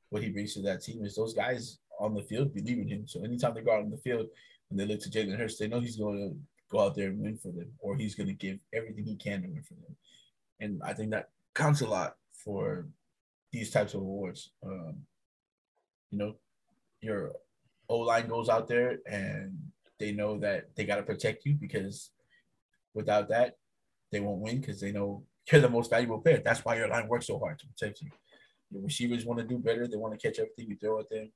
what 0.10 0.24
he 0.24 0.30
brings 0.30 0.54
to 0.54 0.62
that 0.62 0.82
team 0.82 1.04
is 1.04 1.16
those 1.16 1.34
guys 1.34 1.80
on 2.00 2.14
the 2.14 2.24
field 2.24 2.54
believe 2.54 2.80
in 2.80 2.88
him. 2.88 3.08
So 3.08 3.22
anytime 3.26 3.54
they 3.54 3.62
go 3.62 3.74
out 3.74 3.82
on 3.82 3.90
the 3.90 3.98
field 3.98 4.28
and 4.70 4.80
they 4.80 4.86
look 4.86 5.02
to 5.02 5.10
Jalen 5.10 5.38
Hurts, 5.38 5.58
they 5.58 5.68
know 5.68 5.82
he's 5.82 5.98
going 5.98 6.18
to 6.18 6.36
go 6.72 6.80
out 6.80 6.96
there 6.96 7.10
and 7.10 7.20
win 7.20 7.36
for 7.36 7.52
them, 7.52 7.70
or 7.80 7.98
he's 7.98 8.16
going 8.16 8.28
to 8.28 8.34
give 8.34 8.60
everything 8.74 9.04
he 9.04 9.18
can 9.18 9.42
to 9.42 9.50
win 9.50 9.64
for 9.64 9.74
them. 9.74 9.96
And 10.62 10.82
I 10.82 10.94
think 10.94 11.12
that 11.12 11.30
counts 11.54 11.82
a 11.82 11.88
lot 11.88 12.16
for 12.44 12.88
these 13.52 13.72
types 13.72 13.94
of 13.94 14.02
awards. 14.02 14.52
Um, 14.66 14.98
you 16.12 16.18
know, 16.18 16.36
your 17.02 17.34
O 17.88 18.00
line 18.00 18.28
goes 18.28 18.50
out 18.50 18.68
there 18.68 18.98
and 19.10 19.58
they 20.00 20.12
know 20.12 20.40
that 20.40 20.76
they 20.76 20.86
got 20.86 20.98
to 20.98 21.04
protect 21.04 21.46
you 21.46 21.56
because 21.56 22.12
without 22.94 23.30
that, 23.30 23.56
they 24.12 24.20
won't 24.20 24.42
win 24.42 24.60
because 24.60 24.80
they 24.80 24.92
know 24.92 25.24
you're 25.52 25.62
the 25.62 25.70
most 25.70 25.90
valuable 25.90 26.20
player. 26.20 26.42
That's 26.44 26.64
why 26.64 26.78
your 26.78 26.88
line 26.88 27.08
works 27.08 27.28
so 27.28 27.40
hard 27.40 27.60
to 27.60 27.68
protect 27.68 28.02
you. 28.02 28.10
Your 28.72 28.84
receivers 28.84 29.26
want 29.26 29.40
to 29.40 29.46
do 29.46 29.58
better. 29.58 29.88
They 29.88 29.98
want 29.98 30.18
to 30.18 30.28
catch 30.28 30.40
everything 30.40 30.70
you 30.70 30.78
throw 30.78 31.00
at 31.00 31.10
them. 31.10 31.32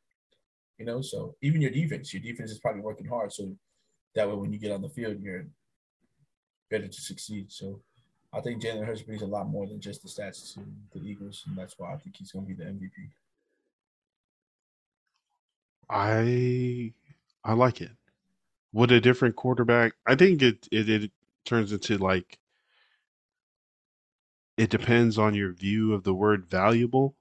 You 0.77 0.85
know, 0.85 1.01
so 1.01 1.35
even 1.41 1.61
your 1.61 1.71
defense, 1.71 2.13
your 2.13 2.21
defense 2.21 2.51
is 2.51 2.59
probably 2.59 2.81
working 2.81 3.07
hard. 3.07 3.31
So 3.31 3.55
that 4.15 4.27
way, 4.27 4.35
when 4.35 4.51
you 4.51 4.59
get 4.59 4.71
on 4.71 4.81
the 4.81 4.89
field, 4.89 5.17
you're 5.21 5.47
better 6.69 6.87
to 6.87 7.01
succeed. 7.01 7.51
So 7.51 7.81
I 8.33 8.41
think 8.41 8.61
Jalen 8.61 8.85
Hurts 8.85 9.03
brings 9.03 9.21
a 9.21 9.27
lot 9.27 9.47
more 9.47 9.67
than 9.67 9.79
just 9.79 10.01
the 10.01 10.09
stats 10.09 10.55
to 10.55 10.99
the 10.99 11.05
Eagles, 11.05 11.43
and 11.47 11.55
that's 11.55 11.77
why 11.77 11.93
I 11.93 11.97
think 11.97 12.15
he's 12.17 12.31
going 12.31 12.45
to 12.45 12.53
be 12.53 12.63
the 12.63 12.69
MVP. 12.69 12.89
I 15.89 16.93
I 17.43 17.53
like 17.53 17.81
it. 17.81 17.91
With 18.71 18.91
a 18.91 18.99
different 18.99 19.35
quarterback, 19.35 19.93
I 20.07 20.15
think 20.15 20.41
it 20.41 20.67
it, 20.71 20.89
it 20.89 21.11
turns 21.45 21.71
into 21.71 21.97
like 21.97 22.39
it 24.57 24.69
depends 24.69 25.17
on 25.19 25.35
your 25.35 25.51
view 25.51 25.93
of 25.93 26.03
the 26.03 26.13
word 26.13 26.47
valuable. 26.47 27.15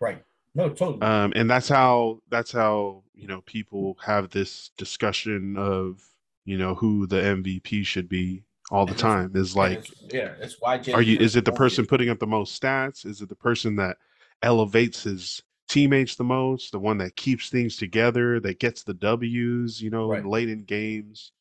Right. 0.00 0.22
No, 0.54 0.68
totally. 0.68 1.02
Um, 1.02 1.32
and 1.34 1.48
that's 1.48 1.68
how 1.68 2.20
that's 2.28 2.52
how 2.52 3.04
you 3.14 3.26
know 3.26 3.40
people 3.42 3.96
have 4.04 4.30
this 4.30 4.70
discussion 4.76 5.56
of 5.56 6.04
you 6.44 6.58
know 6.58 6.74
who 6.74 7.06
the 7.06 7.16
MVP 7.16 7.86
should 7.86 8.08
be 8.08 8.44
all 8.70 8.84
the 8.86 8.92
And 8.92 9.00
time. 9.00 9.32
Is 9.34 9.56
like, 9.56 9.78
it's- 9.78 9.92
yeah, 10.12 10.34
that's 10.38 10.56
why. 10.60 10.80
Are 10.94 11.02
you? 11.02 11.18
Is 11.18 11.36
it 11.36 11.44
the 11.44 11.52
person 11.52 11.86
putting 11.86 12.08
up 12.10 12.18
the 12.18 12.26
most 12.26 12.60
stats? 12.60 13.04
Is 13.06 13.20
it 13.22 13.28
the 13.28 13.34
person 13.36 13.76
that 13.76 13.96
elevates 14.42 15.02
his 15.04 15.42
teammates 15.68 16.14
the 16.16 16.24
most? 16.24 16.72
The 16.72 16.78
one 16.78 16.98
that 16.98 17.16
keeps 17.16 17.50
things 17.50 17.76
together, 17.76 18.40
that 18.40 18.58
gets 18.60 18.82
the 18.84 18.94
W's, 18.94 19.80
you 19.82 19.90
know, 19.90 20.08
Right. 20.10 20.24
late 20.24 20.48
in 20.48 20.64
games. 20.64 21.32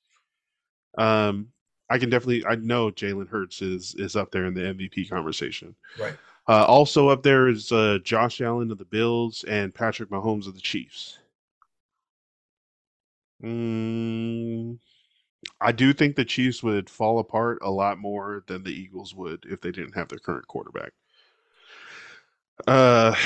Um, 0.97 1.49
I 1.89 1.97
can 1.97 2.09
definitely. 2.09 2.45
I 2.45 2.55
know 2.55 2.91
Jalen 2.91 3.29
Hurts 3.29 3.61
is 3.61 3.95
is 3.95 4.15
up 4.15 4.31
there 4.31 4.45
in 4.45 4.53
the 4.53 4.61
MVP 4.61 5.09
conversation. 5.09 5.75
Right. 5.99 6.15
Uh, 6.49 6.63
also 6.65 7.09
up 7.09 7.23
there 7.23 7.49
is 7.49 7.71
uh, 7.73 7.99
Josh 8.03 8.39
Allen 8.41 8.71
of 8.71 8.77
the 8.77 8.85
Bills 8.85 9.43
and 9.49 9.73
Patrick 9.75 10.09
Mahomes 10.09 10.47
of 10.47 10.53
the 10.55 10.61
Chiefs. 10.61 11.19
Mm, 13.43 14.79
I 15.61 15.71
do 15.71 15.93
think 15.93 16.15
the 16.15 16.25
Chiefs 16.25 16.63
would 16.63 16.89
fall 16.89 17.19
apart 17.19 17.59
a 17.61 17.69
lot 17.71 17.97
more 17.99 18.43
than 18.47 18.63
the 18.63 18.71
Eagles 18.71 19.13
would 19.15 19.45
if 19.49 19.61
they 19.61 19.71
didn't 19.71 19.93
have 19.95 20.07
their 20.09 20.19
current 20.19 20.47
quarterback. 20.47 20.91
Uh, 22.65 23.15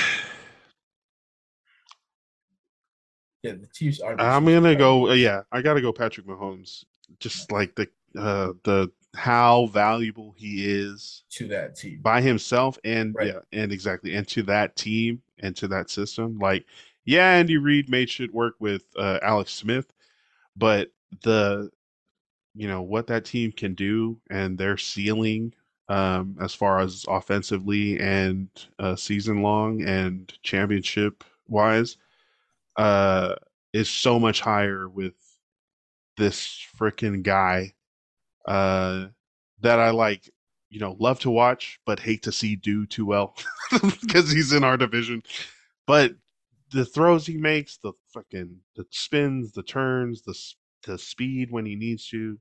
Yeah, 3.43 3.53
the 3.53 3.67
Chiefs 3.73 3.99
are. 4.01 4.15
the 4.15 4.21
I'm 4.23 4.45
gonna 4.45 4.75
go. 4.75 5.09
uh, 5.09 5.13
yeah, 5.13 5.41
I 5.51 5.61
gotta 5.63 5.81
go. 5.81 5.91
Patrick 5.91 6.27
Mahomes. 6.27 6.85
Just 7.19 7.51
like 7.51 7.73
the 7.75 7.87
uh, 8.15 8.53
the 8.63 8.91
how 9.15 9.65
valuable 9.67 10.33
he 10.37 10.63
is 10.71 11.23
to 11.31 11.47
that 11.47 11.75
team. 11.75 11.99
by 12.01 12.21
himself 12.21 12.77
and 12.85 13.13
Right. 13.15 13.27
yeah 13.27 13.39
and 13.51 13.71
exactly 13.71 14.15
and 14.15 14.25
to 14.29 14.43
that 14.43 14.75
team 14.77 15.21
and 15.39 15.53
to 15.57 15.67
that 15.69 15.89
system 15.89 16.37
like 16.39 16.65
yeah, 17.03 17.31
Andy 17.31 17.57
Reid 17.57 17.89
made 17.89 18.09
shit 18.11 18.31
work 18.33 18.55
with 18.59 18.83
uh, 18.95 19.17
Alex 19.23 19.51
Smith, 19.53 19.91
but 20.55 20.91
the 21.23 21.71
you 22.55 22.67
know 22.67 22.81
what 22.81 23.07
that 23.07 23.25
team 23.25 23.51
can 23.51 23.73
do 23.73 24.19
and 24.29 24.57
their 24.57 24.77
ceiling 24.77 25.53
um, 25.89 26.37
as 26.39 26.53
far 26.53 26.79
as 26.79 27.05
offensively 27.07 27.99
and 27.99 28.49
uh, 28.79 28.95
season 28.95 29.41
long 29.41 29.81
and 29.83 30.33
championship 30.43 31.23
wise 31.47 31.97
uh, 32.77 33.35
is 33.73 33.89
so 33.89 34.19
much 34.19 34.41
higher 34.41 34.87
with 34.87 35.13
this 36.17 36.65
freaking 36.77 37.23
guy 37.23 37.73
uh, 38.47 39.07
that 39.61 39.79
I 39.79 39.91
like, 39.91 40.29
you 40.69 40.79
know, 40.79 40.95
love 40.99 41.19
to 41.21 41.31
watch, 41.31 41.79
but 41.85 41.99
hate 41.99 42.23
to 42.23 42.31
see 42.31 42.55
do 42.55 42.85
too 42.85 43.05
well 43.05 43.35
because 44.01 44.31
he's 44.31 44.53
in 44.53 44.63
our 44.63 44.77
division. 44.77 45.23
But 45.85 46.15
the 46.71 46.85
throws 46.85 47.25
he 47.25 47.37
makes, 47.37 47.77
the 47.77 47.93
fucking 48.13 48.57
the 48.75 48.85
spins, 48.91 49.51
the 49.51 49.63
turns, 49.63 50.21
the 50.21 50.35
the 50.85 50.97
speed 50.97 51.51
when 51.51 51.65
he 51.65 51.75
needs 51.75 52.07
to. 52.09 52.37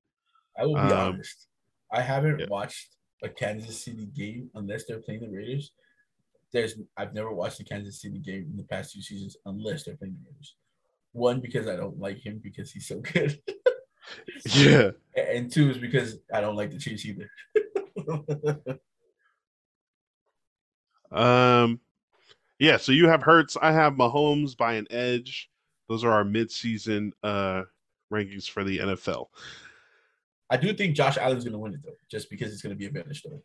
I 0.59 0.67
will 0.67 0.75
be 0.75 0.81
um, 0.81 1.15
honest. 1.15 1.49
I 1.93 2.01
haven't 2.01 2.41
yeah. 2.41 2.47
watched 2.49 2.97
a 3.23 3.29
Kansas 3.29 3.85
City 3.85 4.07
game 4.07 4.51
unless 4.55 4.85
they're 4.85 5.01
playing 5.01 5.21
the 5.21 5.29
Raiders. 5.29 5.73
There's 6.53 6.75
I've 6.97 7.15
never 7.15 7.33
watched 7.33 7.61
a 7.61 7.65
Kansas 7.65 8.01
City 8.01 8.19
game 8.19 8.49
in 8.51 8.57
the 8.57 8.65
past 8.65 8.93
two 8.93 9.03
seasons 9.03 9.37
unless 9.47 9.85
they're 9.85 9.97
playing 9.97 10.15
the 10.15 10.31
Raiders. 10.31 10.57
One 11.13 11.41
because 11.41 11.67
I 11.67 11.77
don't 11.77 11.99
like 11.99 12.25
him 12.25 12.41
because 12.43 12.71
he's 12.71 12.87
so 12.89 13.01
good. 13.01 13.41
yeah. 14.47 14.91
And 15.17 15.51
two 15.51 15.71
is 15.71 15.79
because 15.79 16.19
I 16.33 16.41
don't 16.41 16.57
like 16.57 16.71
the 16.71 16.79
Chiefs 16.79 17.05
either. 17.07 17.31
um 21.13 21.81
yeah, 22.59 22.77
so 22.77 22.93
you 22.93 23.09
have 23.09 23.23
Hurts, 23.23 23.57
I 23.61 23.73
have 23.73 23.95
Mahomes 23.95 24.57
by 24.57 24.75
an 24.75 24.87
edge. 24.91 25.51
Those 25.89 26.05
are 26.05 26.13
our 26.13 26.25
midseason 26.25 27.11
uh 27.23 27.63
rankings 28.11 28.49
for 28.49 28.65
the 28.65 28.79
NFL. 28.79 29.27
I 30.51 30.57
do 30.57 30.73
think 30.75 30.97
Josh 30.97 31.17
Allen's 31.17 31.45
going 31.45 31.53
to 31.53 31.59
win 31.59 31.75
it 31.75 31.81
though, 31.85 31.93
just 32.11 32.29
because 32.29 32.53
it's 32.53 32.63
going 32.63 32.75
to 32.75 32.79
be 32.79 32.87
a 32.87 32.91
better 32.91 33.15
story. 33.15 33.41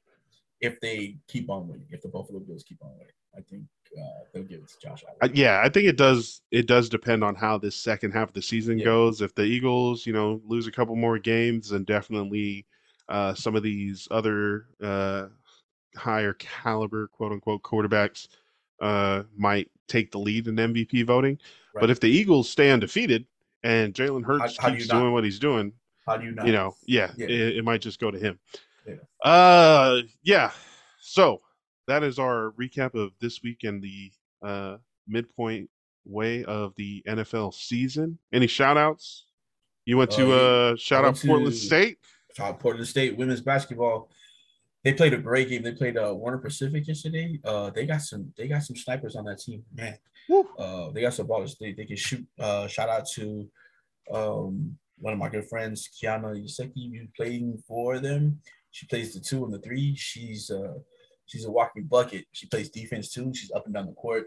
If 0.61 0.79
they 0.79 1.17
keep 1.27 1.49
on 1.49 1.67
winning, 1.67 1.85
if 1.91 2.01
the 2.01 2.07
Buffalo 2.07 2.39
Bills 2.39 2.63
keep 2.63 2.79
on 2.81 2.91
winning, 2.93 3.13
I 3.37 3.41
think 3.41 3.65
uh, 3.97 4.23
they'll 4.33 4.43
give 4.43 4.59
it 4.59 4.67
to 4.69 4.75
Josh 4.81 5.03
Allen. 5.07 5.17
Uh, 5.21 5.29
yeah, 5.33 5.61
I 5.63 5.69
think 5.69 5.87
it 5.87 5.97
does. 5.97 6.41
It 6.51 6.67
does 6.67 6.89
depend 6.89 7.23
on 7.23 7.35
how 7.35 7.57
this 7.57 7.75
second 7.75 8.11
half 8.11 8.29
of 8.29 8.33
the 8.33 8.41
season 8.41 8.79
yeah. 8.79 8.85
goes. 8.85 9.21
If 9.21 9.35
the 9.35 9.43
Eagles, 9.43 10.05
you 10.05 10.13
know, 10.13 10.41
lose 10.45 10.67
a 10.67 10.71
couple 10.71 10.95
more 10.95 11.19
games, 11.19 11.69
then 11.69 11.83
definitely 11.83 12.65
uh, 13.09 13.33
some 13.33 13.55
of 13.55 13.63
these 13.63 14.07
other 14.09 14.67
uh, 14.81 15.27
higher 15.95 16.33
caliber, 16.33 17.07
quote 17.07 17.31
unquote, 17.31 17.61
quarterbacks 17.61 18.27
uh, 18.81 19.23
might 19.37 19.69
take 19.87 20.11
the 20.11 20.19
lead 20.19 20.47
in 20.47 20.55
MVP 20.55 21.05
voting. 21.05 21.37
Right. 21.73 21.81
But 21.81 21.89
if 21.89 21.99
the 21.99 22.09
Eagles 22.09 22.49
stay 22.49 22.71
undefeated 22.71 23.25
and 23.65 23.95
Jalen 23.95 24.23
Hurts 24.23 24.57
how, 24.57 24.69
how 24.69 24.75
keeps 24.75 24.87
doing 24.87 25.11
what 25.11 25.23
he's 25.23 25.39
doing, 25.39 25.73
how 26.05 26.17
do 26.17 26.25
you 26.25 26.31
not? 26.31 26.45
You 26.45 26.53
know, 26.53 26.75
yeah, 26.85 27.11
yeah. 27.17 27.25
It, 27.25 27.57
it, 27.57 27.65
might 27.65 27.81
just 27.81 27.99
go 27.99 28.11
to 28.11 28.19
him. 28.19 28.39
Yeah. 28.87 28.95
Uh, 29.23 30.01
yeah. 30.23 30.51
So 31.01 31.41
that 31.87 32.03
is 32.03 32.19
our 32.19 32.51
recap 32.59 32.93
of 32.93 33.11
this 33.19 33.41
week 33.41 33.63
and 33.63 33.81
the 33.81 34.11
uh, 34.43 34.77
midpoint 35.07 35.69
way 36.05 36.43
of 36.43 36.73
the 36.77 37.03
NFL 37.07 37.55
season. 37.55 38.19
Any 38.31 38.45
shout 38.45 38.77
outs? 38.77 39.25
You 39.85 39.97
went 39.97 40.11
to 40.11 40.31
uh, 40.31 40.35
uh 40.35 40.75
shout 40.75 41.03
out 41.03 41.19
Portland 41.25 41.55
State? 41.55 41.97
Shout 42.35 42.49
out 42.49 42.59
Portland 42.59 42.87
State 42.87 43.17
women's 43.17 43.41
basketball. 43.41 44.09
They 44.85 44.93
played 44.93 45.15
a 45.15 45.17
great 45.17 45.49
game. 45.49 45.63
They 45.63 45.71
played 45.71 45.97
uh, 45.97 46.13
Warner 46.13 46.37
Pacific 46.37 46.87
yesterday. 46.87 47.39
Uh, 47.43 47.71
they 47.71 47.87
got 47.87 48.01
some 48.01 48.31
they 48.37 48.47
got 48.47 48.61
some 48.61 48.75
snipers 48.75 49.15
on 49.15 49.25
that 49.25 49.39
team, 49.39 49.63
man. 49.73 49.97
Uh, 50.59 50.91
they 50.91 51.01
got 51.01 51.15
some 51.15 51.27
ballers. 51.27 51.57
They, 51.57 51.73
they 51.73 51.85
can 51.85 51.95
shoot. 51.95 52.23
Uh, 52.39 52.67
shout 52.67 52.87
out 52.87 53.07
to 53.15 53.49
um, 54.13 54.77
one 54.99 55.13
of 55.13 55.17
my 55.17 55.27
good 55.27 55.49
friends, 55.49 55.89
Kiana 55.89 56.39
Yuseki, 56.39 56.91
been 56.91 57.09
playing 57.17 57.63
for 57.67 57.97
them. 57.97 58.39
She 58.69 58.85
plays 58.85 59.15
the 59.15 59.19
two 59.19 59.43
and 59.43 59.51
the 59.51 59.57
three. 59.57 59.95
She's 59.95 60.51
uh 60.51 60.75
she's 61.25 61.45
a 61.45 61.51
walking 61.51 61.85
bucket. 61.85 62.25
She 62.31 62.45
plays 62.45 62.69
defense 62.69 63.11
too. 63.11 63.33
She's 63.33 63.51
up 63.51 63.65
and 63.65 63.73
down 63.73 63.87
the 63.87 63.93
court. 63.93 64.25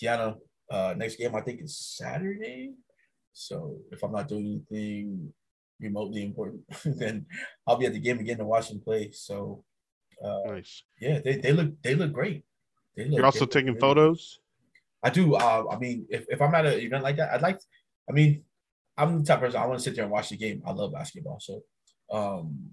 Kiana, 0.00 0.36
uh, 0.70 0.94
next 0.96 1.16
game 1.16 1.34
I 1.34 1.40
think 1.40 1.62
is 1.62 1.76
Saturday. 1.76 2.74
So 3.32 3.78
if 3.90 4.04
I'm 4.04 4.12
not 4.12 4.28
doing 4.28 4.62
anything 4.70 5.32
remotely 5.80 6.22
important, 6.22 6.62
then 6.84 7.26
I'll 7.66 7.76
be 7.76 7.86
at 7.86 7.92
the 7.92 7.98
game 7.98 8.20
again 8.20 8.38
to 8.38 8.44
watch 8.44 8.68
them 8.68 8.78
play. 8.78 9.10
So 9.10 9.64
uh, 10.24 10.40
nice. 10.46 10.82
Yeah, 11.00 11.20
they, 11.20 11.36
they 11.36 11.52
look 11.52 11.80
they 11.82 11.94
look 11.94 12.12
great. 12.12 12.44
They 12.96 13.04
look, 13.04 13.16
You're 13.16 13.26
also 13.26 13.46
taking 13.46 13.76
photos. 13.78 14.40
I 15.02 15.10
do. 15.10 15.34
Uh, 15.34 15.64
I 15.70 15.78
mean, 15.78 16.06
if, 16.10 16.26
if 16.28 16.42
I'm 16.42 16.54
at 16.54 16.66
an 16.66 16.78
event 16.80 17.02
like 17.02 17.16
that, 17.16 17.32
I'd 17.32 17.42
like. 17.42 17.60
I 18.08 18.12
mean, 18.12 18.42
I'm 18.96 19.20
the 19.20 19.24
type 19.24 19.38
of 19.38 19.44
person 19.44 19.60
I 19.60 19.66
want 19.66 19.78
to 19.78 19.84
sit 19.84 19.94
there 19.94 20.04
and 20.04 20.12
watch 20.12 20.28
the 20.28 20.36
game. 20.36 20.62
I 20.66 20.72
love 20.72 20.92
basketball, 20.92 21.40
so 21.40 21.62
um, 22.10 22.70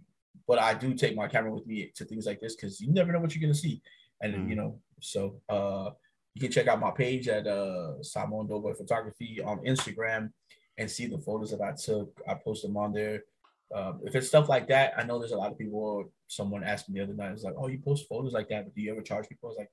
but 0.47 0.59
I 0.59 0.73
do 0.73 0.93
take 0.93 1.15
my 1.15 1.27
camera 1.27 1.53
with 1.53 1.67
me 1.67 1.91
to 1.95 2.05
things 2.05 2.25
like 2.25 2.39
this 2.39 2.55
because 2.55 2.81
you 2.81 2.91
never 2.91 3.11
know 3.11 3.19
what 3.19 3.33
you're 3.33 3.41
gonna 3.41 3.53
see, 3.53 3.81
and 4.21 4.35
mm. 4.35 4.49
you 4.49 4.55
know, 4.55 4.79
so 4.99 5.41
uh, 5.47 5.91
you 6.33 6.41
can 6.41 6.51
check 6.51 6.67
out 6.67 6.79
my 6.79 6.91
page 6.91 7.27
at 7.27 7.47
uh 7.47 8.01
Simon 8.03 8.47
Doughboy 8.47 8.73
Photography 8.73 9.41
on 9.43 9.59
Instagram 9.59 10.31
and 10.77 10.89
see 10.89 11.07
the 11.07 11.17
photos 11.17 11.51
that 11.51 11.61
I 11.61 11.71
took. 11.71 12.21
I 12.27 12.35
post 12.35 12.63
them 12.63 12.77
on 12.77 12.93
there. 12.93 13.23
Um, 13.73 13.99
if 14.05 14.15
it's 14.15 14.27
stuff 14.27 14.47
like 14.47 14.67
that, 14.69 14.93
I 14.97 15.03
know 15.03 15.19
there's 15.19 15.31
a 15.31 15.37
lot 15.37 15.51
of 15.51 15.57
people. 15.57 16.05
Someone 16.27 16.63
asked 16.63 16.89
me 16.89 16.99
the 16.99 17.03
other 17.03 17.13
night, 17.13 17.31
"It's 17.31 17.43
like, 17.43 17.55
oh, 17.57 17.67
you 17.67 17.79
post 17.79 18.07
photos 18.07 18.33
like 18.33 18.49
that, 18.49 18.65
but 18.65 18.75
do 18.75 18.81
you 18.81 18.91
ever 18.91 19.01
charge 19.01 19.27
people?" 19.27 19.49
I 19.49 19.51
was 19.51 19.57
like, 19.57 19.71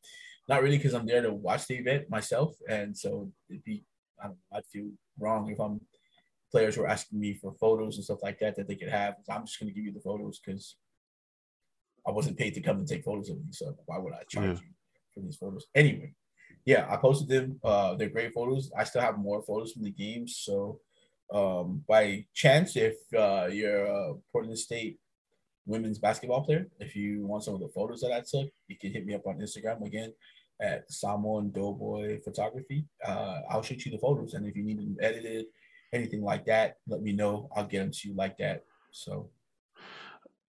not 0.49 0.63
really, 0.63 0.79
because 0.79 0.95
I'm 0.95 1.07
there 1.07 1.23
to 1.23 1.33
watch 1.33 1.67
the 1.67 1.77
event 1.77 2.11
myself, 2.11 2.55
and 2.69 2.97
so 2.97 3.31
it'd 3.49 3.65
be 3.65 3.85
I 4.21 4.27
don't 4.27 4.33
know, 4.33 4.59
I'd 4.59 4.67
feel 4.67 4.91
wrong 5.19 5.51
if 5.51 5.61
I'm 5.61 5.81
players 6.55 6.77
were 6.77 6.87
asking 6.87 7.19
me 7.19 7.35
for 7.35 7.53
photos 7.59 7.97
and 7.97 8.05
stuff 8.05 8.23
like 8.23 8.39
that 8.39 8.55
that 8.55 8.69
they 8.69 8.77
could 8.77 8.89
have. 8.89 9.17
I'm 9.29 9.45
just 9.45 9.59
going 9.59 9.69
to 9.69 9.75
give 9.75 9.85
you 9.85 9.93
the 9.93 9.99
photos 9.99 10.39
because 10.39 10.77
I 12.07 12.13
wasn't 12.13 12.39
paid 12.39 12.55
to 12.55 12.61
come 12.61 12.79
and 12.79 12.87
take 12.87 13.03
photos 13.03 13.29
of 13.29 13.39
you. 13.39 13.53
So 13.53 13.77
why 13.87 13.99
would 13.99 14.13
I 14.13 14.23
charge 14.29 14.47
yeah. 14.47 14.63
you 14.63 14.75
for 15.13 15.21
these 15.21 15.37
photos? 15.37 15.67
Anyway, 15.75 16.15
yeah, 16.65 16.87
I 16.89 16.97
posted 16.97 17.29
them. 17.29 17.59
Uh, 17.65 17.97
they're 17.97 18.09
great 18.09 18.33
photos. 18.33 18.71
I 18.79 18.85
still 18.85 19.03
have 19.03 19.19
more 19.19 19.43
photos 19.43 19.73
from 19.73 19.83
the 19.83 19.91
games. 19.91 20.37
So 20.37 20.79
um, 21.33 21.83
by 21.89 22.25
chance, 22.35 22.77
if 22.77 22.97
uh, 23.17 23.47
you're 23.51 23.87
a 23.87 24.15
Portland 24.33 24.59
State 24.59 24.99
women's 25.67 25.99
basketball 25.99 26.45
player, 26.45 26.67
if 26.79 26.95
you 26.95 27.27
want 27.27 27.45
some 27.45 27.55
of 27.55 27.61
the 27.61 27.69
photos 27.69 28.01
that 28.03 28.13
I 28.13 28.21
took, 28.21 28.51
you 28.69 28.77
can 28.77 28.93
hit 28.93 29.07
me 29.07 29.15
up 29.15 29.27
on 29.27 29.39
Instagram 29.39 29.85
again 29.87 30.13
at 30.61 30.91
Salmon 30.91 31.51
Doughboy 31.51 32.21
Photography. 32.23 32.87
Uh, 33.07 33.41
I'll 33.51 33.63
shoot 33.63 33.85
you 33.85 33.93
the 33.93 33.99
photos, 33.99 34.35
and 34.35 34.47
if 34.47 34.57
you 34.57 34.63
need 34.63 34.79
them 34.79 34.97
edited 35.01 35.47
anything 35.93 36.23
like 36.23 36.45
that, 36.47 36.79
let 36.87 37.03
me 37.03 37.13
know. 37.13 37.49
I'll 37.57 37.67
get 37.67 37.79
them 37.81 37.91
to 37.91 38.09
you 38.09 38.15
like 38.15 38.37
that. 38.39 38.65
So, 38.91 39.31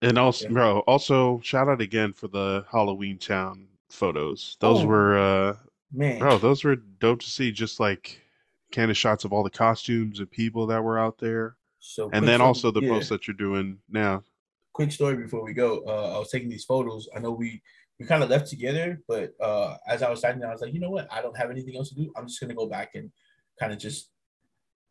and 0.01 0.17
also, 0.17 0.45
yeah. 0.45 0.51
bro, 0.51 0.79
also 0.79 1.39
shout 1.41 1.69
out 1.69 1.81
again 1.81 2.13
for 2.13 2.27
the 2.27 2.65
Halloween 2.69 3.17
Town 3.17 3.67
photos. 3.89 4.57
Those 4.59 4.81
oh, 4.83 4.87
were, 4.87 5.17
uh, 5.17 5.55
man, 5.93 6.19
bro, 6.19 6.37
those 6.37 6.63
were 6.63 6.75
dope 6.75 7.21
to 7.21 7.29
see. 7.29 7.51
Just 7.51 7.79
like 7.79 8.19
candid 8.71 8.97
shots 8.97 9.25
of 9.25 9.33
all 9.33 9.43
the 9.43 9.49
costumes 9.49 10.19
and 10.19 10.29
people 10.29 10.67
that 10.67 10.83
were 10.83 10.99
out 10.99 11.17
there. 11.17 11.55
So, 11.79 12.09
and 12.13 12.27
then 12.27 12.41
also 12.41 12.71
the 12.71 12.81
yeah. 12.81 12.89
posts 12.89 13.09
that 13.09 13.27
you're 13.27 13.35
doing 13.35 13.77
now. 13.89 14.23
Quick 14.73 14.91
story 14.91 15.15
before 15.15 15.43
we 15.43 15.53
go. 15.53 15.83
Uh, 15.87 16.15
I 16.15 16.19
was 16.19 16.31
taking 16.31 16.49
these 16.49 16.65
photos. 16.65 17.07
I 17.15 17.19
know 17.19 17.31
we 17.31 17.61
we 17.99 18.05
kind 18.05 18.23
of 18.23 18.29
left 18.29 18.49
together, 18.49 19.01
but 19.07 19.33
uh, 19.39 19.77
as 19.87 20.03
I 20.03 20.09
was 20.09 20.19
signing, 20.19 20.43
I 20.43 20.51
was 20.51 20.61
like, 20.61 20.73
you 20.73 20.79
know 20.79 20.89
what? 20.89 21.07
I 21.11 21.21
don't 21.21 21.37
have 21.37 21.49
anything 21.49 21.77
else 21.77 21.89
to 21.89 21.95
do. 21.95 22.11
I'm 22.17 22.27
just 22.27 22.41
gonna 22.41 22.55
go 22.55 22.67
back 22.67 22.95
and 22.95 23.11
kind 23.59 23.71
of 23.71 23.79
just 23.79 24.09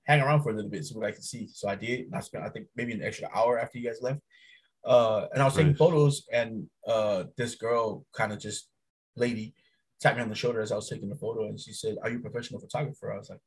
hang 0.05 0.21
around 0.21 0.43
for 0.43 0.51
a 0.51 0.55
little 0.55 0.71
bit, 0.71 0.85
see 0.85 0.95
what 0.95 1.07
I 1.07 1.13
can 1.13 1.23
see. 1.23 1.49
So 1.53 1.69
I 1.69 1.75
did. 1.75 2.01
And 2.01 2.15
I 2.15 2.21
spent, 2.21 2.45
I 2.45 2.49
think, 2.49 2.67
maybe 2.77 2.93
an 2.93 3.03
extra 3.03 3.29
hour 3.35 3.59
after 3.59 3.79
you 3.79 3.87
guys 3.87 3.99
left. 4.01 4.21
Uh, 4.85 5.27
and 5.33 5.43
I 5.43 5.47
was 5.47 5.55
taking 5.55 5.75
photos, 5.75 6.27
and 6.31 6.67
uh, 6.87 7.25
this 7.39 7.55
girl, 7.55 8.05
kind 8.15 8.33
of 8.33 8.39
just 8.39 8.69
lady, 9.17 9.55
tapped 10.01 10.17
me 10.17 10.23
on 10.23 10.29
the 10.29 10.35
shoulder 10.35 10.61
as 10.61 10.73
I 10.73 10.77
was 10.77 10.89
taking 10.89 11.09
the 11.09 11.17
photo, 11.17 11.47
and 11.47 11.59
she 11.59 11.73
said, 11.73 11.97
"Are 12.03 12.11
you 12.11 12.19
a 12.19 12.21
professional 12.21 12.61
photographer?" 12.61 13.13
I 13.13 13.17
was 13.19 13.31
like, 13.31 13.41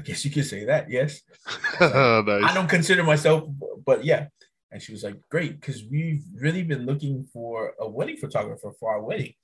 "I 0.00 0.02
guess 0.02 0.24
you 0.24 0.30
could 0.30 0.46
say 0.46 0.64
that, 0.64 0.90
yes." 0.90 1.22
I, 1.80 2.22
nice. 2.26 2.44
I 2.44 2.54
don't 2.54 2.68
consider 2.68 3.02
myself, 3.02 3.48
but 3.84 4.04
yeah. 4.04 4.28
And 4.72 4.80
she 4.82 4.92
was 4.92 5.04
like, 5.04 5.16
"Great, 5.30 5.60
because 5.60 5.84
we've 5.90 6.22
really 6.34 6.62
been 6.62 6.86
looking 6.86 7.26
for 7.32 7.74
a 7.80 7.88
wedding 7.88 8.16
photographer 8.16 8.72
for 8.78 8.90
our 8.92 9.02
wedding, 9.02 9.34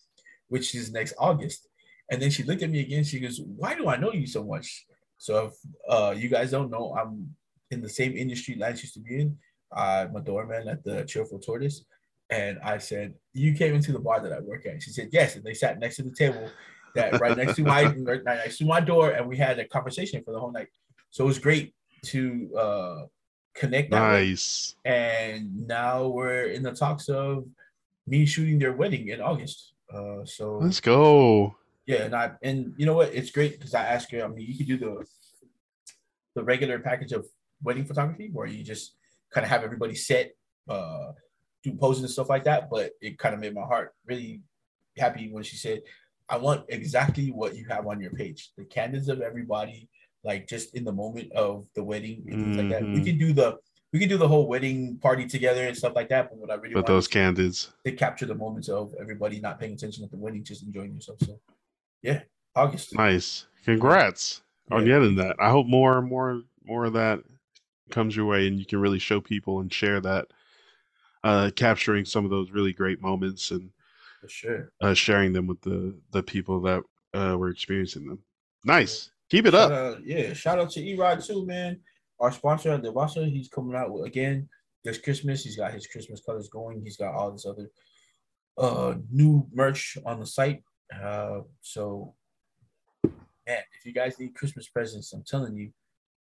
which 0.49 0.75
is 0.75 0.93
next 0.93 1.15
August." 1.19 1.69
And 2.11 2.23
then 2.23 2.31
she 2.31 2.45
looked 2.45 2.63
at 2.63 2.71
me 2.71 2.81
again. 2.81 3.05
She 3.05 3.21
goes, 3.21 3.41
"Why 3.41 3.75
do 3.75 3.89
I 3.89 3.97
know 3.97 4.13
you 4.13 4.27
so 4.27 4.45
much?" 4.45 4.87
So 5.19 5.47
if 5.47 5.55
uh, 5.89 6.15
you 6.17 6.29
guys 6.29 6.51
don't 6.51 6.71
know, 6.71 6.95
I'm 6.99 7.35
in 7.71 7.81
the 7.83 7.89
same 7.89 8.17
industry 8.17 8.57
Lance 8.59 8.83
used 8.83 8.95
to 8.95 9.01
be 9.01 9.21
in. 9.21 9.39
I'm 9.73 10.15
a 10.15 10.21
doorman 10.21 10.69
at 10.69 10.85
the 10.85 11.05
Cheerful 11.05 11.41
Tortoise. 11.41 11.85
And 12.31 12.59
I 12.63 12.79
said, 12.79 13.15
You 13.33 13.55
came 13.55 13.75
into 13.75 13.93
the 13.93 13.99
bar 13.99 14.21
that 14.21 14.33
I 14.33 14.41
work 14.41 14.67
at. 14.67 14.83
She 14.83 14.91
said, 14.91 15.11
Yes. 15.13 15.37
And 15.37 15.45
they 15.45 15.55
sat 15.55 15.79
next 15.79 15.97
to 15.97 16.03
the 16.03 16.15
table 16.15 16.51
that 16.97 17.21
right 17.21 17.37
next 17.37 17.57
to 17.57 17.63
my 17.63 17.85
right 17.99 18.25
next 18.25 18.59
to 18.59 18.65
my 18.65 18.81
door, 18.81 19.11
and 19.11 19.27
we 19.27 19.37
had 19.37 19.59
a 19.59 19.67
conversation 19.67 20.23
for 20.25 20.33
the 20.33 20.41
whole 20.41 20.53
night. 20.53 20.69
So 21.11 21.25
it 21.25 21.29
was 21.29 21.39
great 21.39 21.75
to 22.07 22.57
uh 22.57 23.07
connect. 23.55 23.91
Nice. 23.91 24.77
And 24.85 25.67
now 25.67 26.09
we're 26.09 26.47
in 26.47 26.63
the 26.63 26.73
talks 26.73 27.09
of 27.09 27.47
me 28.07 28.27
shooting 28.27 28.59
their 28.59 28.73
wedding 28.73 29.09
in 29.09 29.21
August. 29.21 29.73
Uh 29.93 30.25
so 30.25 30.59
let's 30.59 30.81
go. 30.81 31.55
Yeah, 31.87 32.03
and 32.03 32.15
I 32.15 32.33
and 32.43 32.75
you 32.77 32.87
know 32.87 32.95
what? 32.95 33.15
It's 33.15 33.31
great 33.31 33.53
because 33.59 33.75
I 33.75 33.85
asked 33.85 34.11
her. 34.13 34.25
I 34.25 34.29
mean, 34.29 34.47
you 34.47 34.57
could 34.57 34.67
do 34.67 34.77
the 34.77 35.07
the 36.35 36.45
regular 36.45 36.79
package 36.79 37.13
of 37.13 37.27
wedding 37.63 37.87
photography 37.87 38.31
where 38.33 38.47
you 38.47 38.63
just 38.63 38.95
kind 39.33 39.45
of 39.45 39.51
have 39.51 39.65
everybody 39.65 39.95
set, 39.95 40.33
uh, 40.69 41.13
do 41.63 41.73
poses 41.75 42.03
and 42.03 42.11
stuff 42.11 42.29
like 42.29 42.45
that. 42.45 42.69
But 42.71 42.93
it 43.01 43.19
kind 43.19 43.35
of 43.35 43.41
made 43.41 43.55
my 43.55 43.63
heart 43.63 43.95
really 44.05 44.43
happy 44.97 45.29
when 45.31 45.45
she 45.45 45.57
said, 45.57 45.83
"I 46.29 46.37
want 46.39 46.65
exactly 46.69 47.31
what 47.31 47.57
you 47.57 47.65
have 47.69 47.87
on 47.87 48.01
your 48.01 48.11
page: 48.13 48.51
the 48.57 48.65
candidates 48.65 49.09
of 49.09 49.21
everybody, 49.21 49.89
like 50.25 50.47
just 50.49 50.75
in 50.75 50.85
the 50.85 50.93
moment 50.93 51.33
of 51.33 51.69
the 51.75 51.85
wedding 51.85 52.25
and 52.29 52.41
things 52.41 52.57
like 52.57 52.69
that. 52.71 52.83
We 52.83 53.01
Mhm. 53.01 53.05
can 53.05 53.19
do 53.19 53.33
the 53.33 53.59
we 53.93 54.01
can 54.01 54.09
do 54.09 54.19
the 54.19 54.29
whole 54.29 54.47
wedding 54.49 54.99
party 54.99 55.27
together 55.27 55.67
and 55.67 55.77
stuff 55.77 55.95
like 55.95 56.09
that. 56.09 56.29
But 56.29 56.39
what 56.39 56.51
I 56.51 56.55
really 56.57 56.75
But 56.75 56.81
want 56.81 56.87
those 56.89 57.09
candids. 57.09 57.73
to 57.85 57.93
capture 57.93 58.27
the 58.27 58.35
moments 58.35 58.69
of 58.69 58.93
everybody 59.01 59.41
not 59.41 59.59
paying 59.61 59.73
attention 59.75 60.05
at 60.05 60.11
the 60.11 60.19
wedding, 60.19 60.43
just 60.45 60.65
enjoying 60.65 60.93
yourself. 60.95 61.19
So, 61.23 61.41
yeah, 62.03 62.23
August. 62.55 62.95
Nice. 62.95 63.47
Congrats 63.65 64.43
on 64.71 64.85
getting 64.85 65.15
that. 65.17 65.37
I 65.41 65.51
hope 65.51 65.67
more 65.67 65.99
and 65.99 66.09
more 66.09 66.43
more 66.65 66.85
of 66.85 66.93
that 66.95 67.21
comes 67.91 68.17
your 68.17 68.27
way 68.27 68.49
and 68.49 68.59
you 68.59 68.67
can 68.67 68.81
really 68.81 68.99
show 68.99 69.21
people 69.21 69.61
and 69.61 69.73
share 69.73 70.01
that. 70.01 70.27
Uh 71.23 71.51
capturing 71.57 72.05
some 72.05 72.25
of 72.25 72.31
those 72.31 72.51
really 72.51 72.73
great 72.73 73.01
moments 73.01 73.51
and 73.53 73.71
sure. 74.29 74.71
uh 74.81 74.95
sharing 74.95 75.33
them 75.33 75.47
with 75.47 75.61
the 75.63 75.99
the 76.13 76.23
people 76.23 76.61
that 76.63 76.83
uh 77.15 77.37
were 77.39 77.51
experiencing 77.51 78.07
them. 78.07 78.19
Nice. 78.65 79.11
Keep 79.31 79.47
it 79.47 79.53
Shout 79.55 79.73
up. 79.73 79.97
out, 79.97 80.07
yeah, 80.07 80.33
shout 80.33 80.59
out 80.59 80.71
to 80.71 80.81
Erod 80.81 81.25
too, 81.27 81.45
man. 81.47 81.81
Our 82.21 82.31
sponsor 82.33 82.71
at 82.73 82.83
Devasa, 82.83 83.29
he's 83.31 83.49
coming 83.49 83.75
out 83.77 83.93
with 83.93 84.07
again 84.07 84.49
this 84.85 84.99
Christmas. 84.99 85.43
He's 85.45 85.57
got 85.57 85.73
his 85.75 85.87
Christmas 85.87 86.21
colors 86.25 86.49
going. 86.49 86.81
He's 86.83 86.97
got 86.97 87.15
all 87.15 87.31
this 87.33 87.47
other 87.47 87.69
uh 88.59 88.95
new 89.11 89.47
merch 89.53 89.99
on 90.07 90.21
the 90.21 90.27
site. 90.27 90.63
Uh 91.03 91.41
so 91.61 92.15
man, 93.05 93.63
if 93.79 93.85
you 93.85 93.93
guys 93.93 94.19
need 94.19 94.35
Christmas 94.35 94.69
presents, 94.69 95.13
I'm 95.13 95.25
telling 95.27 95.57
you, 95.57 95.71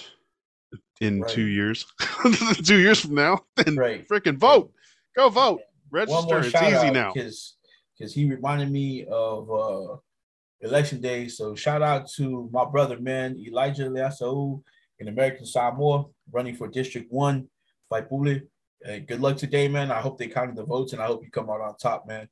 in 1.01 1.25
two 1.27 1.47
years, 1.47 1.85
two 2.65 2.79
years 2.79 3.01
from 3.01 3.15
now, 3.15 3.41
and 3.67 3.77
Right. 3.77 4.07
freaking 4.09 4.39
vote. 4.39 4.73
Go 5.17 5.29
vote. 5.29 5.61
Register. 5.91 6.39
It's 6.39 6.55
easy 6.55 6.91
now. 6.91 7.13
because 7.13 7.57
because 7.99 8.15
he 8.15 8.29
reminded 8.31 8.71
me 8.71 9.05
of 9.07 9.51
uh 9.51 9.97
election 10.61 11.01
day. 11.01 11.29
So 11.29 11.55
shout 11.55 11.83
out 11.83 12.09
to 12.17 12.49
my 12.53 12.65
brother, 12.65 12.99
man, 12.99 13.37
Elijah 13.39 13.85
Leasau 13.89 14.63
in 15.01 15.09
American 15.09 15.45
Samoa, 15.47 16.07
running 16.31 16.55
for 16.55 16.69
District 16.69 17.11
One, 17.13 17.49
Faipule. 17.91 18.43
Uh, 18.89 18.99
good 19.07 19.21
luck 19.21 19.37
today, 19.37 19.67
man. 19.69 19.91
I 19.91 20.01
hope 20.01 20.19
they 20.19 20.29
counted 20.29 20.57
the 20.57 20.65
votes 20.65 20.93
and 20.93 21.03
I 21.03 21.07
hope 21.07 21.25
you 21.25 21.31
come 21.31 21.51
out 21.51 21.61
on 21.61 21.77
top, 21.77 22.07
man. 22.07 22.29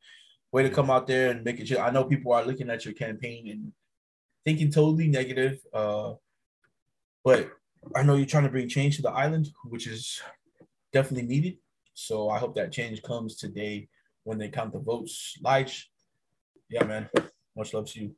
Way 0.53 0.63
to 0.65 0.71
come 0.71 0.91
out 0.91 1.07
there 1.07 1.31
and 1.31 1.45
make 1.45 1.61
it. 1.61 1.79
I 1.79 1.91
know 1.91 2.05
people 2.05 2.33
are 2.33 2.45
looking 2.45 2.71
at 2.71 2.85
your 2.85 2.95
campaign 2.95 3.49
and 3.51 3.73
thinking 4.45 4.71
totally 4.71 5.09
negative. 5.09 5.59
Uh, 5.73 6.15
but 7.25 7.51
I 7.95 8.03
know 8.03 8.15
you're 8.17 8.27
trying 8.27 8.45
to 8.45 8.51
bring 8.51 8.69
change 8.69 8.97
to 8.97 9.03
the 9.03 9.11
island, 9.11 9.49
which 9.65 9.87
is 9.87 10.21
definitely 10.93 11.29
needed. 11.29 11.59
So 11.95 12.29
I 12.31 12.39
hope 12.39 12.55
that 12.57 12.73
change 12.73 13.03
comes 13.03 13.37
today 13.37 13.89
when 14.25 14.39
they 14.39 14.49
count 14.49 14.73
the 14.73 14.81
votes. 14.81 15.37
Lige, 15.43 15.91
yeah, 16.69 16.85
man. 16.85 17.09
Much 17.57 17.75
love 17.75 17.87
to 17.91 18.01
you. 18.01 18.17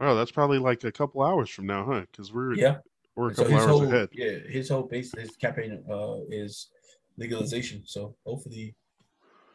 Oh, 0.00 0.14
that's 0.14 0.30
probably 0.30 0.58
like 0.58 0.84
a 0.84 0.92
couple 0.92 1.22
hours 1.22 1.50
from 1.50 1.66
now, 1.66 1.84
huh? 1.84 2.02
Because 2.10 2.32
we're 2.32 2.54
Yeah. 2.54 2.78
we're 3.16 3.30
a 3.30 3.34
so 3.34 3.42
couple 3.42 3.56
his 3.58 3.66
hours 3.66 3.80
whole 3.80 3.82
ahead. 3.84 4.08
yeah, 4.12 4.38
his 4.48 4.68
whole 4.68 4.84
base 4.84 5.12
his 5.12 5.36
campaign 5.36 5.82
uh 5.90 6.18
is 6.30 6.70
legalization. 7.18 7.82
So 7.84 8.16
hopefully 8.24 8.74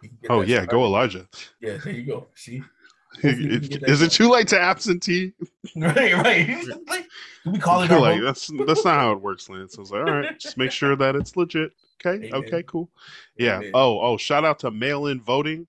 we 0.02 0.10
can 0.10 0.18
get 0.22 0.32
Oh 0.32 0.42
yeah, 0.42 0.58
started. 0.58 0.72
go 0.72 0.86
Elijah. 0.86 1.28
Yeah, 1.62 1.78
there 1.78 1.94
you 1.94 2.06
go. 2.06 2.28
See? 2.36 2.62
Hopefully 3.22 3.48
we 3.48 3.60
can 3.60 3.70
get 3.70 3.82
that 3.82 3.90
Is 3.90 4.02
it 4.02 4.12
too 4.12 4.30
late 4.30 4.48
to 4.50 4.60
absentee? 4.60 5.34
right, 5.76 6.14
right. 6.14 6.66
we 7.46 7.60
call 7.60 7.82
it 7.84 7.92
like 7.92 8.22
that's 8.22 8.52
that's 8.66 8.86
not 8.86 8.96
how 8.96 9.12
it 9.14 9.22
works, 9.22 9.50
Lance. 9.50 9.78
I 9.78 9.82
was 9.82 9.92
like, 9.92 10.06
all 10.06 10.14
right, 10.14 10.40
just 10.40 10.58
make 10.58 10.72
sure 10.72 10.96
that 10.96 11.16
it's 11.16 11.36
legit. 11.36 11.72
Okay, 12.06 12.28
Amen. 12.28 12.34
okay, 12.34 12.64
cool. 12.64 12.90
Yeah. 13.38 13.58
Amen. 13.58 13.72
Oh, 13.74 14.00
oh, 14.02 14.18
shout 14.18 14.46
out 14.46 14.60
to 14.60 14.72
mail-in 14.72 15.22
voting. 15.22 15.68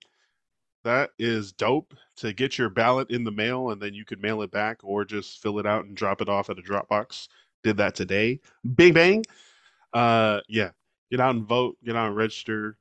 That 0.83 1.11
is 1.19 1.51
dope 1.51 1.93
to 2.17 2.33
get 2.33 2.57
your 2.57 2.69
ballot 2.69 3.09
in 3.09 3.23
the 3.23 3.31
mail 3.31 3.71
and 3.71 3.81
then 3.81 3.93
you 3.93 4.05
could 4.05 4.21
mail 4.21 4.41
it 4.41 4.51
back 4.51 4.79
or 4.83 5.03
just 5.03 5.41
fill 5.41 5.59
it 5.59 5.65
out 5.65 5.85
and 5.85 5.97
drop 5.97 6.21
it 6.21 6.29
off 6.29 6.49
at 6.49 6.59
a 6.59 6.61
Dropbox. 6.61 7.27
Did 7.63 7.77
that 7.77 7.95
today. 7.95 8.39
Bing 8.75 8.93
bang. 8.93 9.25
Uh 9.93 10.39
yeah. 10.47 10.69
Get 11.11 11.19
out 11.19 11.35
and 11.35 11.45
vote, 11.45 11.77
get 11.83 11.95
out 11.95 12.07
and 12.07 12.15
register. 12.15 12.77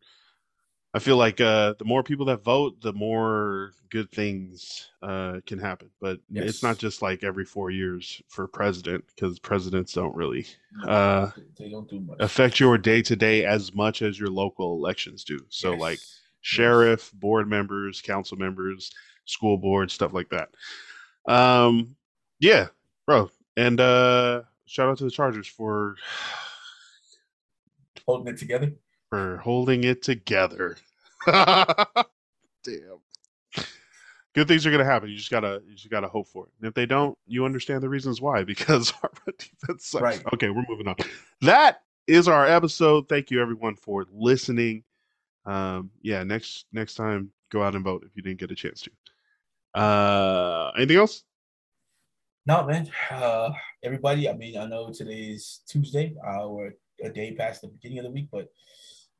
I 0.96 0.98
feel 0.98 1.18
like 1.18 1.42
uh 1.42 1.74
the 1.78 1.84
more 1.84 2.02
people 2.02 2.24
that 2.26 2.42
vote, 2.42 2.80
the 2.80 2.92
more 2.94 3.72
good 3.90 4.10
things 4.10 4.88
uh 5.02 5.40
can 5.46 5.58
happen. 5.58 5.90
But 6.00 6.20
it's 6.32 6.62
not 6.62 6.78
just 6.78 7.02
like 7.02 7.22
every 7.22 7.44
4 7.44 7.70
years 7.70 8.22
for 8.28 8.48
president 8.48 9.04
because 9.08 9.38
presidents 9.38 9.92
don't 9.92 10.16
really 10.16 10.46
uh 10.88 11.30
they 11.58 11.68
don't 11.68 11.88
do 11.90 12.00
much. 12.00 12.16
affect 12.20 12.58
your 12.60 12.78
day 12.78 13.02
to 13.02 13.14
day 13.14 13.44
as 13.44 13.74
much 13.74 14.00
as 14.00 14.18
your 14.18 14.30
local 14.30 14.74
elections 14.74 15.22
do. 15.22 15.38
So 15.50 15.76
like 15.76 15.98
Yes. 15.98 16.20
sheriff, 16.40 17.12
board 17.12 17.46
members, 17.46 18.00
council 18.00 18.38
members, 18.38 18.90
school 19.26 19.58
board, 19.58 19.90
stuff 19.90 20.14
like 20.14 20.30
that. 20.30 20.48
Um, 21.30 21.94
yeah, 22.40 22.68
bro. 23.04 23.30
And 23.58 23.80
uh, 23.80 24.42
shout 24.64 24.88
out 24.88 24.98
to 24.98 25.04
the 25.04 25.10
Chargers 25.10 25.46
for 25.46 25.96
holding 28.06 28.32
it 28.32 28.38
together. 28.38 28.72
For 29.10 29.38
holding 29.38 29.84
it 29.84 30.02
together. 30.02 30.76
Damn. 31.26 32.06
Good 34.34 34.48
things 34.48 34.66
are 34.66 34.70
gonna 34.70 34.84
happen. 34.84 35.08
You 35.08 35.16
just 35.16 35.30
gotta 35.30 35.62
you 35.66 35.74
just 35.74 35.90
gotta 35.90 36.08
hope 36.08 36.28
for 36.28 36.44
it. 36.44 36.52
And 36.60 36.68
if 36.68 36.74
they 36.74 36.84
don't, 36.84 37.16
you 37.26 37.44
understand 37.46 37.82
the 37.82 37.88
reasons 37.88 38.20
why 38.20 38.44
because 38.44 38.92
our 39.02 39.10
defense 39.38 39.86
sucks. 39.86 40.02
Right. 40.02 40.22
Okay, 40.34 40.50
we're 40.50 40.64
moving 40.68 40.88
on. 40.88 40.96
That 41.40 41.82
is 42.06 42.28
our 42.28 42.46
episode. 42.46 43.08
Thank 43.08 43.30
you 43.30 43.40
everyone 43.40 43.76
for 43.76 44.04
listening. 44.12 44.84
Um, 45.46 45.90
yeah, 46.02 46.22
next 46.22 46.66
next 46.72 46.96
time 46.96 47.30
go 47.50 47.62
out 47.62 47.74
and 47.74 47.84
vote 47.84 48.04
if 48.04 48.10
you 48.14 48.22
didn't 48.22 48.40
get 48.40 48.50
a 48.50 48.54
chance 48.54 48.82
to. 48.82 49.80
Uh 49.80 50.72
anything 50.76 50.98
else? 50.98 51.24
No, 52.46 52.64
man. 52.64 52.88
Uh, 53.10 53.50
everybody, 53.82 54.28
I 54.28 54.32
mean, 54.32 54.56
I 54.56 54.66
know 54.66 54.92
today's 54.92 55.62
Tuesday. 55.66 56.14
Uh, 56.24 56.46
we're 56.46 56.74
a 57.02 57.08
day 57.08 57.34
past 57.34 57.62
the 57.62 57.68
beginning 57.68 57.98
of 57.98 58.04
the 58.04 58.10
week, 58.12 58.28
but 58.30 58.48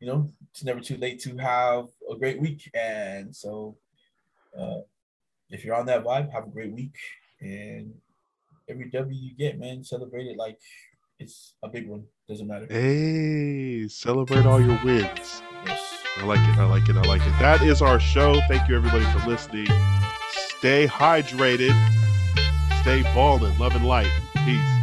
you 0.01 0.06
know, 0.06 0.32
it's 0.51 0.64
never 0.64 0.81
too 0.81 0.97
late 0.97 1.20
to 1.20 1.36
have 1.39 1.86
a 2.10 2.16
great 2.16 2.40
week. 2.40 2.70
And 2.74 3.35
so, 3.35 3.77
uh, 4.59 4.81
if 5.51 5.64
you're 5.64 5.74
on 5.74 5.86
that 5.86 6.05
vibe, 6.05 6.32
have 6.32 6.44
a 6.44 6.51
great 6.51 6.73
week. 6.73 6.97
And 7.40 7.94
every 8.68 8.90
W 8.90 9.18
you 9.18 9.35
get, 9.35 9.59
man, 9.59 9.85
celebrate 9.85 10.27
it 10.27 10.36
like 10.36 10.59
it's 11.18 11.55
a 11.62 11.68
big 11.68 11.89
one. 11.89 12.05
Doesn't 12.28 12.47
matter. 12.47 12.66
Hey, 12.68 13.89
celebrate 13.89 14.47
all 14.47 14.60
your 14.60 14.78
wins. 14.85 15.43
Yes. 15.64 16.02
I 16.16 16.24
like 16.24 16.40
it. 16.40 16.59
I 16.59 16.64
like 16.64 16.89
it. 16.89 16.97
I 16.97 17.02
like 17.02 17.23
it. 17.23 17.39
That 17.39 17.62
is 17.62 17.82
our 17.82 18.01
show. 18.01 18.40
Thank 18.48 18.68
you 18.68 18.77
everybody 18.77 19.05
for 19.05 19.28
listening. 19.28 19.66
Stay 20.31 20.86
hydrated. 20.86 21.74
Stay 22.81 23.02
balling. 23.14 23.56
Love 23.59 23.77
and 23.77 23.86
light. 23.86 24.10
Peace. 24.44 24.76